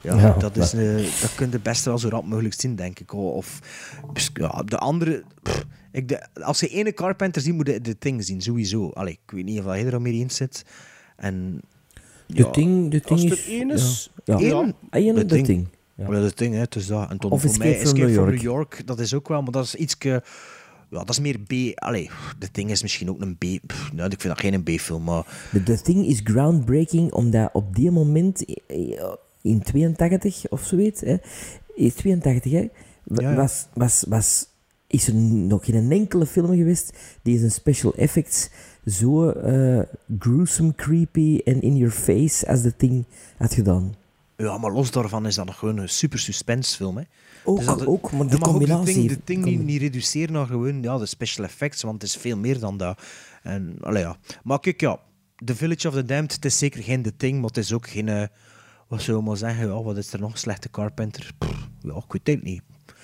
Ja, 0.00 0.16
Ja, 0.20 0.32
dat, 0.32 0.56
is, 0.56 0.70
dat- 0.70 0.80
eh, 0.80 1.20
dat 1.20 1.34
kun 1.34 1.50
je 1.50 1.60
best 1.60 1.84
wel 1.84 1.98
zo 1.98 2.08
rap 2.08 2.24
mogelijk 2.24 2.60
zien, 2.60 2.76
denk 2.76 2.98
ik. 3.00 3.12
Of 3.12 3.58
ja, 4.34 4.62
de 4.64 4.78
andere... 4.78 5.24
pff, 5.42 5.64
ik 5.92 6.08
de, 6.08 6.26
als 6.34 6.60
je 6.60 6.68
ene 6.68 6.92
Carpenter 6.92 7.42
ziet, 7.42 7.54
moet 7.54 7.66
je 7.66 7.80
de 7.80 7.98
Thing 7.98 8.24
zien, 8.24 8.40
sowieso. 8.40 8.90
Allee, 8.90 9.12
ik 9.12 9.30
weet 9.30 9.44
niet 9.44 9.58
of 9.58 9.64
jij 9.64 9.86
er 9.86 10.00
mee 10.02 10.12
eens 10.12 10.36
zit. 10.36 10.64
En... 11.16 11.60
De 12.26 12.42
ja, 12.42 12.50
ding, 12.50 12.90
de 12.90 13.00
er 13.04 13.32
is... 13.32 13.46
één 13.46 13.70
is... 13.70 14.10
Ja. 14.24 14.38
Ja. 14.38 14.46
ja. 14.46 14.72
Ah, 14.90 15.04
ja, 15.04 15.12
De. 15.12 15.46
Ja. 15.46 16.04
Ja. 16.06 16.10
dat 16.10 16.24
is 16.24 16.34
ding, 16.34 16.54
hè. 16.54 16.64
Is 16.76 16.86
dat. 16.86 17.10
En 17.10 17.18
toen, 17.18 17.30
Of 17.30 17.40
voor 17.40 17.50
Escape 17.50 17.68
mij, 17.68 17.78
from 17.78 17.86
Escape 17.90 18.06
New 18.06 18.14
from. 18.14 18.28
New 18.28 18.42
York, 18.42 18.86
dat 18.86 19.00
is 19.00 19.14
ook 19.14 19.28
wel, 19.28 19.42
maar 19.42 19.52
dat 19.52 19.64
is 19.64 19.74
ietske... 19.74 20.22
Ja, 20.90 20.98
dat 20.98 21.08
is 21.08 21.20
meer 21.20 21.38
B... 21.38 21.52
Allee, 21.74 22.10
de 22.38 22.48
ding 22.52 22.70
is 22.70 22.82
misschien 22.82 23.10
ook 23.10 23.20
een 23.20 23.36
B... 23.36 23.44
Pff, 23.66 23.92
nou, 23.92 24.10
ik 24.10 24.20
vind 24.20 24.34
dat 24.34 24.40
geen 24.44 24.62
B-film, 24.62 25.04
maar... 25.04 25.48
De, 25.52 25.62
de 25.62 25.80
Thing 25.80 26.06
is 26.06 26.20
groundbreaking, 26.24 27.12
omdat 27.12 27.50
op 27.52 27.74
die 27.74 27.90
moment, 27.90 28.44
eh, 28.66 29.12
in 29.42 29.62
82 29.62 30.48
of 30.48 30.64
zoiets, 30.64 31.00
hè, 31.00 31.16
in 31.74 31.92
82, 31.92 32.52
hè, 32.52 32.68
wa- 33.04 33.22
Ja, 33.22 33.30
ja. 33.30 33.36
Was, 33.36 33.66
was, 33.74 34.04
was, 34.08 34.47
is 34.90 35.08
er 35.08 35.14
nog 35.14 35.64
geen 35.64 35.92
enkele 35.92 36.26
film 36.26 36.56
geweest 36.56 36.98
die 37.22 37.38
zijn 37.38 37.50
special 37.50 37.94
effects 37.94 38.48
zo 38.86 39.30
eh, 39.30 39.82
gruesome, 40.18 40.74
creepy 40.74 41.40
en 41.44 41.62
in 41.62 41.76
your 41.76 41.92
face 41.94 42.46
als 42.48 42.62
The 42.62 42.76
Thing 42.76 43.04
had 43.36 43.54
gedaan. 43.54 43.94
Ja, 44.36 44.58
maar 44.58 44.72
los 44.72 44.90
daarvan 44.90 45.26
is 45.26 45.34
dat 45.34 45.46
nog 45.46 45.58
gewoon 45.58 45.78
een 45.78 45.88
super 45.88 46.18
suspensefilm. 46.18 46.96
Hè. 46.96 47.02
Ook, 47.44 47.56
Dus 47.56 47.66
dat- 47.66 47.86
ook, 47.86 48.12
maar 48.12 48.22
je 48.24 48.28
die 48.30 48.38
mag 48.38 48.48
ook 48.48 48.54
combinatie... 48.54 48.94
de 49.08 49.18
ding, 49.24 49.44
de 49.44 49.50
ding 49.50 49.64
niet, 49.64 49.80
reduceren 49.80 50.32
naar 50.32 50.46
gewoon 50.46 50.82
ja, 50.82 50.98
de 50.98 51.06
special 51.06 51.44
effects, 51.46 51.82
want 51.82 52.02
het 52.02 52.10
is 52.10 52.16
veel 52.16 52.36
meer 52.36 52.58
dan 52.58 52.76
dat. 52.76 53.02
En, 53.42 53.76
allee, 53.80 54.02
ja. 54.02 54.16
Maar 54.42 54.60
kijk, 54.60 54.80
ja, 54.80 54.98
The 55.44 55.54
Village 55.56 55.88
of 55.88 55.94
the 55.94 56.04
Damned, 56.04 56.32
het 56.32 56.44
is 56.44 56.58
zeker 56.58 56.82
geen 56.82 57.02
The 57.02 57.16
Thing, 57.16 57.34
maar 57.40 57.48
het 57.48 57.56
is 57.56 57.72
ook 57.72 57.88
geen... 57.88 58.08
eh, 58.08 58.22
wat 58.88 59.02
zullen 59.02 59.20
we 59.20 59.26
maar 59.26 59.36
zeggen? 59.36 59.66
Ja, 59.66 59.82
wat 59.82 59.96
is 59.96 60.12
er 60.12 60.20
nog? 60.20 60.38
Slechte 60.38 60.70
Carpenter? 60.70 61.30
Pff, 61.38 61.68
ja, 61.80 61.94
ik 61.96 62.12
weet 62.12 62.26
het 62.26 62.42
niet. 62.42 62.62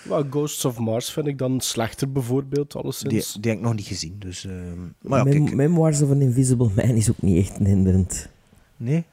Maar 0.09 0.23
Ghosts 0.31 0.65
of 0.65 0.79
Mars 0.79 1.11
vind 1.13 1.27
ik 1.27 1.39
dan 1.39 1.61
slechter, 1.61 2.13
bijvoorbeeld, 2.13 2.73
Die, 2.73 2.81
alleszins. 2.81 3.33
die 3.41 3.51
heb 3.51 3.59
ik 3.61 3.65
nog 3.67 3.75
niet 3.75 3.87
gezien. 3.87 4.17
Dus, 4.19 4.45
ehm, 4.45 4.81
maar 5.01 5.19
ja, 5.19 5.25
Mem- 5.25 5.45
kijk. 5.45 5.57
Memoirs 5.57 6.03
of 6.03 6.11
an 6.11 6.21
Invisible 6.21 6.71
Man 6.77 6.89
is 6.89 7.11
ook 7.11 7.23
niet 7.23 7.47
echt 7.47 7.59
een 7.61 7.67
hinderend. 7.67 8.29
Nee? 8.77 9.05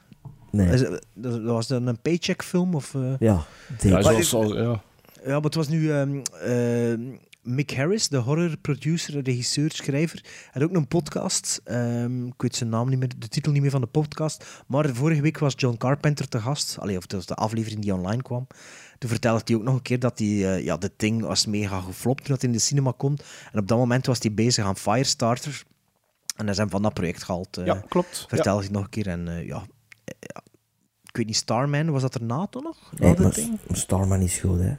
Nee. 0.52 0.68
Is 0.68 0.84
dat 1.14 1.42
was 1.42 1.68
dat 1.68 1.82
een 1.86 2.00
paycheck 2.02 2.44
film? 2.44 2.76
Of, 2.76 2.96
eh? 2.96 3.02
Ja. 3.20 3.46
Ja, 3.82 3.92
Maar 3.92 4.04
zoals, 4.04 4.34
al- 4.34 4.58
ja. 4.62 4.82
Ja, 5.26 5.34
maar 5.34 5.42
het 5.42 5.56
was 5.56 5.68
nu 5.68 5.92
ehm, 5.92 6.20
ehm, 6.42 7.02
Mick 7.44 7.72
Harris, 7.76 8.08
de 8.08 8.18
horror 8.18 8.58
producer, 8.58 9.22
regisseur, 9.22 9.72
schrijver. 9.72 10.24
Had 10.52 10.64
ook 10.64 10.74
een 10.74 10.88
podcast. 10.88 11.62
ehm, 11.64 12.26
ik 12.28 12.42
weet 12.42 12.56
zijn 12.56 12.70
naam 12.70 12.90
niet 12.90 13.00
meer, 13.00 13.12
de 13.18 13.28
titel 13.28 13.52
niet 13.52 13.62
meer 13.62 13.72
van 13.72 13.82
de 13.82 13.88
podcast. 13.88 14.46
Maar 14.68 14.96
vorige 14.96 15.22
week 15.22 15.38
was 15.38 15.54
John 15.58 15.78
Carpenter 15.78 16.28
te 16.28 16.40
gast. 16.40 16.78
Allee, 16.80 16.98
of 16.98 17.04
het 17.04 17.12
was 17.12 17.26
de 17.26 17.36
aflevering 17.36 17.82
die 17.82 17.94
online 17.94 18.22
kwam. 18.22 18.48
Toen 18.98 19.10
vertelde 19.10 19.42
hij 19.46 19.56
ook 19.56 19.64
nog 19.64 19.74
een 19.76 19.82
keer 19.82 20.00
dat 20.00 20.20
hij, 20.20 20.28
eh, 20.28 20.64
ja, 20.64 20.78
de 20.78 20.96
Thing 20.96 21.22
was 21.22 21.46
mega 21.46 21.80
geflopt 21.80 22.24
toen 22.26 22.34
dat 22.34 22.44
in 22.44 22.52
de 22.52 22.60
cinema 22.60 22.94
komt. 22.98 23.24
En 23.52 23.60
op 23.60 23.68
dat 23.68 23.78
moment 23.78 24.06
was 24.06 24.20
hij 24.20 24.34
bezig 24.34 24.66
aan 24.66 24.78
Firestarter. 24.78 25.64
En 26.36 26.44
hij 26.44 26.52
is 26.54 26.58
hem 26.58 26.70
van 26.70 26.82
dat 26.82 26.94
project 26.94 27.24
gehaald. 27.24 27.58
eh, 27.58 27.66
ja, 27.66 27.84
klopt. 27.90 28.18
Ja. 28.20 28.26
Vertelde 28.28 28.64
hij 28.64 28.72
nog 28.72 28.84
een 28.84 28.90
keer. 28.90 29.08
En 29.08 29.28
eh, 29.28 29.46
ja, 29.48 29.64
ja, 30.20 30.42
ik 31.04 31.18
weet 31.18 31.26
niet, 31.26 31.36
Starman, 31.36 31.90
was 31.92 32.02
dat 32.02 32.12
toch 32.12 32.22
nog? 32.64 32.92
Na 32.98 33.06
Nee, 33.06 33.20
maar 33.20 33.32
Thing? 33.32 33.60
Starman 33.72 34.22
is 34.22 34.38
goed, 34.38 34.60
hè. 34.60 34.74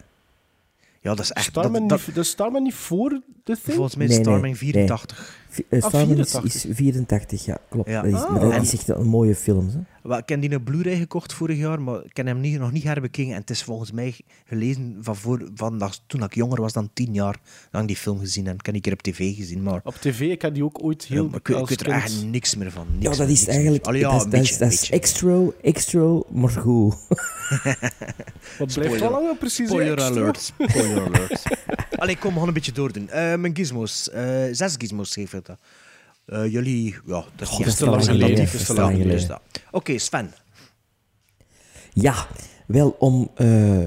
Ja, 1.03 1.15
dat 1.15 1.21
is 1.25 1.33
echt... 1.33 1.47
Starman, 1.47 1.87
dat, 1.89 2.01
dat, 2.05 2.17
niet, 2.17 2.27
Starman 2.27 2.63
niet 2.63 2.75
voor 2.75 3.11
The 3.45 3.57
Thing? 3.63 3.75
volgens 3.77 3.97
mij 3.97 4.07
is 4.07 4.11
Nee, 4.17 4.21
nee, 4.21 4.27
Starman 4.29 4.51
nee. 4.51 4.57
84. 4.59 5.37
Vi- 5.49 5.65
eh, 5.69 5.83
Ah, 5.83 5.89
Starman 5.89 6.19
is, 6.19 6.31
84. 6.31 6.55
is 6.71 6.77
84, 6.77 7.45
ja, 7.45 7.59
klopt. 7.71 7.89
Ja. 7.89 8.03
Dat 8.03 8.13
is, 8.13 8.29
maar 8.29 8.41
Ah. 8.41 8.51
dat 8.51 8.63
is 8.63 8.73
echt 8.73 8.89
een 8.89 9.07
mooie 9.07 9.35
film, 9.35 9.69
hè. 9.69 9.79
Wel, 10.03 10.19
Ik 10.19 10.29
heb 10.29 10.41
die 10.41 10.53
een 10.53 10.63
Blu-ray 10.65 10.97
gekocht 10.97 11.33
vorig 11.33 11.59
jaar, 11.59 11.81
maar 11.83 12.05
ik 12.05 12.17
heb 12.17 12.27
hem 12.27 12.41
niet, 12.41 12.59
nog 12.59 12.73
niet 12.73 12.83
herbekeken. 12.83 13.33
En 13.33 13.41
het 13.41 13.51
is 13.51 13.63
volgens 13.63 13.93
mij 13.93 14.15
gelezen 14.47 14.97
van, 15.01 15.17
voor, 15.17 15.49
van 15.55 15.79
dat, 15.79 16.03
toen 16.07 16.23
ik 16.23 16.35
jonger 16.35 16.61
was 16.61 16.73
dan 16.73 16.91
tien 16.95 17.15
jaar, 17.15 17.41
dat 17.71 17.81
ik 17.81 17.87
die 17.87 17.97
film 17.97 18.19
gezien 18.19 18.47
heb. 18.47 18.55
Ik 18.59 18.65
heb 18.67 18.75
die 18.75 18.83
keer 18.83 18.93
op 18.93 19.03
tv 19.03 19.37
gezien, 19.37 19.63
maar, 19.63 19.81
Op 19.85 19.95
tv, 19.95 20.21
ik 20.21 20.43
had 20.43 20.55
die 20.55 20.65
ook 20.65 20.85
ooit 20.85 21.07
ja, 21.09 21.15
heel 21.15 21.29
maar 21.29 21.39
ik, 21.39 21.49
ik 21.49 21.67
weet 21.69 21.81
er 21.81 21.89
eigenlijk 21.91 22.31
niks 22.31 22.55
meer 22.57 22.71
van. 22.71 22.87
Niks 22.99 23.17
Ja, 23.17 23.23
dat 23.25 23.29
is 23.33 23.47
eigenlijk... 23.47 23.85
Allee, 23.87 24.01
ja, 24.01 24.11
dat, 24.11 24.23
is- 24.25 24.29
beetje, 24.31 24.59
dat 24.59 24.89
extra, 24.91 25.45
extra, 25.63 26.21
maar 26.33 26.51
goed. 26.51 26.95
Wat 28.59 28.75
blijft 28.75 29.01
wel 29.01 29.11
langer 29.11 29.37
precies? 29.37 29.69
Spoiler 29.69 29.93
extra? 29.99 30.07
alert. 30.21 30.39
Spoiler 30.69 31.05
alert. 31.05 31.43
Allee, 31.97 32.17
kom, 32.19 32.33
we 32.33 32.39
gaan 32.39 32.49
een 32.49 32.55
beetje 32.55 32.73
doordoen. 32.73 33.09
Eh, 33.11 33.35
mijn 33.37 33.57
gizmos. 33.57 34.11
eh, 34.11 34.25
zes 34.53 34.75
gizmos 34.79 35.13
geef 35.13 35.33
ik 35.33 35.45
dat. 35.45 35.59
Eh, 36.33 36.53
jullie, 36.53 36.95
ja, 37.07 37.25
dat 37.37 37.49
God, 37.49 37.67
is 37.67 37.75
te 37.75 37.87
lang 37.87 38.05
geleden. 38.05 38.45
Dat 38.45 38.55
is 38.55 38.67
te 38.67 38.75
lang 38.75 38.97
ja, 38.97 39.03
geleden. 39.03 39.29
dat. 39.29 39.41
Oké, 39.71 39.99
Sven. 39.99 40.33
Ja, 41.93 42.27
wel 42.67 42.97
om 42.99 43.31
eh, 43.35 43.85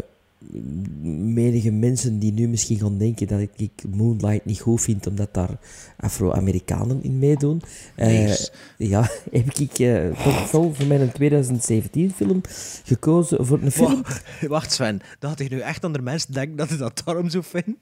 menige 1.33 1.71
mensen 1.71 2.19
die 2.19 2.33
nu 2.33 2.47
misschien 2.47 2.79
gaan 2.79 2.97
denken 2.97 3.27
dat 3.27 3.39
ik, 3.55 3.71
Moonlight 3.89 4.45
niet 4.45 4.59
goed 4.59 4.81
vind, 4.81 5.07
omdat 5.07 5.33
daar 5.33 5.49
Afro-Amerikanen 5.97 7.03
in 7.03 7.19
meedoen. 7.19 7.61
Nee. 7.95 8.35
ja, 8.77 9.01
heb 9.31 9.53
ik 9.53 9.79
eh, 9.79 10.23
toch 10.23 10.51
wel 10.51 10.73
voor 10.73 10.85
mijn 10.85 11.11
2017 11.11 12.11
film 12.15 12.41
gekozen 12.83 13.45
voor 13.45 13.59
een 13.61 13.71
film. 13.71 14.03
Wacht, 14.47 14.71
Sven. 14.71 15.01
Dat 15.19 15.39
ik 15.39 15.49
nu 15.49 15.59
echt 15.59 15.83
aan 15.83 15.93
de 15.93 16.01
mensen 16.01 16.33
denken 16.33 16.55
dat 16.55 16.71
ik 16.71 16.77
dat 16.77 17.01
daarom 17.05 17.29
zo 17.29 17.41
vind. 17.41 17.75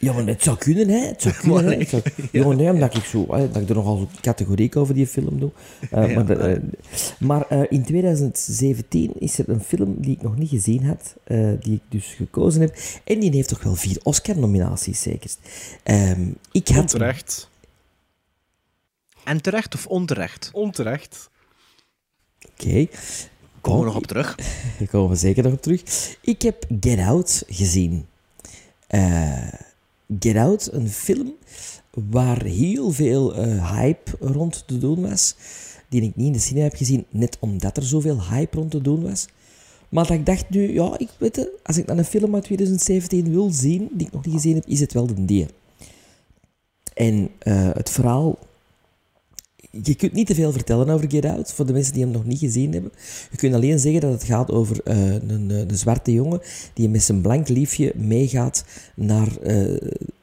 Ja, 0.00 0.12
maar 0.12 0.26
het 0.26 0.42
zou 0.42 0.56
kunnen, 0.58 0.88
hè. 0.88 1.06
Het 1.06 1.22
zou 1.22 1.34
kunnen, 1.40 1.64
hè. 1.64 1.76
Het 1.78 1.88
zou- 1.88 2.02
Ja, 2.32 2.48
nee, 2.48 2.70
omdat 2.72 2.94
ik, 2.96 3.04
zo, 3.04 3.26
hè, 3.34 3.50
dat 3.50 3.62
ik 3.62 3.68
er 3.68 3.74
nogal 3.74 4.08
categoriek 4.20 4.76
over 4.76 4.94
die 4.94 5.06
film 5.06 5.38
doe. 5.40 5.50
Eh, 5.90 6.10
Ja. 6.10 6.22
maar 6.24 6.38
eh, 6.40 6.58
maar 7.18 7.46
eh, 7.48 7.62
in 7.68 7.84
2017 7.84 9.12
is 9.20 9.38
er 9.38 9.48
een 9.48 9.60
film 9.60 9.94
die 9.98 10.12
ik 10.12 10.22
nog 10.22 10.36
niet 10.36 10.48
gezien 10.48 10.84
had, 10.86 11.14
eh, 11.24 11.50
die 11.60 11.74
ik 11.74 11.80
dus 11.88 12.06
gekozen 12.06 12.60
heb. 12.60 12.76
En 13.04 13.20
die 13.20 13.30
heeft 13.30 13.48
toch 13.48 13.62
wel 13.62 13.74
vier 13.74 13.98
Oscar-nominaties, 14.02 15.00
zeker. 15.02 15.30
Ehm, 15.82 16.26
ik 16.52 16.68
had... 16.68 16.78
Onterecht. 16.80 17.50
En 19.24 19.42
terecht 19.42 19.74
of 19.74 19.86
onterecht? 19.86 20.50
Onterecht. 20.52 21.30
Oké. 22.52 22.86
Komen 23.60 23.80
we 23.80 23.86
nog 23.86 23.96
op 23.96 24.06
terug. 24.06 24.34
Daar 24.78 24.88
komen 24.90 25.10
we 25.10 25.16
zeker 25.16 25.42
nog 25.42 25.52
op 25.52 25.62
terug. 25.62 25.82
Ik 26.20 26.42
heb 26.42 26.64
Get 26.80 26.98
Out 26.98 27.42
gezien. 27.46 28.06
Eh, 28.86 29.48
Get 30.18 30.36
Out, 30.36 30.72
een 30.72 30.88
film 30.88 31.34
waar 31.90 32.42
heel 32.42 32.90
veel 32.90 33.34
eh, 33.34 33.72
hype 33.72 34.10
rond 34.20 34.66
te 34.66 34.78
doen 34.78 35.00
was. 35.00 35.34
Die 35.88 36.02
ik 36.02 36.16
niet 36.16 36.26
in 36.26 36.32
de 36.32 36.38
cinema 36.38 36.64
heb 36.64 36.74
gezien, 36.74 37.04
net 37.10 37.36
omdat 37.40 37.76
er 37.76 37.82
zoveel 37.82 38.28
hype 38.28 38.56
rond 38.56 38.70
te 38.70 38.82
doen 38.82 39.02
was. 39.02 39.28
Maar 39.88 40.06
dat 40.06 40.16
ik 40.16 40.26
dacht 40.26 40.50
nu, 40.50 40.72
ja, 40.72 40.98
ik 40.98 41.08
weet 41.18 41.36
het, 41.36 41.48
als 41.62 41.76
ik 41.76 41.86
dan 41.86 41.98
een 41.98 42.04
film 42.04 42.34
uit 42.34 42.44
2017 42.44 43.30
wil 43.30 43.50
zien, 43.50 43.88
die 43.92 44.06
ik 44.06 44.12
nog 44.12 44.24
niet 44.24 44.34
gezien 44.34 44.54
heb, 44.54 44.66
is 44.66 44.80
het 44.80 44.92
wel 44.92 45.06
de 45.06 45.24
die. 45.24 45.46
En 46.94 47.30
eh, 47.38 47.70
het 47.72 47.90
verhaal 47.90 48.38
je 49.70 49.94
kunt 49.94 50.12
niet 50.12 50.26
te 50.26 50.34
veel 50.34 50.52
vertellen 50.52 50.88
over 50.88 51.10
Get 51.10 51.24
Out, 51.24 51.52
voor 51.52 51.66
de 51.66 51.72
mensen 51.72 51.92
die 51.92 52.02
hem 52.02 52.12
nog 52.12 52.24
niet 52.24 52.38
gezien 52.38 52.72
hebben. 52.72 52.92
Je 53.30 53.36
kunt 53.36 53.54
alleen 53.54 53.78
zeggen 53.78 54.00
dat 54.00 54.12
het 54.12 54.24
gaat 54.24 54.50
over 54.50 54.80
eh, 54.84 55.12
een, 55.12 55.50
eh, 55.50 55.58
een 55.58 55.78
zwarte 55.78 56.12
jongen 56.12 56.40
die 56.74 56.88
met 56.88 57.02
zijn 57.02 57.20
blank 57.20 57.48
liefje 57.48 57.92
meegaat 57.96 58.64
naar 58.94 59.36
eh, 59.36 59.54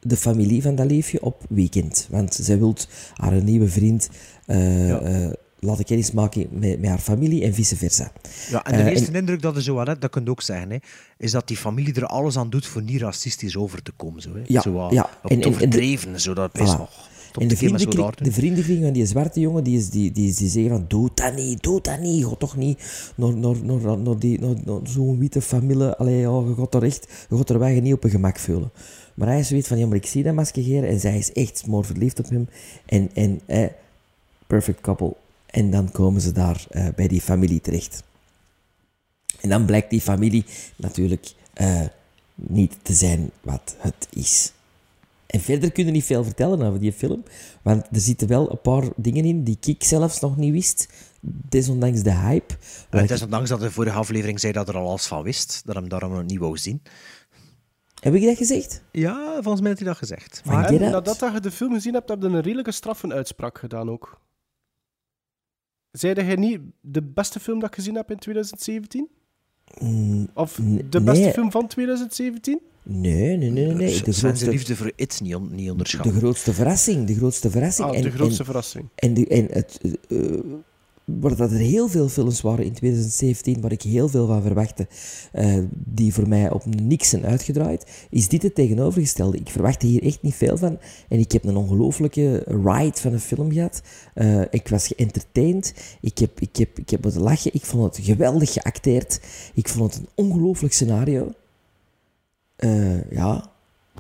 de 0.02 0.18
familie 0.18 0.62
van 0.62 0.76
dat 0.76 0.86
liefje 0.92 1.22
op 1.22 1.44
weekend. 1.50 2.08
Want 2.10 2.34
zij 2.42 2.58
wil 2.60 2.76
haar 3.14 3.44
nieuwe 3.44 3.68
vriend 3.70 4.10
eh, 4.46 4.88
Ja. 4.88 5.34
laten 5.60 5.86
kennismaken 5.86 6.48
met, 6.52 6.80
met 6.80 6.90
haar 6.90 7.00
familie 7.00 7.44
en 7.44 7.54
vice 7.54 7.76
versa. 7.76 8.12
Ja, 8.50 8.64
en 8.66 8.86
de 8.86 8.92
eerste 8.92 9.12
indruk 9.12 9.42
dat 9.42 9.56
er 9.56 9.62
zo 9.64 9.80
aan 9.80 9.88
hebt, 9.88 10.02
dat 10.02 10.10
kun 10.12 10.24
je 10.24 10.30
ook 10.30 10.42
zeggen, 10.42 10.70
hè, 10.72 10.78
is 11.18 11.32
dat 11.32 11.48
die 11.48 11.58
familie 11.58 11.94
er 11.94 12.06
alles 12.06 12.38
aan 12.38 12.50
doet 12.50 12.66
voor 12.66 12.82
niet 12.82 13.02
racistisch 13.02 13.58
over 13.58 13.82
te 13.84 13.92
komen. 13.96 14.22
Zo, 14.22 14.30
hè. 14.34 14.42
Ja, 14.48 14.62
zo 14.62 14.88
ja. 14.92 15.10
Op 15.24 15.32
En- 15.32 15.38
het 15.38 15.38
en- 15.38 15.38
en 15.38 15.40
de- 15.42 15.48
overdreven, 15.48 16.22
zo 16.22 16.34
dat 16.34 16.60
is 16.60 16.74
Voilà. 16.74 16.78
nog. 16.78 17.10
En 17.42 17.48
de 17.48 18.32
vriendenkring, 18.32 18.80
de 18.80 18.84
van 18.84 18.94
die 18.94 19.06
zwarte 19.06 19.40
jongen, 19.40 19.64
die, 19.64 19.78
is, 19.78 19.90
die, 19.90 20.12
die, 20.12 20.34
die 20.34 20.50
zeggen 20.50 20.72
van, 20.72 20.86
doe 20.88 21.10
dat 21.14 21.36
niet, 21.36 21.64
doe 21.64 21.82
dat 21.82 22.00
niet, 22.00 22.26
ga 22.26 22.36
toch 22.36 22.56
niet 22.58 23.12
naar, 23.16 23.38
naar, 23.38 23.56
naar, 23.64 23.98
naar, 23.98 24.20
die- 24.20 24.40
naar, 24.40 24.56
naar 24.66 24.80
zo'n 24.84 25.20
witte 25.20 25.42
familie, 25.42 25.88
allee, 25.88 26.18
ja, 26.20 26.30
je 26.48 26.54
gaat 26.58 26.74
er 26.76 26.84
echt, 26.84 27.08
je 27.30 27.38
gaat 27.38 27.50
er 27.50 27.60
wij 27.60 27.80
niet 27.80 27.94
op 27.94 28.04
een 28.04 28.10
gemak 28.10 28.40
voelen. 28.40 28.72
Maar 29.14 29.28
hij 29.28 29.40
is 29.40 29.48
zoiets 29.48 29.68
van, 29.68 29.78
ja, 29.78 29.86
maar 29.88 29.98
ik 29.98 30.06
zie 30.06 30.24
dat 30.24 30.34
maskegeren 30.34 30.90
en 30.90 31.00
zij 31.00 31.18
is 31.18 31.32
echt 31.34 31.68
mooi 31.68 31.86
verliefd 31.86 32.20
op 32.20 32.30
hem. 32.30 32.48
En, 32.86 33.10
en 33.14 33.40
eh, 33.46 33.68
perfect 34.48 34.82
couple. 34.82 35.14
En 35.46 35.72
dan 35.72 35.92
komen 35.92 36.22
ze 36.22 36.32
daar 36.32 36.66
eh, 36.70 36.88
bij 36.96 37.08
die 37.08 37.22
familie 37.22 37.62
terecht. 37.62 38.04
En 39.42 39.50
dan 39.50 39.66
blijkt 39.66 39.90
die 39.90 40.02
familie 40.02 40.46
natuurlijk 40.76 41.34
eh, 41.54 41.82
niet 42.36 42.76
te 42.82 42.94
zijn 42.94 43.30
wat 43.42 43.76
het 43.78 44.08
is. 44.14 44.52
En 45.36 45.42
verder 45.42 45.72
kun 45.72 45.86
je 45.86 45.92
niet 45.92 46.04
veel 46.04 46.24
vertellen 46.24 46.68
over 46.68 46.80
die 46.80 46.94
film, 46.94 47.24
want 47.62 47.88
er 47.92 48.00
zitten 48.00 48.28
wel 48.28 48.52
een 48.52 48.62
paar 48.62 48.84
dingen 48.96 49.26
in 49.26 49.44
die 49.44 49.58
ik 49.62 49.84
zelfs 49.84 50.20
nog 50.20 50.38
niet 50.38 50.52
wist, 50.52 50.88
desondanks 51.22 52.04
de 52.04 52.14
hype. 52.14 52.54
Uh, 52.92 53.08
desondanks 53.08 53.50
dat 53.50 53.60
de 53.60 53.72
vorige 53.72 53.98
aflevering 53.98 54.40
zei 54.40 54.54
dat 54.54 54.70
er 54.70 54.78
al 54.78 54.88
alles 54.88 55.06
van 55.06 55.24
wist, 55.24 55.62
dat 55.66 55.76
hem 55.76 55.90
daarom 55.90 56.12
nog 56.12 56.24
niet 56.24 56.40
wou 56.40 56.58
zien. 56.58 56.82
Heb 58.00 58.14
ik 58.14 58.24
dat 58.24 58.38
gezegd? 58.38 58.84
Ja, 58.92 59.34
volgens 59.34 59.62
mij 59.62 59.70
had 59.70 59.80
hij 59.80 59.88
dat 59.88 59.98
gezegd. 59.98 60.42
Van 60.46 60.64
En 60.64 60.80
nadat 60.80 61.20
dat 61.20 61.34
je 61.34 61.40
de 61.40 61.52
film 61.52 61.74
gezien 61.74 61.94
hebt, 61.94 62.10
heb 62.10 62.22
je 62.22 62.28
een 62.28 62.42
redelijke 62.42 62.72
straffe 62.72 63.14
uitspraak 63.14 63.58
gedaan 63.60 63.90
ook. 63.90 64.22
Zeide 65.92 66.22
hij 66.22 66.36
niet 66.36 66.60
de 66.82 67.04
beste 67.04 67.40
film 67.40 67.60
dat 67.60 67.70
ik 67.70 67.76
gezien 67.76 67.96
heb 67.96 68.12
in 68.12 68.18
2017? 68.18 69.10
Mm, 69.80 70.28
Of 70.34 70.60
de 70.90 71.02
beste 71.02 71.24
nee. 71.24 71.34
film 71.34 71.52
van 71.52 71.68
2017? 71.68 72.62
Nee, 72.86 73.38
nee, 73.38 73.50
nee, 73.50 73.74
nee. 73.74 74.02
De 74.02 74.14
grootste, 74.14 74.50
liefde 74.50 74.76
voor 74.76 74.92
It 74.96 75.20
niet, 75.24 75.36
on- 75.36 75.50
niet 75.56 75.66
de 75.66 75.72
onderschatten. 75.72 76.14
grootste 76.14 76.54
verrassing, 76.54 77.08
de 77.08 77.16
grootste 77.16 77.50
verrassing. 77.50 77.88
Ah, 77.90 77.96
en, 77.96 78.02
de 78.02 78.12
grootste 78.12 78.40
en, 78.40 78.46
verrassing. 78.46 78.86
En, 78.96 79.14
de, 79.14 79.28
en 79.28 79.48
het, 79.52 79.80
eh, 80.10 80.18
waar 81.06 81.36
dat 81.36 81.52
er 81.52 81.58
heel 81.58 81.88
veel 81.88 82.10
films 82.10 82.42
waren 82.42 82.66
in 82.66 82.74
2017, 82.74 83.62
waar 83.62 83.72
ik 83.72 83.82
heel 83.82 84.08
veel 84.08 84.28
van 84.28 84.42
verwachtte, 84.42 84.88
eh, 85.32 85.58
die 85.72 86.14
voor 86.14 86.28
mij 86.28 86.52
op 86.52 86.66
niks 86.82 87.10
zijn 87.10 87.26
uitgedraaid, 87.26 88.08
is 88.10 88.28
dit 88.28 88.44
het 88.44 88.56
tegenovergestelde. 88.56 89.38
Ik 89.38 89.50
verwachtte 89.50 89.88
hier 89.88 90.04
echt 90.04 90.22
niet 90.22 90.36
veel 90.36 90.58
van. 90.58 90.80
En 91.10 91.20
ik 91.20 91.32
heb 91.32 91.44
een 91.44 91.58
ongelooflijke 91.58 92.44
ride 92.46 93.00
van 93.00 93.14
een 93.14 93.20
film 93.20 93.52
gehad. 93.52 93.82
Eh, 94.14 94.42
ik 94.50 94.68
was 94.68 94.88
geëntertained. 94.88 95.98
Ik 96.02 96.18
heb, 96.18 96.40
ik, 96.40 96.56
heb, 96.56 96.80
ik 96.80 96.90
heb 96.90 97.04
moeten 97.04 97.22
lachen. 97.22 97.54
Ik 97.54 97.66
vond 97.66 97.96
het 97.96 98.06
geweldig 98.06 98.54
geacteerd. 98.54 99.20
Ik 99.54 99.68
vond 99.68 99.94
het 99.94 100.02
een 100.02 100.10
ongelooflijk 100.26 100.74
scenario. 100.74 101.32
Eh, 102.56 103.12
ja, 103.12 103.46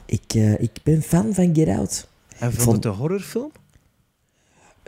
ik, 0.05 0.33
eh, 0.33 0.59
ik 0.61 0.71
ben 0.83 1.01
fan 1.01 1.33
van 1.33 1.55
Get 1.55 1.67
Out. 1.67 2.07
En 2.37 2.51
vond 2.51 2.63
vond- 2.63 2.75
het 2.75 2.85
een 2.85 2.99
horrorfilm? 2.99 3.51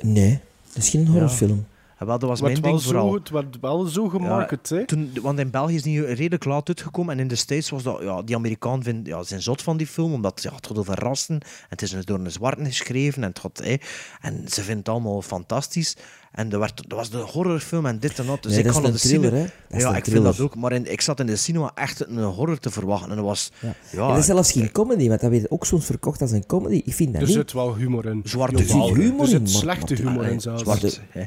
Nee, 0.01 0.39
dat 0.73 0.83
is 0.83 0.89
geen 0.89 1.07
horrorfilm. 1.07 1.65
Ja, 1.99 2.05
wel, 2.05 2.19
dat 2.19 2.29
was 2.29 2.41
mijn 2.41 2.61
wel 2.61 2.71
ding 2.71 2.81
zo, 2.81 2.89
vooral. 2.89 3.13
het 3.13 3.29
werd 3.29 3.59
wel 3.59 3.85
zo 3.85 4.07
gemarket, 4.09 4.69
hè. 4.69 4.85
Toen, 4.85 5.11
want 5.21 5.39
in 5.39 5.49
België 5.49 5.75
is 5.75 5.83
die 5.83 6.05
redelijk 6.05 6.45
laat 6.45 6.67
uitgekomen. 6.67 7.13
En 7.13 7.19
in 7.19 7.27
de 7.27 7.35
States 7.35 7.69
was 7.69 7.83
dat... 7.83 8.01
Ja, 8.01 8.21
die 8.21 8.35
Amerikaan 8.35 8.83
vindt, 8.83 9.07
ja, 9.07 9.23
zijn 9.23 9.41
zot 9.41 9.61
van 9.61 9.77
die 9.77 9.87
film. 9.87 10.13
Omdat 10.13 10.41
ja, 10.43 10.55
het 10.55 10.67
gaat 10.67 10.77
over 10.77 10.99
rassen. 10.99 11.35
En 11.39 11.47
het 11.69 11.81
is 11.81 12.05
door 12.05 12.19
een 12.19 12.31
zwarte 12.31 12.65
geschreven. 12.65 13.23
En, 13.23 13.29
het 13.29 13.39
gaat, 13.39 13.57
hè, 13.57 13.75
en 14.21 14.43
ze 14.47 14.61
vindt 14.61 14.79
het 14.79 14.89
allemaal 14.89 15.21
fantastisch. 15.21 15.95
En 16.31 16.51
er, 16.51 16.59
werd, 16.59 16.83
er 16.89 16.95
was 16.95 17.09
de 17.09 17.17
horrorfilm 17.17 17.85
en 17.85 17.99
dit 17.99 18.19
en 18.19 18.25
dat. 18.25 18.43
Dus 18.43 18.51
Nee, 18.51 18.59
ik 18.63 18.65
dat 18.73 18.83
is 18.83 18.91
de 19.01 19.07
thriller, 19.07 19.29
cinema. 19.29 19.43
hè? 19.45 19.51
Dat 19.69 19.77
is 19.77 19.83
ja, 19.83 19.89
een 19.89 19.95
ik 19.95 20.05
vind 20.05 20.23
dat 20.23 20.39
ook. 20.39 20.55
Maar 20.55 20.71
in, 20.71 20.91
ik 20.91 21.01
zat 21.01 21.19
in 21.19 21.25
de 21.25 21.35
cinema 21.35 21.71
echt 21.75 22.07
een 22.07 22.17
horror 22.23 22.59
te 22.59 22.69
verwachten. 22.69 23.09
En 23.09 23.15
dat 23.15 23.25
was... 23.25 23.51
Ja. 23.59 23.67
en 23.91 24.07
dat 24.07 24.17
is 24.17 24.25
zelfs 24.25 24.51
geen 24.51 24.71
comedy, 24.71 25.07
want 25.07 25.21
dat 25.21 25.29
werd 25.31 25.51
ook 25.51 25.65
soms 25.65 25.85
verkocht 25.85 26.21
als 26.21 26.31
een 26.31 26.45
comedy. 26.45 26.81
Ik 26.85 26.93
vind 26.93 27.11
dat 27.13 27.21
Er 27.21 27.27
niet. 27.27 27.35
zit 27.37 27.51
wel 27.53 27.75
humor 27.75 28.05
in. 28.05 28.21
Zwarte 28.23 28.53
Er 28.55 28.59
zit 28.63 28.69
Jawel, 28.71 28.93
humor 28.95 29.21
Er 29.21 29.27
zit 29.27 29.49
slechte 29.49 30.03
maar- 30.03 30.11
humor 30.13 30.27
in 30.27 30.39
zelfs. 30.41 30.61
zwarte- 30.61 30.91
hè. 31.09 31.23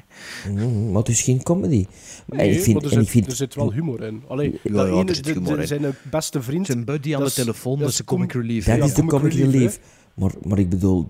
Mm, 0.51 0.87
maar 0.91 0.99
het 1.03 1.09
is 1.09 1.23
geen 1.23 1.43
comedy. 1.43 1.87
en 2.29 2.37
Nee, 2.37 2.51
ik 2.51 2.63
vind, 2.63 2.75
maar 2.83 2.85
er 2.85 2.91
en 2.91 2.95
zit, 2.97 3.03
ik 3.07 3.11
vind 3.11 3.27
er 3.27 3.37
zit 3.37 3.55
wel 3.55 3.73
humor 3.73 4.03
in. 4.03 4.23
Allee, 4.29 4.61
Ja, 4.63 4.73
dat 4.73 4.89
ja, 4.95 5.05
er 5.07 5.15
zit 5.15 5.25
de- 5.25 5.33
humor 5.33 5.55
de- 5.57 5.61
in. 5.61 5.67
zijn 5.67 5.95
beste 6.11 6.43
vriend... 6.43 6.67
Zijn 6.67 6.85
buddy 6.85 7.13
aan 7.15 7.19
de 7.19 7.25
dat 7.25 7.35
telefoon, 7.35 7.73
dat 7.73 7.81
dat 7.83 7.91
is 7.93 7.99
een 7.99 8.05
comic 8.05 8.31
com- 8.31 8.41
relief. 8.41 8.65
dat 8.65 8.79
is 8.89 8.95
de 8.95 9.05
comic 9.05 9.33
relief. 9.33 9.81
Maar, 10.15 10.31
maar 10.43 10.59
ik 10.59 10.69
bedoel, 10.69 11.09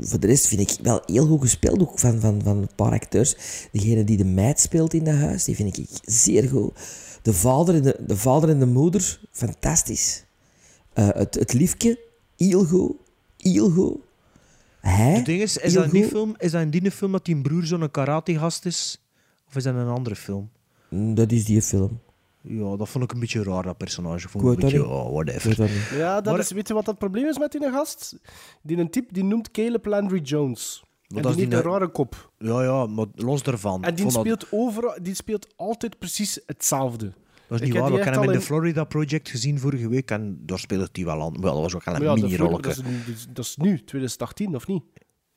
voor 0.00 0.20
de 0.20 0.26
rest 0.26 0.46
vind 0.46 0.60
ik 0.60 0.78
wel 0.82 1.02
heel 1.06 1.26
goed 1.26 1.40
gespeeld 1.40 1.80
ook 1.80 1.98
van, 1.98 2.20
van, 2.20 2.40
van 2.42 2.56
een 2.56 2.74
paar 2.76 2.92
acteurs. 2.92 3.36
Degene 3.72 4.04
die 4.04 4.16
de 4.16 4.24
meid 4.24 4.60
speelt 4.60 4.94
in 4.94 5.04
dat 5.04 5.14
huis, 5.14 5.44
die 5.44 5.56
vind 5.56 5.78
ik 5.78 5.86
zeer 6.04 6.48
goed. 6.48 6.72
De 7.22 7.32
vader 7.32 7.74
en 7.74 7.82
de, 7.82 7.96
de, 8.06 8.16
vader 8.16 8.48
en 8.48 8.58
de 8.58 8.66
moeder, 8.66 9.20
fantastisch. 9.30 10.24
Eh, 10.92 11.08
het, 11.08 11.34
het 11.34 11.52
liefje, 11.52 11.98
heel 12.36 12.64
goed. 12.64 12.92
Heel 13.36 13.70
goed. 13.70 13.96
Hij, 14.80 15.12
Het 15.12 15.24
ding 15.24 15.42
is, 15.42 15.56
is 15.56 15.72
dat, 15.72 15.84
in 15.84 15.90
die 15.90 16.04
film, 16.06 16.34
is 16.38 16.50
dat 16.50 16.60
in 16.60 16.70
die 16.70 16.90
film 16.90 17.12
dat 17.12 17.24
die 17.24 17.40
broer 17.40 17.64
zo'n 17.64 17.90
karate-gast 17.90 18.66
is? 18.66 19.00
Of 19.48 19.56
is 19.56 19.62
dat 19.62 19.74
een 19.74 19.88
andere 19.88 20.16
film? 20.16 20.50
Mm, 20.88 21.14
Dat 21.14 21.32
is 21.32 21.44
die 21.44 21.62
film. 21.62 22.00
Ja, 22.42 22.76
dat 22.76 22.88
vond 22.88 23.04
ik 23.04 23.12
een 23.12 23.20
beetje 23.20 23.42
raar, 23.42 23.62
dat 23.62 23.76
personage. 23.76 24.28
Vond 24.28 24.44
Ik 24.44 24.50
een 24.50 24.56
beetje, 24.56 24.78
niet. 24.78 24.86
oh, 24.86 25.12
whatever. 25.12 25.60
niet. 25.60 25.90
Ja, 25.94 26.20
dat 26.20 26.32
Maar- 26.32 26.42
is, 26.42 26.50
weet 26.50 26.68
je 26.68 26.74
wat 26.74 26.84
dat 26.84 26.98
probleem 26.98 27.26
is 27.26 27.38
met 27.38 27.52
die 27.52 27.70
gast? 27.70 28.18
Die 28.62 28.76
een 28.76 28.90
type 28.90 29.12
die 29.12 29.24
noemt 29.24 29.50
Caleb 29.50 29.86
Landry 29.86 30.20
Jones. 30.20 30.82
Maar 31.08 31.18
en 31.18 31.22
dat 31.24 31.34
die 31.34 31.46
is 31.46 31.48
heeft 31.52 31.62
die 31.62 31.72
een 31.72 31.78
rare 31.78 31.90
kop. 31.92 32.32
Ja, 32.38 32.62
ja, 32.62 32.86
maar 32.86 33.06
los 33.14 33.42
daarvan. 33.42 33.84
En 33.84 33.94
die 33.94 34.04
dat, 34.04 34.12
speelt, 34.12 34.46
overal, 34.50 34.98
die 35.02 35.14
speelt 35.14 35.46
altijd 35.56 35.98
precies 35.98 36.40
hetzelfde. 36.46 37.12
dat 37.48 37.60
is 37.60 37.66
niet 37.66 37.78
waar. 37.78 37.90
We 37.92 37.96
kennen 37.96 38.12
hem 38.14 38.22
al 38.22 38.30
in 38.32 38.38
de 38.38 38.44
Florida 38.44 38.84
Project 38.84 39.28
gezien 39.28 39.58
vorige 39.58 39.88
week 39.88 40.10
en 40.10 40.38
daar 40.46 40.58
speelde 40.58 40.88
hij 40.92 41.04
wel 41.04 41.22
aan. 41.22 41.40
Wel, 41.40 41.52
dat 41.52 41.62
was 41.62 41.74
ook 41.74 41.84
wel 41.84 41.94
een 41.94 42.02
ja, 42.02 42.14
mini-rolletje. 42.14 42.82
dat 43.32 43.44
is 43.44 43.56
nu, 43.56 43.84
2018, 43.84 44.54
of 44.54 44.66
niet? 44.66 44.82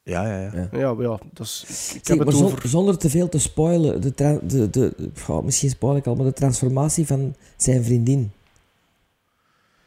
Ja, 0.03 0.27
ja, 0.27 0.39
ja. 0.53 0.67
Ja, 0.71 0.95
ja, 0.99 1.19
dat 1.33 1.45
is, 1.45 1.91
ik, 1.95 2.07
heb 2.07 2.19
het 2.19 2.33
over... 2.33 2.67
zonder 2.67 2.97
te 2.97 3.09
veel 3.09 3.29
te 3.29 3.39
spoilen, 3.39 4.01
de, 4.01 4.39
de, 4.43 4.69
de, 4.69 5.11
goh, 5.19 5.43
misschien 5.43 5.69
spoil 5.69 5.95
ik 5.95 6.07
al, 6.07 6.15
maar 6.15 6.25
de 6.25 6.33
transformatie 6.33 7.05
van 7.05 7.35
zijn 7.57 7.83
vriendin. 7.83 8.31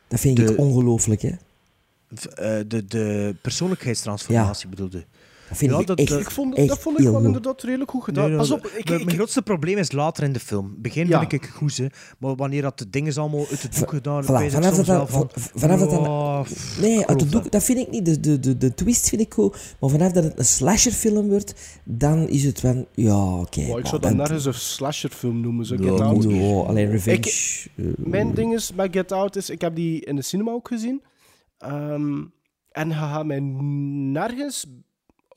Dat 0.08 0.20
vind 0.20 0.38
ik 0.38 0.58
ongelooflijk, 0.58 1.22
hè? 1.22 1.28
Eh, 1.28 2.64
de, 2.68 2.84
de 2.86 3.34
persoonlijkheidstransformatie 3.42 4.68
bedoelde. 4.68 5.04
Vind 5.52 5.72
Ja, 5.72 5.78
ik 5.78 5.86
dat- 5.86 5.98
echt, 5.98 6.08
dat- 6.08 6.20
Ik 6.20 6.30
vond, 6.30 6.54
echt 6.54 6.68
dat 6.68 6.78
vond 6.78 6.96
ik 6.98 7.02
heel 7.02 7.10
wel 7.12 7.20
goed. 7.20 7.28
inderdaad 7.28 7.62
redelijk 7.62 7.90
goed 7.90 8.04
gedaan. 8.04 8.28
Nee, 8.28 8.36
Pas 8.38 8.50
op, 8.50 8.66
ik, 8.66 8.88
mijn, 8.88 8.98
ik, 9.00 9.04
mijn 9.04 9.16
grootste 9.16 9.42
probleem 9.42 9.76
is 9.78 9.92
later 9.92 10.24
in 10.24 10.32
de 10.32 10.40
film. 10.40 10.74
Begin 10.78 11.08
Ja. 11.08 11.18
vind 11.20 11.32
ik 11.32 11.42
het 11.42 11.50
goed, 11.50 11.76
hè. 11.76 11.86
maar 12.18 12.34
wanneer 12.36 12.62
dat 12.62 12.78
de 12.78 12.90
dingen 12.90 13.16
allemaal 13.16 13.46
uit 13.50 13.62
het 13.62 13.76
boek 13.78 13.90
gedaan 13.90 14.22
Voilà, 14.24 14.26
dan 14.26 14.36
weet 14.38 14.46
ik 14.46 14.52
vanaf 14.52 14.74
soms 14.74 14.86
dat, 14.86 14.96
wel 15.10 15.20
dat, 15.28 15.32
van... 15.42 15.50
vanaf 15.60 15.80
dat, 15.80 15.90
dan- 15.90 16.06
"Oh, 16.08 16.42
pff, 16.42 16.80
nee, 16.80 17.06
uit 17.06 17.20
het 17.20 17.30
boek, 17.30 17.50
dat 17.50 17.64
vind 17.64 17.78
ik 17.78 17.90
niet. 17.90 18.04
De, 18.04 18.20
de, 18.20 18.40
de, 18.40 18.56
de 18.56 18.74
twist 18.74 19.08
vind 19.08 19.20
ik 19.20 19.34
goed. 19.34 19.74
Maar 19.80 19.90
vanaf 19.90 20.12
dat 20.12 20.24
het 20.24 20.38
een 20.38 20.44
slasherfilm 20.44 21.28
wordt, 21.28 21.78
dan 21.84 22.28
is 22.28 22.44
het 22.44 22.60
van, 22.60 22.86
ja, 22.94 23.34
oké. 23.38 23.60
Wow, 23.60 23.68
ik 23.68 23.72
maar 23.74 23.86
zou 23.86 23.90
dat 23.90 24.02
dan- 24.02 24.16
nergens 24.16 24.44
een 24.44 24.54
slasherfilm 24.54 25.40
noemen. 25.40 25.66
Zo, 25.66 25.76
Get 25.76 26.00
Out. 26.00 26.22
Ja, 26.28 26.60
alleen 26.60 26.90
Revenge. 26.90 27.16
Ik- 27.16 27.66
eh, 27.76 27.84
Mijn 27.96 28.34
ding 28.34 28.54
is 28.54 28.72
met 28.72 28.88
Get 28.92 29.12
Out 29.12 29.36
is, 29.36 29.50
ik 29.50 29.60
heb 29.60 29.74
die 29.76 30.04
in 30.04 30.16
de 30.16 30.22
cinema 30.22 30.50
ook 30.50 30.68
gezien. 30.68 31.02
Ehm, 31.58 32.24
en 32.70 32.88
je 32.88 32.94
gaat 32.94 33.26
mij 33.26 33.40
nergens 33.40 34.66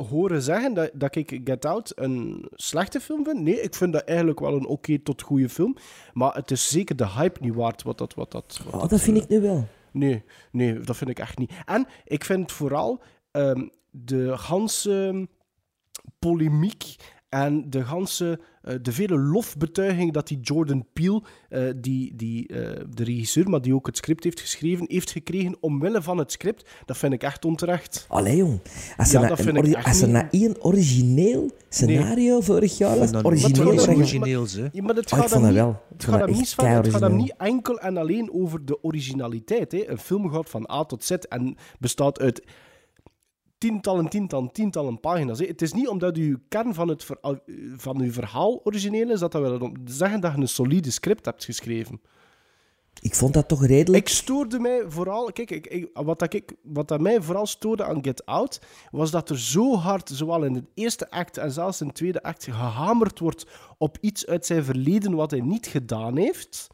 horen 0.08 0.42
zeggen 0.42 0.74
dat, 0.74 0.92
dat 0.94 1.16
ik 1.16 1.42
Get 1.44 1.66
Out 1.66 1.92
een 1.96 2.48
slechte 2.52 3.00
film 3.00 3.24
vind. 3.26 3.40
Nee, 3.42 3.62
ik 3.62 3.76
vind 3.76 3.94
dat 3.94 4.04
eigenlijk 4.04 4.40
wel 4.40 4.56
een 4.56 4.66
oké 4.66 5.00
tot 5.00 5.22
goede 5.22 5.50
film. 5.50 5.76
Maar 6.14 6.34
het 6.34 6.52
is 6.52 6.68
zeker 6.68 6.96
de 6.96 7.10
hype 7.10 7.40
niet 7.42 7.56
waard 7.56 7.84
wat 7.84 7.98
dat... 7.98 8.14
Wat 8.14 8.32
dat, 8.32 8.62
wat 8.72 8.82
oh, 8.84 8.90
dat 8.90 9.02
vind 9.02 9.18
ik 9.18 9.30
nu 9.30 9.42
wel. 9.42 9.68
Nee, 9.92 10.24
nee, 10.52 10.80
dat 10.80 10.98
vind 10.98 11.10
ik 11.10 11.20
echt 11.20 11.38
niet. 11.38 11.52
En 11.66 11.88
ik 12.06 12.26
vind 12.26 12.52
vooral 12.52 13.02
ehm, 13.32 13.68
de 13.92 14.38
ganse 14.38 15.28
polemiek 16.20 16.96
en 17.30 17.70
de 17.70 17.84
ganse, 17.86 18.40
eh, 18.62 18.76
de 18.82 18.92
vele 18.92 19.18
lofbetuigingen 19.18 20.14
dat 20.14 20.28
die 20.28 20.40
Jordan 20.42 20.86
Peele, 20.94 21.22
eh, 21.50 21.62
die, 21.76 22.16
die, 22.16 22.48
eh, 22.48 22.56
de 22.96 23.04
regisseur, 23.04 23.50
maar 23.50 23.62
die 23.62 23.76
ook 23.76 23.86
het 23.88 23.98
script 23.98 24.24
heeft 24.24 24.40
geschreven, 24.40 24.86
heeft 24.88 25.12
gekregen 25.12 25.58
omwille 25.60 26.02
van 26.02 26.18
het 26.18 26.32
script, 26.32 26.70
dat 26.86 26.98
vind 26.98 27.14
ik 27.14 27.24
echt 27.24 27.46
onterecht. 27.46 28.06
Allee, 28.10 28.36
jong. 28.38 28.60
Als 28.98 29.12
Ja, 29.12 29.22
er, 29.22 29.28
dat 29.28 29.38
na, 29.38 29.44
vind 29.44 29.58
een 29.58 29.64
ik 29.64 29.70
ori- 29.70 29.74
echt 29.74 29.88
als 29.88 30.02
niet. 30.02 30.12
na 30.12 30.28
één 30.32 30.64
origineel 30.64 31.52
scenario 31.70 32.42
vorig 32.42 32.78
jaar 32.78 32.98
was, 33.00 33.12
dat- 33.12 33.26
origineel... 33.26 33.76
Dat 33.76 33.88
origineels, 33.88 34.54
hè. 34.54 34.68
Ja, 34.72 34.84
maar 34.84 34.96
het 34.96 35.12
ik 35.12 35.18
gaat 35.18 35.30
wel. 35.54 35.82
Het 35.94 36.04
gaat 36.04 36.20
dat 36.20 36.30
hem 36.30 36.38
niet, 36.38 36.54
van- 36.54 36.66
het 36.66 36.76
gaat 36.76 36.84
hem 36.84 36.84
kei-origineel. 36.84 37.18
niet 37.18 37.34
enkel 37.38 37.80
en 37.80 37.98
alleen 37.98 38.34
over 38.34 38.66
de 38.66 38.84
originaliteit. 38.84 39.72
Hè. 39.72 39.90
Een 39.90 39.98
film 39.98 40.30
gaat 40.32 40.50
van 40.50 40.70
A 40.72 40.84
tot 40.86 41.04
Z 41.04 41.12
en 41.12 41.56
bestaat 41.80 42.20
uit 42.20 42.44
tientallen, 43.60 44.08
tientallen, 44.10 44.52
tientallen 44.52 45.00
pagina's. 45.00 45.40
Het 45.40 45.62
is 45.62 45.74
niet 45.74 45.88
omdat 45.88 46.18
uw 46.18 46.38
kern 46.48 46.74
van, 46.74 46.88
het 46.88 47.04
ver- 47.04 47.42
van 47.76 48.02
uw 48.02 48.12
verhaal 48.12 48.62
origineel 48.64 49.10
is, 49.10 49.20
dat 49.20 49.32
dat 49.32 49.42
wil 49.42 49.72
zeggen 49.86 50.22
dat 50.22 50.32
je 50.36 50.42
een 50.42 50.48
solide 50.48 50.92
script 50.92 51.26
hebt 51.26 51.46
geschreven. 51.46 52.02
Ik 53.02 53.16
vond 53.16 53.34
dat 53.34 53.48
toch 53.48 53.66
redelijk... 53.66 54.08
Ik 54.08 54.14
stoorde 54.14 54.60
mij 54.60 54.84
vooral... 54.88 55.32
Kijk, 55.32 55.52
ik, 55.52 55.68
ik- 55.68 55.90
wat, 55.94 56.20
dat 56.20 56.34
ik, 56.34 56.56
wat 56.64 56.88
dat 56.88 57.02
mij 57.02 57.22
vooral 57.22 57.46
stoorde 57.46 57.84
aan 57.84 58.04
Get 58.04 58.26
Out, 58.26 58.62
was 58.92 59.12
dat 59.12 59.30
er 59.30 59.40
zo 59.40 59.76
hard, 59.76 60.10
zowel 60.14 60.44
in 60.44 60.54
de 60.54 60.64
eerste 60.74 61.10
act 61.12 61.38
en 61.38 61.52
zelfs 61.52 61.82
in 61.82 61.88
de 61.88 61.94
tweede 61.94 62.24
act, 62.24 62.44
gehamerd 62.44 63.20
wordt 63.20 63.46
op 63.78 63.98
iets 64.02 64.26
uit 64.28 64.46
zijn 64.46 64.64
verleden 64.64 65.16
wat 65.16 65.32
hij 65.32 65.42
niet 65.42 65.68
gedaan 65.68 66.18
heeft, 66.18 66.68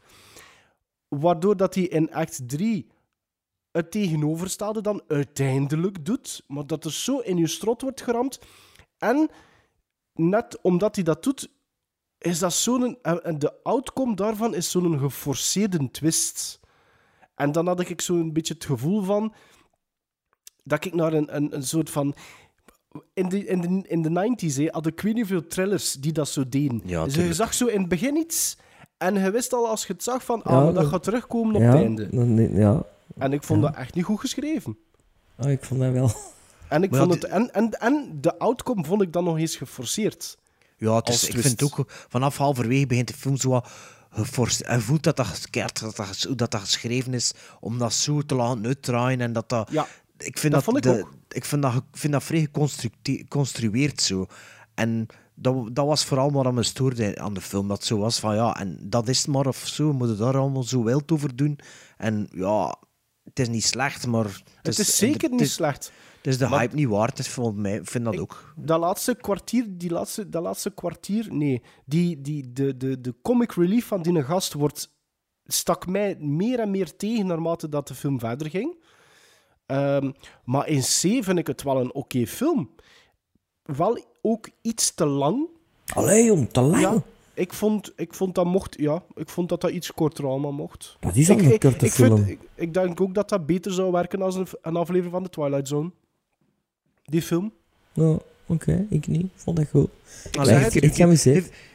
waardoor 1.08 1.56
dat 1.56 1.74
hij 1.74 1.84
in 1.84 2.12
act 2.12 2.48
3 2.48 2.86
het 3.76 3.90
tegenovergestelde 3.90 4.80
dan 4.80 5.02
uiteindelijk 5.08 6.04
doet, 6.04 6.42
maar 6.46 6.66
dat 6.66 6.84
er 6.84 6.92
zo 6.92 7.18
in 7.18 7.36
je 7.36 7.46
strot 7.46 7.82
wordt 7.82 8.00
geramd. 8.00 8.38
En 8.98 9.28
net 10.14 10.58
omdat 10.62 10.94
hij 10.94 11.04
dat 11.04 11.22
doet, 11.22 11.50
is 12.18 12.38
dat 12.38 12.52
zo'n... 12.52 12.98
En 13.02 13.24
en 13.24 13.38
de 13.38 13.62
outcome 13.62 14.14
daarvan 14.14 14.54
is 14.54 14.70
zo'n 14.70 14.98
geforceerde 14.98 15.90
twist. 15.90 16.60
En 17.34 17.52
dan 17.52 17.66
had 17.66 17.80
ik 17.80 18.00
zo'n 18.00 18.32
beetje 18.32 18.54
het 18.54 18.64
gevoel 18.64 19.02
van... 19.02 19.34
Dat 20.64 20.84
ik 20.84 20.94
naar 20.94 21.12
een, 21.12 21.36
een, 21.36 21.54
een 21.54 21.62
soort 21.66 21.90
van... 21.90 22.14
In 23.12 23.28
de, 23.28 23.46
in 23.46 23.60
de, 23.60 23.88
in 23.88 24.02
de 24.02 24.34
90s 24.50 24.54
hè, 24.54 24.68
had 24.70 24.86
ik 24.86 25.00
weet 25.00 25.14
niet 25.14 25.26
veel 25.26 25.46
thrillers 25.46 25.92
die 25.92 26.12
dat 26.12 26.28
zo 26.28 26.48
deden. 26.48 26.82
Ja, 26.84 27.04
dus 27.04 27.14
je 27.14 27.34
zag 27.34 27.54
zo 27.54 27.66
in 27.66 27.80
het 27.80 27.88
begin 27.88 28.16
iets... 28.16 28.58
En 28.96 29.14
je 29.14 29.30
wist 29.30 29.52
al 29.52 29.68
als 29.68 29.86
je 29.86 29.92
het 29.92 30.02
zag 30.02 30.24
van... 30.24 30.42
Ah, 30.42 30.66
Ja, 30.66 30.72
dat 30.72 30.86
gaat 30.86 31.02
terugkomen 31.02 31.54
op 31.54 31.60
ja, 31.60 31.66
het 31.66 31.76
einde. 31.76 32.48
ja. 32.52 32.84
En 33.18 33.32
ik 33.32 33.42
vond 33.42 33.62
dat 33.62 33.74
echt 33.76 33.94
niet 33.94 34.04
goed 34.04 34.20
geschreven. 34.20 34.78
Oh, 35.38 35.50
ik 35.50 35.64
vond 35.64 35.80
dat 35.80 35.92
wel... 35.92 36.10
En, 36.68 36.82
ik 36.82 36.90
Maar 36.90 37.00
vond 37.00 37.12
die- 37.12 37.20
het, 37.20 37.30
en, 37.30 37.52
en, 37.54 37.70
en 37.70 38.18
de 38.20 38.38
outcome 38.38 38.84
vond 38.84 39.02
ik 39.02 39.12
dan 39.12 39.24
nog 39.24 39.38
eens 39.38 39.56
geforceerd. 39.56 40.36
Ja, 40.76 40.94
het 40.96 41.08
is, 41.08 41.28
ik 41.28 41.38
vind 41.40 41.62
ook, 41.62 41.84
vanaf 42.08 42.36
halverwege 42.36 42.86
begint 42.86 43.08
de 43.08 43.14
film 43.14 43.36
zo 43.36 43.48
wat 43.48 43.68
geforceerd. 44.10 44.68
Hij 44.68 44.80
voelt 44.80 45.02
dat 45.02 45.16
dat, 45.16 45.26
gekeerd, 45.26 45.80
dat, 45.80 45.96
dat, 45.96 46.26
dat, 46.36 46.50
dat 46.50 46.60
geschreven 46.60 47.14
is, 47.14 47.32
om 47.60 47.78
dat 47.78 47.92
zo 47.92 48.22
te 48.22 48.34
laten 48.34 48.66
uitdraaien. 48.66 49.20
En 49.20 49.32
dat 49.32 49.48
dat, 49.48 49.70
Ja, 49.70 49.86
ik 50.18 50.38
vind 50.38 50.52
dat 50.52 50.52
dat, 50.52 50.62
vond 50.64 50.76
ik 50.76 50.82
de- 50.82 51.00
ook. 51.02 51.12
ik 51.28 51.44
vind 51.44 51.62
dat, 51.62 51.74
ik 51.74 51.82
vind 51.92 52.12
dat 52.12 52.22
vrij 52.24 52.48
geconstrueerd 53.02 54.00
zo. 54.02 54.26
En 54.74 55.06
dat, 55.34 55.68
dat 55.72 55.86
was 55.86 56.04
vooral 56.04 56.32
wat 56.32 56.52
me 56.52 56.62
stoorde 56.62 57.18
aan 57.18 57.34
de 57.34 57.40
film. 57.40 57.68
Dat 57.68 57.84
zo 57.84 57.98
was 57.98 58.18
van 58.18 58.34
ja, 58.34 58.56
en 58.58 58.78
dat 58.82 59.08
is 59.08 59.18
het 59.18 59.26
maar 59.26 59.46
of 59.46 59.56
zo. 59.56 59.88
We 59.88 59.92
moeten 59.94 60.18
daar 60.18 60.36
allemaal 60.36 60.62
zo 60.62 60.84
wild 60.84 61.12
over 61.12 61.36
doen. 61.36 61.58
En 61.96 62.28
ja, 62.32 62.76
het 63.28 63.38
is 63.38 63.48
niet 63.48 63.64
slecht, 63.64 64.06
maar. 64.06 64.42
Het 64.62 64.78
is 64.78 64.96
zeker 64.96 65.30
niet 65.30 65.40
is- 65.40 65.52
slecht. 65.52 65.92
Het 66.16 66.26
is 66.34 66.38
de 66.38 66.48
Maar- 66.48 66.60
hype 66.60 66.74
niet 66.74 66.88
waard. 66.88 67.16
Dus 67.16 67.28
volgens 67.28 67.56
mij 67.58 67.74
ik 67.76 67.86
vind 67.88 68.04
dat 68.04 68.18
ook. 68.18 68.52
Dat 68.56 68.80
laatste 68.80 69.14
kwartier, 69.14 69.64
die 69.68 69.90
laatste, 69.90 70.28
dat 70.28 70.42
laatste 70.42 70.70
kwartier, 70.70 71.26
nee. 71.30 71.62
Die, 71.84 72.20
die, 72.20 72.52
de, 72.52 72.76
de, 72.76 73.00
de 73.00 73.14
comic 73.22 73.52
relief 73.52 73.86
van 73.86 74.02
die 74.02 74.22
gast 74.22 74.52
wordt, 74.52 74.94
stak 75.44 75.86
mij 75.86 76.16
meer 76.18 76.58
en 76.60 76.70
meer 76.70 76.96
tegen 76.96 77.26
naarmate 77.26 77.68
dat 77.68 77.88
de 77.88 77.94
film 77.94 78.18
verder 78.18 78.50
ging. 78.50 78.84
Ehm, 79.66 80.12
maar 80.44 80.68
in 80.68 80.80
C 80.80 81.24
vind 81.24 81.38
ik 81.38 81.46
het 81.46 81.62
wel 81.62 81.80
een 81.80 81.94
oké 81.94 82.26
film. 82.26 82.70
Wel 83.62 84.04
ook 84.22 84.48
iets 84.62 84.94
te 84.94 85.06
lang. 85.06 85.48
Allee, 85.94 86.24
jong, 86.24 86.50
te 86.52 86.60
lang. 86.60 86.80
Ja, 86.82 87.02
ik 87.36 87.52
vond, 87.52 87.92
ik 87.96 88.14
vond 88.14 88.34
dat 88.34 88.44
mocht, 88.44 88.74
ja, 88.78 89.02
ik 89.14 89.28
vond 89.28 89.48
dat 89.48 89.60
dat 89.60 89.70
iets 89.70 89.92
korter 89.92 90.26
allemaal 90.26 90.52
mocht. 90.52 90.96
Dat 91.00 91.16
is 91.16 91.28
ik, 91.28 91.38
een 91.40 91.52
ik, 91.52 91.60
korte 91.60 91.86
ik, 91.86 91.92
vind- 91.92 92.12
film. 92.14 92.28
ik, 92.28 92.38
ik 92.54 92.74
denk 92.74 93.00
ook 93.00 93.14
dat 93.14 93.28
dat 93.28 93.46
beter 93.46 93.72
zou 93.72 93.92
werken 93.92 94.22
als 94.22 94.34
een, 94.34 94.46
een 94.62 94.76
aflevering 94.76 95.12
van 95.12 95.22
de 95.22 95.28
Twilight 95.28 95.68
Zone. 95.68 95.90
Die 97.04 97.22
film. 97.22 97.52
Ja. 97.92 98.18
oké, 98.46 98.86
ik 98.90 99.06
niet. 99.06 99.26
Vond 99.34 99.56
dat 99.56 99.68
goed. 99.70 99.88
Allee, 100.38 100.54
ik, 100.54 100.94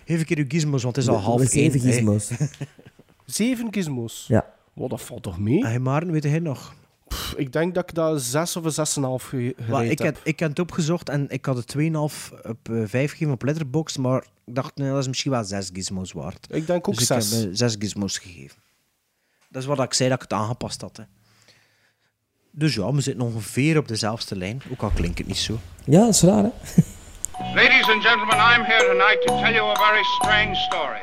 geef 0.05 0.19
een 0.19 0.25
keer 0.25 0.37
uw 0.37 0.45
gizmos, 0.47 0.83
want 0.83 0.95
het 0.95 1.05
is 1.05 1.11
al 1.11 1.17
We- 1.17 1.21
half 1.23 1.41
zeven 1.43 1.79
gizmos. 1.79 2.31
Zeven 3.25 3.67
gizmos. 3.73 4.25
Ja. 4.27 4.53
Wat, 4.73 4.89
dat 4.89 5.01
valt 5.01 5.23
toch 5.23 5.39
mee? 5.39 5.65
Hey, 5.65 5.79
Maarten, 5.79 6.11
weet 6.11 6.23
jij 6.23 6.39
nog? 6.39 6.75
Pff, 7.11 7.33
ik 7.37 7.51
denk 7.53 7.75
dat 7.75 7.89
ik 7.89 7.95
dat 7.95 8.21
zes 8.21 8.55
of 8.55 8.63
een 8.63 8.71
zes 8.71 8.95
en 8.95 9.01
een 9.03 9.07
half 9.09 9.23
ge- 9.23 9.55
Maar 9.57 9.67
gereed 9.67 9.91
ik, 9.91 9.99
heb. 9.99 10.15
heb, 10.15 10.25
ik 10.25 10.39
heb 10.39 10.49
het 10.49 10.59
opgezocht 10.59 11.09
en 11.09 11.29
ik 11.29 11.45
had 11.45 11.55
het 11.57 11.75
2,5 11.77 11.83
op 12.43 12.69
eh, 12.69 12.83
5 12.85 13.11
gegeven 13.11 13.33
op 13.33 13.43
Letterboxd, 13.43 13.97
maar 13.97 14.23
ik 14.45 14.55
dacht, 14.55 14.75
nee, 14.75 14.89
dat 14.89 14.99
is 14.99 15.07
misschien 15.07 15.31
wel 15.31 15.43
6 15.43 15.69
gizmos 15.73 16.11
waard. 16.11 16.47
Ik 16.49 16.67
denk 16.67 16.87
ook 16.87 16.97
dus 16.97 17.07
zes. 17.07 17.31
ik 17.31 17.39
heb 17.39 17.49
eh, 17.49 17.55
6 17.57 17.75
gizmos 17.79 18.17
gegeven. 18.17 18.57
Dat 19.49 19.61
is 19.61 19.67
wat 19.67 19.79
ik 19.79 19.93
zei 19.93 20.09
dat 20.09 20.23
ik 20.23 20.29
het 20.29 20.39
aangepast 20.39 20.81
had. 20.81 20.97
Hè. 20.97 21.03
Dus 22.51 22.73
ja, 22.75 22.91
we 22.93 23.01
zitten 23.01 23.23
ongeveer 23.25 23.77
op 23.77 23.87
dezelfde 23.87 24.35
lijn, 24.37 24.61
ook 24.71 24.81
al 24.81 24.89
klinkt 24.95 25.17
het 25.17 25.27
niet 25.27 25.37
zo. 25.37 25.57
Ja, 25.85 25.99
dat 25.99 26.09
is 26.09 26.21
raar, 26.21 26.43
hè? 26.43 26.49
Ladies 27.61 27.89
and 27.89 28.03
gentlemen, 28.03 28.35
I'm 28.35 28.63
here 28.63 28.85
tonight 28.87 29.21
to 29.25 29.39
tell 29.41 29.53
you 29.53 29.69
a 29.69 29.75
very 29.75 30.03
strange 30.03 30.55
story. 30.55 31.01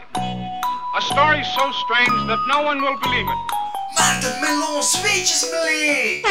A 0.96 1.00
story 1.00 1.42
so 1.44 1.72
strange 1.72 2.26
that 2.26 2.38
no 2.46 2.62
one 2.64 2.80
will 2.80 2.98
believe 3.00 3.30
it. 3.30 3.57
Maarten 3.98 4.40
Melon 4.40 4.82
Zweetjesmelee! 4.82 6.22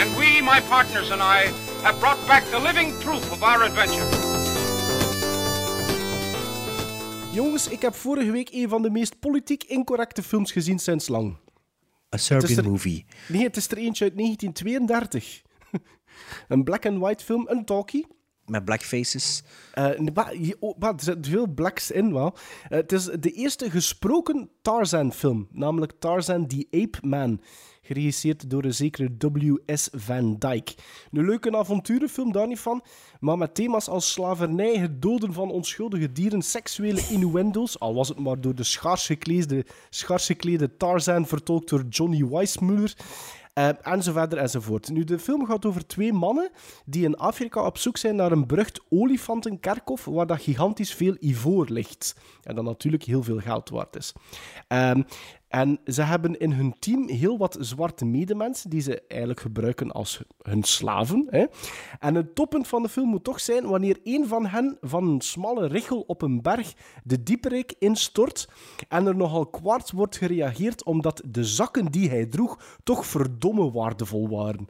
And 0.00 0.16
we, 0.16 0.40
my 0.42 0.60
partners 0.68 1.10
and 1.10 1.20
I, 1.22 1.50
have 1.82 1.98
brought 1.98 2.26
back 2.26 2.44
the 2.50 2.58
living 2.60 2.92
proof 2.98 3.32
of 3.32 3.42
our 3.42 3.62
adventure. 3.62 4.06
Jongens, 7.32 7.68
ik 7.68 7.82
heb 7.82 7.94
vorige 7.94 8.30
week 8.30 8.48
een 8.52 8.68
van 8.68 8.82
de 8.82 8.90
meest 8.90 9.18
politiek 9.20 9.64
incorrecte 9.64 10.22
films 10.22 10.52
gezien 10.52 10.78
sinds 10.78 11.08
lang. 11.08 11.36
A 12.14 12.16
Serbian 12.18 12.58
er- 12.58 12.70
movie. 12.70 13.06
Nee, 13.28 13.42
het 13.42 13.56
is 13.56 13.68
er 13.70 13.76
eentje 13.78 14.04
uit 14.04 14.16
1932. 14.16 15.42
een 16.48 16.64
black 16.64 16.86
and 16.86 16.98
white 16.98 17.24
film, 17.24 17.44
een 17.48 17.64
talkie. 17.64 18.06
Met 18.48 18.64
blackfaces. 18.64 19.42
Nee, 19.74 20.10
maar, 20.14 20.34
oh, 20.58 20.78
maar 20.78 20.92
er 20.94 21.02
zitten 21.02 21.32
veel 21.32 21.46
blacks 21.46 21.90
in 21.90 22.12
wel. 22.12 22.34
Eh, 22.68 22.78
het 22.78 22.92
is 22.92 23.04
de 23.04 23.30
eerste 23.30 23.70
gesproken 23.70 24.50
Tarzan-film, 24.62 25.48
namelijk 25.50 25.92
Tarzan 25.98 26.46
the 26.46 26.66
Ape 26.70 26.98
Man. 27.06 27.40
Geregisseerd 27.82 28.50
door 28.50 28.64
een 28.64 28.74
zekere 28.74 29.10
W.S. 29.18 29.88
Van 29.92 30.36
Dyke. 30.38 30.74
Een 31.12 31.24
leuke 31.24 31.56
avonturenfilm, 31.56 32.32
daar 32.32 32.46
niet 32.46 32.60
van. 32.60 32.82
Maar 33.20 33.38
met 33.38 33.54
thema's 33.54 33.88
als 33.88 34.12
slavernij, 34.12 34.76
het 34.76 35.02
doden 35.02 35.32
van 35.32 35.50
onschuldige 35.50 36.12
dieren, 36.12 36.42
seksuele 36.42 37.00
innuendo's. 37.10 37.78
Al 37.80 37.94
was 37.94 38.08
het 38.08 38.18
maar 38.18 38.40
door 38.40 38.54
de 38.54 38.64
schaars 38.64 39.10
schaars 39.90 40.26
geklede 40.26 40.76
Tarzan, 40.76 41.26
vertolkt 41.26 41.68
door 41.68 41.84
Johnny 41.88 42.28
Weissmuller. 42.28 42.96
En 43.82 44.02
zo 44.02 44.12
verder 44.12 44.38
enzovoort. 44.38 44.88
Nu, 44.88 45.04
de 45.04 45.18
film 45.18 45.46
gaat 45.46 45.66
over 45.66 45.86
twee 45.86 46.12
mannen 46.12 46.50
die 46.84 47.04
in 47.04 47.16
Afrika 47.16 47.66
op 47.66 47.78
zoek 47.78 47.96
zijn 47.96 48.16
naar 48.16 48.32
een 48.32 48.46
berucht 48.46 48.80
olifantenkerkhof 48.88 50.04
waar 50.04 50.26
dat 50.26 50.42
gigantisch 50.42 50.94
veel 50.94 51.16
ivoor 51.20 51.66
ligt. 51.68 52.14
En 52.42 52.54
dat 52.54 52.64
natuurlijk 52.64 53.02
heel 53.02 53.22
veel 53.22 53.38
geld 53.38 53.68
waard 53.68 53.96
is. 53.96 54.12
Ehm, 54.68 55.02
en 55.48 55.78
ze 55.84 56.02
hebben 56.02 56.38
in 56.38 56.52
hun 56.52 56.74
team 56.78 57.08
heel 57.08 57.38
wat 57.38 57.56
zwarte 57.60 58.04
medemensen 58.04 58.70
die 58.70 58.80
ze 58.80 59.02
eigenlijk 59.06 59.40
gebruiken 59.40 59.92
als 59.92 60.22
hun 60.42 60.62
slaven. 60.62 61.26
Hè. 61.30 61.46
En 61.98 62.14
het 62.14 62.34
toppunt 62.34 62.68
van 62.68 62.82
de 62.82 62.88
film 62.88 63.08
moet 63.08 63.24
toch 63.24 63.40
zijn 63.40 63.66
wanneer 63.66 63.98
een 64.04 64.26
van 64.26 64.46
hen 64.46 64.78
van 64.80 65.08
een 65.08 65.20
smalle 65.20 65.66
richel 65.66 66.04
op 66.06 66.22
een 66.22 66.42
berg 66.42 66.74
de 67.04 67.22
dieperik 67.22 67.74
instort 67.78 68.48
en 68.88 69.06
er 69.06 69.16
nogal 69.16 69.46
kwaad 69.46 69.90
wordt 69.90 70.16
gereageerd 70.16 70.84
omdat 70.84 71.22
de 71.26 71.44
zakken 71.44 71.86
die 71.86 72.08
hij 72.08 72.26
droeg 72.26 72.78
toch 72.82 73.06
verdomme 73.06 73.70
waardevol 73.70 74.28
waren. 74.28 74.68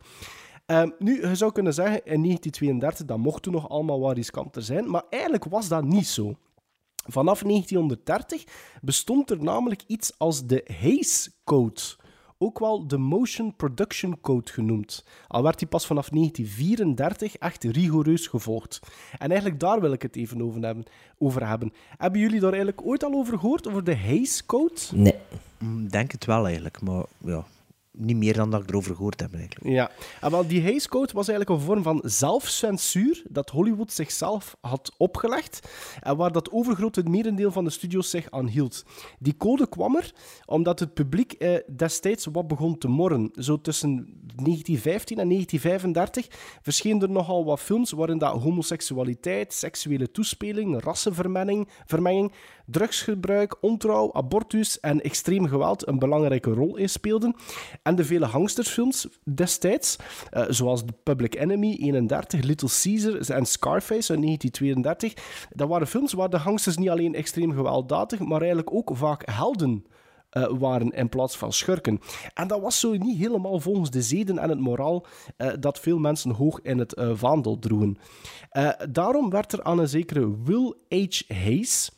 Ehm, 0.67 0.91
nu, 0.99 1.29
je 1.29 1.35
zou 1.35 1.53
kunnen 1.53 1.75
zeggen, 1.75 2.05
in 2.05 2.23
1932, 2.23 3.07
dat 3.07 3.19
mocht 3.19 3.43
toen 3.43 3.53
nog 3.53 3.69
allemaal 3.69 4.01
wat 4.01 4.17
riskanter 4.17 4.63
zijn, 4.63 4.91
maar 4.91 5.03
eigenlijk 5.11 5.45
was 5.45 5.69
dat 5.69 5.85
niet 5.85 6.07
zo. 6.07 6.35
Vanaf 7.11 7.43
1930 7.43 8.45
bestond 8.83 9.31
er 9.31 9.43
namelijk 9.43 9.83
iets 9.87 10.19
als 10.19 10.47
de 10.47 10.69
Hays 10.81 11.31
Code. 11.45 11.81
Ook 12.39 12.59
wel 12.59 12.87
de 12.87 12.99
Motion 12.99 13.57
Production 13.57 14.21
Code 14.21 14.51
genoemd. 14.53 15.05
Al 15.29 15.43
werd 15.43 15.59
die 15.59 15.69
pas 15.69 15.87
vanaf 15.87 16.09
1934 16.09 17.37
echt 17.37 17.65
rigoureus 17.65 18.27
gevolgd. 18.27 18.81
En 19.19 19.31
eigenlijk 19.31 19.61
daar 19.61 19.81
wil 19.81 19.93
ik 19.93 20.03
het 20.03 20.17
even 20.17 20.43
over 20.43 20.63
hebben. 20.63 20.85
Over 21.19 21.49
hebben. 21.49 21.73
hebben 21.97 22.21
jullie 22.21 22.41
daar 22.41 22.53
eigenlijk 22.53 22.87
ooit 22.87 23.05
al 23.05 23.13
over 23.13 23.39
gehoord? 23.39 23.69
Over 23.69 23.85
de 23.85 23.97
Hays 23.97 24.47
Code? 24.47 24.81
Nee. 24.93 25.15
Mm, 25.59 25.89
Denk 25.89 26.13
het 26.13 26.25
wel 26.25 26.45
eigenlijk, 26.45 26.81
maar 26.81 27.05
ja, 27.19 27.45
niet 27.99 28.17
meer 28.17 28.35
dan 28.35 28.51
dat 28.51 28.63
ik 28.63 28.69
erover 28.69 28.95
gehoord 28.95 29.21
heb 29.21 29.35
eigenlijk. 29.35 29.67
Ja, 29.67 29.91
en 30.21 30.31
wel, 30.31 30.47
die 30.47 30.63
Hays 30.63 30.89
Code 30.89 31.13
was 31.13 31.29
eigenlijk 31.29 31.61
een 31.61 31.67
vorm 31.67 31.83
van 31.83 32.01
zelfcensuur 32.05 33.23
dat 33.29 33.51
Hollywood 33.51 33.93
zichzelf 33.93 34.57
had 34.61 34.93
opgelegd 34.97 35.69
en 36.01 36.17
waar 36.17 36.33
dat 36.33 36.51
overgrote 36.51 37.03
merendeel 37.03 37.53
van 37.53 37.65
de 37.65 37.71
studio's 37.71 38.11
zich 38.11 38.31
aan 38.31 38.47
hield. 38.47 38.85
Die 39.19 39.37
code 39.37 39.69
kwam 39.69 39.97
er 39.97 40.13
omdat 40.45 40.81
het 40.81 40.95
publiek 40.95 41.33
eh, 41.33 41.57
destijds 41.77 42.27
wat 42.33 42.49
begon 42.49 42.79
te 42.79 42.89
morren. 42.89 43.31
Zo 43.35 43.61
tussen 43.61 43.91
1915 43.91 45.19
en 45.19 45.29
1935 45.29 46.59
verschenen 46.63 47.03
er 47.03 47.11
nogal 47.11 47.45
wat 47.45 47.61
films 47.61 47.91
waarin 47.91 48.19
dat 48.19 48.43
homoseksualiteit, 48.43 49.53
seksuele 49.53 50.11
toespeling, 50.11 50.83
rassenvermenging, 50.83 51.69
vermenging, 51.87 52.33
drugsgebruik, 52.71 53.57
ontrouw, 53.61 54.13
abortus 54.13 54.81
en 54.81 55.01
extreem 55.01 55.47
geweld 55.47 55.89
een 55.89 55.99
belangrijke 55.99 56.51
rol 56.51 56.77
in 56.77 56.89
speelden. 56.89 57.35
En 57.83 57.97
de 57.97 58.05
vele 58.05 58.27
hangstersfilms 58.27 59.09
destijds, 59.25 59.97
eh, 60.31 60.45
zoals 60.49 60.85
The 60.85 60.93
Public 61.03 61.35
Enemy 61.35 61.77
31, 61.81 62.43
Little 62.43 62.69
Caesar 62.83 63.37
en 63.37 63.47
Scarface 63.47 64.13
uit 64.13 64.21
1932, 64.21 65.15
dat 65.53 65.69
waren 65.69 65.87
films 65.87 66.13
waar 66.13 66.31
de 66.31 66.37
hangsters 66.37 66.77
niet 66.77 66.89
alleen 66.89 67.15
extreem 67.15 67.53
gewelddadig, 67.53 68.19
maar 68.19 68.41
eigenlijk 68.41 68.73
ook 68.73 68.91
vaak 68.95 69.23
helden 69.31 69.85
eh, 70.29 70.47
waren 70.59 70.91
in 70.91 71.09
plaats 71.09 71.37
van 71.37 71.53
schurken. 71.53 72.01
En 72.35 72.49
dat 72.49 72.61
was 72.61 72.81
zo 72.81 72.93
niet 72.93 73.19
helemaal 73.19 73.61
volgens 73.61 73.91
de 73.91 74.03
zeden 74.03 74.39
en 74.39 74.49
het 74.49 74.61
moraal 74.61 75.07
eh, 75.37 75.53
dat 75.61 75.81
veel 75.81 75.99
mensen 75.99 76.31
hoog 76.31 76.61
in 76.63 76.79
het 76.79 76.95
eh, 76.95 77.11
vaandel 77.15 77.59
droegen. 77.59 77.99
Daarom 78.91 79.31
werd 79.31 79.53
er 79.53 79.63
aan 79.63 79.79
een 79.79 79.89
zekere 79.89 80.43
Will 80.43 80.75
H. 80.89 81.21
Hayes, 81.29 81.91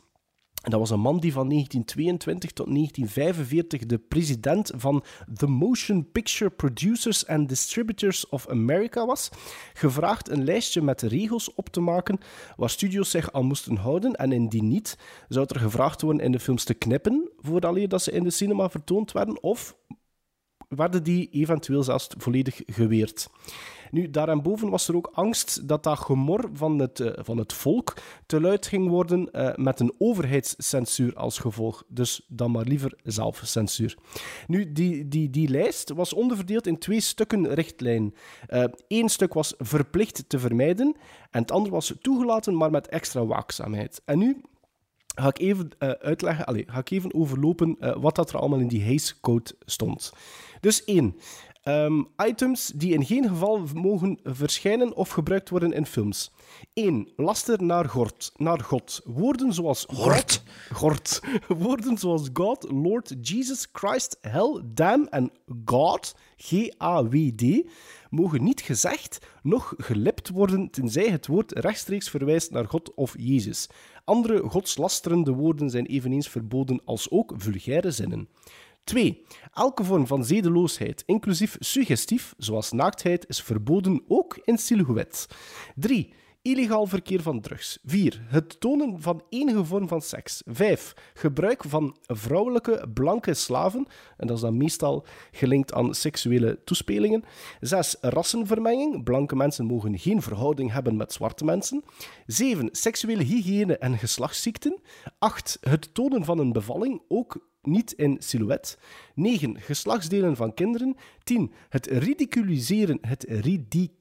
en 0.61 0.71
dat 0.71 0.81
was 0.81 0.91
een 0.91 1.01
man 1.01 1.21
die 1.21 1.33
van 1.33 1.49
1922 1.49 2.53
tot 2.53 2.67
1945 2.67 3.87
de 3.87 3.99
president 3.99 4.73
van 4.77 5.05
The 5.35 5.47
Motion 5.47 6.11
Picture 6.13 6.51
Producers 6.51 7.27
and 7.27 7.49
Distributors 7.49 8.29
of 8.29 8.49
America 8.49 9.07
was, 9.07 9.31
gevraagd 9.75 10.29
een 10.29 10.45
lijstje 10.45 10.83
met 10.83 11.03
regels 11.03 11.55
op 11.55 11.69
te 11.69 11.81
maken 11.81 12.19
waar 12.57 12.71
studios 12.71 13.11
zich 13.11 13.33
aan 13.33 13.45
moesten 13.45 13.77
houden. 13.77 14.13
En 14.13 14.33
indien 14.33 14.69
niet, 14.69 14.99
zou 15.29 15.47
er 15.49 15.61
gevraagd 15.61 16.03
worden 16.03 16.25
in 16.25 16.33
de 16.33 16.41
films 16.41 16.65
te 16.65 16.75
knippen 16.75 17.31
vooraleer 17.39 17.89
dat 17.89 18.03
ze 18.03 18.13
in 18.13 18.25
de 18.25 18.31
cinema 18.31 18.71
vertoond 18.71 19.13
werden 19.13 19.43
of 19.43 19.77
werden 20.77 21.03
die 21.03 21.29
eventueel 21.31 21.83
zelfs 21.83 22.09
volledig 22.19 22.61
geweerd. 22.67 23.29
Nu, 23.91 24.11
daarboven 24.11 24.71
was 24.71 24.89
er 24.89 24.97
ook 24.97 25.11
angst 25.13 25.69
dat 25.69 25.83
dat 25.83 25.99
gemor 25.99 26.51
van 26.53 26.79
het, 26.79 27.01
eh, 27.01 27.25
van 27.25 27.39
het 27.39 27.53
volk 27.53 27.95
te 28.27 28.41
luid 28.41 28.67
ging 28.67 28.89
worden 28.89 29.31
eh, 29.33 29.57
met 29.57 29.81
een 29.81 29.95
overheidscensuur 29.99 31.15
als 31.15 31.39
gevolg. 31.39 31.85
Dus 31.89 32.27
dan 32.29 32.51
maar 32.51 32.65
liever 32.65 32.95
zelfcensuur. 33.05 33.97
Nu, 34.47 34.73
die, 34.73 35.09
die, 35.09 35.31
die 35.31 35.49
lijst 35.49 35.91
was 35.91 36.13
onderverdeeld 36.13 36.67
in 36.67 36.79
twee 36.79 37.01
stukken 37.01 37.55
richtlijn. 37.55 38.15
Eén 38.89 39.09
stuk 39.09 39.35
was 39.35 39.55
verplicht 39.59 40.25
te 40.29 40.39
vermijden 40.39 40.97
en 41.31 41.41
het 41.41 41.51
andere 41.51 41.75
was 41.75 41.95
toegelaten, 42.01 42.57
maar 42.57 42.71
met 42.71 42.89
extra 42.89 43.27
waakzaamheid. 43.27 44.03
En 44.05 44.19
nu 44.19 44.41
ga 45.15 45.29
ik 45.29 45.39
even 45.39 45.71
eh, 45.79 45.91
uitleggen, 45.91 46.47
allez, 46.47 46.65
ga 46.67 46.79
ik 46.79 46.91
even 46.91 47.15
overlopen 47.15 47.77
eh, 47.81 47.97
wat 47.97 48.15
dat 48.15 48.31
er 48.31 48.39
allemaal 48.39 48.59
in 48.59 48.69
die 48.69 48.85
Hays 48.85 49.21
Code 49.21 49.55
stond. 49.65 50.13
Dus 50.61 50.85
één. 50.85 51.17
ehm, 51.63 52.03
items 52.27 52.73
die 52.75 52.95
in 52.95 53.05
geen 53.05 53.29
geval 53.29 53.63
mogen 53.75 54.19
verschijnen 54.23 54.97
of 54.97 55.11
gebruikt 55.11 55.49
worden 55.49 55.73
in 55.73 55.87
films. 55.87 56.33
1. 56.73 57.09
Laster 57.17 57.63
naar, 57.63 57.89
God. 57.89 58.33
naar 58.37 58.61
God. 58.61 59.01
Woorden 59.05 59.53
zoals 59.53 59.87
God, 59.89 60.43
God. 60.73 61.21
Woorden 61.49 61.99
zoals 61.99 62.29
God, 62.33 62.67
Lord, 62.71 63.15
Jesus 63.21 63.69
Christ, 63.73 64.19
Hell, 64.21 64.61
Damn 64.65 65.07
en 65.11 65.31
God, 65.65 66.15
G-A-W-D, 66.37 67.67
mogen 68.11 68.43
niet 68.45 68.61
gezegd, 68.61 69.19
noch 69.43 69.75
gelipt 69.77 70.29
worden, 70.29 70.71
tenzij 70.71 71.09
het 71.09 71.27
woord 71.27 71.53
rechtstreeks 71.53 72.11
verwijst 72.11 72.51
naar 72.51 72.67
God 72.67 72.95
of 72.95 73.15
Jezus. 73.19 73.69
Andere 74.11 74.49
godslasterende 74.49 75.33
woorden 75.33 75.71
zijn 75.71 75.87
eveneens 75.87 76.29
verboden 76.29 76.81
als 76.85 77.11
ook 77.11 77.33
vulgaire 77.37 77.91
zinnen. 77.91 78.29
2. 78.85 79.23
Elke 79.53 79.85
vorm 79.85 80.07
van 80.07 80.25
zedeloosheid, 80.25 81.03
inclusief 81.07 81.57
suggestief, 81.59 82.35
zoals 82.39 82.73
naaktheid, 82.73 83.29
is 83.29 83.43
verboden 83.43 84.03
ook 84.09 84.41
in 84.45 84.59
silhouet. 84.59 85.27
3. 85.75 86.15
Illegaal 86.43 86.87
verkeer 86.87 87.23
van 87.23 87.41
drugs. 87.41 87.79
4. 87.85 88.23
Het 88.27 88.61
tonen 88.61 89.01
van 89.01 89.23
enige 89.29 89.65
vorm 89.65 89.89
van 89.89 90.03
seks. 90.03 90.43
5. 90.47 90.95
Gebruik 91.15 91.65
van 91.65 91.97
vrouwelijke 92.07 92.89
blanke 92.95 93.35
slaven. 93.35 93.87
En 94.17 94.27
dat 94.27 94.37
is 94.37 94.43
dan 94.43 94.57
meestal 94.57 95.07
gelinkt 95.31 95.73
aan 95.73 95.95
seksuele 95.95 96.65
toespelingen. 96.65 97.25
6. 97.61 97.97
Rassenvermenging. 98.01 99.05
Blanke 99.05 99.37
mensen 99.37 99.65
mogen 99.65 99.99
geen 99.99 100.23
verhouding 100.23 100.73
hebben 100.73 100.97
met 100.97 101.13
zwarte 101.13 101.45
mensen. 101.45 101.85
7. 102.27 102.69
Seksuele 102.73 103.23
hygiëne 103.23 103.79
en 103.79 103.99
geslachtsziekten. 103.99 104.81
8. 105.19 105.59
Het 105.61 105.95
tonen 105.95 106.25
van 106.25 106.39
een 106.39 106.53
bevalling, 106.53 107.03
ook 107.09 107.49
niet 107.63 107.93
in 107.93 108.17
silhouet. 108.19 108.79
9. 109.15 109.61
Geslachtsdelen 109.61 110.37
van 110.37 110.55
kinderen. 110.55 110.97
10. 111.23 111.53
Het 111.69 111.87
ridiculiseren, 111.87 112.99
het 113.01 113.25
ridiculiseren 113.29 113.99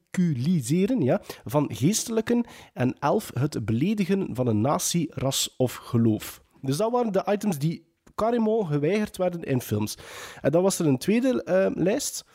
ja, 1.00 1.22
van 1.46 1.70
geestelijken. 1.74 2.46
En 2.74 2.96
11. 3.00 3.32
Het 3.34 3.66
beledigen 3.66 4.28
van 4.32 4.48
een 4.48 4.62
natie, 4.62 5.12
ras 5.14 5.54
of 5.58 5.74
geloof. 5.76 6.42
Dus 6.62 6.78
dat 6.78 6.92
waren 6.92 7.12
de 7.12 7.26
items 7.26 7.58
die 7.58 7.88
carrément 8.16 8.68
geweigerd 8.68 9.18
werden 9.18 9.44
in 9.44 9.62
films. 9.62 9.98
En 10.42 10.52
dan 10.52 10.64
was 10.64 10.80
er 10.80 10.86
een 10.86 10.98
tweede 10.98 11.44
eh, 11.44 11.68
lijst. 11.74 12.26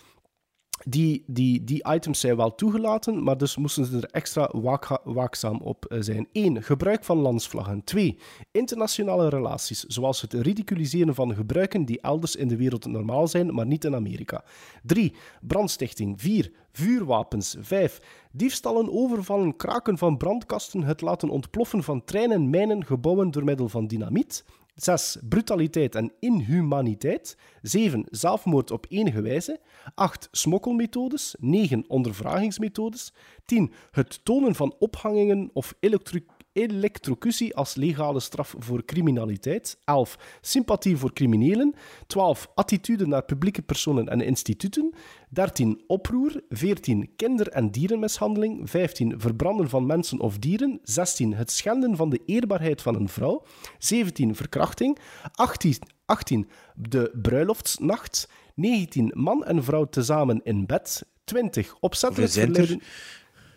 Die, 0.89 1.24
die, 1.27 1.65
die 1.65 1.85
items 1.93 2.20
zijn 2.20 2.36
wel 2.36 2.55
toegelaten, 2.55 3.23
maar 3.23 3.39
dus 3.39 3.56
moesten 3.56 3.85
ze 3.85 3.97
er 3.97 4.09
extra 4.11 4.51
waak- 4.52 5.01
waakzaam 5.05 5.61
op 5.61 5.85
eh, 5.85 5.98
zijn. 6.01 6.28
1. 6.32 6.62
Gebruik 6.62 7.05
van 7.05 7.19
landsvlaggen. 7.19 7.85
2. 7.85 8.19
Internationale 8.51 9.28
relaties, 9.28 9.85
zoals 9.85 10.20
het 10.20 10.32
ridiculiseren 10.32 11.15
van 11.15 11.35
gebruiken 11.35 11.85
die 11.85 12.01
elders 12.01 12.36
in 12.36 12.48
de 12.48 12.56
wereld 12.56 12.86
normaal 12.86 13.28
zijn, 13.28 13.55
maar 13.55 13.66
niet 13.66 13.85
in 13.85 13.94
Amerika. 13.94 14.44
3. 14.82 15.12
Brandstichting. 15.40 16.20
4. 16.20 16.51
Vuurwapens. 16.73 17.56
5. 17.61 18.01
Diefstallen, 18.32 18.93
overvallen, 18.93 19.56
kraken 19.56 19.98
van 19.98 20.16
brandkasten, 20.16 20.82
het 20.82 21.01
laten 21.01 21.28
ontploffen 21.28 21.82
van 21.82 22.05
treinen, 22.05 22.51
mijnen, 22.51 22.85
gebouwen 22.85 23.31
door 23.31 23.44
middel 23.44 23.69
van 23.69 23.86
dynamiet. 23.86 24.44
6. 24.74 25.18
Brutaliteit 25.28 25.94
en 25.94 26.12
inhumaniteit. 26.20 27.36
7. 27.62 28.06
Zelfmoord 28.10 28.70
op 28.70 28.86
enige 28.88 29.22
wijze. 29.22 29.60
8. 29.94 30.28
Smokkelmethodes. 30.30 31.34
9. 31.38 31.84
Ondervragingsmethodes. 31.88 33.12
10. 33.44 33.72
Het 33.90 34.24
tonen 34.24 34.55
van 34.55 34.74
ophangingen 34.78 35.51
of 35.52 35.74
elektro 35.80 36.18
elektrocutie 36.55 37.55
als 37.56 37.74
legale 37.74 38.20
straf 38.20 38.55
voor 38.59 38.85
criminaliteit. 38.85 39.78
11. 39.85 40.18
Sympathie 40.40 40.97
voor 40.97 41.12
criminelen. 41.12 41.74
12. 42.06 42.48
Attitude 42.55 43.06
naar 43.06 43.24
publieke 43.24 43.62
personen 43.62 44.09
en 44.09 44.20
instituten. 44.20 44.94
13. 45.28 45.82
Oproer. 45.86 46.43
14. 46.48 47.10
Kinder- 47.16 47.48
en 47.48 47.70
dierenmishandeling. 47.70 48.70
15. 48.70 49.20
Verbranden 49.20 49.68
van 49.68 49.86
mensen 49.86 50.20
of 50.20 50.39
dieren. 50.39 50.81
16. 50.82 51.35
Het 51.35 51.51
schenden 51.51 51.97
van 51.97 52.10
de 52.10 52.20
eerbaarheid 52.26 52.82
van 52.82 52.94
een 52.94 53.09
vrouw. 53.09 53.44
17. 53.78 54.35
Verkrachting. 54.35 54.98
18. 55.32 55.74
18. 56.05 56.48
De 56.74 57.18
bruiloftsnacht. 57.22 58.28
19. 58.55 59.10
Man 59.14 59.44
en 59.44 59.64
vrouw 59.64 59.85
tezamen 59.85 60.40
in 60.44 60.66
bed. 60.66 61.06
20. 61.24 61.74
Opzettelijk 61.81 62.56
er? 62.56 62.78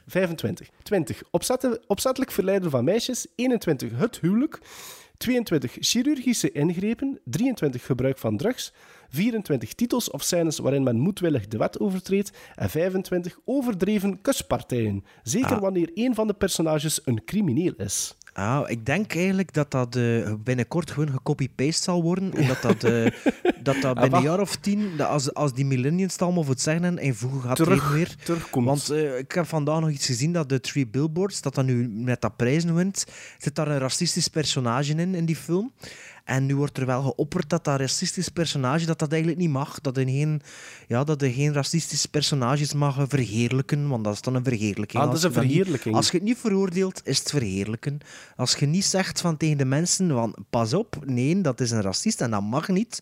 Verleiden... 0.08 0.28
25. 0.38 0.70
20. 0.84 1.24
Opzetten, 1.32 1.80
opzettelijk 1.88 2.32
verleiden 2.32 2.70
van 2.70 2.84
meisjes. 2.84 3.28
21. 3.36 3.92
Het 3.96 4.20
huwelijk. 4.20 4.60
22. 5.18 5.76
Chirurgische 5.80 6.52
ingrepen. 6.52 7.20
23. 7.24 7.86
Gebruik 7.86 8.18
van 8.18 8.38
drugs. 8.38 8.74
24. 9.10 9.74
Titels 9.74 10.10
of 10.12 10.24
scènes 10.24 10.58
waarin 10.58 10.84
men 10.84 11.00
moedwillig 11.00 11.48
de 11.48 11.58
wet 11.58 11.80
overtreedt. 11.80 12.32
En 12.56 12.70
25. 12.70 13.38
Overdreven 13.46 14.22
kuspartijen. 14.22 15.04
Zeker 15.24 15.56
Ah. 15.56 15.62
wanneer 15.62 15.92
een 15.94 16.16
van 16.16 16.28
de 16.28 16.34
personages 16.34 17.02
een 17.06 17.24
crimineel 17.24 17.74
is. 17.78 18.18
Ah, 18.38 18.70
ik 18.70 18.86
denk 18.86 19.16
eigenlijk 19.16 19.54
dat 19.54 19.72
dat 19.72 19.96
eh, 19.96 20.34
binnenkort 20.44 20.92
gewoon 20.92 21.10
gecopy-paste 21.10 21.84
zal 21.84 22.04
worden. 22.04 22.34
En 22.34 22.48
dat 22.54 22.62
dat, 22.62 22.84
eh, 22.84 23.12
dat, 23.64 23.82
dat 23.82 24.00
binnen 24.00 24.18
een 24.20 24.24
jaar 24.24 24.40
of 24.40 24.56
tien, 24.56 24.98
dat 24.98 25.08
als, 25.08 25.34
als 25.34 25.54
die 25.54 25.66
millennials 25.66 26.12
het 26.12 26.22
allemaal 26.22 26.44
voor 26.44 26.54
het 26.54 26.62
zeggen 26.62 26.84
hebben, 26.84 27.04
in 27.04 27.16
voegen 27.16 27.42
gaat 27.42 27.56
Terug- 27.56 27.78
treden 27.80 27.96
weer. 27.96 28.16
terugkomt. 28.24 28.66
Want 28.66 28.90
eh, 28.90 29.18
ik 29.18 29.32
heb 29.32 29.46
vandaag 29.46 29.80
nog 29.80 29.90
iets 29.90 30.06
gezien 30.06 30.32
dat 30.34 30.50
de 30.50 30.60
Three 30.60 30.88
Billboards, 30.88 31.42
dat 31.42 31.56
dat 31.56 31.66
nu 31.66 31.88
met 31.90 32.22
dat 32.22 32.36
prijzen 32.36 32.76
wint, 32.76 33.06
zit 33.38 33.56
daar 33.56 33.68
een 33.68 33.78
racistisch 33.80 34.28
personage 34.28 34.92
in, 34.96 35.16
in 35.16 35.26
die 35.26 35.36
film. 35.36 35.72
En 36.28 36.46
nu 36.46 36.56
wordt 36.56 36.78
er 36.78 36.86
wel 36.86 37.02
geopperd 37.02 37.50
dat 37.50 37.64
dat 37.64 37.80
racistisch 37.80 38.30
personage 38.30 38.86
dat 38.86 39.00
dat 39.00 39.12
eigenlijk 39.12 39.42
niet 39.42 39.50
mag. 39.50 39.82
Dat 39.82 39.98
er 39.98 40.04
geen, 40.04 40.42
ja, 40.88 41.04
dat 41.04 41.22
er 41.22 41.30
geen 41.32 41.54
racistische 41.54 42.08
personages 42.10 42.74
mag 42.74 43.06
verheerlijken, 43.08 43.88
want 43.88 44.04
dat 44.04 44.14
is 44.14 44.22
dan 44.22 44.36
een 44.36 44.44
verheerlijking. 44.44 45.04
Ah, 45.04 45.10
dat 45.10 45.18
is 45.18 45.24
Als 45.26 45.36
een 45.36 45.42
niet- 45.42 45.52
verheerlijking. 45.52 45.96
Als 45.96 46.10
je 46.10 46.18
het 46.18 46.26
niet 46.26 46.38
veroordeelt, 46.38 47.02
is 47.04 47.20
het 47.20 47.30
verheerlijken. 47.30 47.98
Als 48.36 48.56
je 48.56 48.66
niet 48.66 48.86
zegt 48.86 49.22
van 49.22 49.38
tegen 49.38 49.58
de 49.58 49.66
mensen, 49.66 50.10
van, 50.10 50.36
pas 50.50 50.74
op, 50.74 50.98
nee, 51.06 51.42
dat 51.42 51.60
is 51.60 51.72
een 51.72 51.82
racist 51.82 52.22
en 52.22 52.32
dat 52.32 52.42
mag 52.42 52.68
niet, 52.68 53.02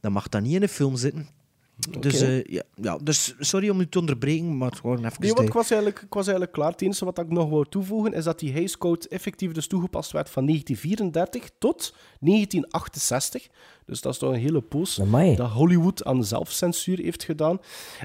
dan 0.00 0.12
mag 0.12 0.28
dat 0.28 0.42
niet 0.42 0.54
in 0.54 0.62
een 0.62 0.68
film 0.68 0.96
zitten. 0.96 1.28
Dus, 1.76 2.20
eh, 2.20 2.44
ja, 2.44 2.62
ja, 2.74 2.98
dus 3.02 3.34
sorry 3.38 3.68
om 3.68 3.80
u 3.80 3.88
te 3.88 3.98
onderbreken, 3.98 4.56
maar 4.56 4.72
gewoon 4.72 5.04
even... 5.04 5.16
Nee, 5.18 5.32
want 5.32 5.48
ik 5.48 5.52
was, 5.52 5.70
eigenlijk, 5.70 6.02
ik 6.02 6.14
was 6.14 6.24
eigenlijk 6.26 6.52
klaar. 6.52 6.70
Het 6.70 6.82
enige 6.82 7.04
wat 7.04 7.18
ik 7.18 7.30
nog 7.30 7.48
wou 7.48 7.66
toevoegen 7.68 8.12
is 8.12 8.24
dat 8.24 8.38
die 8.38 8.52
Hays 8.52 8.78
Code 8.78 9.08
effectief 9.08 9.52
dus 9.52 9.66
toegepast 9.66 10.12
werd 10.12 10.30
van 10.30 10.46
1934 10.46 11.50
tot 11.58 11.94
1968. 12.20 13.46
Dus 13.86 14.00
dat 14.00 14.12
is 14.12 14.18
toch 14.18 14.32
een 14.32 14.40
hele 14.40 14.60
poos 14.60 15.00
Amai. 15.00 15.36
dat 15.36 15.50
Hollywood 15.50 16.04
aan 16.04 16.24
zelfcensuur 16.24 16.98
heeft 16.98 17.24
gedaan. 17.24 17.58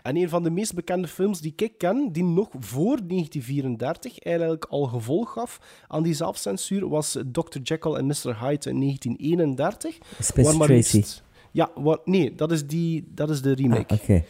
En 0.03 0.17
een 0.17 0.29
van 0.29 0.43
de 0.43 0.49
meest 0.49 0.73
bekende 0.73 1.07
films 1.07 1.41
die 1.41 1.53
ik 1.55 1.77
ken, 1.77 2.11
die 2.11 2.23
nog 2.23 2.49
voor 2.59 2.99
1934 3.07 4.19
eigenlijk 4.19 4.65
al 4.65 4.83
gevolg 4.83 5.31
gaf 5.31 5.59
aan 5.87 6.03
die 6.03 6.13
zelfcensuur, 6.13 6.89
was 6.89 7.17
Dr. 7.31 7.59
Jekyll 7.63 7.93
en 7.93 8.05
Mr. 8.05 8.39
Hyde 8.39 8.69
in 8.69 8.79
1931. 8.79 9.97
Space 10.19 10.57
Tracy. 10.57 11.03
Ja, 11.51 11.71
waar, 11.75 11.97
nee, 12.05 12.35
dat 12.35 12.51
is, 12.51 12.67
die, 12.67 13.07
dat 13.13 13.29
is 13.29 13.41
de 13.41 13.53
remake. 13.53 13.99
Ah. 14.07 14.21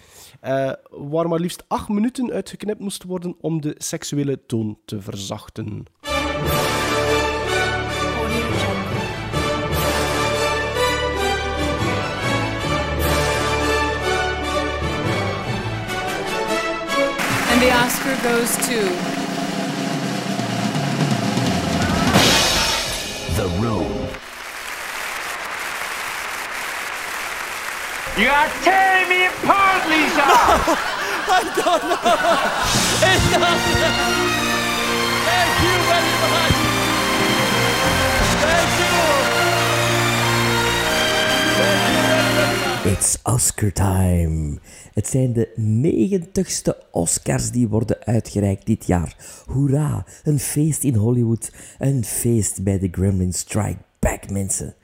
Eh, 0.42 0.74
waar 0.90 1.28
maar 1.28 1.40
liefst 1.40 1.64
acht 1.68 1.90
minuten 1.90 2.32
uitgeknipt 2.32 2.80
moest 2.80 3.04
worden 3.04 3.36
om 3.40 3.62
de 3.62 3.76
seksuele 3.78 4.46
toon 4.46 4.78
te 4.86 5.02
verzachten. 5.02 5.86
And 17.52 17.62
the 17.62 17.72
Oscar 17.86 18.16
goes 18.16 18.56
to 18.56 18.80
The 23.36 23.48
Room. 23.62 24.11
You 28.18 28.28
are 28.28 28.50
tearing 28.62 29.08
me 29.08 29.26
apart, 29.26 29.88
Lisa! 29.88 30.22
I 31.32 31.44
don't 31.56 31.84
know. 31.88 31.96
Enough. 33.08 33.64
Thank 35.28 35.54
you 35.64 35.76
very 35.88 36.16
much. 36.20 36.58
Thank 38.44 38.72
you. 38.80 38.92
It's 42.92 43.12
Oscar 43.24 43.72
time. 43.72 44.60
Het 44.94 45.08
zijn 45.08 45.34
de 45.34 45.50
90ste 45.58 46.74
Oscars 46.92 47.52
die 47.52 47.68
worden 47.68 47.98
uitgereikt 48.06 48.66
dit 48.66 48.86
jaar. 48.86 49.16
Hoera, 49.46 50.06
een 50.24 50.40
feest 50.40 50.84
in 50.84 50.96
Hollywood. 50.96 51.52
Een 51.80 52.06
feest 52.06 52.64
bij 52.64 52.80
de 52.80 52.88
Gremlin 52.92 53.34
Strike 53.34 53.78
Back, 54.00 54.30
mensen. 54.30 54.76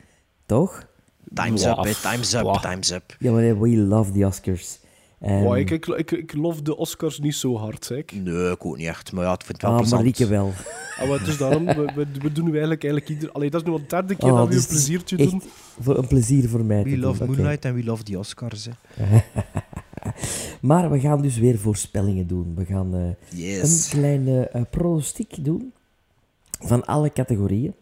Toch? 0.45 0.87
Time's 1.33 1.65
up. 1.65 1.75
Time's 2.01 2.33
up, 2.33 2.53
time's 2.61 2.91
up. 2.91 3.15
Ja, 3.19 3.31
maar 3.31 3.59
we 3.59 3.77
love 3.77 4.11
the 4.11 4.25
Oscars. 4.25 4.79
Ehm, 5.19 5.43
Wow, 5.43 5.57
ik, 5.57 5.69
ik, 5.71 5.85
ik, 5.87 6.11
ik 6.11 6.33
lof 6.33 6.61
de 6.61 6.77
Oscars 6.77 7.19
niet 7.19 7.35
zo 7.35 7.57
hard, 7.57 7.85
zeg. 7.85 8.03
Nee, 8.13 8.51
ik 8.51 8.65
ook 8.65 8.77
niet 8.77 8.87
echt. 8.87 9.11
Maar 9.11 9.23
ja, 9.23 9.33
ik 9.33 9.41
vind 9.45 9.51
het 9.51 9.61
wel 9.61 9.71
ah, 9.71 9.77
plezant. 9.77 10.01
Marieke 10.01 10.27
wel. 10.27 10.53
Ah, 10.99 11.09
maar 11.09 11.23
dus 11.23 11.37
daarom, 11.37 11.65
we, 11.65 11.91
we, 11.95 12.05
we 12.21 12.31
doen 12.31 12.43
nu 12.45 12.51
eigenlijk, 12.51 12.83
eigenlijk 12.83 13.09
ieder... 13.09 13.31
Allee, 13.31 13.49
dat 13.49 13.61
is 13.61 13.67
nu 13.67 13.73
al 13.73 13.79
de 13.79 13.85
derde 13.87 14.15
keer 14.15 14.31
Ah, 14.31 14.37
dat 14.37 14.47
we 14.47 14.53
dus 14.53 14.63
een 14.63 14.69
pleziertje 14.69 15.17
echt 15.17 15.29
doen. 15.31 15.41
Voor 15.79 15.97
een 15.97 16.07
plezier 16.07 16.49
voor 16.49 16.65
mij 16.65 16.83
We 16.83 16.89
te 16.89 16.97
love. 16.97 17.23
Oké. 17.23 17.31
Moonlight 17.31 17.65
en 17.65 17.73
we 17.73 17.83
love 17.83 18.03
the 18.03 18.17
Oscars. 18.19 18.65
Hè. 18.65 19.05
Maar 20.61 20.91
we 20.91 20.99
gaan 20.99 21.21
dus 21.21 21.37
weer 21.37 21.57
voorspellingen 21.59 22.27
doen. 22.27 22.53
We 22.55 22.65
gaan 22.65 22.95
eh, 22.95 23.39
Yes. 23.39 23.85
een 23.85 23.99
kleine 23.99 24.47
eh, 24.47 24.61
pronostiek 24.69 25.43
doen 25.45 25.73
van 26.59 26.85
alle 26.85 27.13
categorieën. 27.13 27.73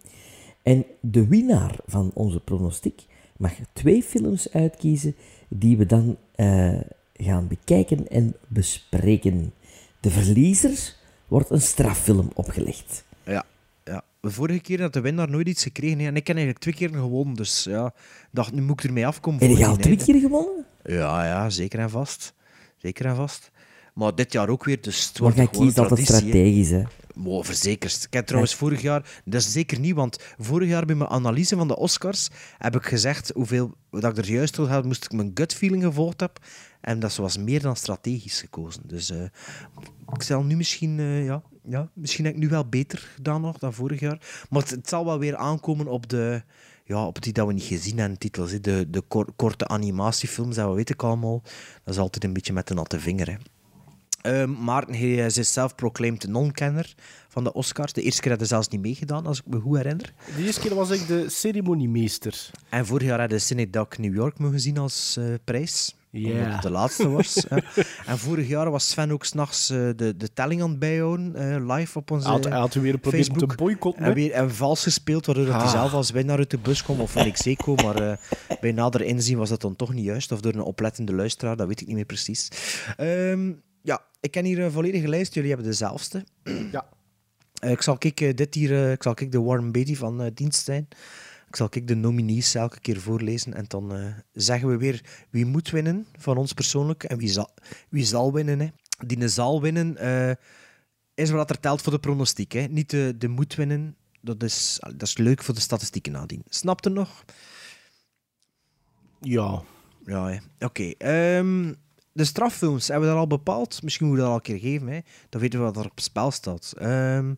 En 0.63 0.85
de 1.01 1.27
winnaar 1.27 1.75
van 1.85 2.11
onze 2.13 2.39
pronostiek 2.39 3.05
mag 3.37 3.51
twee 3.73 4.03
films 4.03 4.51
uitkiezen 4.51 5.15
die 5.47 5.77
we 5.77 5.85
dan 5.85 6.17
eh, 6.35 6.79
gaan 7.13 7.47
bekijken 7.47 8.07
en 8.07 8.35
bespreken. 8.47 9.53
De 9.99 10.09
verliezer 10.09 10.95
wordt 11.27 11.49
een 11.49 11.61
straffilm 11.61 12.29
opgelegd. 12.33 13.05
Ja, 13.23 13.45
ja. 13.83 14.03
De 14.19 14.31
vorige 14.31 14.59
keer 14.59 14.81
had 14.81 14.93
de 14.93 15.01
winnaar 15.01 15.29
nooit 15.29 15.47
iets 15.47 15.63
gekregen. 15.63 15.99
Hè. 15.99 16.05
En 16.05 16.15
ik 16.15 16.27
heb 16.27 16.35
eigenlijk 16.35 16.59
twee 16.65 16.73
keer 16.89 16.99
gewonnen. 16.99 17.35
Dus 17.35 17.63
ja, 17.63 17.93
dacht, 18.31 18.53
nu 18.53 18.61
moet 18.61 18.79
ik 18.79 18.85
ermee 18.85 19.07
afkomen. 19.07 19.39
Heb 19.39 19.49
voor 19.49 19.59
je 19.59 19.65
al 19.65 19.77
twee 19.77 19.97
keer 19.97 20.19
gewonnen? 20.19 20.65
Ja, 20.83 21.25
ja, 21.25 21.49
zeker 21.49 21.79
en 21.79 21.89
vast. 21.89 22.33
Zeker 22.77 23.05
en 23.05 23.15
vast. 23.15 23.51
Maar 23.93 24.15
dit 24.15 24.31
jaar 24.31 24.49
ook 24.49 24.63
weer, 24.63 24.81
dus 24.81 25.07
het 25.07 25.19
Maar 25.19 25.33
wordt 25.33 25.55
gewoon 25.55 25.75
altijd 25.75 26.07
hè. 26.07 26.15
strategisch, 26.15 26.69
hè? 26.69 26.83
Wow, 27.15 27.43
verzekerd. 27.43 28.03
Ik 28.03 28.13
heb 28.13 28.25
trouwens 28.25 28.55
vorig 28.55 28.81
jaar, 28.81 29.21
dat 29.25 29.41
is 29.41 29.51
zeker 29.51 29.79
niet, 29.79 29.95
want 29.95 30.19
vorig 30.37 30.69
jaar 30.69 30.85
bij 30.85 30.95
mijn 30.95 31.09
analyse 31.09 31.55
van 31.55 31.67
de 31.67 31.77
Oscars 31.77 32.29
heb 32.57 32.75
ik 32.75 32.85
gezegd 32.85 33.31
hoeveel 33.35 33.73
dat 33.89 34.17
ik 34.17 34.25
er 34.25 34.31
juist 34.31 34.57
wil 34.57 34.67
had, 34.67 34.85
moest 34.85 35.03
ik 35.05 35.11
mijn 35.11 35.31
gut 35.33 35.53
feeling 35.53 35.83
gevolgd 35.83 36.19
heb. 36.19 36.39
En 36.81 36.99
dat 36.99 37.15
was 37.15 37.37
meer 37.37 37.61
dan 37.61 37.75
strategisch 37.75 38.39
gekozen. 38.39 38.81
Dus 38.85 39.09
eh, 39.09 39.23
ik 40.13 40.21
zal 40.23 40.43
nu 40.43 40.55
misschien, 40.55 40.99
eh, 40.99 41.25
ja, 41.25 41.41
ja, 41.63 41.89
misschien 41.93 42.25
heb 42.25 42.33
ik 42.33 42.39
nu 42.39 42.47
wel 42.49 42.69
beter 42.69 43.09
gedaan 43.15 43.41
nog 43.41 43.57
dan 43.57 43.73
vorig 43.73 43.99
jaar. 43.99 44.45
Maar 44.49 44.61
het, 44.61 44.69
het 44.69 44.89
zal 44.89 45.05
wel 45.05 45.19
weer 45.19 45.35
aankomen 45.35 45.87
op 45.87 46.09
de, 46.09 46.43
ja, 46.85 47.05
op 47.07 47.21
die 47.21 47.33
dat 47.33 47.47
we 47.47 47.53
niet 47.53 47.63
gezien 47.63 47.97
hebben, 47.97 48.17
titels. 48.17 48.51
De, 48.61 48.89
de 48.89 49.01
kor- 49.01 49.33
korte 49.35 49.67
animatiefilms, 49.67 50.55
dat 50.55 50.69
we 50.69 50.75
weten 50.75 50.95
ik 50.95 51.03
allemaal. 51.03 51.41
Dat 51.83 51.93
is 51.93 51.99
altijd 51.99 52.23
een 52.23 52.33
beetje 52.33 52.53
met 52.53 52.67
de 52.67 52.73
natte 52.73 52.99
vinger. 52.99 53.29
Hè. 53.31 53.35
Ehm, 54.21 54.63
Maarten 54.63 54.95
hij 54.95 55.25
is 55.25 55.53
zelf-proclaimed 55.53 56.27
non-kenner 56.27 56.95
van 57.27 57.43
de 57.43 57.53
Oscars. 57.53 57.93
De 57.93 58.01
eerste 58.01 58.21
keer 58.21 58.29
had 58.31 58.39
hij 58.39 58.49
zelfs 58.49 58.67
niet 58.67 58.81
meegedaan, 58.81 59.25
als 59.25 59.39
ik 59.39 59.45
me 59.47 59.59
goed 59.59 59.77
herinner. 59.77 60.13
De 60.37 60.43
eerste 60.43 60.61
keer 60.61 60.75
was 60.75 60.89
ik 60.89 61.07
de 61.07 61.29
ceremoniemeester. 61.29 62.49
En 62.69 62.85
vorig 62.85 63.07
jaar 63.07 63.19
had 63.19 63.29
hij 63.29 63.39
Cinedoc 63.39 63.97
New 63.97 64.15
York 64.15 64.39
mogen 64.39 64.59
zien 64.59 64.77
als 64.77 65.15
eh, 65.19 65.25
prijs. 65.43 65.95
Ja. 66.09 66.29
Omdat 66.31 66.53
het 66.53 66.61
de 66.61 66.69
laatste 66.69 67.09
was. 67.09 67.47
en 68.05 68.17
vorig 68.17 68.47
jaar 68.47 68.71
was 68.71 68.89
Sven 68.89 69.11
ook 69.11 69.25
s'nachts 69.25 69.69
eh 69.69 69.77
de, 69.95 70.13
de 70.17 70.33
telling 70.33 70.61
aan 70.61 70.69
het 70.69 70.79
bijhouden, 70.79 71.35
eh, 71.35 71.75
live 71.75 71.97
op 71.97 72.11
onze 72.11 72.27
had, 72.27 72.43
hij 72.43 72.57
had 72.57 72.73
weer 72.73 72.91
geprobeerd 72.91 73.29
om 73.29 73.33
te 73.33 73.39
Facebook. 73.39 73.57
boycotten. 73.67 74.03
En 74.05 74.13
weer 74.13 74.31
en 74.31 74.55
vals 74.55 74.83
gespeeld, 74.83 75.25
waardoor 75.25 75.45
dat 75.45 75.53
hij 75.53 75.63
Ah. 75.63 75.71
zelf 75.71 75.93
als 75.93 76.11
winnaar 76.11 76.37
uit 76.37 76.49
de 76.49 76.57
bus 76.57 76.83
kwam, 76.83 76.99
of 76.99 77.11
van 77.11 77.31
zeker, 77.33 77.73
maar 77.83 78.09
eh, 78.09 78.17
bij 78.61 78.71
nader 78.71 79.01
inzien 79.01 79.37
was 79.37 79.49
dat 79.49 79.61
dan 79.61 79.75
toch 79.75 79.93
niet 79.93 80.05
juist, 80.05 80.31
of 80.31 80.39
door 80.41 80.53
een 80.53 80.61
oplettende 80.61 81.13
luisteraar, 81.13 81.55
dat 81.55 81.67
weet 81.67 81.81
ik 81.81 81.87
niet 81.87 81.95
meer 81.95 82.05
precies. 82.05 82.47
Ehm, 82.97 83.51
ja, 83.85 84.05
ik 84.19 84.31
ken 84.31 84.45
hier 84.45 84.59
een 84.59 84.71
volledige 84.71 85.07
lijst, 85.07 85.33
jullie 85.33 85.49
hebben 85.49 85.67
dezelfde. 85.67 86.23
Ja. 86.71 86.89
Eh, 87.55 87.71
ik 87.71 87.81
zal 87.81 87.97
kijk, 87.97 88.21
eh, 88.21 88.33
dit 88.33 88.53
hier, 88.53 88.71
eh, 88.71 88.91
ik 88.91 89.03
zal 89.03 89.13
kijk 89.13 89.31
de 89.31 89.41
Warren 89.41 89.71
Beatty 89.71 89.95
van 89.95 90.21
eh, 90.21 90.31
dienst 90.33 90.63
zijn. 90.63 90.87
Ik 91.47 91.55
zal 91.55 91.69
kijk 91.69 91.87
de 91.87 91.95
nominees 91.95 92.55
elke 92.55 92.79
keer 92.79 92.99
voorlezen 92.99 93.53
en 93.53 93.65
dan 93.67 93.95
eh, 93.95 94.13
zeggen 94.33 94.69
we 94.69 94.77
weer 94.77 95.25
wie 95.29 95.45
moet 95.45 95.69
winnen 95.69 96.07
van 96.17 96.37
ons 96.37 96.53
persoonlijk 96.53 97.03
en 97.03 97.17
wie 97.17 97.29
zal, 97.29 97.49
wie 97.89 98.05
zal 98.05 98.33
winnen. 98.33 98.59
Hè. 98.59 98.67
Die 99.07 99.27
zal 99.27 99.61
winnen 99.61 99.97
eh, 99.97 100.31
is 101.13 101.29
wat 101.29 101.49
er 101.49 101.59
telt 101.59 101.81
voor 101.81 101.91
de 101.91 101.99
pronostiek. 101.99 102.51
Hè. 102.51 102.61
Niet 102.61 102.89
de, 102.89 103.15
de 103.17 103.27
moet 103.27 103.55
winnen. 103.55 103.95
Dat 104.21 104.43
is, 104.43 104.77
dat 104.79 105.01
is 105.01 105.17
leuk 105.17 105.43
voor 105.43 105.53
de 105.53 105.59
statistieken 105.59 106.11
nadien. 106.11 106.43
Snapte 106.49 106.89
nog? 106.89 107.25
Ja. 109.19 109.63
Ja, 110.05 110.39
oké. 110.59 110.91
ehm, 110.97 111.73
de 112.15 112.23
straffilms, 112.23 112.87
hebben 112.87 113.07
we 113.07 113.13
dat 113.13 113.23
al 113.23 113.37
bepaald? 113.37 113.83
Misschien 113.83 114.07
moeten 114.07 114.25
we 114.25 114.31
dat 114.31 114.41
al 114.41 114.53
een 114.53 114.59
keer 114.59 114.71
geven. 114.71 114.87
Hè? 114.87 114.99
Dan 115.29 115.41
weten 115.41 115.59
we 115.59 115.65
wat 115.65 115.77
er 115.77 115.85
op 115.85 115.99
spel 115.99 116.31
staat. 116.31 116.73
Ehm, 116.77 117.33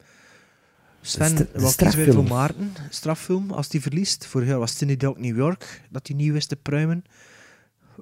Sven, 1.01 1.35
De 1.35 1.47
wat 1.53 1.75
kiezen 1.75 2.05
wij 2.05 2.13
voor. 2.13 2.23
Maarten? 2.23 2.71
Straffilm, 2.89 3.51
als 3.51 3.69
die 3.69 3.81
verliest. 3.81 4.25
Vorig 4.25 4.47
jaar 4.47 4.59
was 4.59 4.79
het 4.79 4.99
Dog 4.99 5.17
New 5.17 5.35
York, 5.37 5.81
dat 5.89 6.05
die 6.05 6.15
nieuw 6.15 6.35
is 6.35 6.45
te 6.45 6.55
pruimen. 6.55 7.03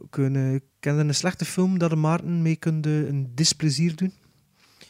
Kunnen, 0.10 0.61
ken 0.80 0.95
je 0.95 1.03
een 1.03 1.15
slechte 1.15 1.45
film 1.45 1.80
dat 1.80 1.89
de 1.89 1.95
Maarten 1.95 2.41
mee 2.41 2.56
kunt 2.56 2.85
eh, 2.85 3.07
een 3.07 3.31
displezier 3.35 3.95
doen? 3.95 4.14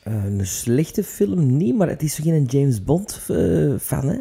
Eh, 0.03 0.25
een 0.25 0.47
slechte 0.47 1.03
film 1.03 1.57
niet, 1.57 1.75
maar 1.75 1.89
het 1.89 2.01
is 2.03 2.15
geen 2.15 2.45
James 2.45 2.83
Bond 2.83 3.21
eh, 3.27 3.75
fan, 3.79 4.07
hè? 4.07 4.19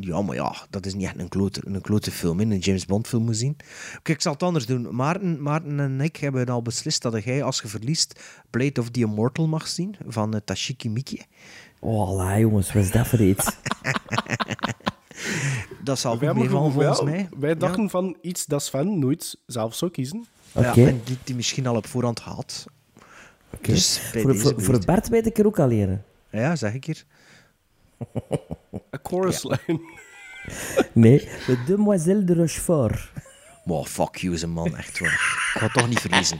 Ja, 0.00 0.22
maar 0.22 0.34
ja, 0.34 0.54
dat 0.70 0.86
is 0.86 0.94
niet 0.94 1.04
echt 1.04 1.18
een 1.18 1.28
klote, 1.28 1.60
een 1.64 1.80
klote 1.80 2.10
film, 2.10 2.38
hè, 2.38 2.44
een 2.44 2.58
James 2.58 2.86
Bond 2.86 3.06
film 3.06 3.24
moet 3.24 3.36
zien. 3.36 3.56
Kijk, 3.92 4.08
ik 4.08 4.20
zal 4.20 4.32
het 4.32 4.42
anders 4.42 4.66
doen. 4.66 4.94
Maarten, 4.94 5.42
Maarten 5.42 5.80
en 5.80 6.00
ik 6.00 6.16
hebben 6.16 6.46
al 6.46 6.62
beslist 6.62 7.02
dat 7.02 7.24
jij, 7.24 7.42
als 7.42 7.60
je 7.60 7.68
verliest, 7.68 8.20
Blade 8.50 8.80
of 8.80 8.90
the 8.90 9.00
Immortal 9.00 9.46
mag 9.46 9.68
zien, 9.68 9.96
van 10.06 10.34
uh, 10.34 10.40
Tashiki 10.44 10.90
Miike. 10.90 11.24
Oh, 11.78 12.16
la, 12.16 12.38
jongens, 12.38 12.72
wat 12.72 12.82
is 12.82 12.90
dat 12.90 13.06
voor 13.06 13.20
iets? 13.20 13.46
Dat 15.84 15.98
zal 15.98 16.18
goed 16.18 16.34
meevallen 16.34 16.72
volgens 16.72 17.02
mij. 17.02 17.28
Wij 17.38 17.56
dachten 17.56 17.90
van 17.90 18.16
iets 18.20 18.46
dat 18.46 18.62
Sven 18.62 18.98
nooit 18.98 19.38
zelf 19.46 19.74
zou 19.74 19.90
kiezen. 19.90 20.26
Ja, 20.52 20.70
Oké. 20.70 20.86
en 20.86 21.00
die, 21.04 21.18
die 21.24 21.34
misschien 21.34 21.66
al 21.66 21.76
op 21.76 21.86
voorhand 21.86 22.18
had. 22.18 22.66
Oké. 23.54 23.72
Dus 23.72 24.00
voor, 24.00 24.36
voor, 24.36 24.62
voor. 24.62 24.84
Bart 24.84 25.08
weet 25.08 25.26
ik 25.26 25.38
er 25.38 25.46
ook 25.46 25.58
al 25.58 25.68
leren. 25.68 26.04
Ja, 26.30 26.56
zeg 26.56 26.74
ik 26.74 26.84
hier. 26.84 27.04
A 28.94 28.98
chorus 29.02 29.42
line. 29.44 29.80
Nee, 30.92 31.28
de 31.46 31.58
Demoiselle 31.66 32.24
de 32.24 32.34
Rochefort. 32.34 33.10
Wow, 33.64 33.86
fuck 33.86 34.16
you, 34.16 34.36
ze 34.36 34.46
man, 34.46 34.76
echt 34.76 34.98
waar. 34.98 35.12
Ik 35.54 35.60
ga 35.60 35.68
toch 35.68 35.88
niet 35.88 36.00
verliezen. 36.00 36.38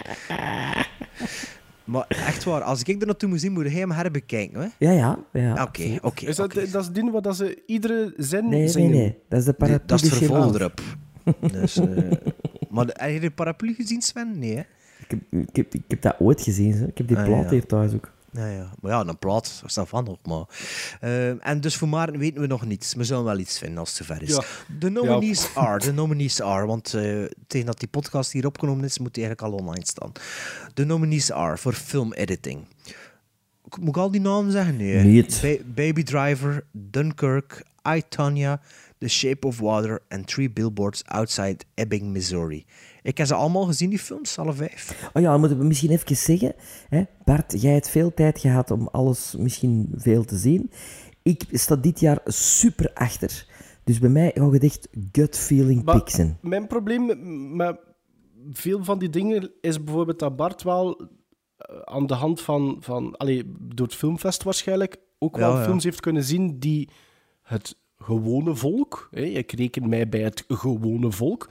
Maar 1.85 2.05
echt 2.09 2.45
waar, 2.45 2.62
als 2.62 2.83
ik 2.83 3.01
er 3.01 3.07
naartoe 3.07 3.29
moet 3.29 3.41
zien, 3.41 3.53
moet 3.53 3.65
hij 3.65 3.73
hem 3.81 3.91
herbekijken. 3.91 4.61
Hè? 4.61 4.66
Ja, 4.79 4.91
ja. 4.93 5.19
ja. 5.33 5.62
Oké, 5.62 5.99
oké. 6.03 6.27
Is 6.27 6.37
dat, 6.37 6.53
dat 6.55 6.83
is 6.85 6.91
die 6.91 7.11
waar 7.11 7.23
dat 7.23 7.37
ze 7.37 7.62
iedere 7.66 8.12
zin 8.16 8.49
Nee, 8.49 8.59
nee, 8.59 8.69
zingen? 8.69 8.91
nee. 8.91 9.19
Dat 9.29 9.39
is 9.39 9.45
de 9.45 9.53
paraplu 9.53 9.87
Dat 9.87 10.03
is 10.03 10.09
het 10.11 10.19
vervolg 10.19 10.55
erop. 10.55 10.81
Dus, 11.53 11.81
maar 12.70 12.87
de- 12.87 12.95
heb 12.97 13.11
je 13.12 13.20
de 13.20 13.31
paraplu 13.31 13.75
gezien, 13.75 14.03
Sven? 14.03 14.39
Nee, 14.39 14.55
hè? 14.55 14.61
Ik 14.99 15.11
heb, 15.11 15.20
ik, 15.49 15.57
heb, 15.57 15.75
ik 15.75 15.83
heb 15.89 16.03
dat 16.03 16.16
ooit 16.19 16.43
gezien. 16.43 16.77
Zo. 16.77 16.85
Ik 16.85 16.99
heb 16.99 17.09
die 17.09 17.16
Ah, 17.16 17.25
plaat 17.25 17.43
ja. 17.45 17.51
hier 17.51 17.66
thuis 17.66 17.93
ook. 17.95 18.11
Ja, 18.33 18.47
ja. 18.47 18.71
Maar 18.81 18.91
ja, 18.93 19.01
een 19.07 19.19
plaat, 19.19 19.59
dat 19.63 19.71
staat 19.71 19.89
van 19.89 20.05
nog. 20.05 20.19
Maar. 20.23 20.45
Eh, 21.01 21.47
en 21.49 21.61
dus 21.61 21.77
voor 21.77 21.89
Maarten 21.89 22.19
weten 22.19 22.41
we 22.41 22.47
nog 22.47 22.67
niets. 22.67 22.95
We 22.95 23.05
zullen 23.05 23.25
wel 23.25 23.39
iets 23.39 23.59
vinden 23.59 23.79
als 23.79 23.99
het 23.99 24.07
zover 24.07 24.23
is. 24.23 24.29
Ja. 24.29 24.43
De 24.79 24.89
nominees 24.91 25.55
are, 25.55 25.79
de 25.79 25.93
nominees 25.93 26.41
are, 26.43 26.67
want 26.67 26.95
eh, 26.95 27.25
tegen 27.47 27.67
dat 27.67 27.79
die 27.79 27.89
podcast 27.89 28.33
hier 28.33 28.47
opgenomen 28.47 28.85
is, 28.85 28.99
moet 28.99 29.15
die 29.15 29.25
eigenlijk 29.25 29.55
al 29.55 29.61
online 29.61 29.87
staan. 29.87 30.13
De 30.75 30.85
nominees 30.85 31.33
are 31.33 31.57
voor 31.57 31.73
film 31.73 32.13
editing. 32.13 32.67
Moet 33.81 33.89
ik 33.89 33.97
al 33.97 34.11
die 34.11 34.21
namen 34.21 34.53
zeggen? 34.53 34.77
Nee. 34.77 35.05
Niet. 35.05 35.39
Ba- 35.43 35.65
Baby 35.75 36.03
Driver, 36.03 36.65
Dunkirk, 36.73 37.63
I, 37.95 38.03
Tonya, 38.09 38.61
The 38.99 39.09
Shape 39.09 39.47
of 39.47 39.59
Water 39.59 40.03
en 40.09 40.25
Three 40.25 40.51
Billboards 40.51 41.05
Outside 41.05 41.57
Ebbing, 41.75 42.03
Missouri. 42.03 42.65
Ik 43.09 43.18
heb 43.18 43.26
ze 43.26 43.35
allemaal 43.35 43.64
gezien, 43.64 43.90
die 43.90 43.98
films, 43.98 44.39
alle 44.39 44.52
vijf. 44.52 45.10
Oh 45.12 45.22
ja, 45.22 45.30
dan 45.30 45.40
moeten 45.40 45.59
we 45.59 45.64
misschien 45.64 45.90
even 45.90 46.16
zeggen. 46.16 46.55
Hè? 46.89 47.02
Bart, 47.24 47.60
jij 47.62 47.72
hebt 47.72 47.89
veel 47.89 48.14
tijd 48.14 48.39
gehad 48.40 48.70
om 48.70 48.89
alles 48.93 49.35
misschien 49.39 49.89
veel 49.94 50.24
te 50.24 50.36
zien. 50.36 50.70
Ik 51.22 51.44
sta 51.52 51.76
dit 51.76 52.01
jaar 52.01 52.20
super 52.24 52.90
achter. 52.94 53.47
Dus 53.85 53.98
bij 53.98 54.10
mij 54.10 54.30
ga 54.35 54.44
je 54.52 54.59
echt 54.59 54.89
gut 55.12 55.36
feeling 55.36 55.85
Maar 55.85 55.97
pixen. 55.97 56.39
Mijn 56.43 56.66
probleem 56.66 57.06
met- 57.56 57.80
veel 58.51 58.85
van 58.85 58.98
die 58.98 59.10
dingen 59.10 59.51
is 59.60 59.85
bijvoorbeeld 59.85 60.18
dat 60.18 60.36
Bart 60.36 60.62
wel 60.62 61.01
eh, 61.56 61.76
aan 61.85 62.06
de 62.06 62.14
hand 62.14 62.40
van, 62.40 62.76
van 62.80 63.16
allee, 63.16 63.55
door 63.59 63.86
het 63.86 63.97
filmfest 63.97 64.43
waarschijnlijk, 64.43 64.97
ook 65.18 65.35
Ja, 65.36 65.40
wel 65.40 65.56
ja. 65.56 65.64
films 65.64 65.85
heeft 65.85 66.01
kunnen 66.01 66.24
zien 66.24 66.59
die 66.59 66.89
het 67.43 67.76
gewone 67.97 68.55
volk, 68.55 69.09
hè, 69.10 69.22
ik 69.22 69.52
reken 69.52 69.89
mij 69.89 70.09
bij 70.09 70.20
het 70.20 70.44
gewone 70.48 71.10
volk, 71.12 71.48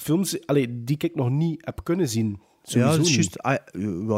films 0.00 0.46
allee, 0.46 0.84
die 0.84 0.96
ik 0.98 1.14
nog 1.14 1.30
niet 1.30 1.64
heb 1.64 1.80
kunnen 1.84 2.08
zien. 2.08 2.40
Sowieso 2.62 2.90
ja, 2.90 2.96
dat 2.96 3.06
is 3.06 3.14
juist. 3.14 3.42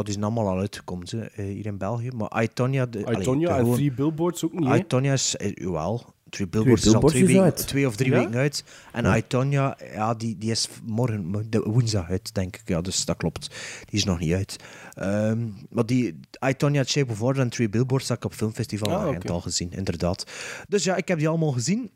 Die 0.05 0.13
zijn 0.13 0.23
allemaal 0.23 0.47
al 0.47 0.57
uitgekomen 0.59 1.07
hè, 1.09 1.19
eh, 1.25 1.45
hier 1.45 1.65
in 1.65 1.77
België. 1.77 2.09
Maar 2.15 2.43
I, 2.43 2.47
Tonya... 2.53 2.85
De, 2.85 3.05
allee, 3.05 3.23
de 3.23 3.31
en 3.47 3.55
gewoon- 3.55 3.75
Three 3.75 3.91
Billboards 3.91 4.45
ook 4.45 4.53
niet. 4.53 4.89
Tonya 4.89 5.13
is... 5.13 5.35
eh, 5.37 5.51
Jawel. 5.53 6.13
Three 6.29 6.47
Billboards, 6.47 6.83
Billboards 6.83 7.15
is 7.15 7.23
al 7.23 7.25
twee, 7.31 7.41
weken, 7.41 7.65
twee 7.65 7.87
of 7.87 7.95
drie 7.95 8.11
Ja? 8.11 8.17
weken 8.17 8.35
uit. 8.35 8.63
En 8.91 9.03
Ja. 9.05 9.21
Tonya, 9.27 9.77
ja, 9.93 10.13
die, 10.13 10.37
die 10.37 10.51
is 10.51 10.69
morgen, 10.85 11.25
mo- 11.25 11.41
de 11.49 11.59
woensdag 11.61 12.09
uit, 12.09 12.33
denk 12.33 12.55
ik. 12.55 12.61
Ja, 12.65 12.81
dus 12.81 13.05
dat 13.05 13.17
klopt. 13.17 13.47
Die 13.85 13.99
is 13.99 14.03
nog 14.05 14.19
niet 14.19 14.33
uit. 14.33 14.55
Ehm, 14.93 15.47
maar 15.69 15.85
die 15.85 16.19
I, 16.47 16.53
Tonya, 16.57 16.83
Shape 16.83 17.11
of 17.11 17.19
Water 17.19 17.41
en 17.41 17.49
Three 17.49 17.69
Billboards 17.69 18.07
heb 18.07 18.17
ik 18.17 18.25
op 18.25 18.33
Filmfestival 18.33 18.91
Ah, 18.95 19.07
oké. 19.07 19.31
al 19.31 19.41
gezien, 19.41 19.71
inderdaad. 19.71 20.25
Dus 20.67 20.83
ja, 20.83 20.95
ik 20.95 21.07
heb 21.07 21.17
die 21.17 21.27
allemaal 21.27 21.51
gezien. 21.51 21.89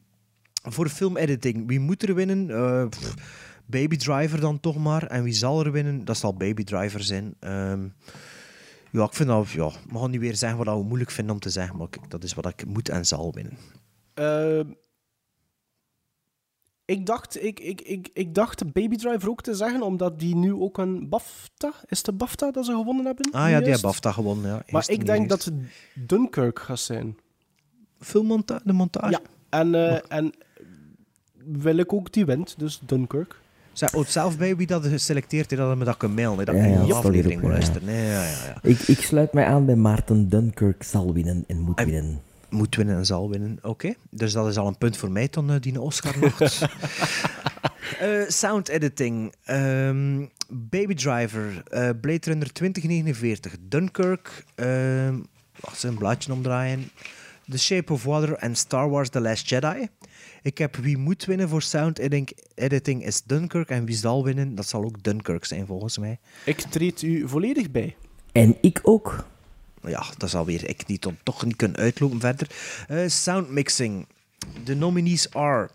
Voor 0.70 0.90
filmediting, 0.90 1.64
wie 1.68 1.80
moet 1.80 2.04
er 2.04 2.16
winnen? 2.16 2.50
Eh, 2.50 2.88
pff, 2.90 3.14
Baby 3.68 3.98
Driver 3.98 4.40
dan 4.40 4.60
toch 4.60 4.78
maar. 4.78 5.04
En 5.04 5.24
wie 5.24 5.34
zal 5.34 5.66
er 5.66 5.72
winnen? 5.72 6.06
Dat 6.06 6.18
zal 6.18 6.34
Baby 6.34 6.64
Driver 6.64 7.04
zijn. 7.04 7.36
Ehm, 7.40 7.88
ja, 8.92 9.04
ik 9.04 9.14
vind 9.14 9.30
dat... 9.30 9.50
Ja, 9.50 9.72
we 9.90 10.00
gaan 10.00 10.12
niet 10.12 10.20
weer 10.20 10.36
zeggen 10.36 10.66
wat 10.66 10.78
we 10.78 10.84
moeilijk 10.84 11.12
vinden 11.12 11.34
om 11.34 11.40
te 11.40 11.50
zeggen, 11.50 11.78
maar 11.78 11.88
dat 12.08 12.24
is 12.24 12.34
wat 12.34 12.46
ik 12.46 12.66
moet 12.66 12.90
en 12.90 13.06
zal 13.06 13.34
winnen. 13.34 13.58
Eh, 14.14 14.60
ik, 16.86 17.06
dacht, 17.06 17.44
ik, 17.44 17.60
ik, 17.60 17.82
ik, 17.82 18.10
ik 18.14 18.36
dacht 18.36 18.74
Baby 18.74 18.96
Driver 18.96 19.30
ook 19.30 19.42
te 19.42 19.56
zeggen, 19.56 19.82
omdat 19.82 20.20
die 20.20 20.36
nu 20.36 20.54
ook 20.54 20.78
een 20.78 21.10
BAFTA... 21.10 21.74
Is 21.86 21.98
het 21.98 22.06
de 22.06 22.14
BAFTA 22.14 22.52
dat 22.52 22.66
ze 22.66 22.72
gewonnen 22.72 23.06
hebben? 23.06 23.32
Ah 23.32 23.50
ja, 23.50 23.58
die 23.58 23.72
hebben 23.72 23.82
BAFTA 23.82 24.12
gewonnen. 24.12 24.52
Ja. 24.52 24.64
Maar 24.70 24.90
ik 24.90 25.00
en 25.00 25.06
denk 25.06 25.20
eerst. 25.20 25.30
dat 25.30 25.44
het 25.44 25.54
Dunkirk 26.08 26.60
gaat 26.60 26.80
zijn. 26.80 27.18
Filmmontage, 28.00 28.62
de 28.64 28.74
montage? 28.74 29.12
Ja, 29.12 29.22
en, 29.50 29.76
eh, 29.76 30.18
en 30.18 30.34
wil 31.36 31.78
ik 31.78 31.94
ook 31.94 32.12
die 32.12 32.26
wint, 32.26 32.60
dus 32.60 32.80
Dunkirk. 32.86 33.40
Zij 33.78 33.88
houdt 33.92 34.12
zelf 34.12 34.38
bij 34.38 34.56
wie 34.56 34.68
dat 34.68 34.86
geselecteerd 34.86 35.50
heeft, 35.50 35.62
dat 35.62 35.78
me 35.78 35.86
dat 35.86 35.98
kan 35.98 36.14
mailen. 36.14 36.46
Dat 36.46 36.56
Ja, 36.56 36.62
een 36.62 36.92
aflevering 36.92 37.42
ja. 37.42 37.48
luisteren. 37.48 37.86
Nee, 37.86 38.06
ja, 38.06 38.24
ja, 38.24 38.30
ja. 38.46 38.58
Ik, 38.62 38.80
ik 38.80 39.02
sluit 39.02 39.34
mij 39.34 39.46
aan 39.46 39.66
bij 39.66 39.76
Maarten 39.76 40.30
Dunkirk 40.30 40.84
zal 40.84 41.14
winnen 41.14 41.44
en 41.48 41.60
moet 41.60 41.84
winnen. 41.84 42.22
Moet 42.50 42.76
winnen 42.76 42.98
en 42.98 43.06
zal 43.06 43.30
winnen. 43.30 43.60
Oké, 43.62 43.94
dus 44.10 44.34
dat 44.34 44.48
is 44.48 44.58
al 44.58 44.68
een 44.68 44.78
punt 44.78 44.98
voor 44.98 45.12
mij 45.12 45.28
dan 45.32 45.52
uh, 45.52 45.56
die 45.60 45.82
Oscar-nacht. 45.82 46.62
Eh, 48.00 48.10
sound 48.28 48.68
editing. 48.68 49.34
ehm, 49.44 50.26
Baby 50.50 50.94
Driver. 50.94 51.64
eh, 51.70 51.90
Blade 52.02 52.20
Runner 52.24 52.54
2049. 52.54 53.56
Dunkirk. 53.60 54.44
ehm 54.56 55.16
wacht, 55.60 55.74
eens, 55.74 55.84
een 55.84 55.98
blaadje 55.98 56.34
omdraaien. 56.34 56.90
The 57.50 57.58
Shape 57.58 57.94
of 57.94 58.04
Water 58.04 58.34
en 58.34 58.56
Star 58.56 58.90
Wars 58.90 59.10
The 59.10 59.22
Last 59.22 59.50
Jedi. 59.50 59.88
Ik 60.48 60.58
heb 60.58 60.76
wie 60.76 60.98
moet 60.98 61.26
winnen 61.26 61.50
voor 61.50 61.62
sound 61.62 62.00
editing, 62.00 62.30
editing 62.56 63.06
is 63.06 63.24
Dunkirk. 63.24 63.70
En 63.70 63.86
wie 63.86 63.96
zal 63.96 64.24
winnen, 64.24 64.56
dat 64.56 64.68
zal 64.68 64.84
ook 64.84 65.04
Dunkirk 65.04 65.46
zijn 65.46 65.66
volgens 65.66 65.98
mij. 65.98 66.20
Ik 66.46 66.60
treed 66.60 67.02
u 67.02 67.28
volledig 67.28 67.72
bij. 67.72 67.96
En 68.32 68.58
ik 68.62 68.80
ook. 68.84 69.26
Ja, 69.82 70.04
dat 70.18 70.30
zal 70.30 70.46
weer 70.46 70.70
ik 70.70 70.88
niet, 70.88 71.08
toch 71.24 71.46
niet 71.46 71.56
kunnen 71.56 71.78
uitlopen 71.78 72.20
verder. 72.20 72.48
Eh, 72.88 73.08
sound 73.08 73.50
mixing. 73.50 74.08
De 74.64 74.76
nominees 74.76 75.34
are 75.34 75.70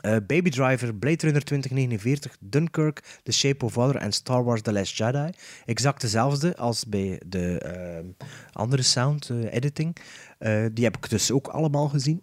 eh, 0.00 0.16
Baby 0.26 0.50
Driver, 0.50 0.94
Blade 0.94 1.26
Runner 1.26 1.44
2049, 1.44 2.36
Dunkirk, 2.40 3.20
The 3.22 3.32
Shape 3.32 3.64
of 3.64 3.74
Water 3.74 4.00
en 4.00 4.12
Star 4.12 4.44
Wars 4.44 4.62
The 4.62 4.72
Last 4.72 4.96
Jedi. 4.96 5.30
Exact 5.66 6.00
dezelfde 6.00 6.56
als 6.56 6.86
bij 6.86 7.20
de 7.26 7.58
ehm, 7.58 8.06
andere 8.52 8.82
sound 8.82 9.30
eh, 9.30 9.54
editing. 9.54 9.96
Eh, 10.38 10.64
die 10.72 10.84
heb 10.84 10.96
ik 10.96 11.10
dus 11.10 11.30
ook 11.30 11.48
allemaal 11.48 11.88
gezien. 11.88 12.22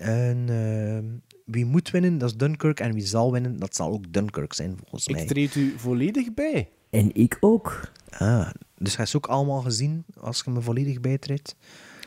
En 0.00 0.44
ehm, 0.48 1.04
wie 1.44 1.64
moet 1.64 1.90
winnen, 1.90 2.18
dat 2.18 2.30
is 2.30 2.36
Dunkirk. 2.36 2.80
En 2.80 2.92
wie 2.92 3.06
zal 3.06 3.32
winnen, 3.32 3.58
dat 3.58 3.76
zal 3.76 3.92
ook 3.92 4.12
Dunkirk 4.12 4.52
zijn, 4.52 4.76
volgens 4.78 5.08
mij. 5.08 5.22
Ik 5.22 5.28
treed 5.28 5.54
u 5.54 5.74
volledig 5.76 6.34
bij. 6.34 6.68
En 6.90 7.14
ik 7.14 7.36
ook. 7.40 7.90
Ah, 8.18 8.50
dus 8.78 8.96
hij 8.96 9.04
is 9.04 9.16
ook 9.16 9.26
allemaal 9.26 9.60
gezien, 9.60 10.04
als 10.20 10.42
je 10.44 10.50
me 10.50 10.60
volledig 10.60 11.00
bijtreedt. 11.00 11.56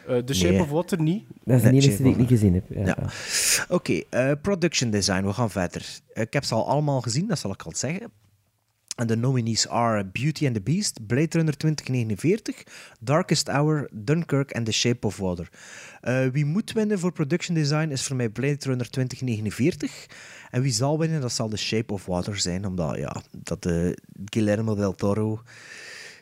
Eh 0.07 0.17
The 0.17 0.33
Shape 0.33 0.51
Nee. 0.53 0.61
of 0.61 0.69
Water 0.69 1.01
niet. 1.01 1.23
Dat 1.43 1.55
is 1.55 1.61
de 1.61 1.69
enige 1.69 2.03
die 2.03 2.11
ik 2.11 2.17
niet 2.17 2.27
gezien 2.27 2.53
heb. 2.53 2.63
Ja. 2.69 2.85
Ja. 2.85 2.97
Oké, 3.69 4.01
eh, 4.09 4.31
production 4.41 4.89
design, 4.89 5.25
we 5.25 5.33
gaan 5.33 5.49
verder. 5.49 5.99
Ik 6.13 6.33
heb 6.33 6.43
ze 6.43 6.53
al 6.55 6.67
allemaal 6.67 7.01
gezien, 7.01 7.27
dat 7.27 7.39
zal 7.39 7.51
ik 7.51 7.61
al 7.61 7.71
zeggen. 7.75 8.11
En 8.97 9.07
de 9.07 9.15
nominees 9.15 9.67
are 9.67 10.05
Beauty 10.05 10.45
and 10.45 10.53
the 10.55 10.61
Beast, 10.61 11.07
Blade 11.07 11.37
Runner 11.37 11.57
2049, 11.57 12.63
Darkest 12.99 13.47
Hour, 13.49 13.89
Dunkirk 13.91 14.51
en 14.51 14.63
The 14.63 14.71
Shape 14.71 15.07
of 15.07 15.17
Water. 15.17 15.49
Eh, 16.01 16.27
wie 16.27 16.45
moet 16.45 16.71
winnen 16.71 16.99
voor 16.99 17.11
production 17.11 17.55
design 17.55 17.89
is 17.89 18.03
voor 18.03 18.15
mij 18.15 18.29
Blade 18.29 18.57
Runner 18.59 18.89
2049. 18.89 20.05
En 20.51 20.61
wie 20.61 20.71
zal 20.71 20.99
winnen, 20.99 21.21
dat 21.21 21.31
zal 21.31 21.49
The 21.49 21.57
Shape 21.57 21.93
of 21.93 22.05
Water 22.05 22.37
zijn, 22.39 22.65
omdat 22.65 22.95
ja, 22.97 23.21
dat 23.31 23.65
eh, 23.65 23.89
Guillermo 24.25 24.75
del 24.75 24.95
Toro 24.95 25.41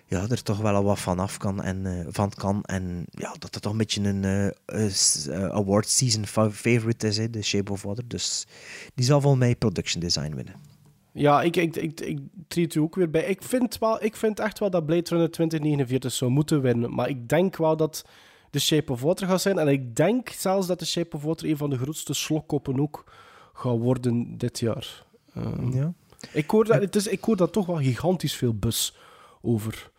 ja, 0.07 0.25
er 0.29 0.43
toch 0.43 0.57
wel 0.61 0.83
wat 0.83 0.99
van 0.99 1.19
af 1.19 1.37
kan 1.37 1.63
en, 1.63 1.85
eh, 1.85 2.05
van 2.09 2.29
kan. 2.29 2.63
En 2.63 3.05
ja, 3.11 3.35
dat 3.39 3.53
het 3.53 3.63
toch 3.63 3.71
een 3.71 3.77
beetje 3.77 4.01
een 4.03 4.23
eh, 4.65 5.43
award 5.49 5.89
season 5.89 6.25
fa- 6.25 6.51
favorite 6.51 7.07
is, 7.07 7.15
The 7.31 7.41
Shape 7.41 7.71
of 7.71 7.81
Water. 7.83 8.07
Dus 8.07 8.47
die 8.95 9.05
zal 9.05 9.21
volgens 9.21 9.43
mij 9.43 9.55
production 9.55 10.01
design 10.01 10.35
winnen. 10.35 10.74
Ja, 11.17 11.41
ik, 11.41 11.55
ik, 11.55 11.75
ik, 11.75 11.99
ik 12.01 12.19
treed 12.47 12.75
u 12.75 12.79
ook 12.79 12.95
weer 12.95 13.09
bij. 13.09 13.23
Ik 13.23 13.43
vind, 13.43 13.77
wel, 13.77 14.03
ik 14.03 14.15
vind 14.15 14.39
echt 14.39 14.59
wel 14.59 14.69
dat 14.69 14.85
Blade 14.85 15.09
Runner 15.09 15.31
2049 15.31 16.11
zou 16.11 16.31
moeten 16.31 16.61
winnen. 16.61 16.93
Maar 16.93 17.09
ik 17.09 17.29
denk 17.29 17.57
wel 17.57 17.77
dat 17.77 18.05
The 18.49 18.59
Shape 18.59 18.91
of 18.91 19.01
Water 19.01 19.27
gaat 19.27 19.41
zijn. 19.41 19.57
En 19.57 19.67
ik 19.67 19.95
denk 19.95 20.29
zelfs 20.29 20.67
dat 20.67 20.79
The 20.79 20.85
Shape 20.85 21.15
of 21.15 21.23
Water 21.23 21.49
een 21.49 21.57
van 21.57 21.69
de 21.69 21.77
grootste 21.77 22.13
slokkoppen 22.13 22.79
ook 22.79 23.03
gaat 23.53 23.77
worden 23.77 24.37
dit 24.37 24.59
jaar. 24.59 25.05
Ehm, 25.33 25.73
Ja. 25.73 25.93
ik, 26.31 26.49
hoor 26.49 26.65
dat, 26.65 26.81
het 26.81 26.95
is, 26.95 27.07
ik 27.07 27.23
hoor 27.23 27.35
daar 27.35 27.49
toch 27.49 27.65
wel 27.65 27.77
gigantisch 27.77 28.35
veel 28.35 28.53
bus 28.53 28.95
over. 29.41 29.91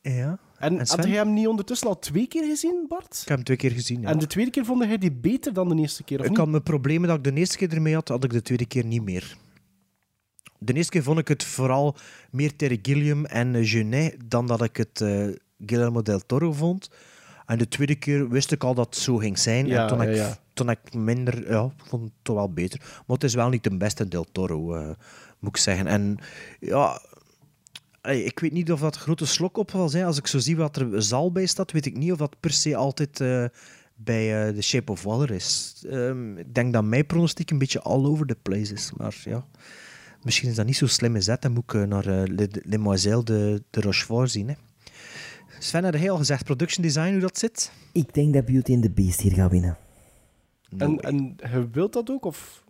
Ja. 0.00 0.38
En, 0.58 0.78
had 0.78 1.04
jij 1.04 1.16
hem 1.16 1.32
niet 1.32 1.46
ondertussen 1.46 1.88
al 1.88 1.98
twee 1.98 2.26
keer 2.26 2.44
gezien, 2.44 2.84
Bart? 2.88 3.20
Ik 3.22 3.28
heb 3.28 3.36
hem 3.36 3.44
twee 3.44 3.56
keer 3.56 3.70
gezien. 3.70 4.00
Ja. 4.00 4.08
En 4.08 4.18
de 4.18 4.26
tweede 4.26 4.50
keer 4.50 4.64
vond 4.64 4.84
hij 4.84 4.98
die 4.98 5.12
beter 5.12 5.52
dan 5.52 5.68
de 5.68 5.76
eerste 5.76 6.02
keer, 6.02 6.18
of 6.18 6.24
ik 6.24 6.30
niet? 6.30 6.38
had 6.38 6.48
mijn 6.48 6.62
problemen 6.62 7.08
dat 7.08 7.16
ik 7.16 7.24
de 7.24 7.32
eerste 7.32 7.56
keer 7.56 7.72
ermee 7.72 7.94
had, 7.94 8.08
had 8.08 8.24
ik 8.24 8.30
de 8.30 8.42
tweede 8.42 8.66
keer 8.66 8.84
niet 8.84 9.04
meer. 9.04 9.36
De 10.58 10.72
eerste 10.72 10.90
keer 10.90 11.02
vond 11.02 11.18
ik 11.18 11.28
het 11.28 11.44
vooral 11.44 11.96
meer 12.30 12.56
Terry 12.56 12.78
Gilliam 12.82 13.24
en 13.24 13.54
uh, 13.54 13.68
Genet 13.68 14.16
dan 14.24 14.46
dat 14.46 14.62
ik 14.62 14.76
het 14.76 15.00
eh, 15.00 15.26
Guillermo 15.66 16.02
del 16.02 16.26
Toro 16.26 16.52
vond. 16.52 16.90
En 17.46 17.58
de 17.58 17.68
tweede 17.68 17.94
keer 17.94 18.28
wist 18.28 18.52
ik 18.52 18.64
al 18.64 18.74
dat 18.74 18.86
het 18.86 18.96
zo 18.96 19.16
ging 19.16 19.38
zijn. 19.38 19.66
Ja, 19.66 19.82
en 19.82 19.88
toen, 19.88 19.98
ja, 19.98 20.04
ik, 20.04 20.16
ja. 20.16 20.36
toen 20.52 20.70
ik 20.70 20.94
minder... 20.94 21.50
Ja, 21.50 21.70
vond 21.76 22.02
het 22.02 22.12
toch 22.22 22.36
wel 22.36 22.52
beter. 22.52 22.80
Maar 22.80 23.16
het 23.16 23.24
is 23.24 23.34
wel 23.34 23.48
niet 23.48 23.64
de 23.64 23.76
beste 23.76 24.08
del 24.08 24.26
Toro, 24.32 24.74
eh, 24.74 24.88
moet 25.38 25.56
ik 25.56 25.62
zeggen. 25.62 25.86
En 25.86 26.18
ja... 26.60 27.00
Ik 28.02 28.38
weet 28.38 28.52
niet 28.52 28.72
of 28.72 28.80
dat 28.80 28.96
grote 28.96 29.26
slok 29.26 29.56
op 29.56 29.70
zal 29.70 29.88
zijn. 29.88 30.04
Als 30.04 30.18
ik 30.18 30.26
zo 30.26 30.38
zie 30.38 30.56
wat 30.56 30.76
er 30.76 31.02
zal 31.02 31.32
bij 31.32 31.46
staat, 31.46 31.72
weet 31.72 31.86
ik 31.86 31.96
niet 31.96 32.12
of 32.12 32.18
dat 32.18 32.40
per 32.40 32.50
se 32.50 32.76
altijd 32.76 33.20
eh, 33.20 33.44
bij 33.94 34.46
eh 34.46 34.54
The 34.54 34.62
Shape 34.62 34.92
of 34.92 35.02
Water 35.02 35.30
is. 35.30 35.82
Ehm, 35.90 36.36
ik 36.36 36.54
denk 36.54 36.72
dat 36.72 36.84
mijn 36.84 37.06
pronostiek 37.06 37.50
een 37.50 37.58
beetje 37.58 37.80
all 37.80 38.04
over 38.04 38.26
the 38.26 38.36
place 38.42 38.72
is. 38.72 38.92
Maar 38.96 39.16
ja, 39.24 39.46
misschien 40.24 40.48
is 40.48 40.54
dat 40.54 40.66
niet 40.66 40.76
zo 40.76 40.86
slim 40.86 41.14
gezet. 41.14 41.42
Dan 41.42 41.52
moet 41.52 41.62
ik 41.62 41.74
eh, 41.74 41.82
naar 41.82 42.06
eh, 42.06 42.22
Le, 42.26 42.48
Demoiselle 42.66 43.22
de, 43.22 43.62
de 43.70 43.80
Rochefort 43.80 44.30
zien. 44.30 44.48
Hè. 44.48 44.54
Sven, 45.58 45.84
had 45.84 45.94
jij 45.94 46.10
al 46.10 46.16
gezegd 46.16 46.44
production 46.44 46.82
design, 46.82 47.10
hoe 47.10 47.20
dat 47.20 47.38
zit? 47.38 47.72
Ik 47.92 48.14
denk 48.14 48.34
dat 48.34 48.44
Beauty 48.44 48.72
and 48.72 48.82
the 48.82 48.90
Beast 48.90 49.20
hier 49.20 49.32
gaat 49.32 49.50
winnen. 49.50 49.76
En, 50.78 51.00
en 51.00 51.36
je 51.52 51.68
wilt 51.72 51.92
dat 51.92 52.10
ook? 52.10 52.24
Of? 52.24 52.64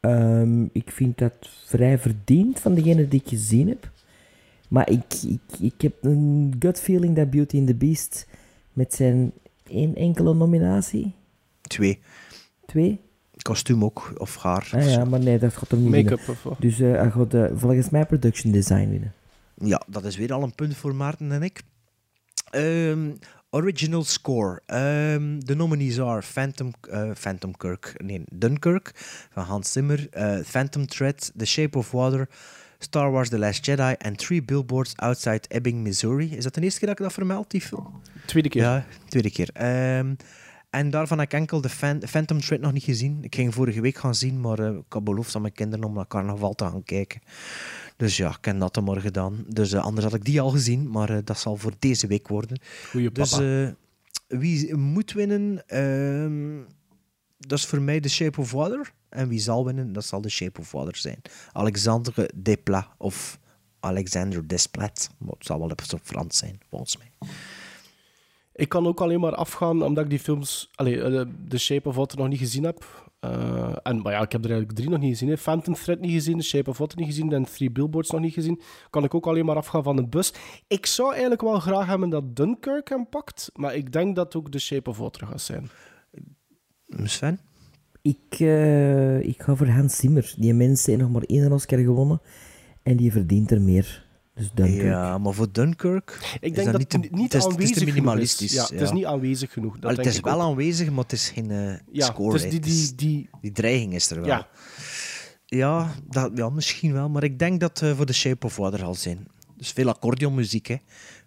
Ehm, 0.00 0.64
ik 0.72 0.90
vind 0.90 1.18
dat 1.18 1.32
vrij 1.64 1.98
verdiend 1.98 2.60
van 2.60 2.74
degene 2.74 3.08
die 3.08 3.20
ik 3.20 3.28
gezien 3.28 3.68
heb. 3.68 3.90
Maar 4.68 4.90
ik, 4.90 5.14
ik, 5.26 5.58
ik 5.60 5.80
heb 5.80 5.94
een 6.00 6.54
gut 6.58 6.80
feeling 6.80 7.16
dat 7.16 7.30
Beauty 7.30 7.58
and 7.58 7.66
the 7.66 7.74
Beast 7.74 8.26
met 8.72 8.94
zijn 8.94 9.32
één 9.66 9.94
enkele 9.94 10.34
nominatie, 10.34 11.14
Twee. 11.60 11.98
twee, 12.66 13.00
Kostuum 13.42 13.84
ook, 13.84 14.12
of 14.16 14.36
haar. 14.36 14.70
ah, 14.74 14.90
ja, 14.90 15.04
maar 15.04 15.20
nee, 15.20 15.38
dat 15.38 15.56
gaat 15.56 15.70
hem 15.70 15.82
niet 15.82 15.90
Make-up 15.90 16.28
of 16.28 16.42
wat? 16.42 16.56
Dus 16.60 16.80
eh, 16.80 16.92
hij 16.92 17.10
gaat 17.10 17.34
eh, 17.34 17.44
volgens 17.54 17.90
mij 17.90 18.06
production 18.06 18.52
design 18.52 18.88
winnen. 18.88 19.12
Ja, 19.54 19.82
dat 19.86 20.04
is 20.04 20.16
weer 20.16 20.32
al 20.32 20.42
een 20.42 20.54
punt 20.54 20.76
voor 20.76 20.94
Maarten 20.94 21.32
en 21.32 21.42
ik. 21.42 21.62
Ehm, 22.50 23.10
original 23.50 24.04
score. 24.04 24.62
Ehm, 24.66 25.38
de 25.38 25.54
nominees 25.54 26.00
are 26.00 26.22
Phantom, 26.22 26.72
eh, 26.90 27.10
Phantom 27.14 27.56
Kirk, 27.56 27.94
nee, 28.04 28.22
Dunkirk 28.32 28.92
van 29.32 29.44
Hans 29.44 29.72
Zimmer, 29.72 30.06
eh, 30.10 30.38
Phantom 30.44 30.86
Thread, 30.86 31.32
The 31.36 31.46
Shape 31.46 31.78
of 31.78 31.90
Water, 31.90 32.28
Star 32.78 33.10
Wars 33.10 33.28
The 33.28 33.38
Last 33.38 33.66
Jedi 33.66 33.94
en 33.98 34.16
Three 34.16 34.42
Billboards 34.42 34.96
Outside 34.96 35.42
Ebbing, 35.48 35.82
Missouri. 35.82 36.36
Is 36.36 36.44
dat 36.44 36.54
de 36.54 36.60
eerste 36.60 36.78
keer 36.78 36.88
dat 36.88 36.98
ik 36.98 37.04
dat 37.04 37.14
vermeld, 37.14 37.50
die 37.50 37.60
film? 37.60 38.00
Tweede 38.26 38.48
keer. 38.48 38.62
Ja, 38.62 38.86
tweede 39.08 39.30
keer. 39.30 39.50
Ehm, 39.52 40.14
en 40.70 40.90
daarvan 40.90 41.18
heb 41.18 41.26
ik 41.32 41.38
enkel 41.38 41.60
de 41.60 41.68
Phan- 41.68 42.02
Phantom 42.08 42.40
Thread 42.40 42.60
nog 42.60 42.72
niet 42.72 42.82
gezien. 42.82 43.18
Ik 43.24 43.34
ging 43.34 43.54
vorige 43.54 43.80
week 43.80 43.96
gaan 43.96 44.14
zien, 44.14 44.40
maar 44.40 44.58
eh, 44.58 44.66
ik 44.76 44.82
had 44.92 45.04
beloofd 45.04 45.34
aan 45.34 45.40
mijn 45.42 45.52
kinderen 45.54 45.84
om 45.84 45.94
naar 45.94 46.06
carnaval 46.06 46.54
te 46.54 46.64
gaan 46.64 46.82
kijken. 46.84 47.20
Dus 47.96 48.16
ja, 48.16 48.28
ik 48.28 48.44
heb 48.44 48.58
dat 48.60 48.80
morgen 48.80 49.02
gedaan. 49.02 49.44
Dus 49.48 49.72
eh, 49.72 49.84
anders 49.84 50.04
had 50.06 50.14
ik 50.14 50.24
die 50.24 50.40
al 50.40 50.50
gezien, 50.50 50.90
maar 50.90 51.10
eh, 51.10 51.18
dat 51.24 51.38
zal 51.38 51.56
voor 51.56 51.72
deze 51.78 52.06
week 52.06 52.28
worden. 52.28 52.60
Goeie 52.90 53.12
Dus 53.12 53.30
papa. 53.30 53.74
wie 54.28 54.74
moet 54.76 55.12
winnen? 55.12 55.62
Ehm, 55.68 56.58
dat 57.38 57.58
is 57.58 57.66
voor 57.66 57.80
mij 57.80 58.00
The 58.00 58.08
Shape 58.08 58.40
of 58.40 58.50
Water. 58.52 58.92
En 59.08 59.28
wie 59.28 59.40
zal 59.40 59.64
winnen? 59.64 59.92
Dat 59.92 60.04
zal 60.04 60.20
The 60.20 60.28
Shape 60.28 60.60
of 60.60 60.70
Water 60.72 60.96
zijn. 60.96 61.20
Alexandre 61.52 62.30
Desplat 62.34 62.86
of 62.98 63.38
Alexander 63.80 64.46
Desplat. 64.48 65.10
Maar 65.18 65.32
het 65.38 65.46
zal 65.46 65.58
wel 65.58 65.68
op 65.68 65.82
op 65.94 66.00
Frans 66.02 66.36
zijn, 66.38 66.58
volgens 66.70 66.96
mij. 66.96 67.28
Ik 68.60 68.68
kan 68.68 68.86
ook 68.86 69.00
alleen 69.00 69.20
maar 69.20 69.34
afgaan 69.34 69.82
omdat 69.82 70.04
ik 70.04 70.10
die 70.10 70.18
films, 70.18 70.70
allee, 70.74 71.02
eh, 71.02 71.26
The 71.48 71.58
Shape 71.58 71.88
of 71.88 71.96
Water 71.96 72.18
nog 72.18 72.28
niet 72.28 72.38
gezien 72.38 72.64
heb. 72.64 73.08
Eh, 73.20 73.76
en 73.82 74.02
maar 74.02 74.12
ja, 74.12 74.22
ik 74.22 74.32
heb 74.32 74.44
er 74.44 74.50
eigenlijk 74.50 74.78
drie 74.78 74.90
nog 74.90 75.00
niet 75.00 75.10
gezien. 75.10 75.28
Hè. 75.28 75.36
Phantom 75.36 75.74
Thread 75.74 76.00
niet 76.00 76.12
gezien, 76.12 76.38
The 76.38 76.44
Shape 76.44 76.70
of 76.70 76.78
Water 76.78 76.98
niet 76.98 77.06
gezien 77.06 77.32
en 77.32 77.44
Three 77.44 77.70
Billboards 77.70 78.10
nog 78.10 78.20
niet 78.20 78.32
gezien. 78.32 78.60
Kan 78.90 79.04
ik 79.04 79.14
ook 79.14 79.26
alleen 79.26 79.44
maar 79.44 79.56
afgaan 79.56 79.82
van 79.82 79.96
de 79.96 80.06
bus. 80.06 80.32
Ik 80.66 80.86
zou 80.86 81.10
eigenlijk 81.10 81.40
wel 81.40 81.60
graag 81.60 81.86
hebben 81.86 82.10
dat 82.10 82.36
Dunkirk 82.36 82.88
hem 82.88 83.08
pakt, 83.08 83.50
maar 83.54 83.74
ik 83.74 83.92
denk 83.92 84.16
dat 84.16 84.34
ook 84.34 84.50
The 84.50 84.58
Shape 84.58 84.90
of 84.90 84.98
Water 84.98 85.26
gaat 85.26 85.40
zijn. 85.40 85.70
Sven? 86.88 87.40
Ik, 88.02 88.36
eh, 88.38 89.20
ik 89.20 89.42
ga 89.42 89.54
voor 89.54 89.68
Hans 89.68 89.96
Zimmer. 89.96 90.34
Die 90.38 90.54
mens 90.54 90.86
heeft 90.86 91.00
nog 91.00 91.10
maar 91.10 91.22
één 91.22 91.52
Oscar 91.52 91.78
gewonnen 91.78 92.20
en 92.82 92.96
die 92.96 93.12
verdient 93.12 93.50
er 93.50 93.60
meer. 93.60 94.08
Dus 94.40 94.50
Dunkirk. 94.54 94.82
Ja, 94.84 95.18
maar 95.18 95.32
voor 95.32 95.52
Dunkirk 95.52 96.18
Ik 96.40 96.48
is 96.50 96.54
denk 96.54 96.54
dat 96.56 96.66
dat 96.66 96.78
niet, 96.78 96.90
te, 96.90 96.96
het 96.98 97.10
niet 97.10 97.32
het 97.32 97.34
is, 97.34 97.44
het 97.44 97.52
is 97.52 97.60
aanwezig 97.60 97.84
minimalistisch. 97.86 98.50
is. 98.50 98.56
Ja, 98.56 98.62
het 98.62 98.80
is 98.80 98.90
niet 98.92 99.04
aanwezig 99.04 99.52
genoeg. 99.52 99.72
Dat 99.72 99.82
Wel, 99.82 99.90
het 99.96 100.06
is 100.06 100.16
ik 100.18 100.24
wel 100.24 100.34
ook. 100.34 100.40
aanwezig, 100.40 100.90
maar 100.90 101.02
het 101.02 101.12
is 101.12 101.28
geen 101.28 101.50
eh, 101.50 101.72
Ja, 101.92 102.06
score. 102.06 102.32
dus 102.32 102.50
die, 102.50 102.60
die, 102.60 102.94
die, 102.94 103.28
die 103.40 103.52
dreiging 103.52 103.94
is 103.94 104.10
er 104.10 104.16
wel. 104.20 104.26
Ja. 104.26 104.46
Ja, 105.46 105.90
dat, 106.08 106.30
ja, 106.34 106.48
misschien 106.48 106.92
wel. 106.92 107.08
Maar 107.08 107.22
ik 107.24 107.38
denk 107.38 107.60
dat 107.60 107.80
het 107.80 107.96
voor 107.96 108.06
The 108.06 108.12
Shape 108.12 108.46
of 108.46 108.56
Water 108.56 108.78
zal 108.78 108.94
zijn. 108.94 109.26
Dus 109.56 109.70
veel 109.72 109.88
accordeonmuziek, 109.88 110.66
hè. 110.66 110.76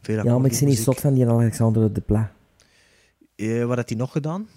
Veel 0.01 0.15
Ja, 0.23 0.37
maar 0.37 0.51
ik 0.51 0.59
ben 0.59 0.67
niet 0.69 0.79
zot 0.79 0.99
van 0.99 1.13
die 1.13 1.27
Alexandre 1.27 1.91
de 1.91 2.01
Pla. 2.01 2.31
Eh, 3.35 3.63
wat 3.65 3.77
had 3.77 3.89
hij 3.89 3.97
nog 3.97 4.11
gedaan? 4.11 4.47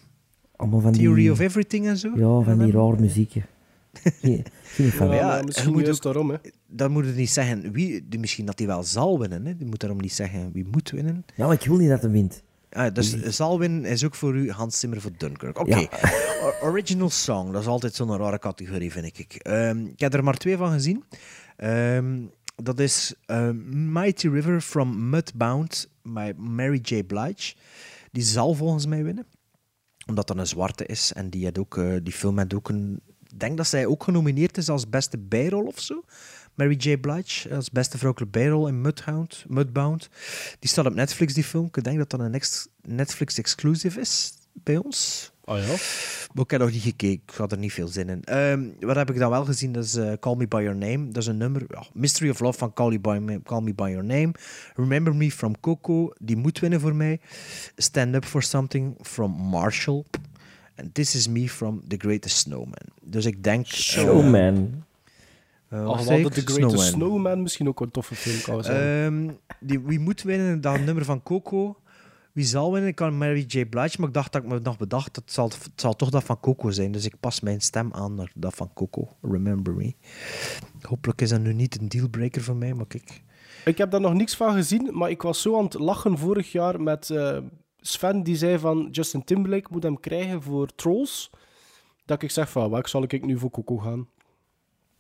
Allemaal 0.57 0.81
van 0.81 0.93
Theory 0.93 1.21
die... 1.21 1.31
of 1.33 1.39
Everything 1.39 1.87
en 1.87 1.97
zo? 1.97 2.09
Ja, 2.15 2.41
van 2.45 2.59
die 2.59 2.73
rare 2.73 2.97
muziekje. 2.99 3.43
Geen- 4.21 4.45
geen 4.65 4.91
van. 4.93 5.07
Ja, 5.09 5.15
Ja, 5.37 5.43
misschien 5.43 5.73
moet 5.73 5.85
juist 5.85 6.07
ook- 6.07 6.13
daarom. 6.13 6.31
Hè. 6.31 6.37
Dan 6.69 6.91
moet 6.91 7.05
het 7.07 7.17
niet 7.17 7.31
zeggen 7.31 7.73
wie, 7.73 8.09
die- 8.09 8.19
misschien 8.21 8.47
dat 8.47 8.59
hij 8.59 8.67
wel 8.69 8.83
zal 8.83 9.19
winnen. 9.19 9.47
Hè. 9.47 9.55
Je 9.59 9.65
moet 9.65 9.81
daarom 9.81 10.01
niet 10.01 10.13
zeggen 10.13 10.53
wie 10.53 10.67
moet 10.71 10.91
winnen. 10.91 11.25
Ja, 11.35 11.47
maar 11.47 11.55
ik 11.55 11.67
wil 11.67 11.77
niet 11.77 11.89
dat 11.89 12.01
hij 12.03 12.11
wint. 12.11 12.43
Ah, 12.71 12.95
dus 12.95 13.23
zal 13.23 13.59
winnen 13.59 13.85
is 13.85 14.05
ook 14.05 14.15
voor 14.15 14.35
u 14.37 14.51
Hans 14.51 14.79
Zimmer 14.81 15.01
voor 15.01 15.11
Dunkirk. 15.17 15.59
Oké. 15.59 15.77
Ja. 15.77 15.89
Original 16.63 17.11
song, 17.11 17.53
dat 17.53 17.61
is 17.63 17.67
altijd 17.69 17.95
zo'n 17.95 18.17
rare 18.17 18.39
categorie, 18.39 18.93
vind 18.93 19.19
ik. 19.19 19.35
Ehm, 19.35 19.85
ik 19.87 20.01
heb 20.01 20.15
er 20.15 20.25
maar 20.25 20.37
twee 20.37 20.57
van 20.57 20.73
gezien. 20.73 21.05
Ehm, 21.57 22.21
dat 22.63 22.79
is 22.81 23.15
ehm, 23.27 23.93
Mighty 23.93 24.29
River 24.29 24.61
from 24.61 25.09
Mudbound 25.11 25.89
by 26.03 26.33
Mary 26.37 26.79
J. 26.83 27.03
Blige. 27.05 27.55
Die 28.13 28.23
zal 28.23 28.55
volgens 28.55 28.87
mij 28.87 29.05
winnen. 29.05 29.27
Omdat 30.07 30.27
dat 30.27 30.39
een 30.39 30.47
zwarte 30.47 30.87
is. 30.87 31.13
En 31.13 31.31
die, 31.31 31.45
had 31.45 31.59
ook, 31.59 31.77
eh, 31.79 31.95
die 32.03 32.13
film 32.13 32.39
had 32.39 32.55
ook 32.55 32.69
een... 32.69 33.01
Ik 33.33 33.41
denk 33.41 33.57
dat 33.57 33.67
zij 33.67 33.87
ook 33.87 34.03
genomineerd 34.03 34.57
is 34.57 34.69
als 34.69 34.89
beste 34.89 35.19
bijrol 35.19 35.65
of 35.65 35.81
zo. 35.81 36.05
Mary 36.55 36.75
J. 36.75 36.97
Blige 36.97 37.55
als 37.55 37.71
beste 37.71 37.99
vrouwelijke 37.99 38.39
bijrol 38.39 38.69
in 38.69 38.81
Mudhound, 38.81 39.45
Mudbound. 39.49 40.09
Die 40.59 40.71
staat 40.71 40.87
op 40.87 40.95
Netflix, 40.95 41.35
die 41.35 41.45
film. 41.45 41.67
Ik 41.73 41.85
denk 41.85 41.99
dat 41.99 42.11
dat 42.11 42.21
een 42.21 42.35
ex- 42.35 42.69
Netflix-exclusive 42.83 44.01
is 44.01 44.33
bij 44.53 44.77
ons. 44.77 45.31
Oh 45.45 45.57
ja? 45.59 45.65
Maar 46.33 46.45
ik 46.45 46.51
heb 46.51 46.61
nog 46.61 46.71
niet 46.71 46.83
gekeken. 46.83 47.23
Ik 47.27 47.35
had 47.37 47.53
er 47.53 47.59
niet 47.59 47.73
veel 47.73 47.89
zin 47.89 48.09
in. 48.09 48.25
Ehm, 48.25 48.65
wat 48.81 48.97
heb 48.97 49.11
ik 49.11 49.19
dan 49.19 49.31
wel 49.31 49.45
gezien? 49.45 49.73
Dat 49.73 49.85
is 49.85 49.95
eh, 49.95 50.13
Call 50.21 50.35
Me 50.37 50.47
By 50.49 50.61
Your 50.63 50.77
Name. 50.77 51.09
Dat 51.09 51.23
is 51.23 51.29
een 51.29 51.37
nummer. 51.37 51.67
Mystery 51.93 52.31
of 52.31 52.41
Love 52.41 52.59
van 52.59 52.73
Call, 52.73 53.01
By 53.01 53.39
Call 53.45 53.61
Me 53.61 53.75
By 53.75 53.89
Your 53.91 54.05
Name. 54.05 54.33
Remember 54.75 55.15
Me 55.15 55.33
from 55.33 55.61
Coco. 55.61 56.13
Die 56.19 56.37
moet 56.37 56.59
winnen 56.59 56.81
voor 56.81 56.95
mij. 56.95 57.21
Stand 57.77 58.15
Up 58.15 58.25
For 58.25 58.43
Something 58.43 58.95
from 59.03 59.31
Marshall. 59.31 60.05
En 60.77 60.93
This 60.93 61.15
Is 61.15 61.29
Me 61.29 61.49
from 61.49 61.83
The 61.89 61.97
Greatest 61.99 62.37
Snowman. 62.37 62.87
Dus 63.03 63.25
ik 63.25 63.45
denk... 63.45 63.67
Showman. 63.67 64.85
Uh, 65.71 65.97
The 66.27 66.43
Greatest 66.45 66.87
Snowman 66.87 67.43
misschien 67.43 67.69
ook 67.69 67.81
een 67.81 67.91
toffe 67.91 68.15
film 68.15 68.41
kan 68.43 68.65
zijn. 68.65 69.27
Ehm, 69.27 69.35
die, 69.61 69.81
wie 69.81 69.99
moet 69.99 70.23
winnen? 70.23 70.61
Dat 70.61 70.81
nummer 70.81 71.05
van 71.05 71.23
Coco. 71.23 71.77
Wie 72.33 72.45
zal 72.45 72.73
winnen? 72.73 72.91
Ik 72.91 72.95
kan 72.95 73.19
Mary 73.19 73.45
J. 73.49 73.67
Blige, 73.67 73.97
maar 73.99 74.09
ik 74.09 74.15
dacht 74.15 74.33
dat 74.33 74.43
ik 74.43 74.49
me 74.49 74.61
nog 74.63 74.77
bedacht, 74.77 75.15
dat 75.15 75.25
het 75.25 75.33
zal, 75.33 75.49
het 75.49 75.81
zal 75.81 75.97
toch 75.97 76.11
dat 76.11 76.25
van 76.25 76.41
Coco 76.41 76.71
zijn. 76.71 76.93
Dus 76.93 77.05
ik 77.05 77.21
pas 77.21 77.41
mijn 77.41 77.61
stem 77.61 77.93
aan 77.93 78.15
naar 78.15 78.33
dat 78.35 78.55
van 78.55 78.71
Coco. 78.75 79.09
Remember 79.23 79.75
me. 79.75 79.95
Hopelijk 80.81 81.21
is 81.21 81.29
dat 81.29 81.41
nu 81.41 81.53
niet 81.53 81.81
een 81.81 81.89
dealbreaker 81.89 82.43
voor 82.43 82.57
mij, 82.57 82.75
maar 82.75 82.87
kijk. 82.87 83.23
Ik 83.65 83.79
heb 83.79 83.91
daar 83.91 84.01
nog 84.01 84.15
niks 84.15 84.37
van 84.37 84.53
gezien, 84.53 84.91
maar 84.93 85.11
ik 85.11 85.23
was 85.23 85.43
zo 85.43 85.59
aan 85.59 85.65
het 85.65 85.75
lachen 85.75 86.19
vorig 86.19 86.53
jaar 86.53 86.81
met 86.81 87.11
eh, 87.11 87.39
Sven, 87.87 88.23
die 88.23 88.37
zei 88.37 88.59
van 88.59 88.89
Justin 88.91 89.25
Timberlake 89.25 89.69
moet 89.71 89.83
hem 89.83 90.01
krijgen 90.01 90.43
voor 90.43 90.69
Trolls. 90.75 91.31
Dat 92.05 92.23
ik 92.23 92.31
zeg 92.31 92.51
van, 92.51 92.71
waar 92.71 92.89
zal 92.89 93.03
ik 93.03 93.25
nu 93.27 93.39
voor 93.39 93.51
Coco 93.51 93.77
gaan? 93.77 94.07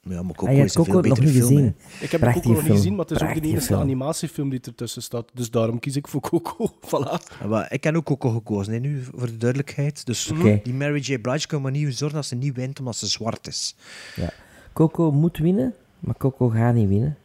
Ja, 0.08 0.22
maar 0.22 0.34
Ah, 0.36 0.52
je 0.52 0.58
hebt 0.58 0.72
Coco 0.74 1.00
nog 1.00 1.20
niet 1.20 1.30
gezien. 1.30 1.76
Ik 2.00 2.10
heb 2.10 2.20
Coco 2.20 2.48
nog 2.48 2.62
niet 2.62 2.70
gezien, 2.72 2.94
maar 2.94 3.06
het 3.06 3.10
is 3.20 3.22
ook 3.28 3.34
de 3.34 3.40
enige 3.48 3.60
film. 3.60 3.80
animatiefilm 3.80 4.48
die 4.48 4.60
ertussen 4.60 5.02
staat. 5.02 5.30
Dus 5.34 5.50
daarom 5.50 5.78
kies 5.78 5.96
ik 5.96 6.08
voor 6.08 6.20
Coco. 6.20 6.70
voilà. 6.90 7.38
Ja, 7.40 7.46
maar 7.46 7.72
ik 7.72 7.84
heb 7.84 7.96
ook 7.96 8.04
Coco 8.04 8.30
gekozen, 8.30 8.72
hè, 8.72 8.78
nu, 8.78 9.02
voor 9.02 9.26
de 9.26 9.36
duidelijkheid. 9.36 10.06
Dus 10.06 10.30
Oké. 10.30 10.60
die 10.62 10.74
Mary 10.74 11.00
J. 11.00 11.18
Blige 11.18 11.46
kan 11.46 11.62
maar 11.62 11.70
niet 11.70 11.96
zorgen 11.96 12.16
dat 12.16 12.26
ze 12.26 12.34
niet 12.34 12.56
wint 12.56 12.78
omdat 12.78 12.96
ze 12.96 13.06
zwart 13.06 13.46
is. 13.46 13.76
Ja. 14.16 14.32
Coco 14.72 15.12
moet 15.12 15.38
winnen, 15.38 15.74
maar 16.00 16.16
Coco 16.16 16.48
gaat 16.48 16.74
niet 16.74 16.88
winnen. 16.88 17.16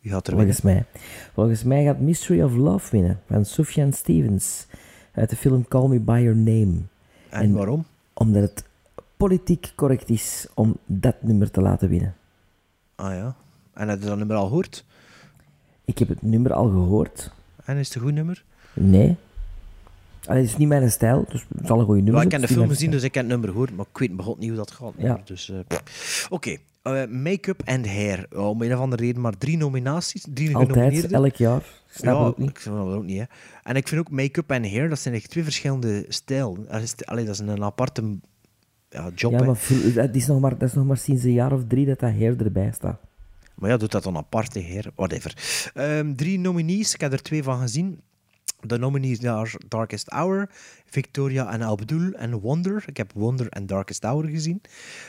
Wie 0.00 0.12
gaat 0.12 0.26
er 0.26 0.32
Volgens 0.32 0.60
winnen? 0.60 0.86
mij. 0.92 1.00
Volgens 1.34 1.62
mij 1.64 1.84
gaat 1.84 1.98
Mystery 2.00 2.42
of 2.42 2.54
Love 2.54 2.90
winnen 2.90 3.20
van 3.26 3.44
Sufjan 3.44 3.92
Stevens 3.92 4.66
uit 5.12 5.30
de 5.30 5.36
film 5.36 5.68
Call 5.68 5.88
Me 5.88 5.98
By 6.00 6.20
Your 6.22 6.36
Name. 6.36 6.76
En 7.28 7.52
waarom? 7.52 7.84
Omdat 8.12 8.42
het 8.42 8.64
politiek 9.16 9.72
correct 9.76 10.08
is 10.10 10.46
om 10.54 10.76
dat 10.86 11.16
nummer 11.22 11.50
te 11.50 11.60
laten 11.60 11.88
winnen. 11.88 12.14
Ah 12.94 13.12
ja. 13.14 13.34
En 13.74 13.88
heb 13.88 14.00
je 14.00 14.06
dat 14.06 14.18
nummer 14.18 14.36
al 14.36 14.46
gehoord? 14.46 14.84
Ik 15.84 15.98
heb 15.98 16.08
het 16.08 16.22
nummer 16.22 16.52
al 16.52 16.68
gehoord. 16.68 17.32
En 17.64 17.76
is 17.76 17.86
het 17.86 17.96
een 17.96 18.02
goed 18.02 18.12
nummer? 18.14 18.44
Nee. 18.72 19.16
Allee, 20.24 20.40
het 20.40 20.50
is 20.50 20.56
niet 20.56 20.68
mijn 20.68 20.90
stijl, 20.90 21.24
dus 21.28 21.46
het 21.56 21.66
zal 21.66 21.78
een 21.78 21.84
goede 21.84 22.00
nummer 22.02 22.18
Ja, 22.20 22.24
ik 22.24 22.30
zijn. 22.30 22.40
heb 22.40 22.50
de 22.50 22.56
film 22.56 22.68
gezien, 22.68 22.90
dus 22.90 23.02
ik 23.02 23.14
heb 23.14 23.22
het 23.22 23.32
nummer 23.32 23.48
gehoord, 23.50 23.76
maar 23.76 23.86
ik 23.92 23.98
weet 23.98 24.16
begot 24.16 24.38
niet 24.38 24.48
hoe 24.48 24.58
dat 24.58 24.70
gaat. 24.70 24.92
Ja. 24.96 25.20
Dus, 25.24 25.50
eh. 25.50 25.58
Oké, 26.30 26.56
eh, 26.82 27.06
make-up 27.06 27.62
en 27.64 27.86
hair. 27.86 28.26
Ja, 28.30 28.38
om 28.38 28.62
een 28.62 28.74
of 28.74 28.80
andere 28.80 29.02
reden 29.02 29.22
maar 29.22 29.38
drie 29.38 29.56
nominaties. 29.56 30.26
Drie 30.34 30.56
Altijd, 30.56 31.12
elk 31.12 31.34
jaar. 31.34 31.62
Snap 31.90 32.14
ja, 32.14 32.24
ook 32.24 32.38
niet. 32.38 32.50
ik 32.50 32.58
snap 32.58 32.76
dat 32.76 32.94
ook 32.94 33.04
niet. 33.04 33.18
Hè. 33.18 33.24
En 33.62 33.76
ik 33.76 33.88
vind 33.88 34.00
ook 34.00 34.10
make-up 34.10 34.50
en 34.50 34.70
hair, 34.70 34.88
dat 34.88 34.98
zijn 34.98 35.14
echt 35.14 35.30
twee 35.30 35.44
verschillende 35.44 36.04
stijlen. 36.08 36.66
Dat 36.68 36.82
is, 36.82 36.94
allee, 37.04 37.24
dat 37.24 37.34
is 37.34 37.40
een 37.40 37.62
aparte 37.62 38.18
ja, 38.88 39.10
job. 39.14 39.32
Ja, 39.32 39.44
maar 39.44 39.56
vro- 39.56 39.92
dat 39.92 40.14
is, 40.14 40.26
nog 40.26 40.40
maar, 40.40 40.58
dat 40.58 40.68
is 40.68 40.74
nog 40.74 40.86
maar 40.86 40.96
sinds 40.96 41.22
een 41.22 41.32
jaar 41.32 41.52
of 41.52 41.64
drie 41.68 41.86
dat 41.86 41.98
dat 41.98 42.10
hair 42.10 42.44
erbij 42.44 42.72
staat. 42.74 43.00
Maar 43.54 43.70
ja, 43.70 43.76
doet 43.76 43.92
dat 43.92 44.02
dan 44.02 44.16
apart, 44.16 44.54
hè, 44.54 44.60
heer. 44.60 44.90
Whatever. 44.94 45.34
Ehm, 45.74 46.14
drie 46.14 46.38
nominees, 46.38 46.94
ik 46.94 47.00
heb 47.00 47.12
er 47.12 47.22
twee 47.22 47.42
van 47.42 47.60
gezien. 47.60 48.00
De 48.66 48.78
nominees 48.78 49.24
are 49.24 49.50
Darkest 49.68 50.08
Hour, 50.10 50.48
Victoria 50.86 51.52
en 51.52 51.62
Abdul 51.62 52.12
en 52.12 52.40
Wonder. 52.40 52.82
Ik 52.86 52.96
heb 52.96 53.12
Wonder 53.12 53.48
en 53.48 53.66
Darkest 53.66 54.02
Hour 54.02 54.24
gezien. 54.28 54.60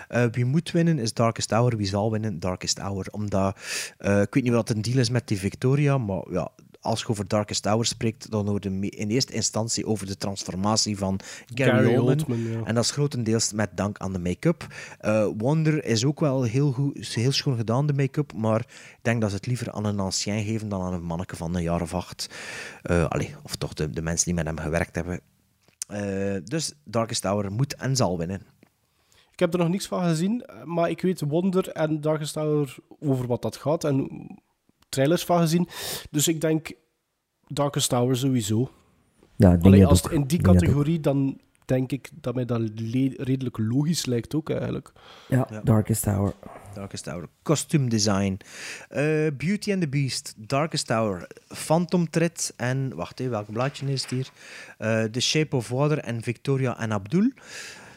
Eh, 0.07 0.25
wie 0.31 0.45
moet 0.45 0.71
winnen 0.71 0.99
is 0.99 1.13
Darkest 1.13 1.51
Hour. 1.51 1.77
Wie 1.77 1.87
zal 1.87 2.11
winnen? 2.11 2.39
Darkest 2.39 2.79
Hour. 2.79 3.07
Omdat, 3.11 3.57
eh, 3.97 4.21
ik 4.21 4.33
weet 4.33 4.43
niet 4.43 4.53
wat 4.53 4.69
een 4.69 4.81
deal 4.81 4.97
is 4.97 5.09
met 5.09 5.27
die 5.27 5.37
Victoria, 5.37 5.97
maar 5.97 6.23
ja, 6.31 6.51
als 6.81 7.01
je 7.01 7.07
over 7.07 7.27
Darkest 7.27 7.65
Hour 7.65 7.85
spreekt, 7.85 8.31
dan 8.31 8.47
hoor 8.47 8.59
je 8.61 8.89
in 8.89 9.09
eerste 9.09 9.33
instantie 9.33 9.85
over 9.85 10.07
de 10.07 10.17
transformatie 10.17 10.97
van 10.97 11.19
Gary, 11.53 11.71
Gary 11.71 11.95
Oldman. 11.95 12.17
Oldman, 12.17 12.39
ja. 12.39 12.63
En 12.63 12.75
dat 12.75 12.83
is 12.83 12.91
grotendeels 12.91 13.53
met 13.53 13.69
dank 13.77 13.97
aan 13.97 14.13
de 14.13 14.19
make-up. 14.19 14.67
Eh, 14.99 15.27
Wonder 15.37 15.85
is 15.85 16.05
ook 16.05 16.19
wel 16.19 16.43
heel, 16.43 16.71
goed, 16.71 17.07
heel 17.07 17.31
schoon 17.31 17.57
gedaan, 17.57 17.85
de 17.85 17.93
make-up. 17.93 18.33
Maar 18.33 18.59
ik 18.59 18.99
denk 19.01 19.21
dat 19.21 19.29
ze 19.29 19.35
het 19.35 19.45
liever 19.45 19.71
aan 19.71 19.85
een 19.85 19.99
ancien 19.99 20.43
geven 20.43 20.69
dan 20.69 20.81
aan 20.81 20.93
een 20.93 21.03
manneke 21.03 21.35
van 21.35 21.55
een 21.55 21.63
jaar 21.63 21.81
of 21.81 21.93
acht. 21.93 22.29
Eh, 22.81 23.05
allee, 23.05 23.35
of 23.43 23.55
toch 23.55 23.73
de, 23.73 23.89
de 23.89 24.01
mensen 24.01 24.25
die 24.25 24.33
met 24.33 24.45
hem 24.45 24.59
gewerkt 24.59 24.95
hebben. 24.95 25.19
Eh, 25.87 26.35
dus 26.43 26.73
Darkest 26.83 27.23
Hour 27.23 27.51
moet 27.51 27.75
en 27.75 27.95
zal 27.95 28.17
winnen. 28.17 28.41
Ik 29.31 29.39
heb 29.39 29.53
er 29.53 29.59
nog 29.59 29.69
niks 29.69 29.87
van 29.87 30.03
gezien, 30.03 30.45
maar 30.65 30.89
ik 30.89 31.01
weet 31.01 31.21
Wonder 31.21 31.69
en 31.69 32.01
Darkest 32.01 32.35
Hour 32.35 32.75
over 32.99 33.27
wat 33.27 33.41
dat 33.41 33.55
gaat 33.55 33.83
en 33.83 34.09
trailers 34.91 35.25
van 35.25 35.39
gezien. 35.39 35.67
Dus 36.09 36.27
ik 36.27 36.41
denk 36.41 36.71
Darkest 37.47 37.91
Hour 37.91 38.15
sowieso. 38.15 38.69
Ja, 39.35 39.47
ik 39.47 39.53
denk 39.53 39.65
Allee, 39.65 39.79
dat 39.79 39.89
als 39.89 40.01
het 40.01 40.11
in 40.11 40.23
die 40.23 40.41
categorie, 40.41 40.99
dan 40.99 41.39
denk 41.65 41.91
ik 41.91 42.09
dat 42.21 42.35
mij 42.35 42.45
dat 42.45 42.61
redelijk 43.17 43.57
logisch 43.57 44.05
lijkt 44.05 44.35
ook 44.35 44.49
eigenlijk. 44.49 44.91
Ja, 45.27 45.47
Darkest 45.63 46.05
Hour. 46.05 46.33
Darkest 46.73 47.05
Hour. 47.05 47.27
Kostuumdesign. 47.41 48.37
Eh, 48.89 49.03
Beauty 49.37 49.71
and 49.71 49.81
the 49.81 49.89
Beast. 49.89 50.33
Darkest 50.37 50.89
Hour. 50.89 51.27
Phantom 51.47 52.09
Thread. 52.09 52.53
En, 52.57 52.95
wacht 52.95 53.19
even, 53.19 53.31
welk 53.31 53.51
blaadje 53.51 53.91
is 53.91 54.01
het 54.01 54.11
hier? 54.11 54.29
Eh, 54.77 55.03
the 55.03 55.19
Shape 55.19 55.55
of 55.55 55.69
Water 55.69 55.97
en 55.97 56.21
Victoria 56.21 56.79
en 56.79 56.91
Abdul. 56.91 57.31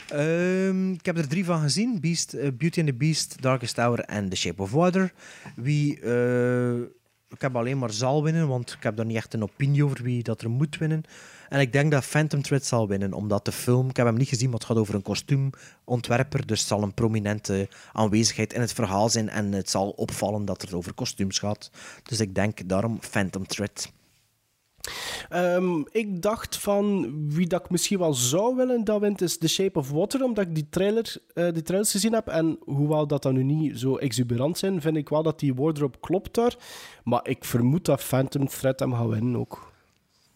Ehm, 0.09 0.93
ik 0.93 1.07
heb 1.07 1.19
er 1.19 1.29
drie 1.29 1.45
van 1.45 1.61
gezien. 1.61 2.01
Beast, 2.01 2.33
eh, 2.33 2.49
Beauty 2.57 2.79
and 2.79 2.89
the 2.89 2.95
Beast, 2.95 3.43
Darkest 3.43 3.77
Hour 3.77 4.01
en 4.01 4.29
The 4.29 4.37
Shape 4.37 4.63
of 4.63 4.71
Water. 4.71 5.13
Wie... 5.57 6.01
eh, 6.01 6.81
ik 7.29 7.41
heb 7.41 7.57
alleen 7.57 7.79
maar 7.79 7.93
zal 7.93 8.23
winnen, 8.23 8.49
want 8.49 8.73
ik 8.73 8.83
heb 8.83 8.97
daar 8.97 9.07
niet 9.07 9.17
echt 9.17 9.35
een 9.35 9.43
opinie 9.43 9.85
over 9.85 10.03
wie 10.03 10.23
dat 10.23 10.43
er 10.43 10.51
moet 10.51 10.79
winnen. 10.79 11.03
En 11.49 11.61
ik 11.61 11.73
denk 11.73 11.91
dat 11.91 12.05
Phantom 12.05 12.43
Thread 12.43 12.65
zal 12.65 12.89
winnen, 12.89 13.13
omdat 13.13 13.45
de 13.45 13.53
film, 13.53 13.89
ik 13.89 13.97
heb 13.97 14.07
hem 14.07 14.17
niet 14.17 14.29
gezien, 14.29 14.51
maar 14.51 14.59
het 14.59 14.69
gaat 14.69 14.77
over 14.77 14.95
een 14.95 15.03
kostuumontwerper, 15.03 16.47
dus 16.47 16.59
het 16.59 16.69
zal 16.69 16.83
een 16.83 16.95
prominente 16.95 17.69
aanwezigheid 17.93 18.53
in 18.53 18.61
het 18.61 18.73
verhaal 18.73 19.09
zijn 19.09 19.29
en 19.29 19.53
het 19.53 19.71
zal 19.71 19.91
opvallen 19.91 20.45
dat 20.45 20.61
het 20.61 20.73
over 20.73 20.93
kostuums 20.93 21.39
gaat. 21.39 21.71
Dus 22.03 22.21
ik 22.21 22.35
denk 22.35 22.69
daarom 22.69 22.99
Phantom 23.01 23.47
Thread. 23.47 23.93
Ehm, 25.29 25.83
ik 25.91 26.23
dacht 26.23 26.57
van 26.57 27.15
wie 27.29 27.47
dat 27.47 27.65
ik 27.65 27.71
misschien 27.71 27.99
wel 27.99 28.15
zou 28.15 28.57
willen 28.57 28.85
dat 28.85 29.01
wint 29.01 29.21
is 29.21 29.39
The 29.39 29.49
Shape 29.49 29.79
of 29.79 29.91
Water, 29.91 30.25
omdat 30.25 30.47
ik 30.47 30.55
die, 30.55 30.67
trailer, 30.71 31.17
eh, 31.35 31.53
die 31.53 31.63
trailers 31.63 31.91
gezien 31.91 32.13
heb. 32.13 32.29
En 32.29 32.59
hoewel 32.65 33.07
dat 33.07 33.23
dan 33.23 33.35
nu 33.35 33.43
niet 33.43 33.79
zo 33.79 33.97
exuberant 33.97 34.59
zijn, 34.59 34.81
vind 34.81 34.97
ik 34.97 35.09
wel 35.09 35.23
dat 35.23 35.39
die 35.41 35.55
wardrobe 35.55 35.99
klopt 36.01 36.35
daar. 36.35 36.57
Maar 37.05 37.29
ik 37.29 37.45
vermoed 37.45 37.85
dat 37.85 38.03
Phantom 38.03 38.49
Thread 38.49 38.81
hem 38.81 38.93
gaat 38.93 39.09
winnen 39.09 39.37
ook. 39.37 39.73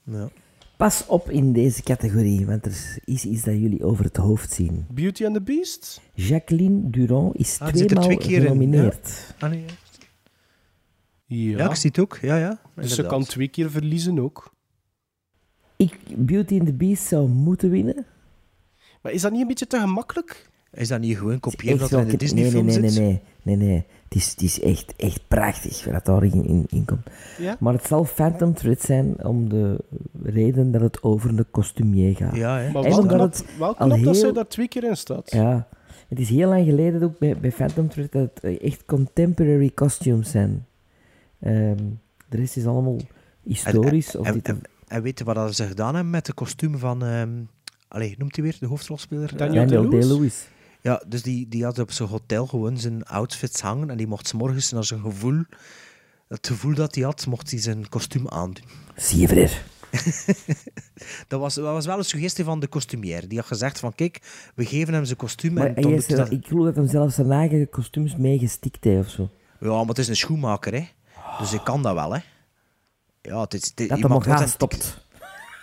Ja. 0.04 0.28
Pas 0.76 1.04
op 1.06 1.30
in 1.30 1.52
deze 1.52 1.82
categorie, 1.82 2.46
want 2.46 2.64
er 2.66 2.98
is 3.04 3.24
iets 3.24 3.42
dat 3.42 3.54
jullie 3.54 3.84
over 3.84 4.04
het 4.04 4.16
hoofd 4.16 4.52
zien. 4.52 4.86
Beauty 4.90 5.24
and 5.24 5.34
the 5.34 5.42
Beast? 5.42 6.00
Jacqueline 6.14 6.90
Durand 6.90 7.36
is 7.36 7.58
Ah, 7.60 7.68
tweemaal 7.68 8.04
twee 8.04 8.18
keer 8.18 8.36
in, 8.36 8.42
genomineerd. 8.42 9.34
Ah, 9.38 9.50
nee, 9.50 9.60
ja. 9.60 9.66
Ja, 11.28 11.58
Ja, 11.58 11.68
ik 11.70 11.74
zie 11.74 11.90
het 11.90 11.98
ook. 12.00 12.18
Ja, 12.22 12.36
ja. 12.36 12.58
dus 12.74 12.94
ze 12.94 13.06
kan 13.06 13.24
twee 13.24 13.48
keer 13.48 13.70
verliezen 13.70 14.18
ook. 14.18 14.52
Ik, 15.76 15.98
Beauty 16.16 16.58
and 16.58 16.66
the 16.66 16.72
Beast 16.74 17.02
zou 17.06 17.28
moeten 17.28 17.70
winnen. 17.70 18.06
Maar 19.02 19.12
is 19.12 19.22
dat 19.22 19.32
niet 19.32 19.40
een 19.40 19.46
beetje 19.46 19.66
te 19.66 19.78
gemakkelijk? 19.80 20.50
Is 20.72 20.88
dat 20.88 21.00
niet 21.00 21.16
gewoon 21.16 21.40
kopiëren 21.40 21.80
Echt 21.80 21.90
dat 21.90 21.90
er 21.90 21.98
in 21.98 22.04
wel 22.04 22.12
de 22.12 22.16
Disney-film 22.24 22.64
nee, 22.66 22.78
nee, 22.78 22.90
zit? 22.90 23.00
nee, 23.02 23.20
nee, 23.42 23.56
nee, 23.56 23.68
nee. 23.68 23.84
Het 24.04 24.14
is, 24.14 24.30
het 24.30 24.42
is 24.42 24.60
echt, 24.60 24.96
echt 24.96 25.20
prachtig 25.28 25.84
wat 25.84 26.04
daarin 26.04 26.44
in, 26.44 26.64
in 26.68 26.84
komt. 26.84 27.06
Ja? 27.38 27.56
Maar 27.60 27.72
het 27.72 27.86
zal 27.86 28.04
Phantom 28.04 28.54
Thread 28.54 28.80
zijn 28.80 29.24
om 29.24 29.48
de 29.48 29.84
reden 30.22 30.70
dat 30.72 30.80
het 30.80 31.02
over 31.02 31.30
een 31.30 31.50
kostumier 31.50 32.16
gaat. 32.16 32.36
Ja, 32.36 32.58
hè. 32.58 32.70
Maar 32.72 32.84
En 32.84 32.90
wel 32.90 32.98
omdat 32.98 33.16
knap, 33.16 33.32
het 33.32 33.58
wel 33.58 33.74
dat 33.88 33.98
heel- 33.98 34.14
zij 34.14 34.32
daar 34.32 34.48
twee 34.48 34.68
keer 34.68 34.84
in 34.84 34.96
staat. 34.96 35.30
Ja, 35.30 35.68
het 36.08 36.18
is 36.20 36.28
heel 36.28 36.48
lang 36.48 36.64
geleden 36.64 37.02
ook 37.02 37.18
bij, 37.18 37.36
bij 37.38 37.52
Phantom 37.52 37.88
Thread 37.88 38.12
dat 38.12 38.30
het 38.40 38.60
echt 38.60 38.84
contemporary 38.84 39.70
costumes 39.74 40.30
zijn. 40.30 40.66
Ehm, 41.40 41.76
de 42.28 42.36
rest 42.36 42.56
is 42.56 42.66
allemaal 42.66 42.96
historisch. 43.42 44.14
En, 44.14 44.20
of 44.20 44.26
en, 44.26 44.32
dit 44.32 44.48
en, 44.48 44.60
en 44.86 45.02
weet 45.02 45.18
je 45.18 45.24
wat 45.24 45.34
dat 45.34 45.54
ze 45.54 45.66
gedaan 45.66 45.94
hebben 45.94 46.12
met 46.12 46.26
de 46.26 46.32
kostuum 46.32 46.78
van... 46.78 47.04
ehm 47.04 47.30
allee, 47.88 48.14
noemt 48.18 48.36
hij 48.36 48.44
weer 48.44 48.56
de 48.60 48.66
hoofdrolspeler? 48.66 49.36
Daniel 49.36 49.66
Daniel 49.66 49.90
Day-Lewis? 49.90 50.48
Ja, 50.80 51.02
dus 51.06 51.22
die, 51.22 51.48
die 51.48 51.64
had 51.64 51.78
op 51.78 51.90
zijn 51.90 52.08
hotel 52.08 52.46
gewoon 52.46 52.78
zijn 52.78 53.04
outfits 53.04 53.60
hangen 53.60 53.90
en 53.90 53.96
die 53.96 54.06
mocht 54.06 54.28
's 54.28 54.32
morgens 54.32 54.72
naar 54.72 54.84
zijn 54.84 55.00
gevoel, 55.00 55.44
het 56.28 56.46
gevoel 56.46 56.74
dat 56.74 56.94
hij 56.94 57.04
had, 57.04 57.26
mocht 57.26 57.50
hij 57.50 57.60
zijn 57.60 57.88
kostuum 57.88 58.28
aandoen. 58.28 58.64
Zie 58.96 59.20
je, 59.20 59.28
Fred. 59.28 59.62
dat, 61.28 61.40
was, 61.40 61.54
dat 61.54 61.64
was 61.64 61.86
wel 61.86 61.98
een 61.98 62.04
suggestie 62.04 62.44
van 62.44 62.60
de 62.60 62.66
kostumier. 62.66 63.28
Die 63.28 63.38
had 63.38 63.46
gezegd 63.46 63.78
van, 63.78 63.94
kijk, 63.94 64.20
we 64.54 64.64
geven 64.64 64.94
hem 64.94 65.04
zijn 65.04 65.16
kostuum. 65.16 65.52
Maar 65.52 65.74
en 65.74 65.84
hij 65.84 65.92
is 65.92 66.06
ik 66.06 66.46
geloof 66.46 66.64
dat 66.64 66.76
hem 66.76 66.88
zelfs 66.88 67.14
zijn 67.14 67.30
eigen 67.30 67.68
kostuums 67.68 68.16
meegestikt 68.16 68.84
heeft 68.84 69.06
of 69.06 69.12
zo. 69.12 69.30
Ja, 69.60 69.68
maar 69.68 69.86
het 69.86 69.98
is 69.98 70.08
een 70.08 70.16
schoenmaker, 70.16 70.74
hè. 70.74 70.88
Dus 71.38 71.52
ik 71.52 71.64
kan 71.64 71.82
dat 71.82 71.94
wel, 71.94 72.12
hè. 72.14 72.20
Ja, 73.22 73.40
het 73.40 73.54
is... 73.54 73.72
Het, 73.74 73.88
Dat 73.88 73.98
hem 74.00 74.22
zijn- 74.22 74.48
stopt. 74.48 75.06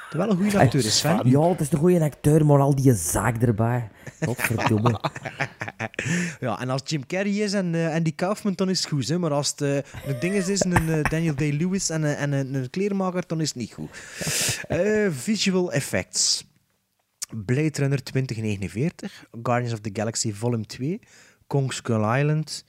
Het 0.06 0.14
is 0.14 0.19
wel 0.19 0.30
een 0.30 0.38
goede 0.38 0.60
acteur, 0.60 0.85
is 0.85 0.97
Sven. 0.97 1.30
Ja, 1.30 1.41
het 1.41 1.60
is 1.60 1.72
een 1.72 1.77
goede 1.80 2.03
acteur, 2.03 2.45
maar 2.45 2.60
al 2.60 2.76
die 2.76 2.93
zaak 2.93 3.41
erbij. 3.41 3.89
Godverdomme. 4.26 4.99
Ja, 6.39 6.60
en 6.60 6.69
als 6.69 6.81
Jim 6.85 7.06
Carrey 7.06 7.31
is 7.31 7.53
en 7.53 7.76
eh, 7.76 7.93
Andy 7.93 8.15
Kaufman, 8.15 8.53
dan 8.53 8.69
is 8.69 8.80
het 8.80 8.88
goed. 8.88 9.07
Hè? 9.07 9.19
Maar 9.19 9.31
als 9.31 9.49
het 9.49 9.61
eh, 9.61 9.76
een 10.11 10.19
ding 10.19 10.34
is, 10.34 10.64
een 10.64 10.89
eh, 10.89 11.03
Daniel 11.10 11.35
Day-Lewis 11.35 11.89
en, 11.89 12.18
en 12.18 12.31
een, 12.31 12.69
kleermaker, 12.69 13.23
dan 13.27 13.41
is 13.41 13.47
het 13.47 13.57
niet 13.57 13.73
goed. 13.73 13.89
Visual 15.10 15.72
effects. 15.72 16.45
Blade 17.45 17.72
Runner 17.73 18.03
2049, 18.03 19.26
Guardians 19.43 19.73
of 19.73 19.80
the 19.80 19.89
Galaxy 19.93 20.34
Volume 20.34 20.65
2, 20.65 20.99
Kong 21.47 21.73
Skull 21.73 22.19
Island, 22.19 22.65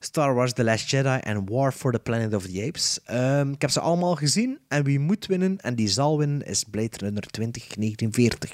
Star 0.00 0.34
Wars 0.34 0.52
The 0.52 0.64
Last 0.64 0.90
Jedi 0.90 1.18
en 1.20 1.46
War 1.48 1.72
for 1.72 1.92
the 1.92 1.98
Planet 1.98 2.34
of 2.34 2.46
the 2.46 2.64
Apes. 2.66 3.00
Ehm, 3.04 3.50
ik 3.52 3.60
heb 3.60 3.70
ze 3.70 3.80
allemaal 3.80 4.14
gezien 4.14 4.58
en 4.68 4.84
wie 4.84 4.98
moet 4.98 5.26
winnen 5.26 5.58
en 5.60 5.74
die 5.74 5.88
zal 5.88 6.18
winnen 6.18 6.42
is 6.46 6.64
Blade 6.64 6.96
Runner 6.96 7.22
2049. 7.22 8.52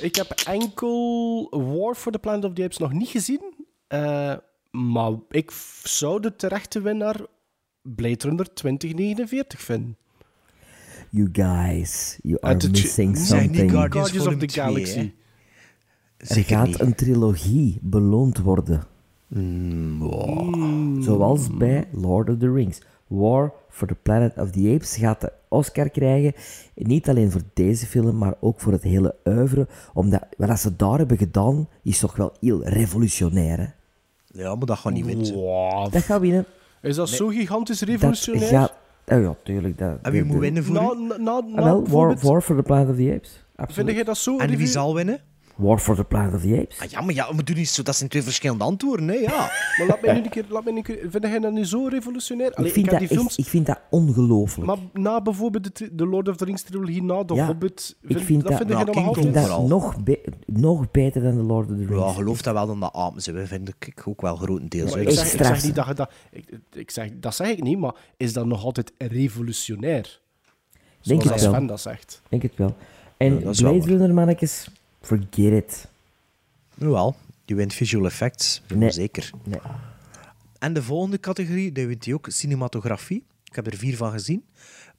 Ik 0.00 0.14
heb 0.14 0.30
enkel 0.46 1.46
War 1.50 1.94
for 1.94 2.12
the 2.12 2.18
Planet 2.18 2.44
of 2.44 2.52
the 2.52 2.62
Apes 2.64 2.76
nog 2.78 2.92
niet 2.92 3.08
gezien. 3.08 3.40
eh, 3.86 4.34
maar 4.70 5.12
ik 5.30 5.50
zou 5.82 6.20
de 6.20 6.36
terechte 6.36 6.80
winnaar 6.80 7.16
Blade 7.82 8.24
Runner 8.28 8.54
2049 8.54 9.60
vinden. 9.60 9.96
You 11.10 11.28
guys, 11.32 12.18
you 12.22 12.38
are 12.40 12.54
het- 12.54 12.70
missing 12.70 13.16
something. 13.18 13.50
niet 13.62 13.70
Guardians, 13.70 14.10
of 14.10 14.16
Volume 14.16 14.36
the 14.36 14.46
2, 14.46 14.64
Galaxy. 14.64 15.12
Er 16.16 16.26
Zeker 16.26 16.56
gaat 16.56 16.66
niet. 16.66 16.80
een 16.80 16.94
trilogie 16.94 17.78
beloond 17.82 18.38
worden. 18.38 18.86
Zoals 21.00 21.56
bij 21.56 21.88
Lord 21.92 22.28
of 22.28 22.36
the 22.38 22.52
Rings. 22.52 22.82
War 23.06 23.52
for 23.68 23.86
the 23.88 23.94
Planet 24.02 24.32
of 24.38 24.50
the 24.50 24.72
Apes 24.74 24.96
gaat 24.96 25.20
de 25.20 25.32
Oscar 25.48 25.90
krijgen. 25.90 26.32
Niet 26.74 27.08
alleen 27.08 27.30
voor 27.30 27.40
deze 27.54 27.86
film, 27.86 28.18
maar 28.18 28.34
ook 28.40 28.60
voor 28.60 28.72
het 28.72 28.82
hele 28.82 29.14
oeuvre. 29.24 29.66
Omdat 29.94 30.26
wat 30.36 30.60
ze 30.60 30.76
daar 30.76 30.98
hebben 30.98 31.16
gedaan, 31.18 31.68
is 31.82 31.98
toch 31.98 32.16
wel 32.16 32.32
heel 32.40 32.64
revolutionair. 32.64 33.58
Hè? 33.58 33.66
Ja, 34.42 34.54
maar 34.54 34.66
dat 34.66 34.78
gaat 34.78 34.92
niet 34.92 35.06
winnen. 35.06 35.34
Wow. 35.34 35.92
Dat 35.92 36.02
gaat 36.02 36.20
winnen. 36.20 36.44
Is 36.82 36.96
dat 36.96 37.08
zo 37.08 37.28
gigantisch 37.28 37.78
Dat 37.78 37.88
revolutionair? 37.88 38.48
gaat... 38.48 38.74
Oh 39.06 39.22
ja, 39.22 39.34
tuurlijk. 39.44 39.78
Dat, 39.78 39.98
En 40.02 40.12
wie 40.12 40.24
moet 40.24 40.38
winnen 40.38 40.64
voor 40.64 40.74
Na, 40.74 40.92
u? 40.92 41.06
na, 41.06 41.16
na, 41.40 41.60
Ah, 41.60 41.64
wel, 41.64 42.16
War, 42.22 42.42
for 42.42 42.56
the 42.56 42.62
Planet 42.62 42.88
of 42.88 42.96
the 42.96 43.12
Apes. 43.14 43.30
Vind 43.30 43.68
Absoluut. 43.68 43.94
jij 43.94 44.04
dat 44.04 44.18
zo? 44.18 44.38
En 44.38 44.56
wie 44.56 44.66
zal 44.66 44.94
winnen? 44.94 45.20
War 45.60 45.78
for 45.78 45.96
the 45.96 46.04
Planet 46.04 46.34
of 46.34 46.40
the 46.42 46.58
Apes. 46.60 46.78
Ah, 46.80 46.90
ja, 46.90 47.00
maar 47.00 47.14
ja, 47.14 47.34
we 47.34 47.42
doen 47.44 47.56
niet 47.56 47.68
zo. 47.68 47.82
Dat 47.82 47.96
zijn 47.96 48.08
twee 48.08 48.22
verschillende 48.22 48.64
antwoorden, 48.64 49.08
hè? 49.08 49.14
Ja. 49.14 49.28
Maar 49.78 49.86
laat 49.88 50.00
mij 50.02 50.12
nu 50.14 50.22
een 50.22 50.28
keer, 50.28 50.44
laat 50.48 50.64
mij 50.64 50.72
nu 50.72 50.78
een 50.78 50.84
keer. 50.84 50.98
Vind 51.10 51.24
jij 51.26 51.38
dat 51.38 51.52
nu 51.52 51.64
zo 51.64 51.86
revolutionair? 51.86 52.54
Allee, 52.54 52.68
ik, 52.68 52.74
vind 52.74 52.90
dat 52.90 52.98
die 52.98 53.08
echt- 53.08 53.16
films. 53.18 53.36
ik 53.36 53.44
vind 53.46 53.66
dat 53.66 53.80
ongelooflijk. 53.90 54.66
Maar 54.66 54.76
na 54.92 55.22
bijvoorbeeld 55.22 55.78
de, 55.78 55.94
de 55.94 56.06
Lord 56.06 56.28
of 56.28 56.36
the 56.36 56.44
Rings 56.44 56.62
trilogie, 56.62 57.02
na 57.02 57.24
The 57.24 57.34
Ja, 57.34 57.46
Hobbit, 57.46 57.96
ik 58.02 58.08
vind, 58.08 58.24
vind 58.24 58.40
dat 58.42 58.50
dat, 58.50 58.58
vind 58.58 58.68
nog 58.70 59.16
ik 59.16 59.22
vind 59.22 59.34
dat 59.34 59.66
nog, 59.68 60.02
be- 60.02 60.24
nog 60.46 60.90
beter 60.90 61.22
dan 61.22 61.36
The 61.36 61.42
Lord 61.42 61.70
of 61.70 61.76
the 61.76 61.84
Rings. 61.86 62.02
Ja, 62.04 62.12
geloof 62.12 62.42
dat 62.42 62.54
wel 62.54 62.66
dan 62.66 62.80
dat 62.80 62.92
apen 62.94 63.22
ze. 63.22 63.46
vind 63.46 63.68
ik 63.68 64.02
ook 64.08 64.20
wel 64.20 64.36
grotendeels. 64.36 64.90
Maar 64.90 65.00
ik, 65.00 65.06
Dat 65.06 65.14
zeg, 65.16 65.56
ik 65.58 65.64
niet 65.64 65.74
dat 65.74 65.86
je 65.86 65.94
dat... 65.94 66.12
Ik, 66.30 66.44
ik 66.72 66.90
zeg, 66.90 67.10
dat 67.14 67.34
zeg 67.34 67.48
ik 67.48 67.62
niet, 67.62 67.78
maar 67.78 67.94
is 68.16 68.32
dat 68.32 68.46
nog 68.46 68.64
altijd 68.64 68.92
revolutionair? 68.98 70.20
Denk 71.02 71.22
Zoals 71.22 71.24
het 71.40 71.50
wel. 71.50 71.54
Sven 71.54 71.66
dat 71.66 71.80
zegt. 71.80 72.22
denk 72.28 72.42
het 72.42 72.56
wel. 72.56 72.74
En 73.16 73.34
Ja, 73.34 73.40
dat 73.44 73.56
Blade. 73.56 73.78
Runner, 73.86 74.14
mannetjes, 74.14 74.68
forget 75.00 75.52
it. 75.52 75.88
Jawel, 76.74 77.16
die 77.44 77.56
wint 77.56 77.74
visual 77.74 78.06
effects. 78.06 78.62
Nee. 78.74 78.90
Zeker. 78.90 79.30
Nee. 79.44 79.60
En 80.58 80.72
de 80.72 80.82
volgende 80.82 81.20
categorie, 81.20 81.72
die 81.72 81.86
wint 81.86 82.04
hij 82.04 82.14
ook, 82.14 82.26
cinematografie. 82.30 83.24
Ik 83.44 83.56
heb 83.56 83.66
er 83.66 83.76
vier 83.76 83.96
van 83.96 84.12
gezien. 84.12 84.44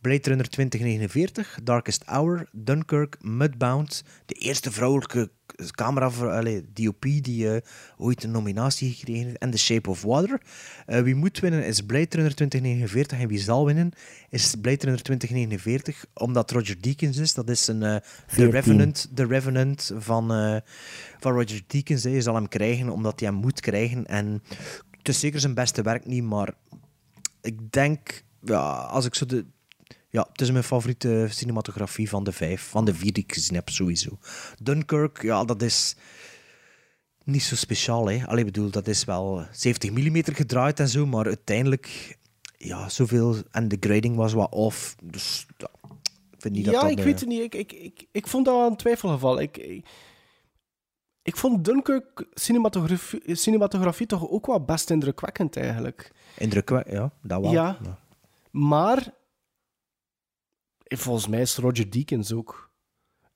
Blade 0.01 0.29
Runner 0.29 0.49
2049, 0.49 1.59
Darkest 1.63 2.03
Hour, 2.05 2.49
Dunkirk, 2.51 3.17
Mudbound, 3.21 4.03
de 4.25 4.33
eerste 4.33 4.71
vrouwelijke 4.71 5.31
camera, 5.71 6.07
allee, 6.07 6.65
DOP 6.73 7.01
die 7.01 7.53
eh, 7.53 7.61
ooit 7.97 8.23
een 8.23 8.31
nominatie 8.31 8.93
gekregen 8.93 9.25
heeft, 9.25 9.37
en 9.37 9.51
The 9.51 9.57
Shape 9.57 9.89
of 9.89 10.01
Water. 10.01 10.41
Eh, 10.85 11.01
wie 11.01 11.15
moet 11.15 11.39
winnen 11.39 11.65
is 11.65 11.81
Blade 11.81 12.07
Runner 12.09 12.35
2049 12.35 13.19
en 13.19 13.27
wie 13.27 13.39
zal 13.39 13.65
winnen 13.65 13.91
is 14.31 14.55
Blade 14.61 14.85
Runner 14.85 15.01
2049, 15.01 16.05
omdat 16.13 16.51
Roger 16.51 16.81
Deakins 16.81 17.17
is. 17.17 17.33
Dat 17.33 17.49
is 17.49 17.67
een, 17.67 17.83
eh, 17.83 17.93
de, 17.93 18.01
14. 18.27 18.51
Revenant, 18.51 19.09
de 19.13 19.25
Revenant 19.25 19.91
van, 19.97 20.33
eh, 20.33 20.57
van 21.19 21.33
Roger 21.33 21.61
Deakins. 21.67 22.03
hè. 22.03 22.09
Je 22.09 22.21
zal 22.21 22.35
hem 22.35 22.47
krijgen 22.47 22.89
omdat 22.89 23.19
hij 23.19 23.29
hem 23.29 23.37
moet 23.37 23.59
krijgen. 23.59 24.05
En 24.05 24.43
het 24.97 25.07
is 25.07 25.19
zeker 25.19 25.39
zijn 25.39 25.53
beste 25.53 25.81
werk 25.81 26.05
niet, 26.05 26.23
maar 26.23 26.53
ik 27.41 27.71
denk, 27.71 28.23
ja, 28.41 28.71
als 28.71 29.05
ik 29.05 29.15
zo 29.15 29.25
de. 29.25 29.45
Ja, 30.11 30.27
het 30.31 30.41
is 30.41 30.51
mijn 30.51 30.63
favoriete 30.63 31.27
cinematografie 31.29 32.09
van 32.09 32.23
de 32.23 32.31
vijf, 32.31 32.61
van 32.61 32.85
de 32.85 32.93
vier 32.93 33.13
die 33.13 33.23
ik 33.23 33.33
gezien 33.33 33.55
heb, 33.55 33.69
sowieso. 33.69 34.17
Dunkirk, 34.61 35.21
ja, 35.21 35.43
dat 35.43 35.61
is 35.61 35.95
niet 37.23 37.43
zo 37.43 37.55
speciaal, 37.55 38.09
hè. 38.09 38.27
Allee, 38.27 38.45
bedoel, 38.45 38.69
dat 38.69 38.87
is 38.87 39.03
wel 39.03 39.45
70 39.51 39.91
mm 39.91 40.23
gedraaid 40.23 40.79
en 40.79 40.87
zo, 40.87 41.05
maar 41.05 41.25
uiteindelijk, 41.25 42.17
ja, 42.57 42.89
zoveel. 42.89 43.35
En 43.51 43.67
de 43.67 43.77
grading 43.79 44.15
was 44.15 44.33
wat 44.33 44.51
off, 44.51 44.95
dus 45.03 45.45
ja, 45.57 45.69
ik 46.31 46.37
vind 46.41 46.53
niet 46.53 46.65
dat 46.65 46.73
ja, 46.73 46.81
dat... 46.81 46.91
ik 46.91 46.97
eh, 46.97 47.03
weet 47.03 47.19
het 47.19 47.29
niet. 47.29 47.41
Ik, 47.41 47.55
ik, 47.55 47.71
ik, 47.71 48.07
ik 48.11 48.27
vond 48.27 48.45
dat 48.45 48.69
een 48.69 48.77
twijfelgeval. 48.77 49.39
Ik, 49.39 49.57
ik, 49.57 49.85
ik 51.21 51.37
vond 51.37 51.65
Dunkirk 51.65 52.25
cinematografie, 52.33 53.35
cinematografie 53.35 54.07
toch 54.07 54.29
ook 54.29 54.47
wel 54.47 54.63
best 54.63 54.89
indrukwekkend, 54.89 55.57
eigenlijk. 55.57 56.11
Indrukwekkend, 56.37 56.95
ja, 56.95 57.11
dat 57.21 57.41
wel. 57.41 57.51
Ja. 57.51 57.77
Maar 58.51 59.13
volgens 60.99 61.27
mij 61.27 61.41
is 61.41 61.55
Roger 61.55 61.89
Deakins 61.91 62.33
ook. 62.33 62.69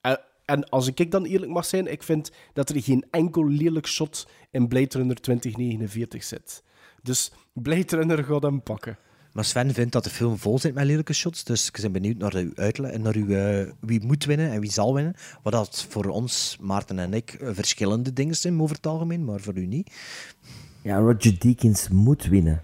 En, 0.01 0.19
en 0.45 0.69
als 0.69 0.87
ik 0.87 1.11
dan 1.11 1.25
eerlijk 1.25 1.51
mag 1.51 1.65
zijn, 1.65 1.91
ik 1.91 2.03
vind 2.03 2.31
dat 2.53 2.69
er 2.69 2.81
geen 2.81 3.05
enkel 3.11 3.47
lelijk 3.49 3.87
shot 3.87 4.27
in 4.51 4.67
Blade 4.67 4.97
Runner 4.97 5.21
2049 5.21 6.23
zit. 6.23 6.63
Dus 7.03 7.31
Blade 7.53 7.95
Runner 7.95 8.23
gaat 8.23 8.41
hem 8.43 8.61
pakken. 8.63 8.97
Maar 9.33 9.45
Sven 9.45 9.73
vindt 9.73 9.91
dat 9.91 10.03
de 10.03 10.09
film 10.09 10.37
vol 10.37 10.59
zit 10.59 10.73
met 10.73 10.85
lelijke 10.85 11.13
shots, 11.13 11.43
dus 11.43 11.67
ik 11.67 11.81
ben 11.81 11.91
benieuwd 11.91 12.17
naar 12.17 12.35
uw 12.35 12.51
uitleg 12.55 12.91
en 12.91 13.01
naar 13.01 13.15
uw, 13.15 13.29
eh, 13.29 13.71
wie 13.79 14.05
moet 14.05 14.25
winnen 14.25 14.51
en 14.51 14.59
wie 14.59 14.71
zal 14.71 14.93
winnen. 14.93 15.13
Wat 15.43 15.53
dat 15.53 15.85
voor 15.89 16.05
ons, 16.05 16.57
Maarten 16.61 16.99
en 16.99 17.13
ik, 17.13 17.33
eh, 17.33 17.49
verschillende 17.53 18.13
dingen 18.13 18.35
zijn 18.35 18.61
over 18.61 18.75
het 18.75 18.87
algemeen, 18.87 19.25
maar 19.25 19.39
voor 19.39 19.57
u 19.57 19.65
niet. 19.65 19.91
Ja, 20.81 20.97
Roger 20.97 21.39
Deakins 21.39 21.89
moet 21.89 22.23
winnen. 22.23 22.63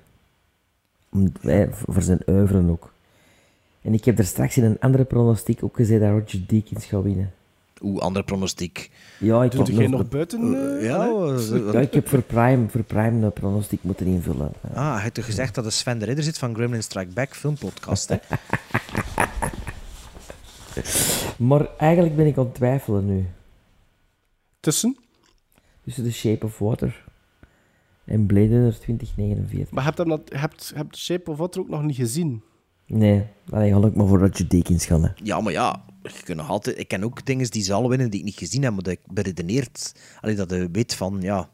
Om- 1.10 1.32
wij- 1.42 1.70
voor 1.74 2.02
zijn 2.02 2.22
oeuvre 2.28 2.70
ook. 2.70 2.94
En 3.82 3.94
ik 3.94 4.06
heb 4.06 4.20
er 4.20 4.26
straks 4.26 4.58
in 4.58 4.64
een 4.64 4.80
andere 4.80 5.04
pronostiek 5.04 5.64
ook 5.64 5.76
gezegd 5.76 6.02
dat 6.02 6.10
Roger 6.10 6.48
Deakins 6.48 6.86
gaat 6.86 7.04
winnen. 7.04 7.32
Oeh, 7.82 8.02
andere 8.02 8.26
pronostiek. 8.26 8.92
Ja, 9.20 9.44
ik 9.44 9.52
Doet 9.52 9.72
nog, 9.72 9.90
nog 9.90 10.10
buiten? 10.10 10.40
eh, 10.80 10.86
ja, 10.86 11.06
eh, 11.08 11.74
ja, 11.74 11.80
ik 11.80 11.94
heb 11.94 12.08
voor 12.08 12.22
Prime, 12.22 12.70
voor 12.70 12.84
Prime 12.84 13.26
een 13.26 13.34
pronostiek 13.34 13.84
moeten 13.84 14.06
invullen. 14.06 14.52
Ah, 14.74 14.94
hij 14.94 15.02
heeft 15.02 15.14
toch 15.14 15.26
gezegd 15.26 15.56
dat 15.56 15.64
de 15.64 15.70
Sven 15.70 16.00
de 16.00 16.06
Ridder 16.06 16.24
zit 16.24 16.38
van 16.38 16.56
Gremlin 16.56 16.84
Strike 16.84 17.14
Back 17.14 17.36
filmpodcast, 17.36 18.10
hè? 18.10 18.18
Maar 21.38 21.68
eigenlijk 21.78 22.16
ben 22.16 22.26
ik 22.26 22.38
aan 22.38 22.46
het 22.46 22.56
twijfelen 22.56 23.06
nu. 23.06 23.26
Tussen? 24.60 24.98
Tussen 25.84 26.04
The 26.04 26.12
Shape 26.12 26.46
of 26.46 26.60
Water 26.60 27.04
en 28.06 28.26
Blade 28.26 28.48
Runner 28.48 28.80
2049. 28.80 29.72
Maar 29.72 29.84
heb 29.84 29.98
je 29.98 30.20
hebt 30.74 30.98
Shape 30.98 31.32
of 31.32 31.38
Water 31.38 31.62
ook 31.62 31.70
nog 31.70 31.84
niet 31.84 31.96
gezien? 31.96 32.44
Nee, 32.94 33.24
ik 33.46 33.96
maar 33.96 34.08
voor 34.08 34.20
Roger 34.20 34.48
Deakins 34.48 34.86
gaan. 34.86 35.04
Hè. 35.04 35.10
Ja, 35.24 35.42
maar 35.42 35.52
ja, 35.52 35.84
je 36.04 36.24
kunt 36.24 36.38
nog 36.38 36.50
altijd... 36.50 36.80
Ik 36.80 36.88
ken 36.88 37.04
ook 37.04 37.26
dingen 37.26 37.52
die 37.52 37.64
zal 37.64 37.90
winnen 37.90 38.10
die 38.10 38.20
ik 38.20 38.26
niet 38.26 38.38
gezien 38.38 38.64
heb, 38.64 38.74
maar 38.74 38.84
dat 38.84 38.94
ik 38.94 39.00
beredeneerd... 39.14 39.96
Allee, 40.22 40.36
dat 40.36 40.50
je 40.50 40.70
weet 40.72 40.96
van, 40.96 41.18
ja... 41.22 41.50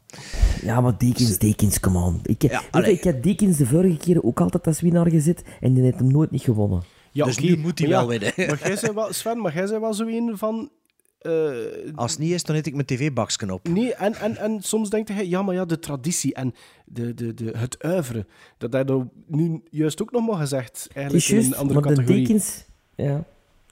Ja, 0.62 0.80
maar 0.80 0.98
Deakins, 0.98 1.38
Deakins, 1.38 1.80
come 1.80 1.98
on. 1.98 2.20
Ik, 2.22 2.40
weet 2.40 2.50
je, 2.50 2.60
allee. 2.70 2.92
ik 2.92 3.04
heb 3.04 3.22
Deakins 3.22 3.56
de 3.56 3.66
vorige 3.66 3.96
keer 3.96 4.22
ook 4.22 4.40
altijd 4.40 4.66
als 4.66 4.80
winnaar 4.80 5.10
gezet 5.10 5.42
en 5.60 5.72
die 5.72 5.82
heeft 5.82 5.98
hem 5.98 6.12
nooit 6.12 6.30
niet 6.30 6.42
gewonnen. 6.42 6.82
Ja, 7.12 7.24
Dus 7.24 7.36
oké, 7.36 7.46
nu 7.46 7.56
moet 7.56 7.78
hij 7.78 7.88
wel 7.88 8.06
winnen. 8.06 8.32
Maar 8.36 8.78
jij 8.80 8.94
wel, 8.94 9.12
Sven, 9.12 9.40
maar 9.40 9.54
jij 9.54 9.66
bent 9.66 9.80
wel 9.80 9.94
zo 9.94 10.06
een 10.06 10.38
van... 10.38 10.70
eh, 11.18 11.94
Als 11.94 12.10
het 12.10 12.20
niet 12.20 12.32
is, 12.32 12.42
dan 12.42 12.56
eet 12.56 12.66
ik 12.66 12.74
mijn 12.74 12.86
tv-baksken 12.86 13.50
op. 13.50 13.68
Nee, 13.68 13.94
en, 13.94 14.14
en, 14.14 14.36
en 14.36 14.62
soms 14.62 14.90
denkt 14.90 15.08
hij, 15.08 15.26
ja, 15.26 15.42
maar 15.42 15.54
ja, 15.54 15.64
de 15.64 15.78
traditie 15.78 16.34
en 16.34 16.54
de, 16.84 17.14
de, 17.14 17.34
de, 17.34 17.52
het 17.56 17.82
uiveren. 17.82 18.26
Dat 18.58 18.72
hij 18.72 18.84
dat 18.84 19.04
nu 19.26 19.62
juist 19.70 20.02
ook 20.02 20.10
nog 20.10 20.26
maar 20.26 20.38
gezegd, 20.38 20.88
eigenlijk 20.92 21.26
is 21.26 21.30
in 21.30 21.52
een 21.52 21.58
andere 21.58 21.80
maar 21.80 21.88
de 21.88 21.94
categorie. 21.94 22.26
Deakins... 22.26 22.64
Ja. 22.94 23.24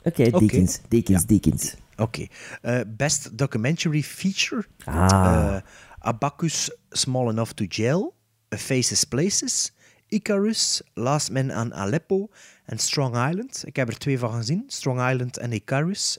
Oké. 0.02 0.30
Deakins, 0.30 0.80
Deakins, 0.88 1.26
Deakins. 1.26 1.74
Oké. 1.96 2.26
Eh, 2.62 2.80
best 2.86 3.38
Documentary 3.38 4.02
Feature. 4.02 4.64
Ah. 4.84 5.54
Eh, 5.54 5.62
Abacus 5.98 6.76
Small 6.90 7.28
Enough 7.28 7.50
to 7.50 7.64
Jail. 7.64 8.14
A 8.54 8.56
Faces 8.56 9.04
Places. 9.04 9.72
Icarus, 10.08 10.82
Last 10.94 11.30
Man 11.30 11.52
aan 11.52 11.74
Aleppo 11.74 12.28
en 12.64 12.78
Strong 12.78 13.28
Island. 13.28 13.62
Ik 13.66 13.76
heb 13.76 13.88
er 13.88 13.98
twee 13.98 14.18
van 14.18 14.32
gezien. 14.32 14.64
Strong 14.66 15.10
Island 15.10 15.36
en 15.36 15.52
Icarus. 15.52 16.18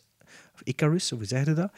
Of 0.57 0.63
Icarus, 0.63 1.09
hoe 1.09 1.25
zeg 1.25 1.45
je 1.45 1.53
dat? 1.53 1.71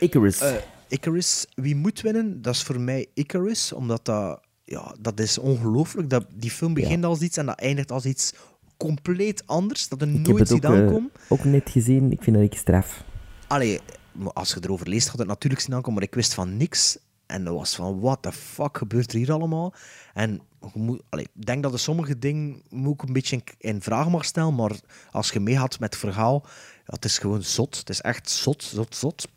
Icarus. 0.00 0.40
Eh, 0.40 0.54
Icarus, 0.88 1.46
wie 1.54 1.76
moet 1.76 2.00
winnen? 2.00 2.42
Dat 2.42 2.54
is 2.54 2.62
voor 2.62 2.80
mij 2.80 3.06
Icarus, 3.14 3.72
omdat 3.72 4.04
dat, 4.04 4.40
ja, 4.64 4.94
dat 5.00 5.20
is 5.20 5.38
ongelooflijk. 5.38 6.10
Dat, 6.10 6.26
die 6.34 6.50
film 6.50 6.74
begint 6.74 7.04
als 7.04 7.20
iets 7.20 7.36
en 7.36 7.46
dat 7.46 7.58
eindigt 7.58 7.92
als 7.92 8.04
iets 8.04 8.32
compleet 8.76 9.46
anders, 9.46 9.88
dat 9.88 10.02
er 10.02 10.08
ik 10.08 10.26
nooit 10.26 10.40
ook, 10.40 10.46
ziet 10.46 10.64
eh, 10.64 10.70
aankomen. 10.70 11.10
ook 11.28 11.44
net 11.44 11.70
gezien. 11.70 12.12
Ik 12.12 12.22
vind 12.22 12.36
dat 12.36 12.44
ik 12.44 12.54
straf. 12.54 13.04
Allee, 13.46 13.80
als 14.32 14.54
je 14.54 14.60
erover 14.62 14.88
leest, 14.88 15.08
gaat 15.08 15.18
het 15.18 15.28
natuurlijk 15.28 15.62
zien 15.62 15.74
aankomen, 15.74 15.94
maar 15.94 16.08
ik 16.08 16.14
wist 16.14 16.34
van 16.34 16.56
niks. 16.56 16.98
En 17.26 17.44
dat 17.44 17.54
was 17.54 17.74
van, 17.74 18.00
what 18.00 18.22
the 18.22 18.32
fuck 18.32 18.78
gebeurt 18.78 19.12
er 19.12 19.18
hier 19.18 19.32
allemaal? 19.32 19.74
En 20.14 20.40
ik 21.10 21.28
denk 21.32 21.62
dat 21.62 21.72
er 21.72 21.78
sommige 21.78 22.18
dingen 22.18 22.62
moet 22.70 22.94
ik 22.94 23.02
een 23.02 23.12
beetje 23.12 23.36
in, 23.36 23.42
in 23.58 23.82
vraag 23.82 24.08
mag 24.08 24.24
stellen, 24.24 24.54
maar 24.54 24.72
als 25.10 25.30
je 25.30 25.40
meegaat 25.40 25.80
met 25.80 25.92
het 25.92 26.02
verhaal, 26.02 26.46
ja, 26.86 26.94
het 26.94 27.04
is 27.04 27.18
gewoon 27.18 27.42
zot. 27.42 27.76
Het 27.78 27.88
is 27.90 28.00
echt 28.00 28.30
zot, 28.30 28.62
zot, 28.62 28.96
zot. 28.96 29.28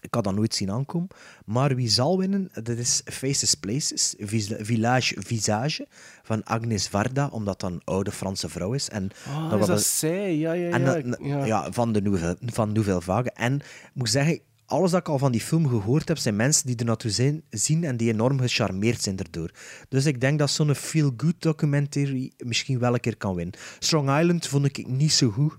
Ik 0.00 0.14
had 0.14 0.24
dat 0.24 0.34
nooit 0.34 0.54
zien 0.54 0.70
aankomen. 0.70 1.08
Maar 1.44 1.74
wie 1.76 1.88
zal 1.88 2.18
winnen, 2.18 2.50
dat 2.52 2.68
is 2.68 3.00
Faces 3.04 3.54
Places, 3.54 4.14
Village 4.58 5.14
Visage 5.18 5.86
van 6.22 6.44
Agnes 6.44 6.88
Varda, 6.88 7.28
omdat 7.32 7.60
dat 7.60 7.70
een 7.72 7.80
oude 7.84 8.12
Franse 8.12 8.48
vrouw 8.48 8.72
is. 8.72 8.88
En 8.88 9.10
Ah, 9.28 9.50
was 9.50 9.60
is 9.60 9.66
dat 9.66 9.82
zij? 9.82 10.36
Ja, 10.36 10.52
ja, 10.52 10.76
ja. 10.76 10.78
dat- 11.02 11.18
ja. 11.22 11.44
ja, 11.44 11.72
van, 11.72 11.92
de 11.92 12.02
Nouvelle, 12.02 12.36
van 12.40 12.72
Nouvelle 12.72 13.02
Vague. 13.02 13.30
En 13.30 13.54
ik 13.56 13.90
moet 13.94 14.10
zeggen, 14.10 14.40
alles 14.66 14.90
dat 14.90 15.00
ik 15.00 15.08
al 15.08 15.18
van 15.18 15.32
die 15.32 15.40
film 15.40 15.68
gehoord 15.68 16.08
heb, 16.08 16.18
zijn 16.18 16.36
mensen 16.36 16.66
die 16.66 16.76
er 16.76 16.84
naartoe 16.84 17.10
zijn, 17.10 17.42
zien 17.50 17.84
en 17.84 17.96
die 17.96 18.12
enorm 18.12 18.40
gecharmeerd 18.40 19.02
zijn 19.02 19.18
erdoor. 19.18 19.50
Dus 19.88 20.06
ik 20.06 20.20
denk 20.20 20.38
dat 20.38 20.50
zo'n 20.50 20.74
feel-good 20.74 21.34
documentary 21.38 22.32
misschien 22.38 22.78
wel 22.78 22.94
een 22.94 23.00
keer 23.00 23.16
kan 23.16 23.34
winnen. 23.34 23.54
Strong 23.78 24.18
Island 24.18 24.46
vond 24.46 24.64
ik 24.64 24.86
niet 24.86 25.12
zo 25.12 25.30
goed. 25.30 25.54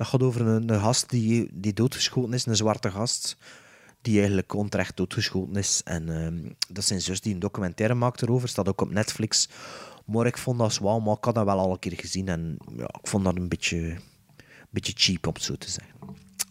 Dat 0.00 0.08
gaat 0.08 0.22
over 0.22 0.46
een, 0.46 0.80
gast 0.80 1.10
die, 1.10 1.48
die 1.52 1.72
doodgeschoten 1.72 2.32
is, 2.32 2.46
een 2.46 2.56
zwarte 2.56 2.90
gast, 2.90 3.36
die 4.02 4.18
eigenlijk 4.18 4.54
onterecht 4.54 4.96
doodgeschoten 4.96 5.56
is. 5.56 5.80
En 5.84 6.08
ehm, 6.08 6.42
dat 6.68 6.78
is 6.78 6.86
zijn 6.86 7.00
zus 7.00 7.20
die 7.20 7.34
een 7.34 7.40
documentaire 7.40 7.94
maakt 7.94 8.22
erover, 8.22 8.48
staat 8.48 8.68
ook 8.68 8.80
op 8.80 8.90
Netflix. 8.90 9.48
Maar 10.06 10.26
ik 10.26 10.38
vond 10.38 10.58
dat 10.58 10.72
zwaar, 10.72 11.02
maar 11.02 11.16
ik 11.16 11.24
had 11.24 11.34
dat 11.34 11.44
wel 11.44 11.58
al 11.58 11.70
een 11.70 11.78
keer 11.78 11.92
gezien 11.96 12.28
en 12.28 12.56
ja, 12.76 12.84
ik 12.84 13.08
vond 13.08 13.24
dat 13.24 13.36
een 13.36 13.48
beetje, 13.48 13.76
een 13.76 14.00
beetje 14.70 14.92
cheap, 14.96 15.26
om 15.26 15.34
het 15.34 15.42
zo 15.42 15.54
te 15.54 15.70
zeggen. 15.70 15.94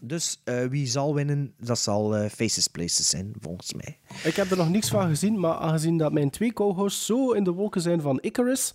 Dus 0.02 0.42
eh, 0.44 0.66
wie 0.66 0.88
zal 0.88 1.14
winnen, 1.16 1.54
dat 1.60 1.80
zal 1.80 2.16
eh, 2.16 2.30
Faces 2.30 2.68
Places 2.68 3.10
zijn, 3.10 3.34
volgens 3.40 3.74
mij. 3.74 4.00
Ik 4.24 4.36
heb 4.36 4.52
er 4.52 4.58
nog 4.58 4.70
niks 4.70 4.90
van 4.90 5.08
gezien, 5.08 5.40
maar 5.40 5.56
aangezien 5.56 5.98
dat 5.98 6.12
mijn 6.12 6.30
twee 6.30 6.54
co-hosts 6.54 7.06
zo 7.06 7.32
in 7.32 7.44
de 7.44 7.52
wolken 7.52 7.82
zijn 7.82 8.02
van 8.02 8.20
Icarus, 8.22 8.74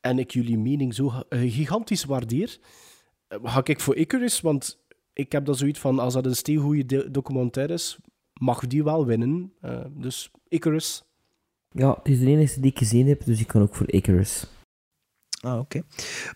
en 0.00 0.18
ik 0.18 0.30
jullie 0.30 0.58
mening 0.58 0.94
zo 0.94 1.12
eh, 1.28 1.40
gigantisch 1.52 2.04
waardeer, 2.04 2.58
ga 3.28 3.64
ik 3.64 3.80
voor 3.80 3.96
Icarus, 3.96 4.40
want 4.40 4.84
ik 5.12 5.32
heb 5.32 5.44
dat 5.44 5.58
zoiets 5.58 5.78
van, 5.78 5.98
als 5.98 6.14
dat 6.14 6.26
een 6.26 6.36
steengoede 6.36 7.10
documentaire 7.10 7.72
is, 7.72 7.98
mag 8.32 8.66
die 8.66 8.84
wel 8.84 9.06
winnen. 9.06 9.52
Eh, 9.60 9.84
dus 9.90 10.30
Icarus. 10.48 11.04
Ja, 11.70 11.94
het 11.94 12.08
is 12.08 12.18
de 12.18 12.26
enige 12.26 12.60
die 12.60 12.70
ik 12.70 12.78
gezien 12.78 13.08
heb, 13.08 13.24
dus 13.24 13.40
ik 13.40 13.46
kan 13.46 13.62
ook 13.62 13.74
voor 13.74 13.90
Icarus. 13.90 14.46
Ah, 15.40 15.58
oké. 15.58 15.82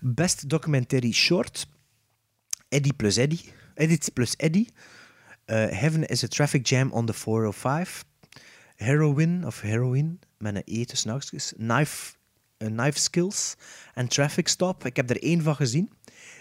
Best 0.01 0.49
documentary 0.49 1.13
short. 1.13 1.69
Eddie 2.69 2.95
plus 2.95 3.17
Eddie. 3.17 3.41
Edit 3.75 4.11
plus 4.13 4.37
Eddie. 4.37 4.69
Eh, 5.45 5.69
Heaven 5.69 6.07
is 6.07 6.25
a 6.25 6.29
traffic 6.29 6.67
jam 6.67 6.93
on 6.93 7.07
the 7.07 7.13
405. 7.13 8.05
Heroin, 8.77 9.47
of 9.47 9.61
heroin, 9.61 10.21
met 10.39 10.55
een 10.55 10.63
E 10.65 10.85
tussen 10.85 11.11
haakjes. 11.11 11.53
Knife, 11.57 12.15
eh, 12.57 12.69
knife 12.69 12.99
skills 12.99 13.57
en 13.95 14.09
traffic 14.09 14.49
stop. 14.49 14.87
Ik 14.87 14.97
heb 14.97 15.11
er 15.11 15.23
één 15.23 15.43
van 15.43 15.57
gezien. 15.57 15.91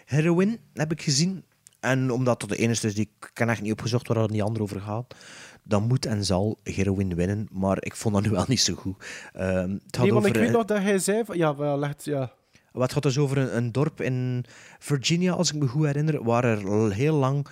Heroin 0.09 0.59
heb 0.73 0.91
ik 0.91 1.01
gezien. 1.01 1.43
En 1.79 2.11
omdat 2.11 2.39
dat 2.39 2.49
de 2.49 2.55
enige 2.55 2.87
is 2.87 2.93
die 2.93 3.09
ik 3.19 3.29
kan 3.33 3.49
echt 3.49 3.61
niet 3.61 3.71
opgezocht 3.71 4.07
waar 4.07 4.17
het 4.17 4.31
niet 4.31 4.41
ander 4.41 4.61
over 4.61 4.81
gaat, 4.81 5.15
dan 5.63 5.87
moet 5.87 6.05
en 6.05 6.25
zal 6.25 6.59
heroin 6.63 7.15
winnen. 7.15 7.47
Maar 7.51 7.77
ik 7.79 7.95
vond 7.95 8.13
dat 8.13 8.23
nu 8.23 8.29
wel 8.29 8.45
niet 8.47 8.61
zo 8.61 8.75
goed. 8.75 9.05
Ehm, 9.33 9.69
het 9.85 9.95
had 9.95 10.05
Nee, 10.05 10.13
want 10.13 10.25
ik 10.25 10.31
over, 10.31 10.41
weet 10.41 10.51
nog 10.51 10.65
dat 10.65 10.77
hij 10.77 10.99
zei 10.99 11.25
van, 11.25 11.37
ja, 11.37 11.55
wel 11.55 11.83
echt, 11.83 12.05
ja. 12.05 12.31
wat 12.71 12.93
gaat 12.93 13.03
dus 13.03 13.17
over 13.17 13.37
een, 13.37 13.57
een 13.57 13.71
dorp 13.71 14.01
in 14.01 14.45
Virginia, 14.79 15.33
als 15.33 15.53
ik 15.53 15.59
me 15.59 15.67
goed 15.67 15.85
herinner, 15.85 16.23
waar 16.23 16.43
er 16.43 16.91
heel 16.91 17.15
lang 17.15 17.47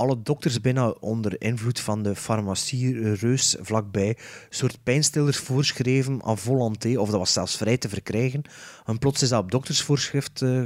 alle 0.00 0.22
dokters 0.22 0.60
bijna 0.60 0.88
onder 0.88 1.42
invloed 1.42 1.80
van 1.80 2.02
de 2.02 2.16
farmacie-reus 2.16 3.56
vlakbij 3.60 4.08
een 4.08 4.16
soort 4.48 4.82
pijnstillers 4.82 5.36
voorschreven 5.36 6.22
aan 6.22 6.38
volonté, 6.38 6.98
of 6.98 7.10
dat 7.10 7.18
was 7.18 7.32
zelfs 7.32 7.56
vrij 7.56 7.76
te 7.76 7.88
verkrijgen. 7.88 8.42
En 8.86 8.98
plots 8.98 9.22
is 9.22 9.28
dat 9.28 9.42
op 9.42 9.50
doktersvoorschrift 9.50 10.42
eh, 10.42 10.62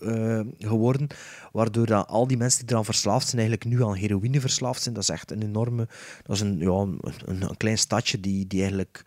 eh, 0.00 0.46
geworden, 0.58 1.06
waardoor 1.52 2.04
al 2.04 2.26
die 2.26 2.36
mensen 2.36 2.60
die 2.60 2.70
eraan 2.70 2.84
verslaafd 2.84 3.28
zijn, 3.28 3.40
eigenlijk 3.40 3.70
nu 3.70 3.84
aan 3.84 3.94
heroïne 3.94 4.40
verslaafd 4.40 4.82
zijn. 4.82 4.94
Dat 4.94 5.02
is 5.02 5.08
echt 5.08 5.30
een 5.30 5.42
enorme... 5.42 5.88
Dat 6.22 6.36
is 6.36 6.40
een, 6.42 6.58
ja, 6.58 6.86
een 7.26 7.56
klein 7.56 7.78
stadje 7.78 8.20
die, 8.20 8.46
die 8.46 8.60
eigenlijk 8.60 9.04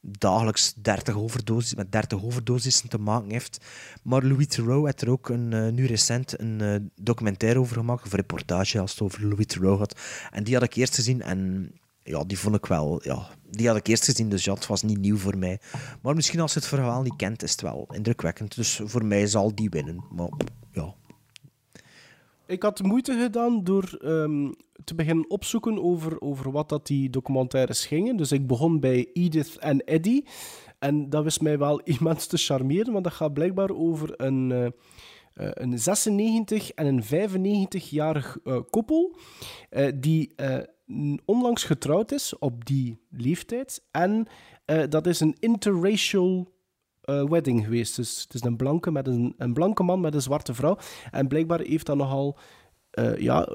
dagelijks 0.00 0.74
30 0.74 1.16
overdoses, 1.16 1.74
met 1.74 1.92
30 1.92 2.24
overdosissen 2.24 2.88
te 2.88 2.98
maken 2.98 3.30
heeft. 3.30 3.64
Maar 4.02 4.22
Louis 4.24 4.46
Theroux 4.46 4.84
heeft 4.84 5.00
er 5.00 5.10
ook 5.10 5.28
een, 5.28 5.52
eh, 5.52 5.68
nu 5.68 5.86
recent 5.86 6.40
een 6.40 6.60
eh, 6.60 6.74
documentaire 6.94 7.58
over 7.58 7.76
gemaakt, 7.76 8.04
of 8.04 8.12
reportage 8.12 8.80
als 8.80 8.90
het 8.90 9.00
over 9.00 9.26
Louis 9.28 9.46
Theroux 9.46 9.78
gaat. 9.78 10.00
En 10.30 10.44
die 10.44 10.54
had 10.54 10.62
ik 10.62 10.74
eerst 10.74 10.94
gezien 10.94 11.22
en 11.22 11.70
ja, 12.02 12.24
die 12.24 12.38
vond 12.38 12.54
ik 12.54 12.66
wel... 12.66 13.00
Ja, 13.04 13.28
die 13.50 13.66
had 13.66 13.76
ik 13.76 13.86
eerst 13.86 14.04
gezien, 14.04 14.28
dus 14.28 14.44
ja, 14.44 14.52
het 14.54 14.66
was 14.66 14.82
niet 14.82 14.98
nieuw 14.98 15.16
voor 15.16 15.38
mij. 15.38 15.60
Maar 16.02 16.14
misschien 16.14 16.40
als 16.40 16.52
je 16.52 16.58
het 16.58 16.68
verhaal 16.68 17.02
niet 17.02 17.16
kent, 17.16 17.42
is 17.42 17.50
het 17.50 17.60
wel 17.60 17.88
indrukwekkend. 17.92 18.54
Dus 18.54 18.80
voor 18.84 19.04
mij 19.04 19.26
zal 19.26 19.54
die 19.54 19.70
winnen. 19.70 20.04
Maar 20.10 20.28
ja, 20.72 20.94
Ik 22.48 22.62
had 22.62 22.82
moeite 22.82 23.18
gedaan 23.22 23.64
door 23.64 23.98
ehm, 24.02 24.52
te 24.84 24.94
beginnen 24.94 25.30
opzoeken 25.30 25.82
over, 25.82 26.20
over 26.20 26.50
wat 26.50 26.68
dat 26.68 26.86
die 26.86 27.10
documentaires 27.10 27.86
gingen. 27.86 28.16
Dus 28.16 28.32
ik 28.32 28.46
begon 28.46 28.80
bij 28.80 29.10
Edith 29.12 29.58
en 29.58 29.84
Eddie. 29.84 30.24
En 30.78 31.10
dat 31.10 31.24
wist 31.24 31.40
mij 31.40 31.58
wel 31.58 31.80
immens 31.98 32.26
te 32.26 32.36
charmeren, 32.36 32.92
want 32.92 33.04
dat 33.04 33.12
gaat 33.12 33.32
blijkbaar 33.32 33.70
over 33.70 34.20
een, 34.20 34.52
eh, 34.52 34.66
eh, 34.66 35.50
een 35.52 35.78
96 35.78 36.70
en 36.70 36.86
een 36.86 37.04
95-jarig 37.04 38.38
eh, 38.44 38.60
koppel 38.70 39.16
die 39.94 40.34
onlangs 41.24 41.64
getrouwd 41.64 42.12
is 42.12 42.38
op 42.38 42.64
die 42.64 42.98
leeftijd. 43.10 43.84
En 43.90 44.26
dat 44.88 45.06
is 45.06 45.20
een 45.20 45.36
interracial 45.40 46.52
eh, 47.08 47.28
wedding 47.28 47.64
geweest. 47.64 47.96
Dus 47.96 48.22
het 48.22 48.34
is 48.34 48.42
een 48.42 48.56
blanke, 48.56 48.90
met 48.90 49.06
een, 49.06 49.34
een 49.38 49.52
blanke 49.52 49.82
man 49.82 50.00
met 50.00 50.14
een 50.14 50.22
zwarte 50.22 50.54
vrouw. 50.54 50.78
En 51.10 51.28
blijkbaar 51.28 51.60
heeft 51.60 51.86
dat 51.86 51.96
nogal 51.96 52.38
eh, 52.90 53.16
ja, 53.16 53.48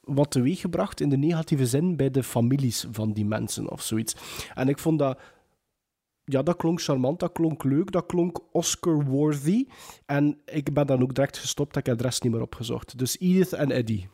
wat 0.00 0.30
teweeggebracht 0.30 1.00
in 1.00 1.08
de 1.08 1.16
negatieve 1.16 1.66
zin 1.66 1.96
bij 1.96 2.10
de 2.10 2.22
families 2.22 2.86
van 2.90 3.12
die 3.12 3.24
mensen 3.24 3.70
of 3.70 3.82
zoiets. 3.82 4.14
En 4.54 4.68
ik 4.68 4.78
vond 4.78 4.98
dat. 4.98 5.18
Ja, 6.24 6.42
dat 6.42 6.56
klonk 6.56 6.82
charmant, 6.82 7.20
dat 7.20 7.32
klonk 7.32 7.64
leuk, 7.64 7.92
dat 7.92 8.06
klonk 8.06 8.40
Oscar-worthy. 8.52 9.66
En 10.06 10.38
ik 10.44 10.72
ben 10.72 10.86
dan 10.86 11.02
ook 11.02 11.14
direct 11.14 11.38
gestopt, 11.38 11.76
ik 11.76 11.86
heb 11.86 11.96
de 11.96 12.02
rest 12.02 12.22
niet 12.22 12.32
meer 12.32 12.42
opgezocht. 12.42 12.98
Dus 12.98 13.18
Edith 13.18 13.52
en 13.52 13.70
Eddie. 13.70 14.08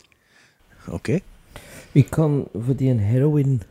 oké. 0.90 1.20
Ik 1.92 2.10
kan 2.10 2.48
voor 2.52 2.76
die 2.76 2.90
een 2.90 3.00
heroin, 3.00 3.62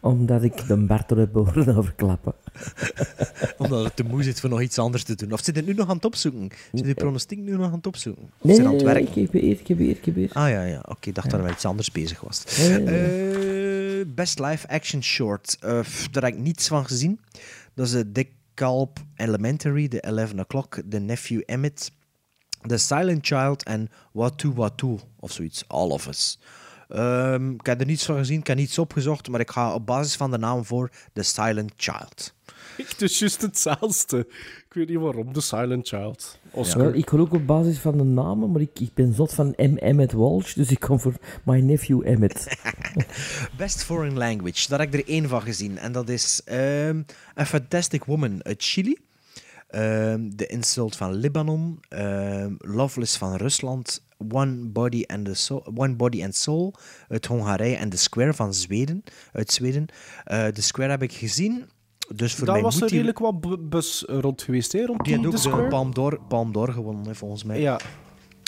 omdat 0.00 0.42
ik 0.42 0.66
de 0.66 0.76
Bartel 0.76 1.16
heb 1.16 1.34
horen 1.34 1.76
overklappen. 1.76 2.34
Omdat 3.58 3.84
het 3.84 3.96
te 3.96 4.02
moe 4.04 4.22
zit 4.22 4.40
voor 4.40 4.50
nog 4.50 4.60
iets 4.60 4.78
anders 4.78 5.02
te 5.04 5.14
doen. 5.14 5.32
Of 5.32 5.44
zit 5.44 5.56
het 5.56 5.66
nu 5.66 5.74
nog 5.74 5.88
aan 5.88 5.96
het 5.96 6.04
opzoeken? 6.04 6.50
Zit 6.72 6.84
die 6.84 6.94
pronostiek 6.94 7.38
nu 7.38 7.56
nog 7.56 7.66
aan 7.66 7.72
het 7.72 7.86
opzoeken? 7.86 8.22
Of 8.22 8.30
Nee, 8.42 8.54
zit 8.56 8.64
aan 8.64 8.72
het 8.74 8.84
nee, 8.84 8.92
werken? 8.94 9.22
ik 9.22 9.30
heb 9.32 9.42
hier, 9.42 9.50
ik 9.60 9.66
heb 9.68 9.78
hier, 9.78 9.90
ik 9.90 10.04
heb 10.04 10.14
hier. 10.14 10.30
Ah 10.32 10.48
ja, 10.48 10.62
ja. 10.64 10.82
oké. 10.88 11.08
Ik 11.08 11.14
dacht 11.14 11.30
dat 11.30 11.38
er 11.38 11.44
wel 11.44 11.52
iets 11.54 11.64
anders 11.64 11.92
bezig 11.92 12.20
was. 12.20 12.44
Nee, 12.58 12.78
nee, 12.78 14.00
Eh, 14.00 14.06
best 14.14 14.38
live 14.38 14.68
action 14.68 15.02
short. 15.02 15.56
Eh, 15.60 15.80
pff, 15.80 16.08
daar 16.08 16.22
heb 16.22 16.32
ik 16.32 16.38
niets 16.38 16.68
van 16.68 16.86
gezien. 16.86 17.20
Dat 17.74 17.86
is 17.86 17.92
de 17.92 18.12
Dick 18.12 18.30
Kalb 18.54 18.98
Elementary, 19.16 19.88
The 19.88 20.00
11 20.00 20.32
O'Clock, 20.32 20.82
The 20.88 20.98
Nephew 20.98 21.40
Emmett, 21.46 21.90
The 22.66 22.76
Silent 22.78 23.26
Child 23.26 23.62
en 23.62 23.88
Watu 24.12 24.52
Watu, 24.52 24.98
of 25.20 25.32
zoiets. 25.32 25.64
All 25.66 25.88
of 25.90 26.06
Us. 26.06 26.38
Ehm, 26.88 27.50
ik 27.50 27.66
heb 27.66 27.80
er 27.80 27.86
niets 27.86 28.04
van 28.04 28.16
gezien, 28.16 28.38
ik 28.38 28.46
heb 28.46 28.56
niets 28.56 28.78
opgezocht, 28.78 29.28
maar 29.28 29.40
ik 29.40 29.50
ga 29.50 29.74
op 29.74 29.86
basis 29.86 30.16
van 30.16 30.30
de 30.30 30.38
naam 30.38 30.64
voor 30.64 30.90
The 31.12 31.22
Silent 31.22 31.72
Child. 31.76 32.34
Het 32.88 33.02
is 33.02 33.18
juist 33.18 33.42
hetzelfde. 33.42 34.18
Ik 34.68 34.74
weet 34.74 34.88
niet 34.88 34.98
waarom, 34.98 35.32
The 35.32 35.40
Silent 35.40 35.88
Child. 35.88 36.38
Oscar. 36.50 36.82
Wel, 36.82 36.94
ik 36.94 37.08
ga 37.10 37.16
ook 37.16 37.32
op 37.32 37.46
basis 37.46 37.78
van 37.78 37.96
de 37.98 38.04
namen, 38.04 38.50
maar 38.52 38.60
ik, 38.60 38.80
ik 38.80 38.94
ben 38.94 39.14
zot 39.14 39.34
van 39.34 39.54
M. 39.56 39.76
Emmet 39.76 40.12
Walsh, 40.12 40.54
dus 40.54 40.70
ik 40.70 40.80
kom 40.80 41.00
voor 41.00 41.14
My 41.44 41.60
Nephew 41.60 42.06
Emmet. 42.06 42.56
Best 43.56 43.84
Foreign 43.84 44.16
Language, 44.18 44.68
daar 44.68 44.78
heb 44.78 44.94
ik 44.94 45.00
er 45.00 45.08
één 45.08 45.28
van 45.28 45.42
gezien. 45.42 45.78
En 45.78 45.92
dat 45.92 46.08
is 46.08 46.40
ehm 46.44 47.02
A 47.38 47.46
Fantastic 47.46 48.04
Woman 48.04 48.44
uit 48.44 48.62
Chili. 48.62 48.96
ehm 49.68 50.28
The 50.36 50.46
Insult 50.46 50.96
van 50.96 51.14
Libanon. 51.14 51.80
ehm 51.88 52.52
Loveless 52.58 53.16
van 53.16 53.36
Rusland. 53.36 54.06
One 54.32 54.56
Body, 54.68 55.04
and 55.06 55.24
the 55.24 55.34
Soul, 55.34 55.66
One 55.74 55.94
Body 55.94 56.24
and 56.24 56.34
Soul 56.34 56.74
uit 57.08 57.26
Hongarije. 57.26 57.76
En 57.76 57.88
The 57.88 57.96
Square 57.98 58.34
van 58.34 58.54
Zweden, 58.54 59.02
uit 59.32 59.52
Zweden. 59.52 59.86
Eh 60.24 60.46
The 60.46 60.62
Square 60.62 60.90
heb 60.90 61.02
ik 61.02 61.12
gezien. 61.12 61.64
Dus 62.14 62.34
voor 62.34 62.46
Daar 62.46 62.54
mij 62.54 62.64
was 62.64 62.74
er 62.74 62.80
die... 62.80 62.90
redelijk 62.90 63.18
wat 63.18 63.40
bu- 63.40 63.56
bus 63.58 64.04
rond 64.06 64.42
geweest, 64.42 64.72
hè? 64.72 64.84
Rond 64.84 65.04
Die 65.04 65.16
had 65.16 65.46
ook 65.46 65.60
de. 65.62 65.66
Palm 65.68 65.94
d'Or, 65.94 66.20
Palm 66.28 66.52
d'Or 66.52 66.72
gewonnen, 66.72 67.06
hè, 67.06 67.14
volgens 67.14 67.44
mij. 67.44 67.60
Ja. 67.60 67.80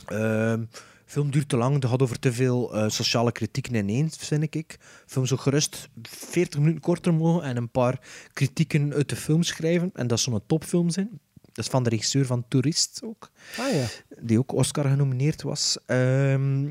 Ehm, 0.06 0.64
film 1.04 1.30
duurt 1.30 1.48
te 1.48 1.56
lang, 1.56 1.74
het 1.74 1.84
gaat 1.84 2.02
over 2.02 2.18
te 2.18 2.32
veel 2.32 2.74
eh, 2.74 2.88
sociale 2.88 3.32
kritieken 3.32 3.74
ineens, 3.74 4.16
vind 4.16 4.54
ik. 4.54 4.78
Film 5.06 5.26
zou 5.26 5.40
gerust 5.40 5.88
40 6.02 6.60
minuten 6.60 6.80
korter 6.80 7.14
mogen 7.14 7.42
en 7.42 7.56
een 7.56 7.70
paar 7.70 8.00
kritieken 8.32 8.92
uit 8.94 9.08
de 9.08 9.16
film 9.16 9.42
schrijven. 9.42 9.90
En 9.94 10.06
dat 10.06 10.20
zou 10.20 10.36
een 10.36 10.42
topfilm 10.46 10.90
zijn. 10.90 11.20
Dat 11.52 11.64
is 11.64 11.70
van 11.70 11.82
de 11.82 11.90
regisseur 11.90 12.26
van 12.26 12.44
Tourist 12.48 13.00
ook. 13.04 13.30
Ah 13.58 13.72
ja. 13.72 13.86
Die 14.20 14.38
ook 14.38 14.52
Oscar 14.52 14.84
genomineerd 14.84 15.42
was. 15.42 15.78
Ehm, 15.86 16.68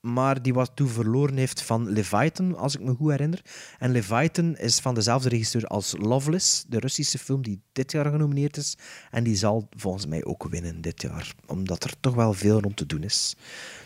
maar 0.00 0.42
die 0.42 0.54
wat 0.54 0.70
toen 0.74 0.88
verloren 0.88 1.36
heeft 1.36 1.62
van 1.62 1.90
Leviathan, 1.90 2.56
als 2.56 2.74
ik 2.74 2.80
me 2.80 2.94
goed 2.94 3.10
herinner. 3.10 3.40
En 3.78 3.90
Leviathan 3.90 4.56
is 4.56 4.80
van 4.80 4.94
dezelfde 4.94 5.28
regisseur 5.28 5.66
als 5.66 5.94
Loveless, 5.98 6.64
de 6.68 6.78
Russische 6.78 7.18
film 7.18 7.42
die 7.42 7.60
dit 7.72 7.92
jaar 7.92 8.10
genomineerd 8.10 8.56
is. 8.56 8.76
En 9.10 9.24
die 9.24 9.36
zal 9.36 9.68
volgens 9.76 10.06
mij 10.06 10.24
ook 10.24 10.48
winnen 10.48 10.80
dit 10.80 11.02
jaar, 11.02 11.34
omdat 11.46 11.84
er 11.84 11.94
toch 12.00 12.14
wel 12.14 12.32
veel 12.32 12.60
rond 12.60 12.76
te 12.76 12.86
doen 12.86 13.02
is. 13.02 13.36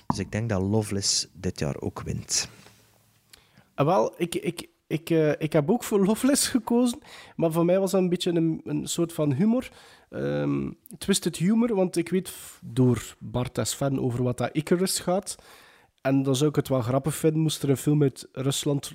Dus 0.06 0.18
ik 0.18 0.32
denk 0.32 0.48
dat 0.48 0.62
Loveless 0.62 1.28
dit 1.32 1.58
jaar 1.58 1.80
ook 1.80 2.02
wint. 2.02 2.48
Ah, 3.74 3.86
wel, 3.86 4.14
ik, 4.16 4.34
ik, 4.34 4.68
ik, 4.86 5.10
eh, 5.10 5.32
ik 5.38 5.52
heb 5.52 5.70
ook 5.70 5.84
voor 5.84 6.04
Loveless 6.04 6.48
gekozen, 6.48 6.98
maar 7.36 7.52
voor 7.52 7.64
mij 7.64 7.78
was 7.78 7.90
dat 7.90 8.00
een 8.00 8.08
beetje 8.08 8.30
een, 8.30 8.60
een 8.64 8.86
soort 8.86 9.12
van 9.12 9.32
humor. 9.32 9.70
Ehm, 10.11 10.70
twisted 10.99 11.37
humor, 11.37 11.74
want 11.74 11.97
ik 11.97 12.09
weet 12.09 12.32
door 12.61 13.16
Bart 13.19 13.59
als 13.59 13.74
fan 13.74 14.01
over 14.01 14.23
wat 14.23 14.39
dat 14.39 14.51
Icarus 14.53 14.99
gaat. 14.99 15.37
En 16.01 16.23
dan 16.23 16.37
zou 16.37 16.51
ik 16.51 16.57
het 16.57 16.69
wel 16.69 16.81
grappig 16.81 17.15
vinden, 17.15 17.41
moest 17.41 17.62
er 17.62 17.70
een 17.70 17.77
film 17.77 18.03
uit 18.03 18.28
Rusland 18.32 18.95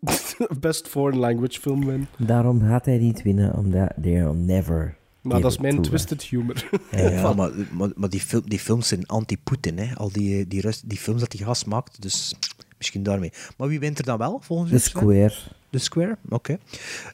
best 0.60 0.88
foreign 0.88 1.20
language 1.20 1.60
film 1.60 1.84
winnen. 1.86 2.08
Daarom 2.16 2.60
gaat 2.60 2.84
hij 2.84 2.98
niet 2.98 3.22
winnen, 3.22 3.54
omdat 3.54 3.92
they'll 4.02 4.32
never. 4.34 4.96
Maar 5.22 5.40
dat 5.40 5.50
is 5.50 5.58
mijn 5.58 5.82
twisted 5.82 6.22
humor. 6.22 6.68
Ja, 6.90 7.32
maar, 7.32 7.50
maar, 7.72 7.90
maar 7.94 8.08
die, 8.08 8.20
film, 8.20 8.42
die 8.48 8.58
films 8.58 8.88
zijn 8.88 9.06
anti-Poetin, 9.06 9.78
hè. 9.78 9.94
Al 9.94 10.12
die, 10.12 10.48
die, 10.48 10.60
Rus- 10.60 10.80
die 10.80 10.98
films 10.98 11.20
dat 11.20 11.30
die 11.30 11.44
gast 11.44 11.66
maakt, 11.66 12.02
dus 12.02 12.34
misschien 12.76 13.02
daarmee. 13.02 13.32
Maar 13.56 13.68
wie 13.68 13.80
wint 13.80 13.98
er 13.98 14.04
dan 14.04 14.18
wel, 14.18 14.40
volgens 14.42 14.70
The 14.70 14.76
u, 14.76 14.78
Sven? 14.78 15.00
Square. 15.00 15.32
The 15.70 15.78
Square, 15.78 16.18
oké. 16.28 16.58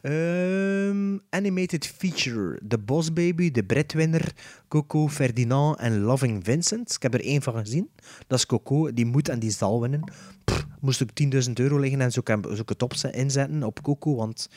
Ehm, 0.03 1.19
animated 1.31 1.87
feature: 1.87 2.61
The 2.69 2.79
Boss 2.79 3.13
Baby, 3.13 3.51
De 3.51 3.65
Bredwinner, 3.65 4.33
Coco, 4.69 5.09
Ferdinand 5.09 5.79
en 5.79 6.01
Loving 6.01 6.45
Vincent. 6.45 6.95
Ik 6.95 7.03
heb 7.03 7.15
er 7.15 7.25
één 7.25 7.43
van 7.43 7.55
gezien. 7.55 7.91
Dat 8.27 8.39
is 8.39 8.47
Coco, 8.47 8.93
die 8.93 9.07
moet 9.07 9.29
en 9.29 9.39
die 9.39 9.51
zal 9.51 9.81
winnen. 9.81 10.13
Pff, 10.45 10.67
moest 10.81 11.03
ook 11.03 11.09
10.000 11.47 11.53
euro 11.55 11.79
liggen 11.79 12.01
en 12.01 12.13
zo 12.13 12.23
kan 12.23 12.43
zou 12.43 12.59
ik 12.59 12.69
het 12.69 13.15
inzetten 13.15 13.63
op 13.63 13.83
Coco, 13.83 14.15
want 14.17 14.49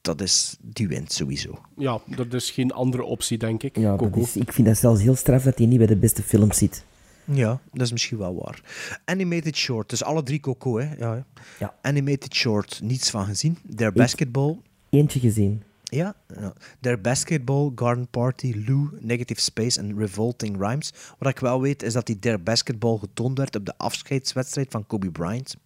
dat 0.00 0.20
is, 0.20 0.56
die 0.60 0.88
wint 0.88 1.12
sowieso. 1.12 1.58
ja, 1.76 2.00
er 2.16 2.34
is 2.34 2.50
geen 2.50 2.72
andere 2.72 3.02
optie, 3.02 3.38
denk 3.38 3.62
ik. 3.62 3.76
Ja, 3.76 3.90
dat 3.90 3.98
Coco. 3.98 4.20
is, 4.20 4.36
ik 4.36 4.52
vind 4.52 4.66
dat 4.66 4.76
zelfs 4.76 5.02
heel 5.02 5.14
straf 5.14 5.42
dat 5.42 5.58
hij 5.58 5.66
niet 5.66 5.78
bij 5.78 5.86
de 5.86 5.96
beste 5.96 6.22
films 6.22 6.56
zit. 6.56 6.84
Ja, 7.32 7.60
dat 7.72 7.82
is 7.82 7.92
misschien 7.92 8.18
wel 8.18 8.34
waar. 8.34 8.62
Animated 9.04 9.56
short, 9.56 9.90
dus 9.90 10.04
alle 10.04 10.22
drie 10.22 10.40
Coco, 10.40 10.78
hè? 10.78 10.94
Ja, 10.98 11.14
hè. 11.14 11.20
Ja. 11.58 11.74
Animated 11.82 12.34
short, 12.34 12.80
niets 12.82 13.10
van 13.10 13.24
gezien. 13.24 13.58
Their 13.76 13.92
Basketball, 13.92 14.58
Eentje 14.90 15.20
gezien. 15.20 15.62
Ja, 15.82 16.14
ja. 16.40 16.52
Their 16.80 17.00
Basketball, 17.00 17.72
Garden 17.74 18.08
Party, 18.10 18.62
Lou, 18.66 18.88
Negative 19.00 19.40
Space 19.40 19.80
en 19.80 19.98
Revolting 19.98 20.56
Rhymes. 20.60 20.92
Wat 21.18 21.28
ik 21.28 21.38
wel 21.38 21.60
weet 21.60 21.82
is 21.82 21.92
dat 21.92 22.06
die 22.06 22.18
Their 22.18 22.42
Basketball 22.42 22.98
getoond 22.98 23.38
werd 23.38 23.56
op 23.56 23.66
de 23.66 23.78
afscheidswedstrijd 23.78 24.70
van 24.70 24.86
Kobe 24.86 25.10
Bryant. 25.10 25.56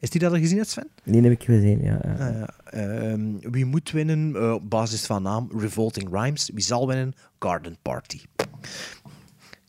Is 0.00 0.10
die 0.10 0.20
dat 0.20 0.32
al 0.32 0.38
gezien, 0.38 0.56
hebt, 0.56 0.70
Sven? 0.70 0.88
Die 1.04 1.22
heb 1.22 1.32
ik 1.32 1.42
gezien, 1.42 1.82
ja. 1.82 2.00
ja. 2.02 2.12
Ah, 2.12 2.38
ja. 2.38 2.54
Ehm, 2.64 3.50
wie 3.50 3.64
moet 3.64 3.90
winnen 3.90 4.36
eh, 4.36 4.52
op 4.52 4.70
basis 4.70 5.06
van 5.06 5.22
naam? 5.22 5.50
Revolting 5.56 6.08
Rhymes. 6.10 6.50
Wie 6.54 6.64
zal 6.64 6.86
winnen? 6.86 7.14
Garden 7.38 7.76
Party. 7.82 8.20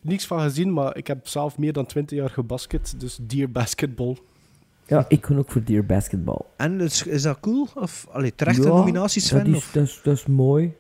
Niks 0.02 0.26
van 0.28 0.42
gezien, 0.42 0.74
maar 0.74 0.98
ik 0.98 1.08
heb 1.08 1.28
zelf 1.28 1.58
meer 1.58 1.74
dan 1.74 1.86
20 1.86 2.18
jaar 2.18 2.30
gebasket, 2.30 2.94
dus 2.98 3.18
Dear 3.22 3.50
Basketball. 3.50 4.18
Ja, 4.88 5.06
ik 5.08 5.22
kon 5.22 5.38
ook 5.38 5.52
voor 5.52 5.64
Dear 5.64 5.86
Basketball. 5.86 6.40
En 6.58 6.82
is, 6.82 7.04
is 7.04 7.22
dat 7.22 7.40
cool? 7.40 7.68
Of 7.76 8.08
allee, 8.12 8.36
terechte 8.36 8.62
Ja, 8.62 8.68
nominaties, 8.68 9.28
Sven? 9.28 9.38
Dat 9.46 9.48
is, 9.48 9.56
of? 9.56 9.72
dat, 9.72 9.84
is, 9.84 10.00
dat 10.04 10.16
is 10.18 10.26
mooi. 10.26 10.74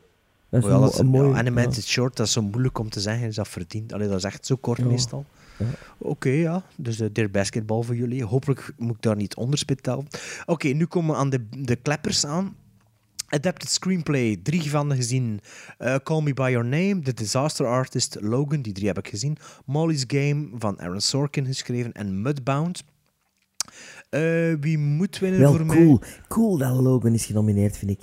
Dat 0.49 0.59
is 0.59 0.65
Oh 0.65 0.71
ja, 0.71 0.75
een, 0.77 0.81
dat 0.83 0.93
is- 0.93 0.99
een 0.99 1.07
mooi... 1.07 1.29
ja, 1.29 1.35
animated 1.37 1.83
short, 1.85 2.15
dat 2.17 2.25
is 2.25 2.31
zo 2.33 2.41
moeilijk 2.41 2.79
om 2.79 2.89
te 2.89 2.99
zeggen. 2.99 3.27
Is 3.27 3.35
dat 3.35 3.47
verdient? 3.47 3.93
Allee, 3.93 4.07
dat 4.07 4.17
is 4.17 4.23
echt 4.23 4.45
zo 4.45 4.55
kort 4.55 4.77
Ja. 4.77 4.85
meestal. 4.85 5.25
Ja. 5.57 5.65
Oké, 5.97 6.29
ja. 6.29 6.63
Dus 6.77 6.97
de 6.97 7.11
Dear 7.11 7.29
Basketball 7.29 7.81
voor 7.83 7.95
jullie. 7.95 8.23
Hopelijk 8.23 8.73
moet 8.77 8.95
ik 8.95 9.01
daar 9.01 9.15
niet 9.15 9.35
onderspit 9.35 9.83
tellen. 9.83 10.07
Oké, 10.45 10.67
nu 10.67 10.85
komen 10.85 11.11
we 11.15 11.21
aan 11.21 11.29
de, 11.29 11.45
de 11.57 11.75
kleppers 11.75 12.25
aan. 12.25 12.55
Adapted 13.29 13.69
Screenplay, 13.69 14.39
drie 14.43 14.69
van 14.69 14.95
gezien. 14.95 15.39
Eh, 15.77 15.95
Call 16.03 16.21
Me 16.21 16.33
By 16.33 16.49
Your 16.51 16.65
Name, 16.65 16.99
The 16.99 17.13
Disaster 17.13 17.65
Artist, 17.65 18.17
Logan, 18.21 18.61
die 18.61 18.73
drie 18.73 18.87
heb 18.87 18.97
ik 18.97 19.07
gezien. 19.07 19.37
Molly's 19.65 20.03
Game 20.07 20.49
van 20.53 20.79
Aaron 20.79 21.01
Sorkin 21.01 21.45
geschreven 21.45 21.91
en 21.91 22.21
Mudbound. 22.21 22.83
Eh, 24.09 24.21
wie 24.59 24.77
moet 24.77 25.19
winnen 25.19 25.39
Wel 25.39 25.55
voor 25.55 25.65
mij? 25.65 25.77
cool. 25.77 26.01
Cool 26.27 26.57
dat 26.57 26.79
Logan 26.79 27.13
is 27.13 27.25
genomineerd, 27.25 27.77
vind 27.77 27.91
ik. 27.91 28.01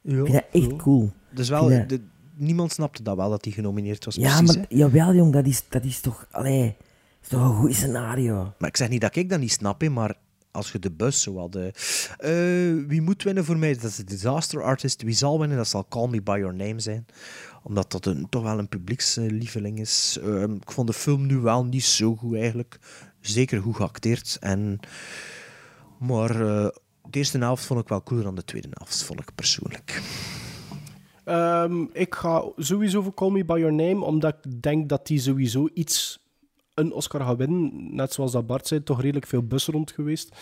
Ja, 0.00 0.18
ik 0.18 0.24
vind 0.24 0.32
dat 0.32 0.44
echt 0.52 0.70
ja. 0.70 0.76
cool. 0.76 1.12
Dus 1.30 1.48
wel, 1.48 1.68
de, 1.68 2.00
niemand 2.34 2.72
snapte 2.72 3.02
dat 3.02 3.16
wel, 3.16 3.30
dat 3.30 3.44
hij 3.44 3.52
genomineerd 3.52 4.04
was. 4.04 4.14
Ja, 4.14 4.36
precies, 4.36 4.56
maar 4.56 4.66
hè. 4.68 4.76
jawel, 4.76 5.14
jong, 5.14 5.32
dat 5.32 5.46
is, 5.46 5.64
dat 5.68 5.84
is 5.84 6.00
toch... 6.00 6.26
Allee, 6.30 6.62
dat 6.62 6.76
is 7.22 7.28
toch 7.28 7.40
een 7.40 7.56
goed 7.56 7.74
scenario. 7.74 8.52
Maar 8.58 8.68
ik 8.68 8.76
zeg 8.76 8.88
niet 8.88 9.00
dat 9.00 9.16
ik 9.16 9.30
dat 9.30 9.40
niet 9.40 9.52
snap, 9.52 9.80
hè, 9.80 9.88
maar 9.88 10.16
als 10.58 10.72
je 10.72 10.78
de 10.78 10.90
bus 10.90 11.22
zo 11.22 11.38
had... 11.38 11.56
eh, 11.56 11.72
wie 12.86 13.02
moet 13.02 13.22
winnen 13.22 13.44
voor 13.44 13.58
mij? 13.58 13.74
Dat 13.74 13.84
is 13.84 13.96
de 13.96 14.04
Disaster 14.04 14.62
Artist. 14.62 15.02
Wie 15.02 15.14
zal 15.14 15.38
winnen? 15.38 15.56
Dat 15.56 15.68
zal 15.68 15.88
Call 15.88 16.08
Me 16.08 16.22
By 16.22 16.36
Your 16.38 16.54
Name 16.54 16.80
zijn. 16.80 17.06
Omdat 17.62 17.92
dat 17.92 18.06
een, 18.06 18.26
toch 18.28 18.42
wel 18.42 18.58
een 18.58 18.68
publiekslieveling 18.68 19.80
is. 19.80 20.18
Ehm, 20.22 20.54
ik 20.54 20.70
vond 20.70 20.86
de 20.86 20.92
film 20.92 21.26
nu 21.26 21.36
wel 21.36 21.64
niet 21.64 21.84
zo 21.84 22.16
goed 22.16 22.36
eigenlijk. 22.36 22.78
Zeker 23.20 23.62
goed 23.62 23.76
geacteerd. 23.76 24.36
En, 24.40 24.80
maar 25.98 26.30
eh, 26.30 26.68
de 27.10 27.18
eerste 27.18 27.38
helft 27.38 27.64
vond 27.64 27.80
ik 27.80 27.88
wel 27.88 28.02
cooler 28.02 28.24
dan 28.24 28.34
de 28.34 28.44
tweede 28.44 28.68
helft, 28.70 29.02
vond 29.02 29.20
ik 29.20 29.34
persoonlijk. 29.34 30.02
Ehm, 31.24 31.82
ik 31.92 32.14
ga 32.14 32.44
sowieso 32.56 33.02
voor 33.02 33.14
Call 33.14 33.30
Me 33.30 33.44
By 33.44 33.58
Your 33.58 33.74
Name, 33.74 34.04
omdat 34.04 34.34
ik 34.42 34.62
denk 34.62 34.88
dat 34.88 35.06
die 35.06 35.20
sowieso 35.20 35.68
iets 35.74 36.27
een 36.78 36.92
Oscar 36.92 37.20
gaat 37.20 37.36
winnen. 37.36 37.94
Net 37.94 38.12
zoals 38.12 38.32
dat 38.32 38.46
Bart 38.46 38.66
zei, 38.66 38.82
toch 38.82 39.00
redelijk 39.00 39.26
veel 39.26 39.42
bussen 39.42 39.72
rond 39.72 39.90
geweest. 39.90 40.36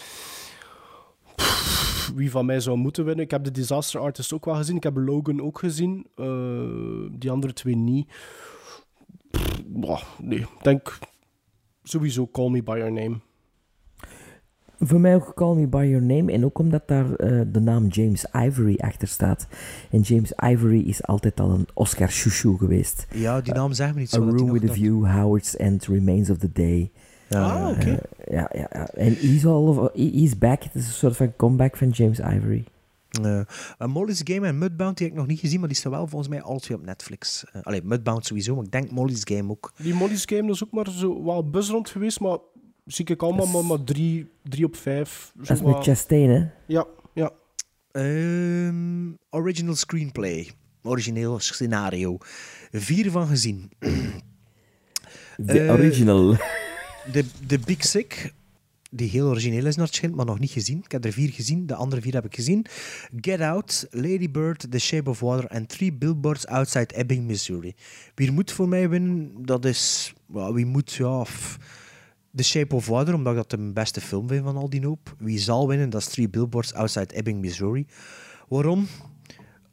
Wie 2.14 2.30
van 2.30 2.46
mij 2.46 2.60
zou 2.60 2.76
moeten 2.76 3.04
winnen? 3.04 3.24
Ik 3.24 3.30
heb 3.30 3.44
de 3.44 3.50
Disaster 3.50 4.00
Artist 4.00 4.32
ook 4.32 4.44
wel 4.44 4.54
gezien. 4.54 4.76
Ik 4.76 4.82
heb 4.82 4.96
Logan 4.96 5.42
ook 5.42 5.58
gezien. 5.58 6.06
Eh, 6.14 7.18
die 7.18 7.30
andere 7.30 7.52
twee 7.52 7.76
niet. 7.76 8.12
Nee, 10.22 10.38
ik 10.38 10.62
denk 10.62 10.98
sowieso 11.82 12.28
Call 12.28 12.50
Me 12.50 12.62
By 12.62 12.76
Your 12.76 12.92
Name. 12.92 13.20
Voor 14.78 15.00
mij 15.00 15.14
ook 15.14 15.32
Call 15.34 15.54
Me 15.54 15.66
By 15.66 15.86
Your 15.90 16.02
Name. 16.06 16.32
En 16.32 16.44
ook 16.44 16.58
omdat 16.58 16.82
daar 16.88 17.14
eh, 17.14 17.40
de 17.52 17.60
naam 17.60 17.86
James 17.86 18.26
Ivory 18.32 18.76
achter 18.80 19.08
staat. 19.08 19.46
En 19.90 20.00
James 20.00 20.32
Ivory 20.36 20.80
is 20.80 21.02
altijd 21.02 21.40
al 21.40 21.50
een 21.50 21.66
Oscar 21.74 22.08
chouchou 22.08 22.58
geweest. 22.58 23.06
Ja, 23.14 23.40
die 23.40 23.52
naam 23.54 23.72
zegt 23.72 23.94
me 23.94 24.00
niet 24.00 24.14
A 24.14 24.16
zo. 24.16 24.24
die 24.30 24.36
Room 24.36 24.52
with 24.52 24.62
a 24.62 24.66
dat- 24.66 24.76
View, 24.76 25.06
Howard's 25.06 25.56
End, 25.56 25.86
Remains 25.86 26.30
of 26.30 26.38
the 26.38 26.52
Day. 26.52 26.90
Ah, 27.30 27.68
oké. 27.70 27.90
Eh, 27.90 28.34
ja, 28.34 28.50
ja, 28.52 28.68
ja. 28.72 28.86
En 28.88 29.14
he's, 29.14 29.44
all, 29.46 29.88
he's 29.94 30.38
back. 30.38 30.62
Het 30.62 30.74
is 30.74 30.86
een 30.86 30.92
soort 30.92 31.16
van 31.16 31.36
comeback 31.36 31.76
van 31.76 31.88
James 31.88 32.18
Ivory. 32.18 32.64
Eh, 33.22 33.38
eh, 33.40 33.46
Molly's 33.88 34.20
Game 34.24 34.46
en 34.46 34.58
Mudbound 34.58 34.96
die 34.96 35.06
heb 35.06 35.14
ik 35.16 35.20
nog 35.22 35.30
niet 35.30 35.40
gezien, 35.40 35.58
maar 35.60 35.68
die 35.68 35.76
staan 35.78 35.92
wel 35.92 36.06
volgens 36.06 36.28
mij 36.30 36.58
twee 36.58 36.76
op 36.78 36.84
Netflix. 36.84 37.44
Eh 37.52 37.62
allee, 37.62 37.82
Mudbound 37.84 38.26
sowieso, 38.26 38.54
maar 38.54 38.64
ik 38.64 38.72
denk 38.72 38.90
Molly's 38.90 39.20
Game 39.24 39.50
ook. 39.50 39.72
Die 39.82 39.94
Molly's 39.94 40.22
Game 40.26 40.50
is 40.50 40.64
ook 40.64 40.70
maar 40.72 40.90
zo 40.90 41.24
wel 41.24 41.50
bus 41.50 41.70
rond 41.70 41.88
geweest, 41.88 42.20
maar 42.20 42.38
zie 42.86 43.04
ik 43.06 43.22
allemaal 43.22 43.46
maar, 43.46 43.64
maar 43.64 43.84
drie, 43.84 44.30
drie 44.42 44.64
op 44.64 44.76
vijf. 44.76 45.32
Zo 45.34 45.40
Dat 45.42 45.56
is 45.56 45.62
met 45.62 45.72
wat- 45.72 45.84
Chastain, 45.84 46.28
hè? 46.30 46.46
Ja, 46.66 46.86
ja. 47.14 47.32
Ehm, 47.90 49.10
original 49.30 49.74
Screenplay. 49.74 50.50
Origineel 50.82 51.38
scenario. 51.38 52.16
Vier 52.70 53.10
van 53.10 53.26
gezien. 53.26 53.70
De 55.36 55.60
Eh, 55.60 55.72
original. 55.72 56.36
De, 57.12 57.24
de 57.46 57.58
Big 57.58 57.84
Sick, 57.84 58.32
die 58.90 59.08
heel 59.10 59.26
origineel 59.28 59.66
is 59.66 59.76
naar 59.76 59.86
het 59.86 59.94
schijnt, 59.94 60.14
maar 60.14 60.24
nog 60.26 60.38
niet 60.38 60.50
gezien. 60.50 60.78
Ik 60.84 60.92
heb 60.92 61.04
er 61.04 61.12
vier 61.12 61.30
gezien, 61.32 61.66
de 61.66 61.74
andere 61.74 62.02
vier 62.02 62.14
heb 62.14 62.24
ik 62.24 62.34
gezien. 62.34 62.66
Get 63.20 63.40
Out, 63.40 63.86
Lady 63.90 64.30
Bird, 64.30 64.70
The 64.70 64.78
Shape 64.78 65.10
of 65.10 65.20
Water 65.20 65.46
en 65.50 65.66
Three 65.66 65.92
Billboards 65.92 66.46
Outside 66.46 66.94
Ebbing, 66.94 67.24
Missouri. 67.26 67.74
Wie 68.14 68.30
moet 68.32 68.52
voor 68.52 68.68
mij 68.68 68.88
winnen? 68.88 69.32
Dat 69.44 69.64
is... 69.64 70.12
wel, 70.26 70.54
wie 70.54 70.66
moet, 70.66 70.92
ja... 70.92 71.24
f- 71.24 71.58
The 72.36 72.42
Shape 72.42 72.74
of 72.74 72.86
Water, 72.86 73.14
omdat 73.14 73.32
ik 73.32 73.38
dat 73.38 73.50
de 73.50 73.72
beste 73.72 74.00
film 74.00 74.28
vind 74.28 74.44
van 74.44 74.56
al 74.56 74.70
die 74.70 74.86
hoop. 74.86 75.14
Wie 75.18 75.38
zal 75.38 75.68
winnen? 75.68 75.90
Dat 75.90 76.00
is 76.00 76.06
Three 76.06 76.28
Billboards 76.28 76.74
Outside 76.74 77.14
Ebbing, 77.14 77.40
Missouri. 77.40 77.86
Waarom? 78.48 78.86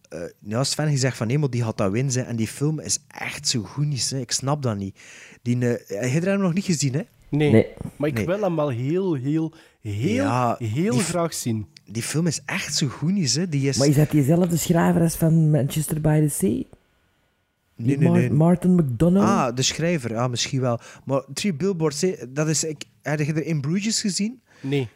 Eh 0.09 0.19
ja, 0.39 0.63
Sven, 0.63 0.91
je 0.91 0.97
zegt 0.97 1.17
van 1.17 1.27
nee, 1.27 1.37
maar 1.37 1.49
die 1.49 1.63
had 1.63 1.77
dat 1.77 1.91
winnen. 1.91 2.13
hè. 2.13 2.21
En 2.21 2.35
die 2.35 2.47
film 2.47 2.79
is 2.79 2.99
echt 3.07 3.47
zo 3.47 3.61
goed 3.61 3.85
niet. 3.85 4.09
hè. 4.09 4.19
Ik 4.19 4.31
snap 4.31 4.61
dat 4.61 4.77
niet. 4.77 4.99
Die, 5.41 5.67
eh, 5.67 6.01
je 6.01 6.07
hebt 6.07 6.25
hem 6.25 6.39
nog 6.39 6.53
niet 6.53 6.65
gezien, 6.65 6.93
hè? 6.93 7.01
Nee, 7.29 7.51
Nee. 7.51 7.67
maar 7.95 8.09
ik 8.09 8.15
Nee. 8.15 8.25
wil 8.25 8.41
hem 8.41 8.55
wel 8.55 8.69
heel, 8.69 9.13
heel, 9.13 9.53
heel, 9.81 10.13
Ja, 10.13 10.55
heel 10.59 10.97
graag 10.97 11.33
zien. 11.33 11.67
die 11.85 12.03
film 12.03 12.27
is 12.27 12.41
echt 12.45 12.75
zo 12.75 12.87
goed 12.87 13.11
niet, 13.11 13.35
hè. 13.35 13.49
Die 13.49 13.67
is... 13.69 13.77
Maar 13.77 13.87
is 13.87 13.95
dat 13.95 14.11
diezelfde 14.11 14.57
schrijver 14.57 15.01
als 15.01 15.15
van 15.15 15.49
Manchester 15.51 16.01
by 16.01 16.19
the 16.21 16.29
Sea? 16.29 16.63
Nee, 17.75 17.97
Die 17.97 18.09
nee, 18.09 18.21
nee. 18.21 18.31
Martin 18.31 18.75
McDonough? 18.75 19.27
Ah, 19.27 19.55
de 19.55 19.61
schrijver, 19.61 20.11
ja, 20.11 20.27
misschien 20.27 20.61
wel. 20.61 20.79
Maar 21.05 21.23
Three 21.33 21.53
Billboards, 21.53 22.05
dat 22.29 22.47
is... 22.47 22.63
Ik, 22.63 22.83
heb 23.01 23.19
je 23.19 23.33
er 23.33 23.45
in 23.45 23.61
Bruges 23.61 24.01
gezien? 24.01 24.41
Nee. 24.61 24.89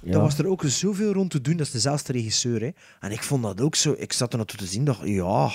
Ja. 0.00 0.12
Daar 0.12 0.20
was 0.20 0.38
er 0.38 0.46
ook 0.46 0.62
zoveel 0.64 1.12
rond 1.12 1.30
te 1.30 1.40
doen. 1.40 1.56
Dat 1.56 1.66
is 1.66 1.72
dezelfde 1.72 2.12
regisseur. 2.12 2.60
Hè. 2.60 2.70
En 3.00 3.12
ik 3.12 3.22
vond 3.22 3.42
dat 3.42 3.60
ook 3.60 3.74
zo... 3.74 3.94
Ik 3.98 4.12
zat 4.12 4.32
er 4.32 4.36
naartoe 4.36 4.58
te 4.58 4.66
zien, 4.66 4.84
dacht 4.84 5.00
ja... 5.04 5.52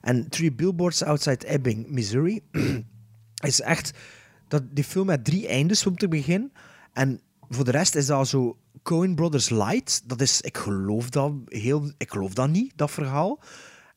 En 0.00 0.28
Three 0.28 0.52
Billboards 0.52 1.02
Outside 1.02 1.46
Ebbing, 1.46 1.88
Missouri... 1.88 2.40
is 3.42 3.60
echt... 3.60 3.92
Dat, 4.48 4.62
die 4.70 4.84
film 4.84 5.06
met 5.06 5.24
drie 5.24 5.48
eindes 5.48 5.86
om 5.86 5.96
te 5.96 6.08
beginnen. 6.08 6.52
En 6.92 7.20
voor 7.48 7.64
de 7.64 7.70
rest 7.70 7.94
is 7.94 8.06
dat 8.06 8.28
zo 8.28 8.56
Coen 8.82 9.14
Brothers 9.14 9.50
Light. 9.50 10.02
Dat 10.08 10.20
is... 10.20 10.40
Ik 10.40 10.56
geloof 10.56 11.10
dat 11.10 11.32
heel... 11.44 11.92
Ik 11.96 12.10
geloof 12.10 12.34
dat 12.34 12.48
niet, 12.48 12.72
dat 12.76 12.90
verhaal. 12.90 13.40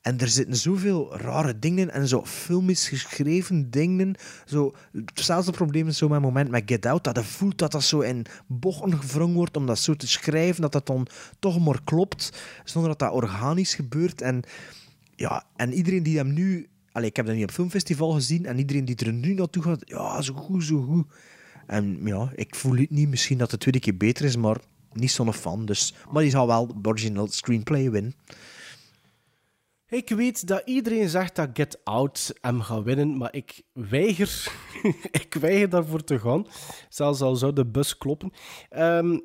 En 0.08 0.18
er 0.18 0.28
zitten 0.28 0.56
zoveel 0.56 1.18
rare 1.18 1.60
dingen 1.60 1.80
in 1.80 1.90
en 1.90 2.08
zo 2.08 2.26
filmisch 2.26 2.88
geschreven 2.88 3.70
dingen. 3.72 4.16
Zo, 4.46 4.76
hetzelfde 5.06 5.52
probleem 5.52 5.88
is 5.88 5.98
zo 5.98 6.08
met 6.08 6.16
het 6.16 6.26
moment 6.26 6.50
met 6.50 6.64
Get 6.66 6.86
Out, 6.86 7.04
dat 7.04 7.16
je 7.16 7.24
voelt 7.24 7.58
dat 7.58 7.72
dat 7.72 7.84
zo 7.84 8.00
in 8.00 8.26
bochten 8.46 8.98
gevrongen 8.98 9.36
wordt 9.36 9.58
om 9.58 9.66
dat 9.66 9.80
zo 9.80 9.94
te 9.94 10.08
schrijven, 10.08 10.62
dat 10.62 10.72
dat 10.72 10.86
dan 10.86 11.08
toch 11.40 11.60
maar 11.60 11.84
klopt, 11.84 12.42
zonder 12.64 12.90
dat 12.90 13.00
dat 13.00 13.12
organisch 13.12 13.76
gebeurt. 13.76 14.22
En, 14.22 14.44
ja, 15.16 15.44
en 15.56 15.74
iedereen 15.74 16.04
die 16.04 16.18
hem 16.18 16.34
nu... 16.34 16.68
Allee, 16.92 17.10
ik 17.10 17.16
heb 17.16 17.26
dat 17.26 17.36
niet 17.36 17.44
op 17.44 17.52
filmfestival 17.52 18.12
gezien, 18.12 18.46
en 18.46 18.58
iedereen 18.58 18.86
die 18.86 18.96
er 18.96 19.14
nu 19.14 19.34
naartoe 19.34 19.64
gaat, 19.64 19.82
ja, 19.86 20.22
zo 20.22 20.34
goed, 20.34 20.64
zo 20.64 20.82
goed. 20.82 21.06
En 21.66 22.00
ja, 22.04 22.32
ik 22.36 22.56
voel 22.56 22.78
het 22.78 22.90
niet, 22.90 23.10
misschien 23.10 23.38
dat 23.38 23.50
de 23.50 23.58
tweede 23.58 23.80
keer 23.80 23.98
beter 23.98 24.26
is, 24.26 24.36
maar 24.36 24.58
niet 24.94 25.12
zo'n 25.12 25.34
fan. 25.34 25.66
Dus, 25.66 25.94
maar 26.12 26.22
die 26.22 26.32
zal 26.32 26.48
wel 26.48 26.76
original 26.84 27.28
screenplay 27.28 27.92
winnen. 27.92 28.14
Ik 29.90 30.10
weet 30.10 30.48
dat 30.48 30.62
iedereen 30.66 31.10
zegt 31.10 31.36
dat 31.36 31.50
Get 31.54 31.80
Out 31.84 32.34
hem 32.42 32.62
gaat 32.62 32.84
winnen, 32.84 33.18
maar 33.18 33.34
ik 33.34 33.62
weiger, 33.74 34.52
ik 35.22 35.34
weiger 35.34 35.70
daarvoor 35.70 36.04
te 36.04 36.20
gaan. 36.20 36.48
Zelfs 36.90 37.22
al 37.22 37.36
zou 37.36 37.54
de 37.54 37.66
bus 37.66 37.98
kloppen. 37.98 38.32
Ehm, 38.70 39.20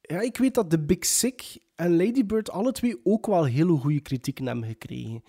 ja, 0.00 0.20
ik 0.20 0.36
weet 0.36 0.54
dat 0.54 0.70
The 0.70 0.80
Big 0.80 1.04
Sick 1.04 1.58
en 1.74 1.96
Lady 1.96 2.26
Bird 2.26 2.50
alle 2.50 2.72
twee 2.72 3.00
ook 3.04 3.26
wel 3.26 3.44
hele 3.44 3.76
goede 3.76 4.00
kritieken 4.00 4.46
hebben 4.46 4.68
gekregen. 4.68 5.22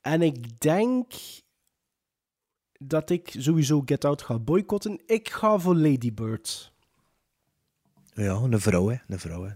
En 0.00 0.22
ik 0.22 0.60
denk 0.60 1.12
dat 2.78 3.10
ik 3.10 3.34
sowieso 3.38 3.82
Get 3.84 4.04
Out 4.04 4.22
ga 4.22 4.38
boycotten. 4.38 5.02
Ik 5.06 5.28
ga 5.28 5.58
voor 5.58 5.76
Lady 5.76 6.14
Bird. 6.14 6.73
Ja, 8.14 8.32
een 8.50 8.60
vrouw, 8.60 8.88
hè. 8.88 8.96
Een 9.08 9.18
vrouw, 9.18 9.42
hè. 9.44 9.50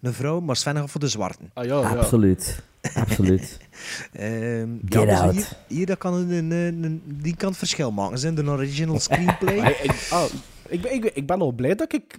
Een 0.00 0.12
vrouw, 0.12 0.40
maar 0.40 0.56
Sven 0.56 0.76
gaat 0.76 0.90
voor 0.90 1.00
de 1.00 1.08
zwarten. 1.08 1.50
Ah 1.54 1.64
ja, 1.64 1.76
Absoluut. 1.80 2.62
Absoluut. 2.94 3.58
Ehm, 4.12 4.76
Get 4.84 5.08
dus 5.08 5.18
out. 5.18 5.34
Hier, 5.34 5.48
hier 5.66 5.86
dat 5.86 5.98
kan 5.98 6.14
een, 6.14 6.30
een, 6.50 6.82
een- 6.84 7.02
die 7.06 7.36
kan 7.36 7.48
het 7.48 7.58
verschil 7.58 7.92
maken. 7.92 8.18
Zijn 8.18 8.34
de 8.34 8.44
original 8.50 9.00
screenplay. 9.00 9.56
Ik, 9.82 10.06
ah, 10.10 10.24
ik, 10.68 10.80
ben, 10.82 10.92
ik, 10.94 11.00
ben, 11.00 11.16
ik 11.16 11.26
ben 11.26 11.40
al 11.40 11.52
blij 11.52 11.74
dat 11.74 11.92
ik 11.92 12.18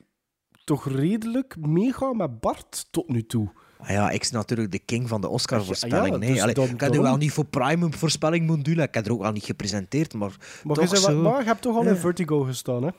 toch 0.63 0.89
redelijk 0.89 1.55
meega 1.59 2.13
met 2.13 2.39
Bart 2.39 2.87
tot 2.91 3.07
nu 3.09 3.25
toe. 3.25 3.49
Ah 3.77 3.89
ja, 3.89 4.09
ik 4.09 4.19
ben 4.19 4.29
natuurlijk 4.39 4.71
de 4.71 4.79
king 4.79 5.07
van 5.07 5.21
de 5.21 5.27
Oscar-voorspelling. 5.27 6.13
Ja, 6.13 6.17
nee, 6.17 6.29
dus 6.43 6.53
dan- 6.53 6.69
ik 6.69 6.79
heb 6.81 6.93
er 6.95 7.01
wel 7.01 7.17
niet 7.17 7.31
voor 7.31 7.45
Prime 7.45 7.85
een 7.85 7.93
voorspelling 7.93 8.45
moeten 8.47 8.73
doen. 8.73 8.83
Ik 8.83 8.93
heb 8.93 9.05
er 9.05 9.11
ook 9.11 9.23
al 9.23 9.31
niet 9.31 9.43
gepresenteerd, 9.45 10.13
maar, 10.13 10.35
Maar, 10.63 10.75
toch 10.75 10.89
je, 10.89 10.97
zei, 10.97 11.13
zo. 11.15 11.21
maar 11.21 11.39
je 11.39 11.45
hebt 11.47 11.61
toch 11.61 11.75
al 11.75 11.81
in 11.83 11.93
Ja. 11.93 11.95
Vertigo 11.95 12.39
gestaan, 12.41 12.83
hè? 12.83 12.89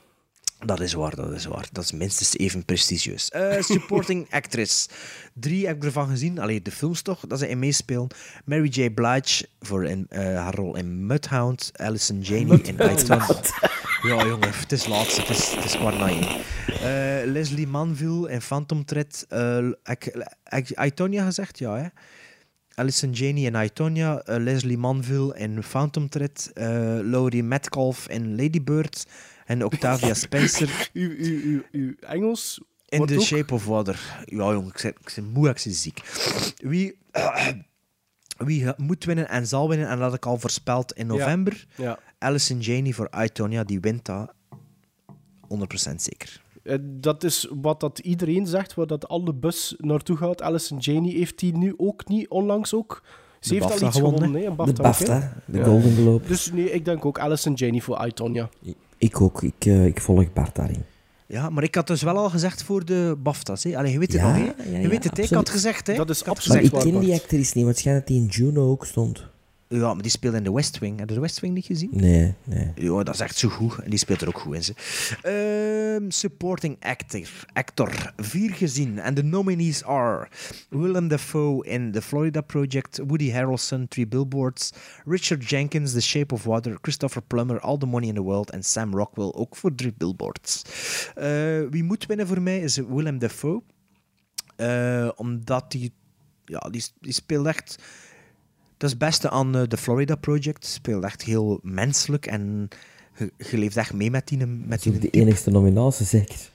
Dat 0.65 0.79
is 0.79 0.93
waar, 0.93 1.15
dat 1.15 1.31
is 1.31 1.45
waar. 1.45 1.67
Dat 1.71 1.83
is 1.83 1.91
minstens 1.91 2.37
even 2.37 2.65
prestigieus. 2.65 3.29
Eh, 3.29 3.61
supporting 3.61 4.27
actress. 4.39 4.87
Drie 5.33 5.67
heb 5.67 5.75
ik 5.75 5.83
ervan 5.83 6.09
gezien. 6.09 6.39
Allee, 6.39 6.61
de 6.61 6.71
films 6.71 7.01
toch, 7.01 7.19
dat 7.27 7.39
ze 7.39 7.47
in 7.49 7.59
meespelen. 7.59 8.07
Mary 8.45 8.67
J. 8.67 8.89
Blige 8.89 9.47
voor 9.59 9.85
in, 9.85 10.05
eh, 10.09 10.23
haar 10.23 10.55
rol 10.55 10.75
in 10.75 11.05
Mudhound. 11.05 11.71
Alison 11.75 12.19
Janney 12.21 12.59
in 12.59 12.79
Iceland. 12.79 13.49
Ja, 14.01 14.25
jongen, 14.25 14.51
het 14.53 14.71
is 14.71 14.87
laatste. 14.87 15.21
Het 15.21 15.29
is, 15.29 15.51
het 15.51 15.63
is 15.63 15.77
kwart 15.77 15.97
na 15.97 16.07
één. 16.07 16.27
Eh, 16.67 17.31
Leslie 17.31 17.67
Manville 17.67 18.31
in 18.31 18.41
Phantom 18.41 18.85
Thread. 18.85 19.25
Ik- 19.83 20.25
ik- 20.49 20.71
Aitonia 20.77 21.25
gezegd? 21.25 21.59
Ja, 21.59 21.75
hè? 21.77 21.87
Alison 22.75 23.11
Janney 23.11 23.43
in 23.43 23.55
Aitonia. 23.55 24.21
Leslie 24.25 24.77
Manville 24.77 25.37
in 25.37 25.63
Phantom 25.63 26.09
Thread. 26.09 26.51
Laurie 27.03 27.43
Metcalf 27.43 28.07
in 28.09 28.35
Lady 28.35 28.63
Bird. 28.63 29.05
En 29.51 29.65
Octavia 29.65 30.13
Spencer 30.13 30.89
Uw, 30.93 31.09
uw, 31.17 31.41
uw, 31.43 31.61
uw 31.71 31.93
Engels 31.99 32.61
in 32.89 33.05
The 33.05 33.15
ook- 33.15 33.21
Shape 33.21 33.53
of 33.53 33.65
Water. 33.65 34.23
Ja, 34.25 34.51
jongen, 34.51 34.67
ik 34.67 34.79
ben, 34.81 34.91
ik 34.91 35.11
ben 35.15 35.25
moe, 35.25 35.49
ik 35.49 35.61
ben 35.63 35.73
ziek. 35.73 36.01
Wie, 36.57 36.97
wie 38.47 38.71
moet 38.77 39.03
winnen 39.05 39.29
en 39.29 39.47
zal 39.47 39.69
winnen, 39.69 39.87
en 39.87 39.93
dat 39.97 40.05
had 40.05 40.13
ik 40.13 40.25
al 40.25 40.37
voorspeld 40.37 40.93
in 40.93 41.07
november. 41.07 41.65
Ja. 41.77 41.99
Alison 42.17 42.59
Janney 42.59 42.93
voor 42.93 43.09
Aitonia, 43.09 43.63
die 43.63 43.79
wint 43.79 44.05
dat 44.05 44.33
100% 45.47 45.95
zeker. 45.95 46.41
Eh, 46.63 46.77
Dat 46.81 47.23
is 47.23 47.47
wat 47.61 47.79
dat 47.79 47.99
iedereen 47.99 48.47
zegt, 48.47 48.73
waar 48.73 48.87
dat 48.87 49.07
alle 49.07 49.33
bus 49.33 49.75
naartoe 49.77 50.17
gaat. 50.17 50.41
Alison 50.41 50.77
Janney 50.77 51.11
heeft 51.11 51.39
die 51.39 51.57
nu 51.57 51.73
ook 51.77 52.07
niet, 52.07 52.29
onlangs 52.29 52.73
ook. 52.73 53.03
Ze 53.39 53.47
De 53.49 53.55
heeft 53.55 53.67
BAFTA 53.67 53.81
al 53.81 53.87
iets 53.89 53.97
gewonnen, 53.97 54.19
gewonnen, 54.23 54.41
hè? 54.41 54.63
Een 54.63 54.73
De 54.75 54.81
BAFTA, 54.81 55.15
ook, 55.15 55.21
hè? 55.21 55.27
BAFTA, 55.27 55.41
de 55.45 55.63
Golden 55.63 55.95
Globe. 55.95 56.27
Dus 56.27 56.51
nee, 56.51 56.71
ik 56.71 56.85
denk 56.85 57.05
ook 57.05 57.19
Alison 57.19 57.53
Janney 57.53 57.81
voor 57.81 57.95
Aitonia. 57.95 58.49
Ik 59.01 59.21
ook. 59.21 59.41
Ik, 59.41 59.65
eh, 59.65 59.85
ik 59.85 60.01
volg 60.01 60.33
Bart 60.33 60.55
daarin. 60.55 60.83
Ja, 61.27 61.49
maar 61.49 61.63
ik 61.63 61.75
had 61.75 61.87
dus 61.87 62.01
wel 62.01 62.17
al 62.17 62.29
gezegd 62.29 62.63
voor 62.63 62.85
de 62.85 63.15
BAFTA's. 63.23 63.63
Hè. 63.63 63.77
Allee, 63.77 63.91
je 63.91 63.99
weet 63.99 64.11
het 64.11 64.21
Ja, 64.21 64.27
nog, 64.27 64.37
hè? 64.37 64.43
ja, 64.43 64.53
Je 64.77 64.81
ja, 64.81 64.87
weet 64.89 65.03
het, 65.03 65.17
hè? 65.17 65.23
ik 65.23 65.29
had 65.29 65.49
gezegd. 65.49 65.87
Hè? 65.87 65.93
Dat 65.95 66.09
is 66.09 66.23
absoluut 66.25 66.71
Maar 66.71 66.85
ik 66.85 66.91
ken 66.91 66.99
die 67.01 67.13
actrice 67.13 67.51
niet, 67.55 67.63
want 67.63 67.67
het 67.67 67.77
schijnt 67.77 67.99
dat 67.99 68.07
die 68.07 68.17
in 68.21 68.25
Juno 68.27 68.69
ook 68.69 68.85
stond. 68.85 69.29
Ja, 69.71 69.93
maar 69.93 70.01
die 70.01 70.11
speelde 70.11 70.37
in 70.37 70.43
The 70.43 70.53
West 70.53 70.79
Wing. 70.79 70.99
Heb 70.99 71.09
je 71.09 71.15
de 71.15 71.21
West 71.21 71.39
Wing 71.39 71.53
niet 71.53 71.65
gezien? 71.65 71.89
Nee, 71.93 72.33
nee. 72.43 72.71
Ja, 72.75 73.03
dat 73.03 73.13
is 73.13 73.19
echt 73.19 73.37
zo 73.37 73.49
goed. 73.49 73.79
En 73.79 73.89
die 73.89 73.99
speelt 73.99 74.21
er 74.21 74.27
ook 74.27 74.39
goed 74.39 74.55
in. 74.55 74.63
Ze. 74.63 74.73
Ehm, 75.21 76.09
supporting 76.09 76.77
actor. 76.79 77.29
Actor. 77.53 78.13
Vier 78.17 78.53
gezien. 78.53 78.99
En 78.99 79.13
de 79.13 79.23
nominees 79.23 79.83
are... 79.83 80.27
Willem 80.69 81.07
Dafoe 81.07 81.65
in 81.65 81.91
The 81.91 82.01
Florida 82.01 82.41
Project. 82.41 82.99
Woody 83.07 83.31
Harrelson, 83.31 83.87
Three 83.87 84.07
Billboards. 84.07 84.71
Richard 85.05 85.49
Jenkins, 85.49 85.91
The 85.91 86.01
Shape 86.01 86.33
of 86.33 86.43
Water. 86.43 86.77
Christopher 86.81 87.21
Plummer, 87.21 87.59
All 87.59 87.77
the 87.77 87.85
Money 87.85 88.07
in 88.07 88.15
the 88.15 88.21
World. 88.21 88.49
En 88.49 88.63
Sam 88.63 88.95
Rockwell, 88.95 89.31
ook 89.33 89.55
voor 89.55 89.75
Three 89.75 89.93
Billboards. 89.97 90.61
Eh, 91.15 91.61
wie 91.69 91.83
moet 91.83 92.05
winnen 92.05 92.27
voor 92.27 92.41
mij 92.41 92.59
is 92.59 92.77
Willem 92.77 93.19
Dafoe. 93.19 93.61
Eh, 94.55 95.09
omdat 95.15 95.71
die... 95.71 95.93
Ja, 96.45 96.59
die, 96.59 96.83
die 96.99 97.13
speelt 97.13 97.45
echt... 97.45 97.77
Dat 98.81 98.89
is 98.89 98.95
het 98.99 99.09
beste 99.09 99.29
aan 99.29 99.55
eh, 99.55 99.61
The 99.61 99.77
Florida 99.77 100.15
Project. 100.15 100.65
Speelt 100.65 101.03
echt 101.03 101.21
heel 101.21 101.59
menselijk 101.63 102.25
en 102.25 102.67
je, 103.37 103.57
leeft 103.57 103.77
echt 103.77 103.93
mee 103.93 104.11
met 104.11 104.27
die, 104.27 104.45
met 104.45 104.81
die 104.81 104.99
de 104.99 105.09
enigste 105.09 105.51
nominatie, 105.51 106.05
zeker. 106.05 106.50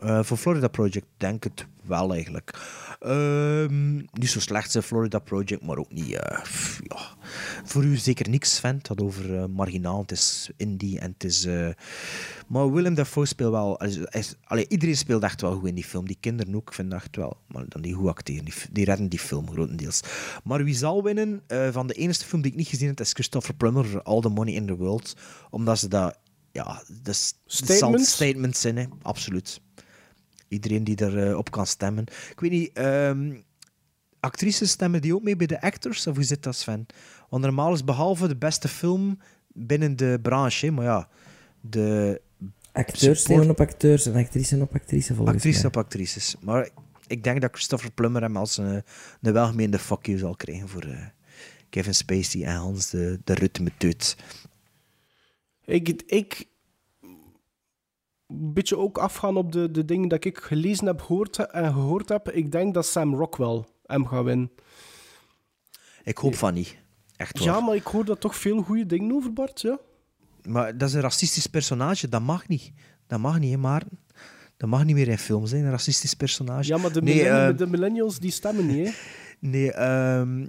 Eh, 0.00 0.22
voor 0.22 0.36
Florida 0.36 0.68
Project 0.68 1.06
denk 1.16 1.44
ik 1.44 1.50
het 1.54 1.66
wel 1.82 2.12
eigenlijk. 2.12 2.58
Ehm, 3.00 3.94
niet 3.96 4.28
zo 4.28 4.40
slecht 4.40 4.70
zijn 4.70 4.82
Florida 4.84 5.18
Project, 5.18 5.62
maar 5.62 5.76
ook 5.76 5.92
niet. 5.92 6.12
eh, 6.12 6.42
pff, 6.42 6.80
ja. 6.82 6.98
Voor 7.64 7.84
u 7.84 7.96
zeker 7.96 8.28
niks, 8.28 8.54
Sven. 8.54 8.76
Het 8.82 9.02
over 9.02 9.36
eh, 9.36 9.44
marginaal. 9.46 10.00
Het 10.00 10.10
is 10.10 10.50
indie 10.56 10.98
en 11.00 11.10
het 11.12 11.24
is. 11.24 11.46
maar 12.46 12.72
Willem 12.72 12.94
Dafoe 12.94 13.26
speelt 13.26 13.50
wel. 13.50 13.80
Allee, 14.44 14.68
iedereen 14.68 14.96
speelt 14.96 15.22
echt 15.22 15.40
wel 15.40 15.54
goed 15.58 15.68
in 15.68 15.74
die 15.74 15.84
film. 15.84 16.06
Die 16.06 16.16
kinderen 16.20 16.54
ook, 16.54 16.68
ik 16.68 16.74
vind 16.74 16.92
echt 16.92 17.16
wel. 17.16 17.36
Maar 17.46 17.64
dan 17.68 17.82
die 17.82 17.94
goed 17.94 18.08
acteren. 18.08 18.44
Die, 18.44 18.54
die 18.72 18.84
redden 18.84 19.08
die 19.08 19.18
film 19.18 19.50
grotendeels. 19.50 20.00
Maar 20.44 20.64
wie 20.64 20.74
zal 20.74 21.02
winnen 21.02 21.42
van 21.72 21.86
de 21.86 21.94
enige 21.94 22.24
film 22.24 22.42
die 22.42 22.50
ik 22.50 22.56
niet 22.56 22.68
gezien 22.68 22.88
heb, 22.88 23.00
is 23.00 23.12
Christopher 23.12 23.54
Plummer 23.54 24.02
All 24.02 24.20
the 24.20 24.28
Money 24.28 24.54
in 24.54 24.66
the 24.66 24.76
World. 24.76 25.14
Omdat 25.50 25.78
ze 25.78 25.88
dat. 25.88 26.18
Ja, 26.52 26.82
dat 27.02 27.14
is 27.14 27.34
Statements? 27.46 28.12
statements 28.12 28.60
zijn, 28.60 28.76
hè. 28.76 28.84
absoluut. 29.02 29.60
Iedereen 30.48 30.84
die 30.84 31.02
erop 31.02 31.38
op 31.38 31.50
kan 31.50 31.66
stemmen. 31.66 32.04
Ik 32.30 32.40
weet 32.40 32.50
niet, 32.50 32.70
ehm, 32.72 33.34
actrices 34.20 34.70
stemmen 34.70 35.00
die 35.02 35.14
ook 35.14 35.22
mee 35.22 35.36
bij 35.36 35.46
de 35.46 35.60
actors? 35.60 36.06
Of 36.06 36.14
hoe 36.14 36.24
zit 36.24 36.42
dat, 36.42 36.56
Sven? 36.56 36.86
Want 37.28 37.42
normaal 37.42 37.72
is 37.72 37.84
behalve 37.84 38.28
de 38.28 38.36
beste 38.36 38.68
film 38.68 39.18
binnen 39.52 39.96
de 39.96 40.18
branche, 40.22 40.70
maar 40.70 40.84
ja, 40.84 41.08
de 41.60 42.20
Acteurs 42.72 42.98
support- 42.98 43.18
stemmen 43.18 43.50
op 43.50 43.60
acteurs 43.60 44.06
en 44.06 44.14
actrices 44.14 44.60
op 44.60 44.74
actrices, 44.74 45.16
volgens 45.16 45.36
actrices 45.36 45.62
mij. 45.62 45.70
op 45.70 45.76
actrices. 45.76 46.36
Maar 46.40 46.68
ik 47.06 47.24
denk 47.24 47.40
dat 47.40 47.50
Christopher 47.52 47.90
Plummer 47.90 48.22
hem 48.22 48.36
als 48.36 48.56
een, 48.56 48.82
een 49.20 49.32
welgemeende 49.32 49.78
fuck 49.78 50.06
you 50.06 50.18
zal 50.18 50.36
krijgen 50.36 50.68
voor 50.68 50.82
eh, 50.82 51.06
Kevin 51.70 51.94
Spacey 51.94 52.44
en 52.44 52.54
Hans 52.56 52.90
de, 52.90 53.20
de 53.24 53.34
ritmeteut. 53.34 54.16
Ik, 55.64 56.02
ik 56.06 56.46
een 58.28 58.52
beetje 58.52 58.76
ook 58.78 58.98
afgaan 58.98 59.36
op 59.36 59.52
de, 59.52 59.70
de 59.70 59.84
dingen 59.84 60.08
dat 60.08 60.24
ik 60.24 60.38
gelezen 60.38 60.86
heb 60.86 61.00
gehoord, 61.00 61.38
en 61.50 61.72
gehoord 61.72 62.08
heb. 62.08 62.30
Ik 62.30 62.52
denk 62.52 62.74
dat 62.74 62.86
Sam 62.86 63.14
Rockwell 63.14 63.64
hem 63.86 64.06
gaat 64.06 64.24
winnen. 64.24 64.50
Ik 66.02 66.16
hoop 66.18 66.34
van 66.34 66.54
niet. 66.54 66.76
Echt 67.16 67.38
waar. 67.38 67.48
Ja, 67.48 67.60
maar 67.60 67.74
ik 67.74 67.84
hoor 67.84 68.04
daar 68.04 68.18
toch 68.18 68.36
veel 68.36 68.62
goede 68.62 68.86
dingen 68.86 69.12
over, 69.14 69.32
Bart. 69.32 69.60
Ja? 69.60 69.78
Maar 70.42 70.78
dat 70.78 70.88
is 70.88 70.94
een 70.94 71.00
racistisch 71.00 71.46
personage, 71.46 72.08
dat 72.08 72.20
mag 72.22 72.48
niet. 72.48 72.72
Dat 73.06 73.18
mag 73.18 73.38
niet, 73.38 73.50
hè, 73.50 73.56
Maarten. 73.56 73.98
Dat 74.56 74.68
mag 74.68 74.84
niet 74.84 74.94
meer 74.94 75.08
in 75.08 75.18
films 75.18 75.50
zijn, 75.50 75.64
een 75.64 75.70
racistisch 75.70 76.14
personage. 76.14 76.68
Ja, 76.68 76.76
maar 76.78 76.92
de, 76.92 77.02
nee, 77.02 77.14
millenni- 77.14 77.50
eh, 77.52 77.56
de 77.58 77.66
millennials 77.66 78.18
die 78.18 78.30
stemmen 78.30 78.66
niet, 78.66 78.86
hè? 78.86 78.92
nee, 79.48 79.72
ehm, 79.72 80.46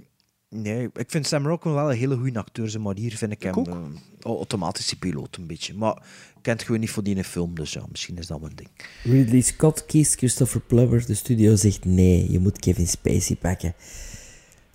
nee, 0.48 0.88
ik 0.94 1.10
vind 1.10 1.26
Sam 1.26 1.46
Rockwell 1.46 1.72
wel 1.74 1.90
een 1.90 1.96
hele 1.96 2.16
goede 2.16 2.38
acteur, 2.38 2.80
maar 2.80 2.94
hier 2.94 3.16
vind 3.16 3.32
ik 3.32 3.42
hem 3.42 3.54
ook. 3.54 3.66
een 3.66 3.98
automatische 4.22 4.98
piloot 4.98 5.36
een 5.36 5.46
beetje. 5.46 5.74
Maar 5.74 5.96
ik 6.36 6.42
ken 6.42 6.52
het 6.52 6.62
gewoon 6.62 6.80
niet 6.80 6.90
voor 6.90 7.02
die 7.02 7.12
in 7.12 7.18
een 7.18 7.24
film, 7.24 7.54
dus 7.54 7.72
ja, 7.72 7.82
misschien 7.90 8.18
is 8.18 8.26
dat 8.26 8.40
wel 8.40 8.48
een 8.48 8.56
ding. 8.56 8.70
Ridley 9.02 9.40
Scott 9.40 9.86
kiest 9.86 10.14
Christopher 10.14 10.60
Plummer. 10.60 11.06
De 11.06 11.14
studio 11.14 11.56
zegt 11.56 11.84
nee, 11.84 12.30
je 12.30 12.38
moet 12.38 12.58
Kevin 12.58 12.86
Spacey 12.86 13.36
pakken. 13.36 13.74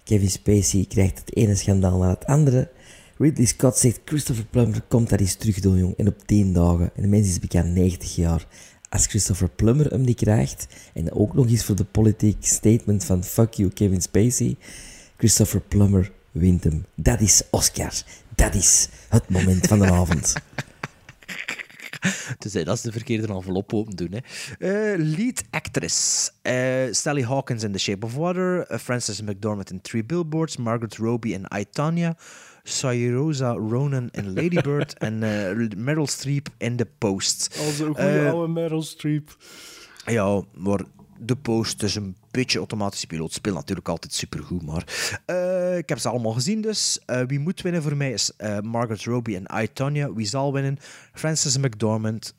Kevin 0.04 0.30
Spacey 0.30 0.86
krijgt 0.90 1.20
het 1.20 1.36
ene 1.36 1.56
schandaal 1.56 1.98
na 1.98 2.10
het 2.10 2.26
andere. 2.26 2.72
Ridley 3.18 3.45
Scott 3.45 3.78
zegt 3.78 4.02
Christopher 4.06 4.45
Plummer 4.45 4.82
komt 4.82 5.10
daar 5.10 5.20
eens 5.20 5.36
terug 5.36 5.60
doen, 5.60 5.78
jong. 5.78 5.98
En 5.98 6.08
op 6.08 6.28
10 6.28 6.54
dagen. 6.54 6.91
En 6.95 7.02
de 7.02 7.08
mens 7.08 7.28
is 7.28 7.40
bekend 7.40 7.74
90 7.74 8.16
jaar. 8.16 8.48
Als 8.90 9.08
Christopher 9.08 9.50
Plummer 9.50 9.86
hem 9.86 10.02
niet 10.02 10.18
krijgt, 10.18 10.68
en 10.94 11.12
ook 11.12 11.34
nog 11.34 11.50
eens 11.50 11.64
voor 11.64 11.76
de 11.76 11.84
politiek 11.84 12.45
statement 12.45 13.06
van 13.06 13.24
fuck 13.24 13.54
you 13.54 13.70
Kevin 13.70 14.02
Spacey, 14.02 14.56
Christopher 15.24 15.62
Plummer 15.62 16.12
wint 16.32 16.64
hem. 16.64 16.86
Dat 16.95 17.22
is 17.22 17.41
Oscar. 17.52 17.91
Dat 18.36 18.54
is 18.56 18.90
het 19.10 19.30
moment 19.30 19.68
van 19.68 19.80
de 19.80 19.91
avond. 19.91 20.34
Tenzij 22.40 22.64
dat 22.64 22.80
ze 22.80 22.88
de 22.88 22.91
verkeerde 22.94 23.34
envelop 23.34 23.74
open 23.74 23.95
doen. 23.95 24.12
Hè. 24.12 24.20
Eh, 24.94 25.00
lead 25.18 25.44
actress. 25.50 26.32
Eh, 26.41 26.56
Sally 26.91 27.24
Hawkins 27.24 27.64
in 27.64 27.72
The 27.72 27.78
Shape 27.80 28.06
of 28.06 28.14
Water. 28.16 28.66
eh, 28.68 28.78
Frances 28.80 29.22
McDormand 29.22 29.72
in 29.72 29.82
Three 29.82 30.04
Billboards. 30.04 30.58
Margaret 30.58 30.95
Robbie 30.98 31.34
in 31.34 31.45
I, 31.58 31.66
Tonya. 31.72 32.16
Saoirse 32.64 33.45
Ronan 33.45 34.10
in 34.12 34.34
Lady 34.34 34.62
Bird. 34.68 34.98
en 34.98 35.24
eh, 35.24 35.68
Meryl 35.78 36.08
Streep 36.08 36.48
in 36.58 36.76
The 36.76 36.88
Post. 36.98 37.58
Als 37.66 37.80
een 37.80 37.86
goede 37.86 38.30
oude 38.30 38.52
Meryl 38.54 38.82
Streep. 38.82 39.38
Ja, 40.06 40.41
maar 40.54 40.82
de 41.20 41.36
Post 41.36 41.84
is 41.84 41.95
een 41.95 42.16
beetje 42.34 42.58
automatische 42.58 43.08
piloot. 43.08 43.34
Speelt 43.34 43.56
natuurlijk 43.56 43.88
altijd 43.88 44.14
supergoed, 44.14 44.66
maar... 44.66 44.84
eh, 45.26 45.78
ik 45.78 45.90
heb 45.90 45.98
ze 45.98 46.10
allemaal 46.10 46.32
gezien, 46.32 46.62
dus. 46.62 47.00
Eh, 47.06 47.22
wie 47.28 47.40
moet 47.40 47.62
winnen 47.62 47.82
voor 47.82 47.98
mij 47.98 48.12
is 48.12 48.32
eh, 48.38 48.60
Margaret 48.60 49.04
Robbie 49.04 49.36
en 49.44 49.64
I, 49.64 49.74
Tonya. 49.74 50.14
Wie 50.14 50.28
zal 50.28 50.54
winnen? 50.54 50.78
Frances 51.14 51.58
McDormand 51.58 52.34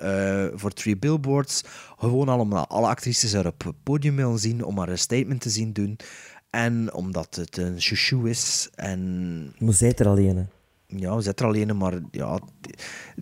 voor 0.55 0.73
Three 0.73 0.97
Billboards. 0.97 1.63
Gewoon 1.99 2.29
al 2.29 2.39
omdat 2.39 2.69
alle 2.69 2.87
actrices 2.87 3.33
er 3.33 3.47
op 3.47 3.65
het 3.65 3.83
podium 3.83 4.17
willen 4.17 4.39
zien, 4.39 4.65
om 4.65 4.79
haar 4.79 4.89
een 4.89 4.99
statement 4.99 5.41
te 5.41 5.51
zien 5.51 5.73
doen. 5.73 5.97
En 6.51 6.95
omdat 6.95 7.35
het 7.35 7.57
een 7.57 7.81
chouchou 7.81 8.31
is. 8.31 8.69
En 8.75 9.55
Maar 9.59 9.73
zij 9.73 9.95
er 9.95 10.09
alleen. 10.09 10.37
hè. 10.37 10.45
ja, 10.87 11.17
we 11.17 11.23
zitten 11.23 11.47
er 11.47 11.53
alleen, 11.53 11.77
maar 11.77 12.01
ja... 12.11 12.41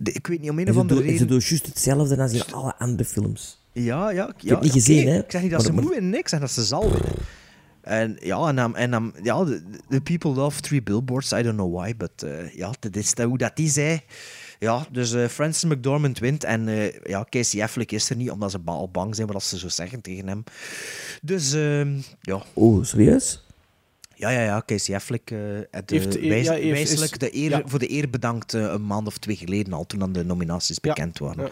ik 0.03 0.27
weet 0.27 0.41
niet, 0.41 0.49
om 0.49 0.59
een 0.59 0.65
En 0.65 0.73
of 0.73 0.79
andere 0.79 0.99
doen, 0.99 1.09
en 1.09 1.17
ze 1.17 1.23
reden... 1.23 1.27
doen 1.27 1.47
juist 1.47 1.65
hetzelfde 1.65 2.21
als 2.21 2.33
in 2.33 2.53
alle 2.53 2.75
andere 2.77 3.05
films. 3.05 3.61
Ja, 3.73 4.09
ja. 4.11 4.25
heb 4.27 4.35
ja 4.37 4.53
het 4.53 4.63
niet 4.63 4.71
gezien, 4.71 5.07
hè? 5.07 5.17
Ik 5.19 5.31
zeg 5.31 5.41
niet 5.41 5.51
dat 5.51 5.59
Maar- 5.63 5.73
ze 5.73 5.81
moet 5.81 5.89
winnen, 5.93 6.19
ik 6.19 6.27
zeg 6.27 6.39
dat 6.39 6.51
ze 6.51 6.63
zal 6.63 6.91
winnen. 6.91 7.11
En 7.81 8.17
ja, 8.19 8.47
en, 8.47 8.55
dan- 8.55 8.75
en, 8.75 8.91
dan- 8.91 9.13
ja, 9.23 9.43
de, 9.43 9.61
de 9.89 10.01
people 10.01 10.31
love 10.31 10.61
three 10.61 10.81
billboards, 10.83 11.31
I 11.31 11.41
don't 11.41 11.55
know 11.55 11.79
why, 11.79 11.95
but 11.95 12.23
eh, 12.23 12.53
ja, 12.55 12.71
dat 12.79 12.95
is 12.95 13.13
dat- 13.13 13.27
hoe 13.27 13.37
dat 13.37 13.59
is, 13.59 13.75
hè. 13.75 13.97
Ja, 14.59 14.85
dus 14.91 15.13
eh, 15.13 15.27
Francis 15.27 15.69
McDormand 15.69 16.19
wint 16.19 16.43
en 16.43 16.67
eh, 16.67 16.99
ja, 17.03 17.25
Casey 17.29 17.61
Affleck 17.63 17.91
is 17.91 18.09
er 18.09 18.15
niet, 18.15 18.31
omdat 18.31 18.51
ze 18.51 18.59
al 18.65 18.89
bang 18.89 19.15
zijn 19.15 19.27
wat 19.27 19.43
ze 19.43 19.57
zo 19.57 19.67
zeggen 19.69 20.01
tegen 20.01 20.27
hem. 20.27 20.43
Dus 21.21 21.53
ehm, 21.53 21.97
ja, 22.21 22.41
Oh, 22.53 22.83
serieus? 22.83 23.43
ja, 24.15 24.29
ja, 24.29 24.41
ja, 24.41 24.63
Casey 24.65 24.95
Affleck 24.95 25.31
eh 25.31 25.37
Heeft- 25.85 26.19
wijs- 26.19 26.45
ja, 26.47 26.53
heeft- 26.53 26.69
wijselijk 26.71 27.11
is- 27.11 27.17
de 27.17 27.35
eer, 27.35 27.49
ja. 27.49 27.61
voor 27.65 27.79
de 27.79 27.91
eer 27.91 28.09
bedankt 28.09 28.53
een 28.53 28.85
maand 28.85 29.07
of 29.07 29.17
twee 29.17 29.35
geleden 29.35 29.73
al, 29.73 29.85
toen 29.85 29.99
dan 29.99 30.11
de 30.13 30.25
nominaties 30.25 30.79
bekend 30.79 31.19
waren. 31.19 31.49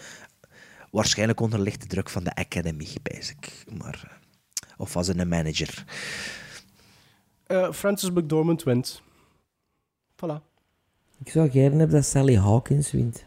Waarschijnlijk 0.92 1.40
onder 1.40 1.60
lichte 1.60 1.86
druk 1.86 2.08
van 2.08 2.24
de 2.24 2.34
Academy, 2.34 2.86
ik. 3.02 3.64
Maar, 3.78 4.02
eh, 4.04 4.70
of 4.76 4.92
was 4.92 5.06
het 5.06 5.18
een 5.18 5.28
manager? 5.28 5.84
Eh, 7.46 7.72
Francis 7.72 8.10
McDormand 8.10 8.62
wint. 8.62 9.02
Voilà. 10.14 10.42
Ik 11.24 11.30
zou 11.30 11.50
gerne 11.50 11.76
hebben 11.76 11.96
dat 11.96 12.04
Sally 12.04 12.36
Hawkins 12.36 12.90
wint. 12.90 13.24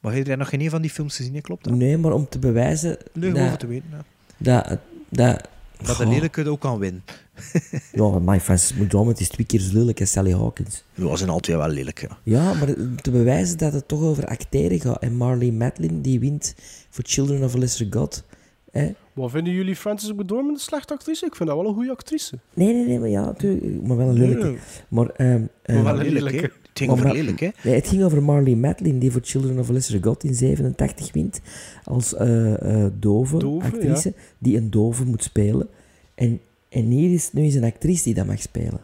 Maar 0.00 0.14
heb 0.14 0.26
jij 0.26 0.36
nog 0.36 0.48
geen 0.48 0.60
een 0.60 0.70
van 0.70 0.82
die 0.82 0.90
films 0.90 1.16
gezien, 1.16 1.40
klopt 1.40 1.64
dat? 1.64 1.74
Nee, 1.74 1.96
maar 1.96 2.12
om 2.12 2.28
te 2.28 2.38
bewijzen 2.38 2.98
Nee, 3.12 3.48
voor 3.48 3.56
te 3.56 3.66
weten. 3.66 4.04
Ja. 4.36 4.62
dat... 4.62 4.78
dat 5.08 5.48
Dat 5.82 5.96
de 5.96 6.06
lelijke 6.06 6.48
ook 6.48 6.60
kan 6.60 6.78
winnen. 6.78 7.04
Ja, 7.92 8.18
my 8.18 8.40
Francis 8.40 8.76
McDormand 8.76 9.20
is 9.20 9.28
twee 9.28 9.46
keer 9.46 9.60
zo 9.60 9.78
lelijk 9.78 10.00
als 10.00 10.10
Sally 10.10 10.32
Hawkins. 10.32 10.84
Ja, 10.94 11.10
ze 11.10 11.16
zijn 11.16 11.30
al 11.30 11.40
twee 11.40 11.56
wel 11.56 11.68
lelijk, 11.68 12.00
ja. 12.00 12.18
Ja, 12.22 12.54
maar 12.54 12.74
te 13.02 13.10
bewijzen 13.10 13.58
dat 13.58 13.72
het 13.72 13.88
toch 13.88 14.02
over 14.02 14.26
acteren 14.26 14.80
gaat. 14.80 15.02
En 15.02 15.16
Marley 15.16 15.50
Matlin, 15.50 16.00
die 16.02 16.20
wint 16.20 16.54
voor 16.90 17.04
Children 17.06 17.44
of 17.44 17.54
a 17.54 17.58
Lesser 17.58 17.86
God. 17.90 18.24
Hè? 18.70 18.92
Wat 19.12 19.30
vinden 19.30 19.52
jullie 19.52 19.76
Francis 19.76 20.12
McDormand 20.12 20.56
een 20.56 20.62
slechte 20.62 20.92
actrice? 20.92 21.26
Ik 21.26 21.36
vind 21.36 21.48
dat 21.48 21.58
wel 21.58 21.68
een 21.68 21.74
goede 21.74 21.90
actrice. 21.90 22.38
Nee, 22.54 22.72
nee, 22.72 22.86
nee, 22.86 22.98
maar 22.98 23.08
ja, 23.08 23.24
natuurlijk, 23.24 23.86
maar 23.86 23.96
wel 23.96 24.08
een 24.08 24.18
lelijke. 24.18 24.44
Nee. 24.44 24.58
Maar, 24.88 25.08
ehm, 25.08 25.42
ehm, 25.62 25.82
wel 25.82 26.00
een 26.00 26.12
Lelijk. 26.12 26.40
Het 26.42 26.52
ging 26.74 26.90
maar 26.90 26.98
over 26.98 27.16
lelijk, 27.16 27.40
hè? 27.40 27.48
Nee, 27.62 27.74
het 27.74 27.88
ging 27.88 28.02
over 28.02 28.22
Marley 28.22 28.54
Matlin, 28.54 28.98
die 28.98 29.10
voor 29.12 29.20
Children 29.24 29.58
of 29.58 29.68
a 29.68 29.72
Lesser 29.72 30.04
God 30.04 30.24
in 30.24 30.34
87 30.34 31.12
wint. 31.12 31.40
Als 31.84 32.14
eh, 32.14 32.84
eh, 32.84 32.92
dove, 32.98 33.38
Dove, 33.38 33.66
actrice, 33.66 34.14
die 34.38 34.56
een 34.56 34.70
dove 34.70 35.04
moet 35.04 35.22
spelen. 35.22 35.68
En, 36.14 36.40
en 36.76 36.84
hier 36.90 37.12
is 37.14 37.32
nu 37.32 37.42
eens 37.42 37.54
een 37.54 37.64
actrice 37.64 38.02
die 38.02 38.14
dat 38.14 38.26
mag 38.26 38.40
spelen. 38.40 38.80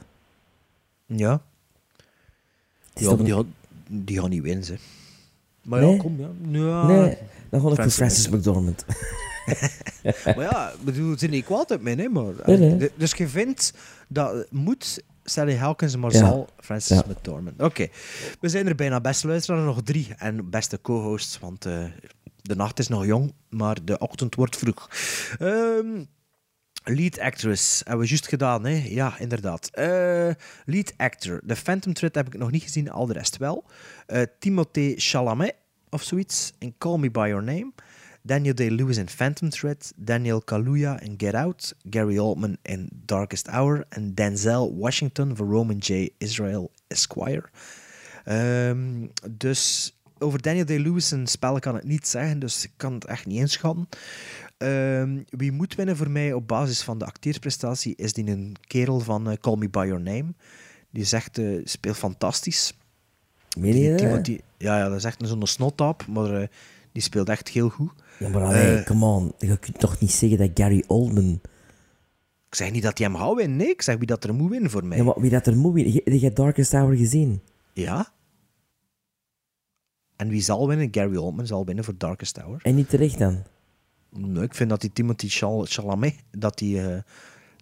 Ja. 1.07 1.43
Die, 2.95 3.07
gaat, 3.09 3.45
die 3.89 4.21
gaat 4.21 4.29
niet 4.29 4.43
winnen, 4.43 4.67
hè. 4.67 4.75
Maar 5.63 5.81
Nee? 5.81 5.93
ja, 5.95 5.99
kom, 5.99 6.21
ja. 6.21 6.29
ja. 6.51 6.87
Nee, 6.87 7.17
dan 7.51 7.61
ga 7.61 7.69
ik 7.69 7.75
voor 7.75 7.91
Francis 7.91 8.29
McDormand. 8.29 8.85
Maar 10.25 10.41
ja, 10.41 10.73
bedoel, 10.85 11.11
het 11.11 11.23
is 11.23 11.29
niet 11.29 11.45
kwaad 11.45 11.71
uit 11.71 11.83
mij, 11.83 11.93
hè, 11.95 12.09
maar... 12.09 12.33
Nee, 12.47 12.91
Dus 12.97 13.13
je 13.13 13.29
vindt 13.29 13.75
dat 14.09 14.47
moet 14.51 15.03
Sally 15.25 15.57
Hawkins, 15.57 15.97
maar 15.97 16.13
Ja. 16.13 16.19
zal 16.19 16.49
Francis 16.61 16.97
Ja. 16.97 17.05
McDormand. 17.09 17.63
Oké, 17.63 17.87
we 18.41 18.49
zijn 18.49 18.67
er 18.67 18.75
bijna. 18.75 19.01
Beste 19.01 19.27
luisteraar, 19.27 19.65
nog 19.65 19.83
drie. 19.83 20.09
En 20.19 20.51
beste 20.51 20.81
co-hosts, 20.81 21.39
want 21.39 21.67
eh, 21.67 21.85
de 22.43 22.57
nacht 22.57 22.79
is 22.79 22.89
nog 22.89 23.05
jong, 23.07 23.33
maar 23.49 23.85
de 23.85 23.99
ochtend 23.99 24.35
wordt 24.35 24.57
vroeg. 24.57 24.91
Ehm, 25.39 26.05
lead 26.85 27.19
actress, 27.19 27.81
hebben 27.85 28.03
we 28.03 28.09
juist 28.09 28.29
gedaan, 28.29 28.65
hè? 28.65 28.85
Ja, 28.89 29.19
inderdaad. 29.19 29.69
Eh, 29.73 30.31
lead 30.65 30.95
actor. 30.97 31.41
The 31.47 31.57
Phantom 31.57 31.93
Thread 31.93 32.15
heb 32.15 32.27
ik 32.27 32.39
nog 32.39 32.51
niet 32.51 32.63
gezien, 32.63 32.91
al 32.91 33.07
de 33.07 33.13
rest 33.13 33.37
wel. 33.37 33.65
Eh 34.07 34.23
Timothée 34.39 34.95
Chalamet, 34.97 35.55
of 35.91 36.03
zoiets, 36.03 36.53
in 36.59 36.75
Call 36.79 36.99
Me 36.99 37.11
By 37.11 37.27
Your 37.29 37.43
Name. 37.43 37.73
Daniel 38.25 38.55
Day-Lewis 38.55 38.99
in 38.99 39.09
Phantom 39.09 39.51
Thread, 39.51 39.93
Daniel 39.97 40.41
Kaluuya 40.41 41.01
in 41.01 41.15
Get 41.17 41.35
Out, 41.35 41.75
Gary 41.91 42.19
Oldman 42.19 42.57
in 42.63 42.89
Darkest 43.05 43.49
Hour 43.49 43.85
en 43.89 44.15
Denzel 44.15 44.77
Washington 44.77 45.37
voor 45.37 45.47
Roman 45.47 45.79
J. 45.79 46.09
Israel 46.19 46.71
Esquire. 46.87 47.45
Ehm, 48.25 49.07
dus 49.31 49.93
over 50.19 50.43
Daniel 50.43 50.65
Day-Lewis 50.65 51.15
spel 51.25 51.59
kan 51.59 51.77
ik 51.77 51.85
niet 51.85 52.09
zeggen, 52.09 52.39
dus 52.39 52.65
ik 52.65 52.71
kan 52.77 52.95
het 52.95 53.05
echt 53.05 53.27
niet 53.27 53.39
inschatten. 53.39 53.89
Ehm, 54.63 55.23
wie 55.29 55.53
moet 55.53 55.75
winnen 55.75 55.97
voor 55.97 56.11
mij 56.11 56.33
op 56.33 56.49
basis 56.49 56.83
van 56.83 56.99
de 56.99 57.05
acteersprestatie 57.05 57.95
is 57.97 58.13
die 58.13 58.31
een 58.31 58.57
kerel 58.67 59.01
van 59.01 59.31
eh, 59.31 59.37
Call 59.41 59.57
Me 59.57 59.69
By 59.69 59.85
Your 59.87 60.03
Name. 60.03 60.35
Die 60.91 61.05
zegt, 61.05 61.39
eh 61.39 61.61
speelt 61.65 61.97
fantastisch. 61.97 62.79
Meen 63.59 63.77
je 63.77 63.95
dat? 63.95 64.27
Ja, 64.59 64.79
ja, 64.79 64.89
dat 64.89 64.97
is 64.97 65.05
echt 65.05 65.21
zo'n 65.25 65.47
snottap, 65.47 66.07
maar 66.07 66.41
eh, 66.41 66.49
die 66.93 67.03
speelt 67.03 67.29
echt 67.29 67.49
heel 67.49 67.69
goed. 67.69 67.93
Ja, 68.19 68.29
maar 68.29 68.43
allee, 68.43 68.85
come 68.85 69.07
on. 69.07 69.33
Je 69.39 69.59
kunt 69.59 69.79
toch 69.79 70.01
niet 70.01 70.13
zeggen 70.13 70.39
dat 70.39 70.51
Gary 70.55 70.85
Oldman... 70.87 71.41
Ik 72.49 72.59
zeg 72.59 72.73
niet 72.73 72.83
dat 72.83 72.99
hij 72.99 73.07
hem 73.07 73.17
gaat 73.17 73.35
winnen, 73.35 73.57
nee. 73.57 73.69
Ik 73.69 73.83
zeg 73.83 73.97
wie 73.97 74.07
dat 74.07 74.25
er 74.25 74.35
moet 74.35 74.51
winnen 74.51 74.71
voor 74.71 74.85
mij. 74.85 74.99
Ja, 74.99 75.05
maar 75.05 75.21
wie 75.21 75.31
dat 75.31 75.47
er 75.47 75.57
moet 75.57 75.75
winnen... 75.75 75.93
Je, 75.93 76.21
je 76.21 76.33
Darkest 76.33 76.73
Hour 76.73 76.97
gezien. 76.97 77.41
Ja. 77.73 78.13
En 80.17 80.29
wie 80.29 80.41
zal 80.41 80.69
winnen? 80.69 80.89
Gary 80.91 81.17
Oldman 81.17 81.47
zal 81.47 81.65
winnen 81.65 81.85
voor 81.85 81.95
Darkest 81.99 82.37
Hour. 82.37 82.61
En 82.63 82.75
niet 82.75 82.89
terecht 82.89 83.19
dan. 83.19 83.43
Nee, 84.17 84.43
ik 84.43 84.55
vind 84.55 84.71
dat 84.71 84.81
die 84.81 84.93
Timothy 84.93 85.29
Chal- 85.29 85.65
Chalamet, 85.69 86.15
dat 86.31 86.59
die, 86.59 86.81
eh, 86.91 86.99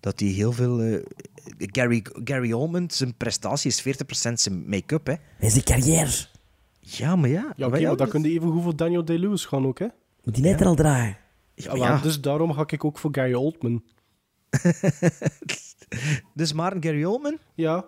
dat 0.00 0.18
die 0.18 0.34
heel 0.34 0.52
veel... 0.52 0.80
eh, 0.80 1.02
Gary, 1.58 2.04
Gary 2.24 2.52
Oldman, 2.52 2.90
zijn 2.90 3.14
prestatie 3.16 3.70
is 3.70 3.80
40% 3.82 4.32
zijn 4.40 4.68
make-up, 4.68 5.06
hè. 5.06 5.14
En 5.38 5.50
zijn 5.50 5.64
carrière. 5.64 6.26
Ja, 6.80 7.16
maar 7.16 7.28
ja. 7.28 7.52
Ja, 7.56 7.66
oké, 7.66 7.80
dat 7.96 8.08
kun 8.08 8.22
je 8.22 8.28
even 8.30 8.50
goed 8.52 8.62
voor 8.62 8.76
Daniel 8.76 9.04
Day-Lewis 9.04 9.44
gaan 9.44 9.66
ook, 9.66 9.78
hè? 9.78 9.86
Moet 10.24 10.34
die 10.34 10.44
net 10.44 10.60
er 10.60 10.66
al 10.66 10.74
draaien. 10.74 11.16
Ja, 11.54 11.98
Dus 12.02 12.20
daarom 12.20 12.52
ga 12.52 12.64
ik 12.66 12.84
ook 12.84 12.98
voor 12.98 13.10
Gary 13.12 13.34
Oldman. 13.34 13.82
Dus 16.34 16.52
maar 16.52 16.72
een 16.76 16.82
Gary 16.82 17.04
Oldman 17.04 17.38
Ja. 17.54 17.84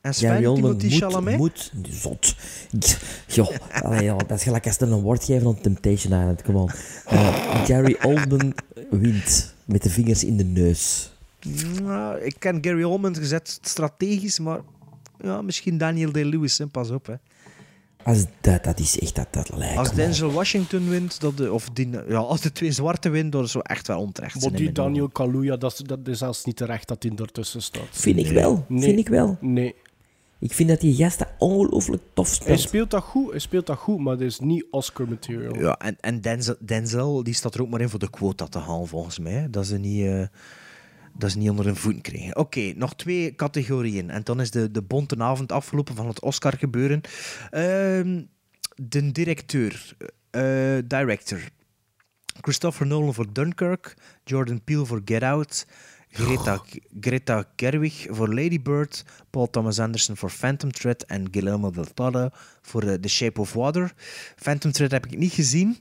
En 0.00 0.14
Sven 0.14 0.30
Gary 0.30 0.46
Oldman 0.46 0.76
Timothy 0.76 1.02
moet, 1.02 1.12
Chalamet. 1.12 1.36
moet... 1.36 1.72
Zot. 3.26 3.54
Allee, 3.82 4.02
ja, 4.02 4.16
dat 4.16 4.30
is 4.30 4.42
gelijk 4.42 4.66
als 4.66 4.78
er 4.78 4.92
een 4.92 5.00
woord 5.00 5.24
geven 5.24 5.46
aan 5.46 5.60
Temptation 5.60 6.20
Island. 6.20 6.42
Come 6.42 6.58
on. 6.58 6.70
Gary 7.64 7.96
Oldman 8.02 8.54
wint 8.90 9.54
met 9.64 9.82
de 9.82 9.90
vingers 9.90 10.24
in 10.24 10.36
de 10.36 10.44
neus. 10.44 11.12
Nou, 11.82 12.20
ik 12.20 12.34
ken 12.38 12.58
Gary 12.60 12.82
Oldman 12.82 13.16
gezet 13.16 13.58
strategisch, 13.62 14.38
maar 14.38 14.60
ja, 15.22 15.42
misschien 15.42 15.78
Daniel 15.78 16.12
Day-Lewis, 16.12 16.58
hè. 16.58 16.66
pas 16.66 16.90
op. 16.90 17.06
Hè. 17.06 17.14
Als 18.02 18.24
dat, 18.40 18.64
dat 18.64 18.78
is 18.78 18.98
echt 18.98 19.14
dat, 19.14 19.26
dat 19.30 19.56
lijkt. 19.56 19.78
Als. 19.78 19.92
Denzel 19.92 20.32
Washington 20.32 20.88
wint, 20.88 21.20
dat 21.20 21.36
de, 21.36 21.52
of 21.52 21.68
die, 21.72 21.90
ja, 22.08 22.18
als 22.18 22.40
de 22.40 22.52
twee 22.52 22.72
zwarte 22.72 23.08
winnen, 23.08 23.30
dat 23.30 23.44
is 23.44 23.50
zo 23.50 23.58
echt 23.58 23.86
wel 23.86 24.00
onterecht. 24.00 24.34
Maar 24.34 24.42
zijn 24.42 24.54
in 24.54 24.60
die. 24.60 24.72
Daniel 24.72 25.08
Kaluuya, 25.08 25.56
dat 25.56 25.72
is, 25.72 25.78
dat 25.78 26.08
is 26.08 26.18
zelfs 26.18 26.44
niet 26.44 26.56
terecht 26.56 26.88
dat 26.88 27.02
hij 27.02 27.12
ertussen 27.16 27.62
staat. 27.62 27.88
Vind 27.90 28.18
ik 28.18 28.30
wel. 28.30 28.64
Nee. 28.68 28.82
Vind 28.82 28.98
ik 28.98 29.08
wel. 29.08 29.36
Nee. 29.40 29.74
Ik 30.40 30.52
vind 30.52 30.68
dat 30.68 30.80
die 30.80 30.94
gast 30.94 31.18
dat 31.18 31.28
ongelooflijk 31.38 32.02
tof 32.14 32.28
Hij 32.28 32.36
speelt. 32.36 32.60
speelt 32.60 32.90
dat 32.90 33.02
goed, 33.02 33.30
hij 33.30 33.38
speelt 33.38 33.66
dat 33.66 33.78
goed, 33.78 33.98
maar 33.98 34.16
dat 34.16 34.26
is 34.26 34.38
niet 34.40 34.66
Oscar-material. 34.70 35.58
Ja, 35.58 35.78
en, 35.78 35.96
en 36.00 36.20
Denzel, 36.20 36.56
Denzel, 36.60 37.22
die 37.22 37.34
staat 37.34 37.54
er 37.54 37.62
ook 37.62 37.68
maar 37.68 37.80
in 37.80 37.88
voor 37.88 37.98
de 37.98 38.10
quota 38.10 38.46
te 38.46 38.58
halen, 38.58 38.88
volgens 38.88 39.18
mij. 39.18 39.50
Dat 39.50 39.66
ze 39.66 39.78
niet, 39.78 40.06
eh, 40.06 40.26
dat 41.18 41.30
ze 41.30 41.38
niet 41.38 41.50
onder 41.50 41.64
hun 41.64 41.76
voeten 41.76 42.02
krijgen. 42.02 42.36
Oké, 42.36 42.72
nog 42.76 42.94
twee 42.94 43.34
categorieën. 43.34 44.10
En 44.10 44.22
dan 44.22 44.40
is 44.40 44.50
de, 44.50 44.70
de 44.70 44.82
bonte 44.82 45.18
avond 45.18 45.52
afgelopen 45.52 45.94
van 45.94 46.06
het 46.06 46.20
Oscar-gebeuren. 46.22 47.00
Ehm, 47.50 48.22
de 48.74 49.12
directeur, 49.12 49.96
eh, 50.30 50.78
director. 50.86 51.40
Christopher 52.40 52.86
Nolan 52.86 53.14
voor 53.14 53.32
Dunkirk. 53.32 53.94
Jordan 54.24 54.64
Peele 54.64 54.86
voor 54.86 55.00
Get 55.04 55.22
Out. 55.22 55.66
Greta, 56.10 56.62
Greta 57.00 57.44
Gerwig 57.56 58.06
voor 58.10 58.34
Lady 58.34 58.62
Bird. 58.62 59.04
Paul 59.30 59.50
Thomas 59.50 59.78
Anderson 59.78 60.16
voor 60.16 60.30
Phantom 60.30 60.72
Thread. 60.72 61.02
En 61.02 61.28
Guillermo 61.30 61.70
del 61.70 61.84
Toro 61.94 62.28
voor 62.62 62.82
eh, 62.82 62.94
The 62.94 63.08
Shape 63.08 63.40
of 63.40 63.52
Water. 63.52 63.92
Phantom 64.36 64.72
Thread 64.72 64.90
heb 64.90 65.06
ik 65.06 65.18
niet 65.18 65.32
gezien. 65.32 65.76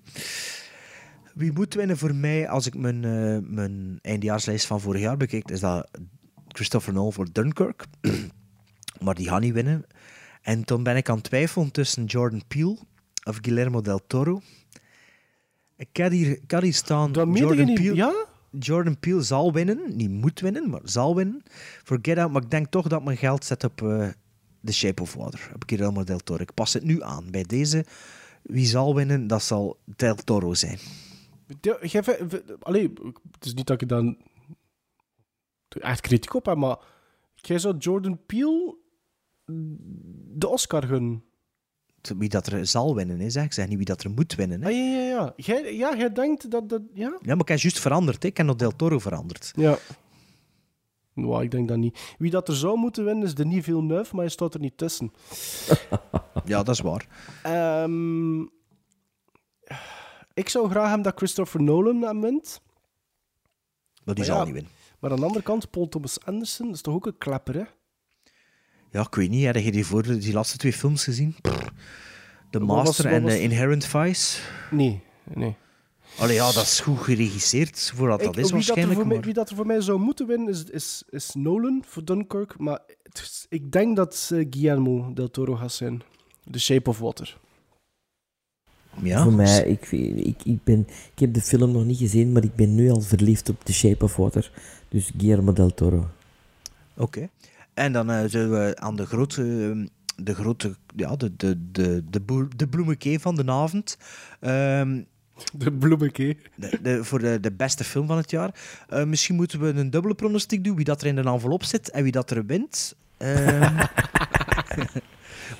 Wie 1.33 1.51
moet 1.51 1.73
winnen 1.73 1.97
voor 1.97 2.15
mij 2.15 2.49
als 2.49 2.67
ik 2.67 2.75
mijn, 2.75 3.03
eh, 3.03 3.37
mijn 3.41 3.99
eindjaarslijst 4.01 4.65
van 4.65 4.81
vorig 4.81 5.01
jaar 5.01 5.17
bekijk? 5.17 5.51
Is 5.51 5.59
dat 5.59 5.89
Christopher 6.47 6.93
Nolan 6.93 7.13
voor 7.13 7.27
Dunkirk. 7.31 7.85
maar 9.03 9.15
die 9.15 9.27
gaat 9.27 9.41
niet 9.41 9.53
winnen. 9.53 9.85
En 10.41 10.63
toen 10.63 10.83
ben 10.83 10.95
ik 10.95 11.09
aan 11.09 11.15
het 11.15 11.23
twijfelen 11.23 11.71
tussen 11.71 12.05
Jordan 12.05 12.41
Peele 12.47 12.77
of 13.23 13.37
Guillermo 13.41 13.81
del 13.81 13.99
Toro. 14.07 14.41
Ik 15.75 15.97
had 15.97 16.11
hier, 16.11 16.31
ik 16.31 16.51
had 16.51 16.61
hier 16.61 16.73
staan. 16.73 17.11
Jordan? 17.11 17.73
Peele, 17.73 17.95
Ja? 17.95 18.13
Jordan 18.51 18.99
Peele 18.99 19.21
zal 19.21 19.53
winnen. 19.53 19.95
Niet 19.95 20.09
moet 20.09 20.39
winnen, 20.39 20.69
maar 20.69 20.81
zal 20.83 21.15
winnen. 21.15 21.41
Voor 21.83 21.99
Get 22.01 22.17
Out. 22.17 22.31
Maar 22.31 22.41
ik 22.43 22.51
denk 22.51 22.67
toch 22.67 22.87
dat 22.87 23.03
mijn 23.03 23.17
geld 23.17 23.45
zet 23.45 23.63
op 23.63 23.81
eh, 23.81 24.09
The 24.63 24.73
Shape 24.73 25.01
of 25.01 25.13
Water. 25.13 25.51
Op 25.55 25.63
Guillermo 25.65 26.03
del 26.03 26.17
Toro. 26.19 26.41
Ik 26.41 26.53
pas 26.53 26.73
het 26.73 26.83
nu 26.83 27.03
aan. 27.03 27.31
Bij 27.31 27.43
deze, 27.43 27.85
wie 28.41 28.65
zal 28.65 28.95
winnen, 28.95 29.27
dat 29.27 29.43
zal 29.43 29.79
del 29.85 30.15
Toro 30.15 30.53
zijn. 30.53 30.77
Ve- 31.61 32.43
Allee, 32.59 32.93
het 33.31 33.45
is 33.45 33.53
niet 33.53 33.67
dat 33.67 33.81
ik 33.81 33.87
dan 33.89 34.17
echt 35.69 36.01
kritiek 36.01 36.33
op 36.33 36.45
heb, 36.45 36.57
maar 36.57 36.77
jij 37.35 37.59
zou 37.59 37.77
Jordan 37.77 38.25
Peele 38.25 38.77
de 40.35 40.47
Oscar 40.47 40.83
gunnen. 40.83 41.23
Wie 42.17 42.29
dat 42.29 42.47
er 42.47 42.65
zal 42.67 42.95
winnen, 42.95 43.19
is. 43.21 43.35
hè. 43.35 43.41
Ik 43.43 43.53
zeg 43.53 43.67
niet 43.67 43.77
wie 43.77 43.85
dat 43.85 44.03
er 44.03 44.09
moet 44.09 44.35
winnen. 44.35 44.61
Hè. 44.61 44.67
Ah, 44.67 44.73
ja, 44.75 44.79
ja, 44.83 45.01
ja. 45.09 45.33
Jij, 45.35 45.75
ja, 45.75 45.95
jij 45.97 46.11
denkt 46.11 46.51
dat 46.51 46.69
dat... 46.69 46.81
Ja? 46.93 47.07
Ja, 47.21 47.35
maar 47.35 47.39
ik 47.39 47.47
heb 47.47 47.59
juist 47.59 47.79
veranderd. 47.79 48.23
hè. 48.23 48.29
Ik 48.29 48.37
heb 48.37 48.45
nog 48.45 48.55
Del 48.55 48.75
Toro 48.75 48.99
veranderd. 48.99 49.51
Ja. 49.55 49.77
Nou, 51.13 51.43
ik 51.43 51.51
denk 51.51 51.67
dat 51.67 51.77
niet. 51.77 52.15
Wie 52.17 52.31
dat 52.31 52.47
er 52.47 52.55
zou 52.55 52.77
moeten 52.77 53.05
winnen 53.05 53.23
is 53.23 53.35
Denis 53.35 53.63
Villeneuve, 53.63 54.11
maar 54.15 54.23
hij 54.23 54.33
staat 54.33 54.53
er 54.53 54.59
niet 54.59 54.77
tussen. 54.77 55.11
Ja, 56.45 56.63
dat 56.63 56.75
is 56.75 56.81
waar. 56.81 57.07
Ehm, 57.43 58.41
ik 60.33 60.49
zou 60.49 60.69
graag 60.69 60.85
hebben 60.85 61.03
dat 61.03 61.17
Christopher 61.17 61.61
Nolan 61.63 62.01
hem 62.01 62.21
wint. 62.21 62.61
Maar 64.03 64.15
die 64.15 64.23
Maar 64.23 64.25
zal 64.25 64.37
ja, 64.37 64.43
niet 64.43 64.53
winnen. 64.53 64.71
Maar 64.99 65.11
aan 65.11 65.17
de 65.19 65.25
andere 65.25 65.43
kant, 65.43 65.69
Paul 65.69 65.87
Thomas 65.89 66.25
Anderson, 66.25 66.65
dat 66.65 66.75
is 66.75 66.81
toch 66.81 66.93
ook 66.93 67.05
een 67.05 67.17
klepper, 67.17 67.55
hè? 67.55 67.63
Ja, 68.91 69.01
ik 69.01 69.15
weet 69.15 69.29
niet. 69.29 69.43
Heb 69.45 69.55
je 69.55 69.71
die, 69.71 69.85
voor, 69.85 70.03
die 70.03 70.33
laatste 70.33 70.57
twee 70.57 70.73
films 70.73 71.03
gezien? 71.03 71.35
The 72.49 72.59
was- 72.65 72.67
Master 72.85 73.05
en 73.05 73.21
was- 73.23 73.31
eh, 73.31 73.43
Inherent 73.43 73.85
Vice. 73.85 74.39
Nee, 74.71 75.01
nee. 75.33 75.55
Allee, 76.17 76.35
ja, 76.35 76.51
dat 76.51 76.63
is 76.63 76.79
goed 76.79 76.97
geregisseerd 76.99 77.91
voor 77.95 78.07
wat 78.07 78.19
dat 78.19 78.27
Ik- 78.27 78.35
is 78.35 78.41
dat 78.41 78.51
waarschijnlijk. 78.51 78.97
mij, 78.99 79.07
maar- 79.15 79.23
wie 79.25 79.33
dat 79.33 79.49
er 79.49 79.55
voor 79.55 79.65
mij 79.65 79.81
zou 79.81 79.99
moeten 79.99 80.27
winnen 80.27 80.49
is, 80.49 80.63
is, 80.63 81.03
is 81.09 81.33
Nolan 81.33 81.83
voor 81.87 82.05
Dunkirk. 82.05 82.57
Maar 82.57 82.79
het 83.03 83.45
ik 83.49 83.71
denk 83.71 83.95
dat 83.95 84.29
eh, 84.33 84.45
Guillermo 84.49 85.13
del 85.13 85.29
Toro 85.31 85.55
gaat 85.55 85.71
zijn. 85.71 86.01
The 86.51 86.59
Shape 86.59 86.89
of 86.89 86.99
Water. 86.99 87.37
Ja, 89.01 89.23
Voor 89.23 89.33
mij, 89.33 89.63
ik, 89.63 89.91
ik, 89.91 90.43
ik, 90.43 90.63
ben, 90.63 90.79
ik 91.13 91.19
heb 91.19 91.33
de 91.33 91.41
film 91.41 91.71
nog 91.71 91.85
niet 91.85 91.97
gezien, 91.97 92.31
maar 92.31 92.43
ik 92.43 92.55
ben 92.55 92.75
nu 92.75 92.89
al 92.89 93.01
verliefd 93.01 93.49
op 93.49 93.63
The 93.63 93.73
Shape 93.73 94.03
of 94.03 94.15
Water. 94.15 94.51
Dus 94.89 95.11
Guillermo 95.17 95.53
del 95.53 95.73
Toro. 95.73 96.07
Oké. 96.97 97.29
En 97.79 97.91
dan 97.91 98.11
eh, 98.11 98.23
zullen 98.27 98.51
we 98.51 98.75
aan 98.79 98.95
de 98.95 99.05
grote, 99.05 99.41
eh, 99.41 99.87
de 100.23 100.35
grote, 100.35 100.75
ja, 100.95 101.15
de, 101.15 101.35
de, 101.35 101.71
de, 101.71 102.03
de, 102.09 102.47
de 102.55 102.67
bloemekee 102.67 103.19
van 103.19 103.35
de 103.35 103.51
avond. 103.51 103.97
Ehm, 104.39 105.01
De 105.51 105.71
de, 106.81 107.03
voor 107.03 107.19
de, 107.19 107.39
de 107.39 107.51
beste 107.51 107.83
film 107.83 108.07
van 108.07 108.17
het 108.17 108.31
jaar. 108.31 108.55
Eh, 108.89 109.03
misschien 109.03 109.35
moeten 109.35 109.59
we 109.59 109.67
een 109.67 109.89
dubbele 109.89 110.15
pronostiek 110.15 110.63
doen, 110.63 110.75
wie 110.75 110.85
dat 110.85 111.01
er 111.01 111.07
in 111.07 111.15
de 111.15 111.21
envelop 111.21 111.63
zit 111.63 111.89
en 111.89 112.03
wie 112.03 112.11
dat 112.11 112.31
er 112.31 112.45
wint. 112.45 112.95
Ehm, 113.17 113.77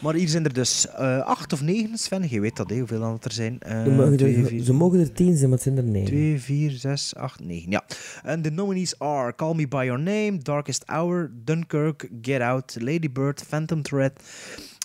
maar 0.01 0.13
hier 0.13 0.27
zijn 0.27 0.43
er 0.45 0.53
dus 0.53 0.87
eh, 0.87 1.19
acht 1.19 1.53
of 1.53 1.61
negen, 1.61 1.97
Sven. 1.97 2.29
Je 2.29 2.39
weet 2.39 2.55
dat, 2.55 2.69
hè, 2.69 2.77
hoeveel 2.77 2.99
dat 2.99 3.25
er 3.25 3.31
zijn. 3.31 3.59
Eh, 3.59 3.83
Ze 3.83 3.89
mogen, 3.89 4.17
twee, 4.17 4.35
er, 4.37 4.45
vier- 4.45 4.63
ze 4.63 4.73
mogen 4.73 4.99
er 4.99 5.11
tien 5.11 5.35
zijn, 5.35 5.49
maar 5.49 5.57
het 5.57 5.61
zijn 5.67 5.77
er 5.77 5.83
negen. 5.83 6.07
2, 6.07 6.39
4, 6.39 6.71
6, 6.71 7.15
8, 7.15 7.39
9. 7.43 7.71
Ja. 7.71 7.83
En 8.23 8.41
de 8.41 8.51
nominees 8.51 8.99
are 8.99 9.35
Call 9.35 9.55
Me 9.55 9.67
By 9.67 9.83
Your 9.85 9.99
Name, 10.01 10.37
Darkest 10.37 10.83
Hour, 10.85 11.31
Dunkirk, 11.43 12.09
Get 12.21 12.41
Out, 12.41 12.75
Lady 12.79 13.11
Bird, 13.11 13.43
Phantom 13.47 13.81
Thread, 13.81 14.13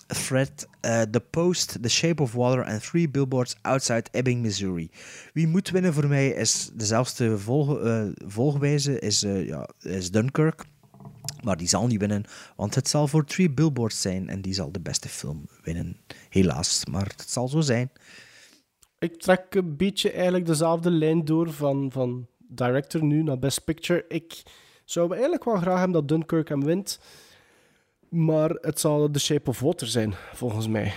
Thread 0.07 0.67
eh, 0.81 1.01
The 1.01 1.19
Post, 1.19 1.77
The 1.81 1.89
Shape 1.89 2.21
of 2.21 2.33
Water 2.33 2.63
en 2.63 2.81
Three 2.81 3.09
Billboards 3.09 3.55
Outside 3.61 4.03
Ebbing, 4.11 4.41
Missouri. 4.41 4.89
Wie 5.33 5.47
moet 5.47 5.69
winnen 5.69 5.93
voor 5.93 6.07
mij 6.07 6.27
is 6.29 6.71
dezelfde 6.73 7.37
volg, 7.37 7.79
eh, 7.79 8.01
volgwijze, 8.27 8.99
is, 8.99 9.19
ja, 9.45 9.69
is 9.81 10.11
Dunkirk. 10.11 10.63
Maar 11.45 11.57
die 11.57 11.67
zal 11.67 11.87
niet 11.87 11.99
winnen, 11.99 12.23
want 12.55 12.75
het 12.75 12.87
zal 12.87 13.07
voor 13.07 13.25
Three 13.25 13.49
Billboards 13.49 14.01
zijn 14.01 14.29
en 14.29 14.41
die 14.41 14.53
zal 14.53 14.71
de 14.71 14.79
beste 14.79 15.09
film 15.09 15.45
winnen. 15.63 15.97
Helaas, 16.29 16.85
maar 16.85 17.13
het 17.17 17.29
zal 17.29 17.47
zo 17.47 17.61
zijn. 17.61 17.91
Ik 18.99 19.21
trek 19.21 19.45
een 19.49 19.77
beetje 19.77 20.11
eigenlijk 20.11 20.45
dezelfde 20.45 20.91
lijn 20.91 21.25
door 21.25 21.53
van, 21.53 21.91
van 21.91 22.27
director 22.37 23.03
nu 23.03 23.23
naar 23.23 23.39
Best 23.39 23.63
Picture. 23.63 24.05
Ik 24.07 24.43
zou 24.85 25.11
eigenlijk 25.11 25.43
wel 25.43 25.55
graag 25.55 25.77
hebben 25.77 25.91
dat 25.91 26.07
Dunkirk 26.07 26.49
hem 26.49 26.63
wint. 26.63 26.99
Maar 28.09 28.49
het 28.49 28.79
zal 28.79 29.11
The 29.11 29.19
Shape 29.19 29.49
of 29.49 29.59
Water 29.59 29.87
zijn, 29.87 30.13
volgens 30.33 30.67
mij. 30.67 30.93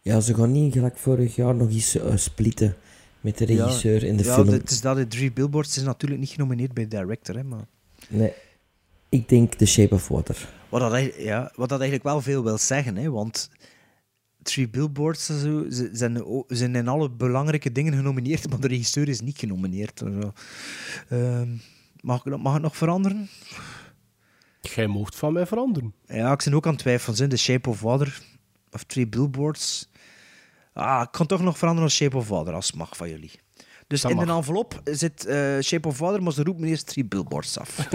Ja, 0.00 0.20
ze 0.20 0.34
gaan 0.34 0.52
niet 0.52 0.72
gelijk 0.72 0.96
vorig 0.96 1.36
jaar 1.36 1.54
nog 1.54 1.70
eens 1.70 1.94
eh, 1.94 2.16
splitten 2.16 2.76
met 3.20 3.38
de 3.38 3.44
regisseur 3.44 4.04
in 4.04 4.16
de 4.16 4.24
ja, 4.24 4.34
film. 4.34 4.48
het 4.48 4.70
is 4.70 4.80
dat 4.80 4.96
de 4.96 5.06
Three 5.06 5.32
Billboards 5.32 5.76
is 5.76 5.82
natuurlijk 5.82 6.20
niet 6.20 6.30
genomineerd 6.30 6.72
bij 6.72 6.88
director, 6.88 7.36
hè, 7.36 7.44
maar... 7.44 7.66
Nee, 8.08 8.32
ik 9.08 9.28
denk 9.28 9.54
The 9.54 9.66
Shape 9.66 9.94
of 9.94 10.08
Water. 10.08 10.48
Wat 10.68 10.80
dat, 10.80 10.92
eigenlijk- 10.92 11.22
ja, 11.24 11.52
wat 11.54 11.68
dat 11.68 11.80
eigenlijk 11.80 12.08
wel 12.10 12.20
veel 12.20 12.44
wil 12.44 12.58
zeggen, 12.58 12.96
hè, 12.96 13.10
want 13.10 13.50
Three 14.42 14.68
Billboards 14.68 15.28
en 15.28 15.38
zo, 15.38 15.64
ze 15.70 15.90
zijn, 16.48 16.74
in 16.76 16.88
alle 16.88 17.10
belangrijke 17.10 17.72
dingen 17.72 17.94
genomineerd, 17.94 18.50
maar 18.50 18.60
de 18.60 18.68
regisseur 18.68 19.08
is 19.08 19.20
niet 19.20 19.38
genomineerd. 19.38 20.00
en 20.02 20.22
zo. 20.22 20.32
Ehm, 21.08 21.48
mag, 22.00 22.24
ik, 22.24 22.36
mag 22.36 22.52
het 22.52 22.62
nog 22.62 22.76
veranderen? 22.76 23.28
Jij 24.60 24.86
mocht 24.86 25.16
van 25.16 25.32
mij 25.32 25.46
veranderen. 25.46 25.94
Ja, 26.06 26.32
ik 26.32 26.42
ben 26.44 26.54
ook 26.54 26.66
aan 26.66 26.72
het 26.72 26.80
twijfelen. 26.80 27.16
Zijn 27.16 27.28
The 27.28 27.36
Shape 27.36 27.68
of 27.68 27.80
Water 27.80 28.22
of 28.70 28.84
Three 28.84 29.06
Billboards? 29.06 29.88
Ah, 30.72 31.02
ik 31.02 31.12
kan 31.12 31.26
toch 31.26 31.42
nog 31.42 31.58
veranderen 31.58 31.88
als 31.88 31.96
Shape 31.96 32.16
of 32.16 32.28
Water, 32.28 32.54
als 32.54 32.66
het 32.66 32.76
mag 32.76 32.96
van 32.96 33.08
jullie. 33.08 33.30
Dus 33.88 34.00
Dat 34.00 34.10
in 34.10 34.16
de 34.16 34.32
envelop 34.32 34.80
zit 34.84 35.26
eh, 35.26 35.58
Shape 35.60 35.88
of 35.88 35.98
Water, 35.98 36.22
maar 36.22 36.32
ze 36.32 36.42
roepen 36.42 36.64
eerst 36.64 36.86
Three 36.86 37.04
Billboards 37.04 37.58
af. 37.58 37.78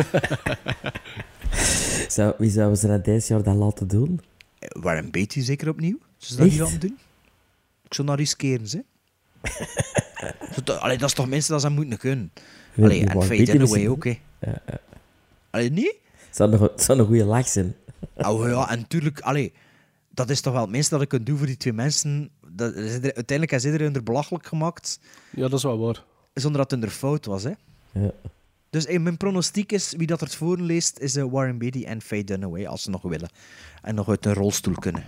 Zou, 2.07 2.33
wie 2.37 2.49
zouden 2.49 2.77
ze 2.77 2.87
dat 2.87 3.05
deze 3.05 3.33
jaar 3.33 3.43
dan 3.43 3.57
laten 3.57 3.87
doen? 3.87 4.21
Warren 4.59 5.11
Beatty 5.11 5.41
zeker 5.41 5.69
opnieuw? 5.69 5.97
Zullen 6.17 6.35
ze 6.35 6.37
dat 6.37 6.47
niet 6.47 6.59
laten 6.59 6.79
doen? 6.79 6.97
Ik 7.83 7.93
zou 7.93 8.07
dat 8.07 8.17
riskeren, 8.17 8.67
ze. 8.67 8.83
Allee, 10.79 10.97
dat 10.97 11.09
is 11.09 11.15
toch 11.15 11.27
mensen 11.27 11.51
dat 11.51 11.61
ze 11.61 11.69
moeten 11.69 11.97
kunnen. 11.97 12.31
Allee, 12.77 12.99
en 12.99 13.05
Beatty 13.05 13.33
Away 13.33 13.57
misschien 13.57 13.89
ook, 13.89 14.03
hè. 14.03 14.19
Ja, 14.39 14.61
ja. 14.67 14.79
Allee, 15.49 15.71
niet? 15.71 15.95
Het 16.27 16.35
zou 16.35 16.49
nog, 16.49 16.61
het 16.61 16.81
zou 16.81 16.99
een 16.99 17.05
goede 17.05 17.25
lach 17.25 17.47
zijn. 17.47 17.75
Oh 18.15 18.47
ja, 18.47 18.69
en 18.69 18.79
natuurlijk, 18.79 19.19
allee, 19.19 19.53
dat 20.09 20.29
is 20.29 20.41
toch 20.41 20.53
wel 20.53 20.61
het 20.61 20.71
minste 20.71 20.93
dat 20.93 21.03
ik 21.03 21.09
kan 21.09 21.23
doen 21.23 21.37
voor 21.37 21.47
die 21.47 21.57
twee 21.57 21.73
mensen. 21.73 22.29
Dat, 22.55 22.75
uiteindelijk 23.01 23.51
is 23.51 23.65
iedereen 23.65 23.95
er 23.95 24.03
belachelijk 24.03 24.45
gemaakt, 24.45 24.99
Ja, 25.29 25.41
dat 25.41 25.53
is 25.53 25.63
wel 25.63 25.77
waar. 25.79 26.03
zonder 26.33 26.61
dat 26.61 26.71
het 26.71 26.81
hun 26.81 26.89
fout 26.91 27.25
was, 27.25 27.43
hè. 27.43 27.51
Ja. 27.91 28.11
Dus 28.69 28.87
mijn 28.87 29.17
pronostiek 29.17 29.71
is, 29.71 29.93
wie 29.97 30.07
dat 30.07 30.21
er 30.21 30.27
het 30.27 30.35
voorleest, 30.35 30.99
is 30.99 31.15
eh, 31.15 31.23
Warren 31.31 31.57
Beatty 31.57 31.83
en 31.83 32.01
Faye 32.01 32.23
Dunaway, 32.23 32.65
als 32.67 32.81
ze 32.83 32.89
nog 32.89 33.01
willen. 33.01 33.29
En 33.81 33.95
nog 33.95 34.09
uit 34.09 34.25
een 34.25 34.33
rolstoel 34.33 34.73
kunnen. 34.75 35.03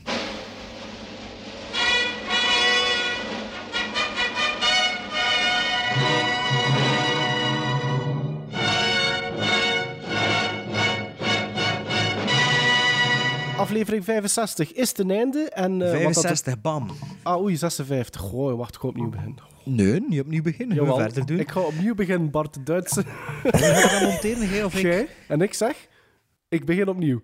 Aflevering 13.66 14.04
65 14.04 14.74
is 14.74 14.92
ten 14.92 15.12
einde. 15.12 15.50
En, 15.50 15.82
eh, 15.82 15.92
wat 16.04 16.14
dat- 16.14 16.24
65, 16.24 16.62
bam. 16.62 16.88
Ah, 17.24 17.42
oei, 17.42 17.56
56. 17.56 18.32
Oh, 18.32 18.58
wacht, 18.58 18.76
ik 18.76 18.82
ga 18.82 18.88
opnieuw 18.88 19.10
beginnen. 19.10 19.36
Nee, 19.64 20.00
niet 20.08 20.20
opnieuw 20.20 20.42
beginnen. 20.42 20.76
Jawel, 20.78 20.98
verder 20.98 21.26
doen. 21.26 21.40
Ik 21.40 21.52
ga 21.52 21.60
opnieuw 21.60 21.96
beginnen, 21.96 22.32
Bart 22.32 22.54
de 22.54 22.64
Duitse. 22.64 23.04
Ga 23.44 23.82
je 23.82 23.88
dat 24.00 24.10
monteren, 24.10 24.48
jij 24.50 24.64
of 24.64 24.76
ik? 24.76 24.82
Jij 24.82 25.08
en 25.28 25.42
ik 25.42 25.54
zeg, 25.54 25.88
ik 26.50 26.66
begin 26.66 26.88
opnieuw. 26.88 27.22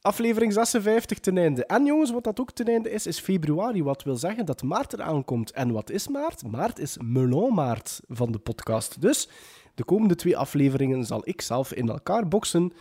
Aflevering 0.00 0.52
56 0.52 1.18
ten 1.18 1.38
einde. 1.38 1.66
En 1.66 1.84
jongens, 1.84 2.10
wat 2.10 2.24
dat 2.24 2.40
ook 2.40 2.50
ten 2.50 2.66
einde 2.66 2.90
is, 2.90 3.06
is 3.06 3.18
februari. 3.18 3.82
Wat 3.82 4.02
wil 4.02 4.16
zeggen 4.16 4.46
dat 4.46 4.62
maart 4.62 4.92
eraan 4.92 5.24
komt. 5.24 5.50
En 5.52 5.72
wat 5.72 5.90
is 5.90 6.08
maart? 6.08 6.42
Maart 6.50 6.78
is 6.78 6.96
melonmaart 7.02 8.00
van 8.08 8.32
de 8.32 8.38
podcast. 8.38 9.00
Dus 9.00 9.28
de 9.74 9.84
komende 9.84 10.14
twee 10.14 10.36
afleveringen 10.36 11.04
zal 11.04 11.20
ik 11.24 11.40
zelf 11.40 11.72
in 11.72 11.88
elkaar 11.88 12.28
boksen. 12.28 12.72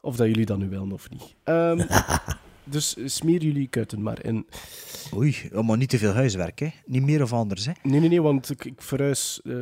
Of 0.00 0.16
dat 0.16 0.26
jullie 0.26 0.46
dat 0.46 0.58
nu 0.58 0.68
willen 0.68 0.92
of 0.92 1.10
niet. 1.10 1.34
Ehm, 1.44 1.86
dus 2.64 2.96
smeer 3.04 3.42
jullie 3.42 3.68
kuiten 3.68 4.02
maar 4.02 4.24
in. 4.24 4.46
Oei, 5.16 5.36
maar 5.62 5.76
niet 5.76 5.88
te 5.88 5.98
veel 5.98 6.12
huiswerk, 6.12 6.58
hè? 6.58 6.68
Niet 6.86 7.02
meer 7.02 7.22
of 7.22 7.32
anders, 7.32 7.66
hè? 7.66 7.72
Nee, 7.82 8.00
nee, 8.00 8.08
nee, 8.08 8.22
want 8.22 8.50
ik, 8.50 8.64
ik 8.64 8.82
verhuis 8.82 9.40
eh, 9.44 9.54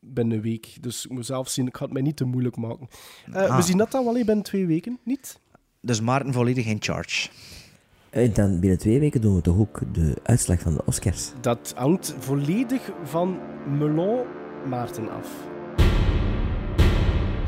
binnen 0.00 0.36
een 0.36 0.42
week. 0.42 0.76
Dus 0.80 1.04
ik 1.04 1.10
moet 1.10 1.26
zelf 1.26 1.48
zien, 1.48 1.66
ik 1.66 1.76
ga 1.76 1.84
het 1.84 1.92
mij 1.92 2.02
niet 2.02 2.16
te 2.16 2.24
moeilijk 2.24 2.56
maken. 2.56 2.88
Eh, 3.32 3.42
Ah. 3.42 3.56
We 3.56 3.62
zien 3.62 3.76
dat 3.78 3.90
dan 3.90 4.04
wel 4.04 4.12
even 4.14 4.26
binnen 4.26 4.44
twee 4.44 4.66
weken, 4.66 4.98
niet? 5.02 5.40
Dus 5.80 6.00
Maarten 6.00 6.32
volledig 6.32 6.66
in 6.66 6.76
charge. 6.80 7.28
En 8.10 8.32
dan 8.32 8.60
binnen 8.60 8.78
twee 8.78 9.00
weken 9.00 9.20
doen 9.20 9.34
we 9.34 9.40
toch 9.40 9.58
ook 9.58 9.80
de 9.94 10.16
uitslag 10.22 10.60
van 10.60 10.74
de 10.74 10.82
Oscars. 10.84 11.32
Dat 11.40 11.72
hangt 11.76 12.14
volledig 12.18 12.90
van 13.04 13.38
Melon 13.78 14.24
Maarten 14.68 15.10
af. 15.10 15.28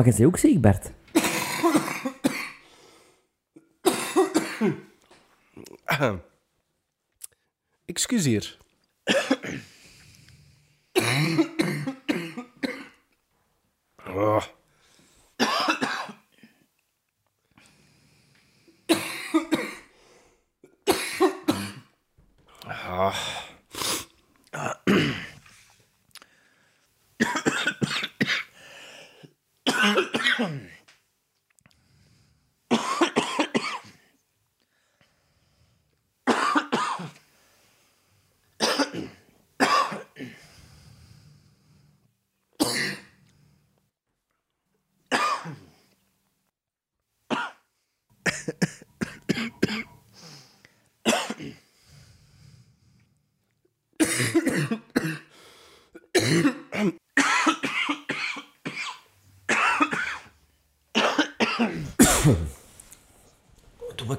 Mag 0.00 0.08
je 0.08 0.14
ze 0.14 0.26
ook 0.26 0.38
ziek, 0.38 0.60
Bert? 0.60 0.90
Excuseer. 7.86 8.58
Oh. 14.06 14.42
Ah. 22.68 23.40
Doe 63.96 64.06
maar, 64.06 64.16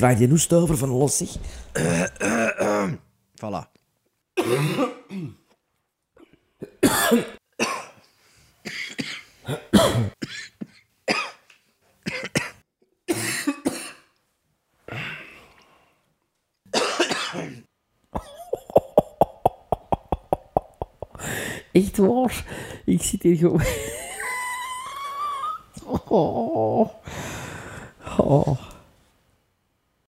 krijg 0.00 0.18
je 0.18 0.28
noest, 0.28 0.52
over 0.52 0.76
van 0.76 0.88
los, 0.88 1.16
zeg. 1.16 1.28
Voilà. 3.34 3.68
Echt 21.72 21.96
waar. 21.96 22.44
Ik 22.84 23.02
zit 23.02 23.22
hier 23.22 23.36
gewoon... 23.36 23.62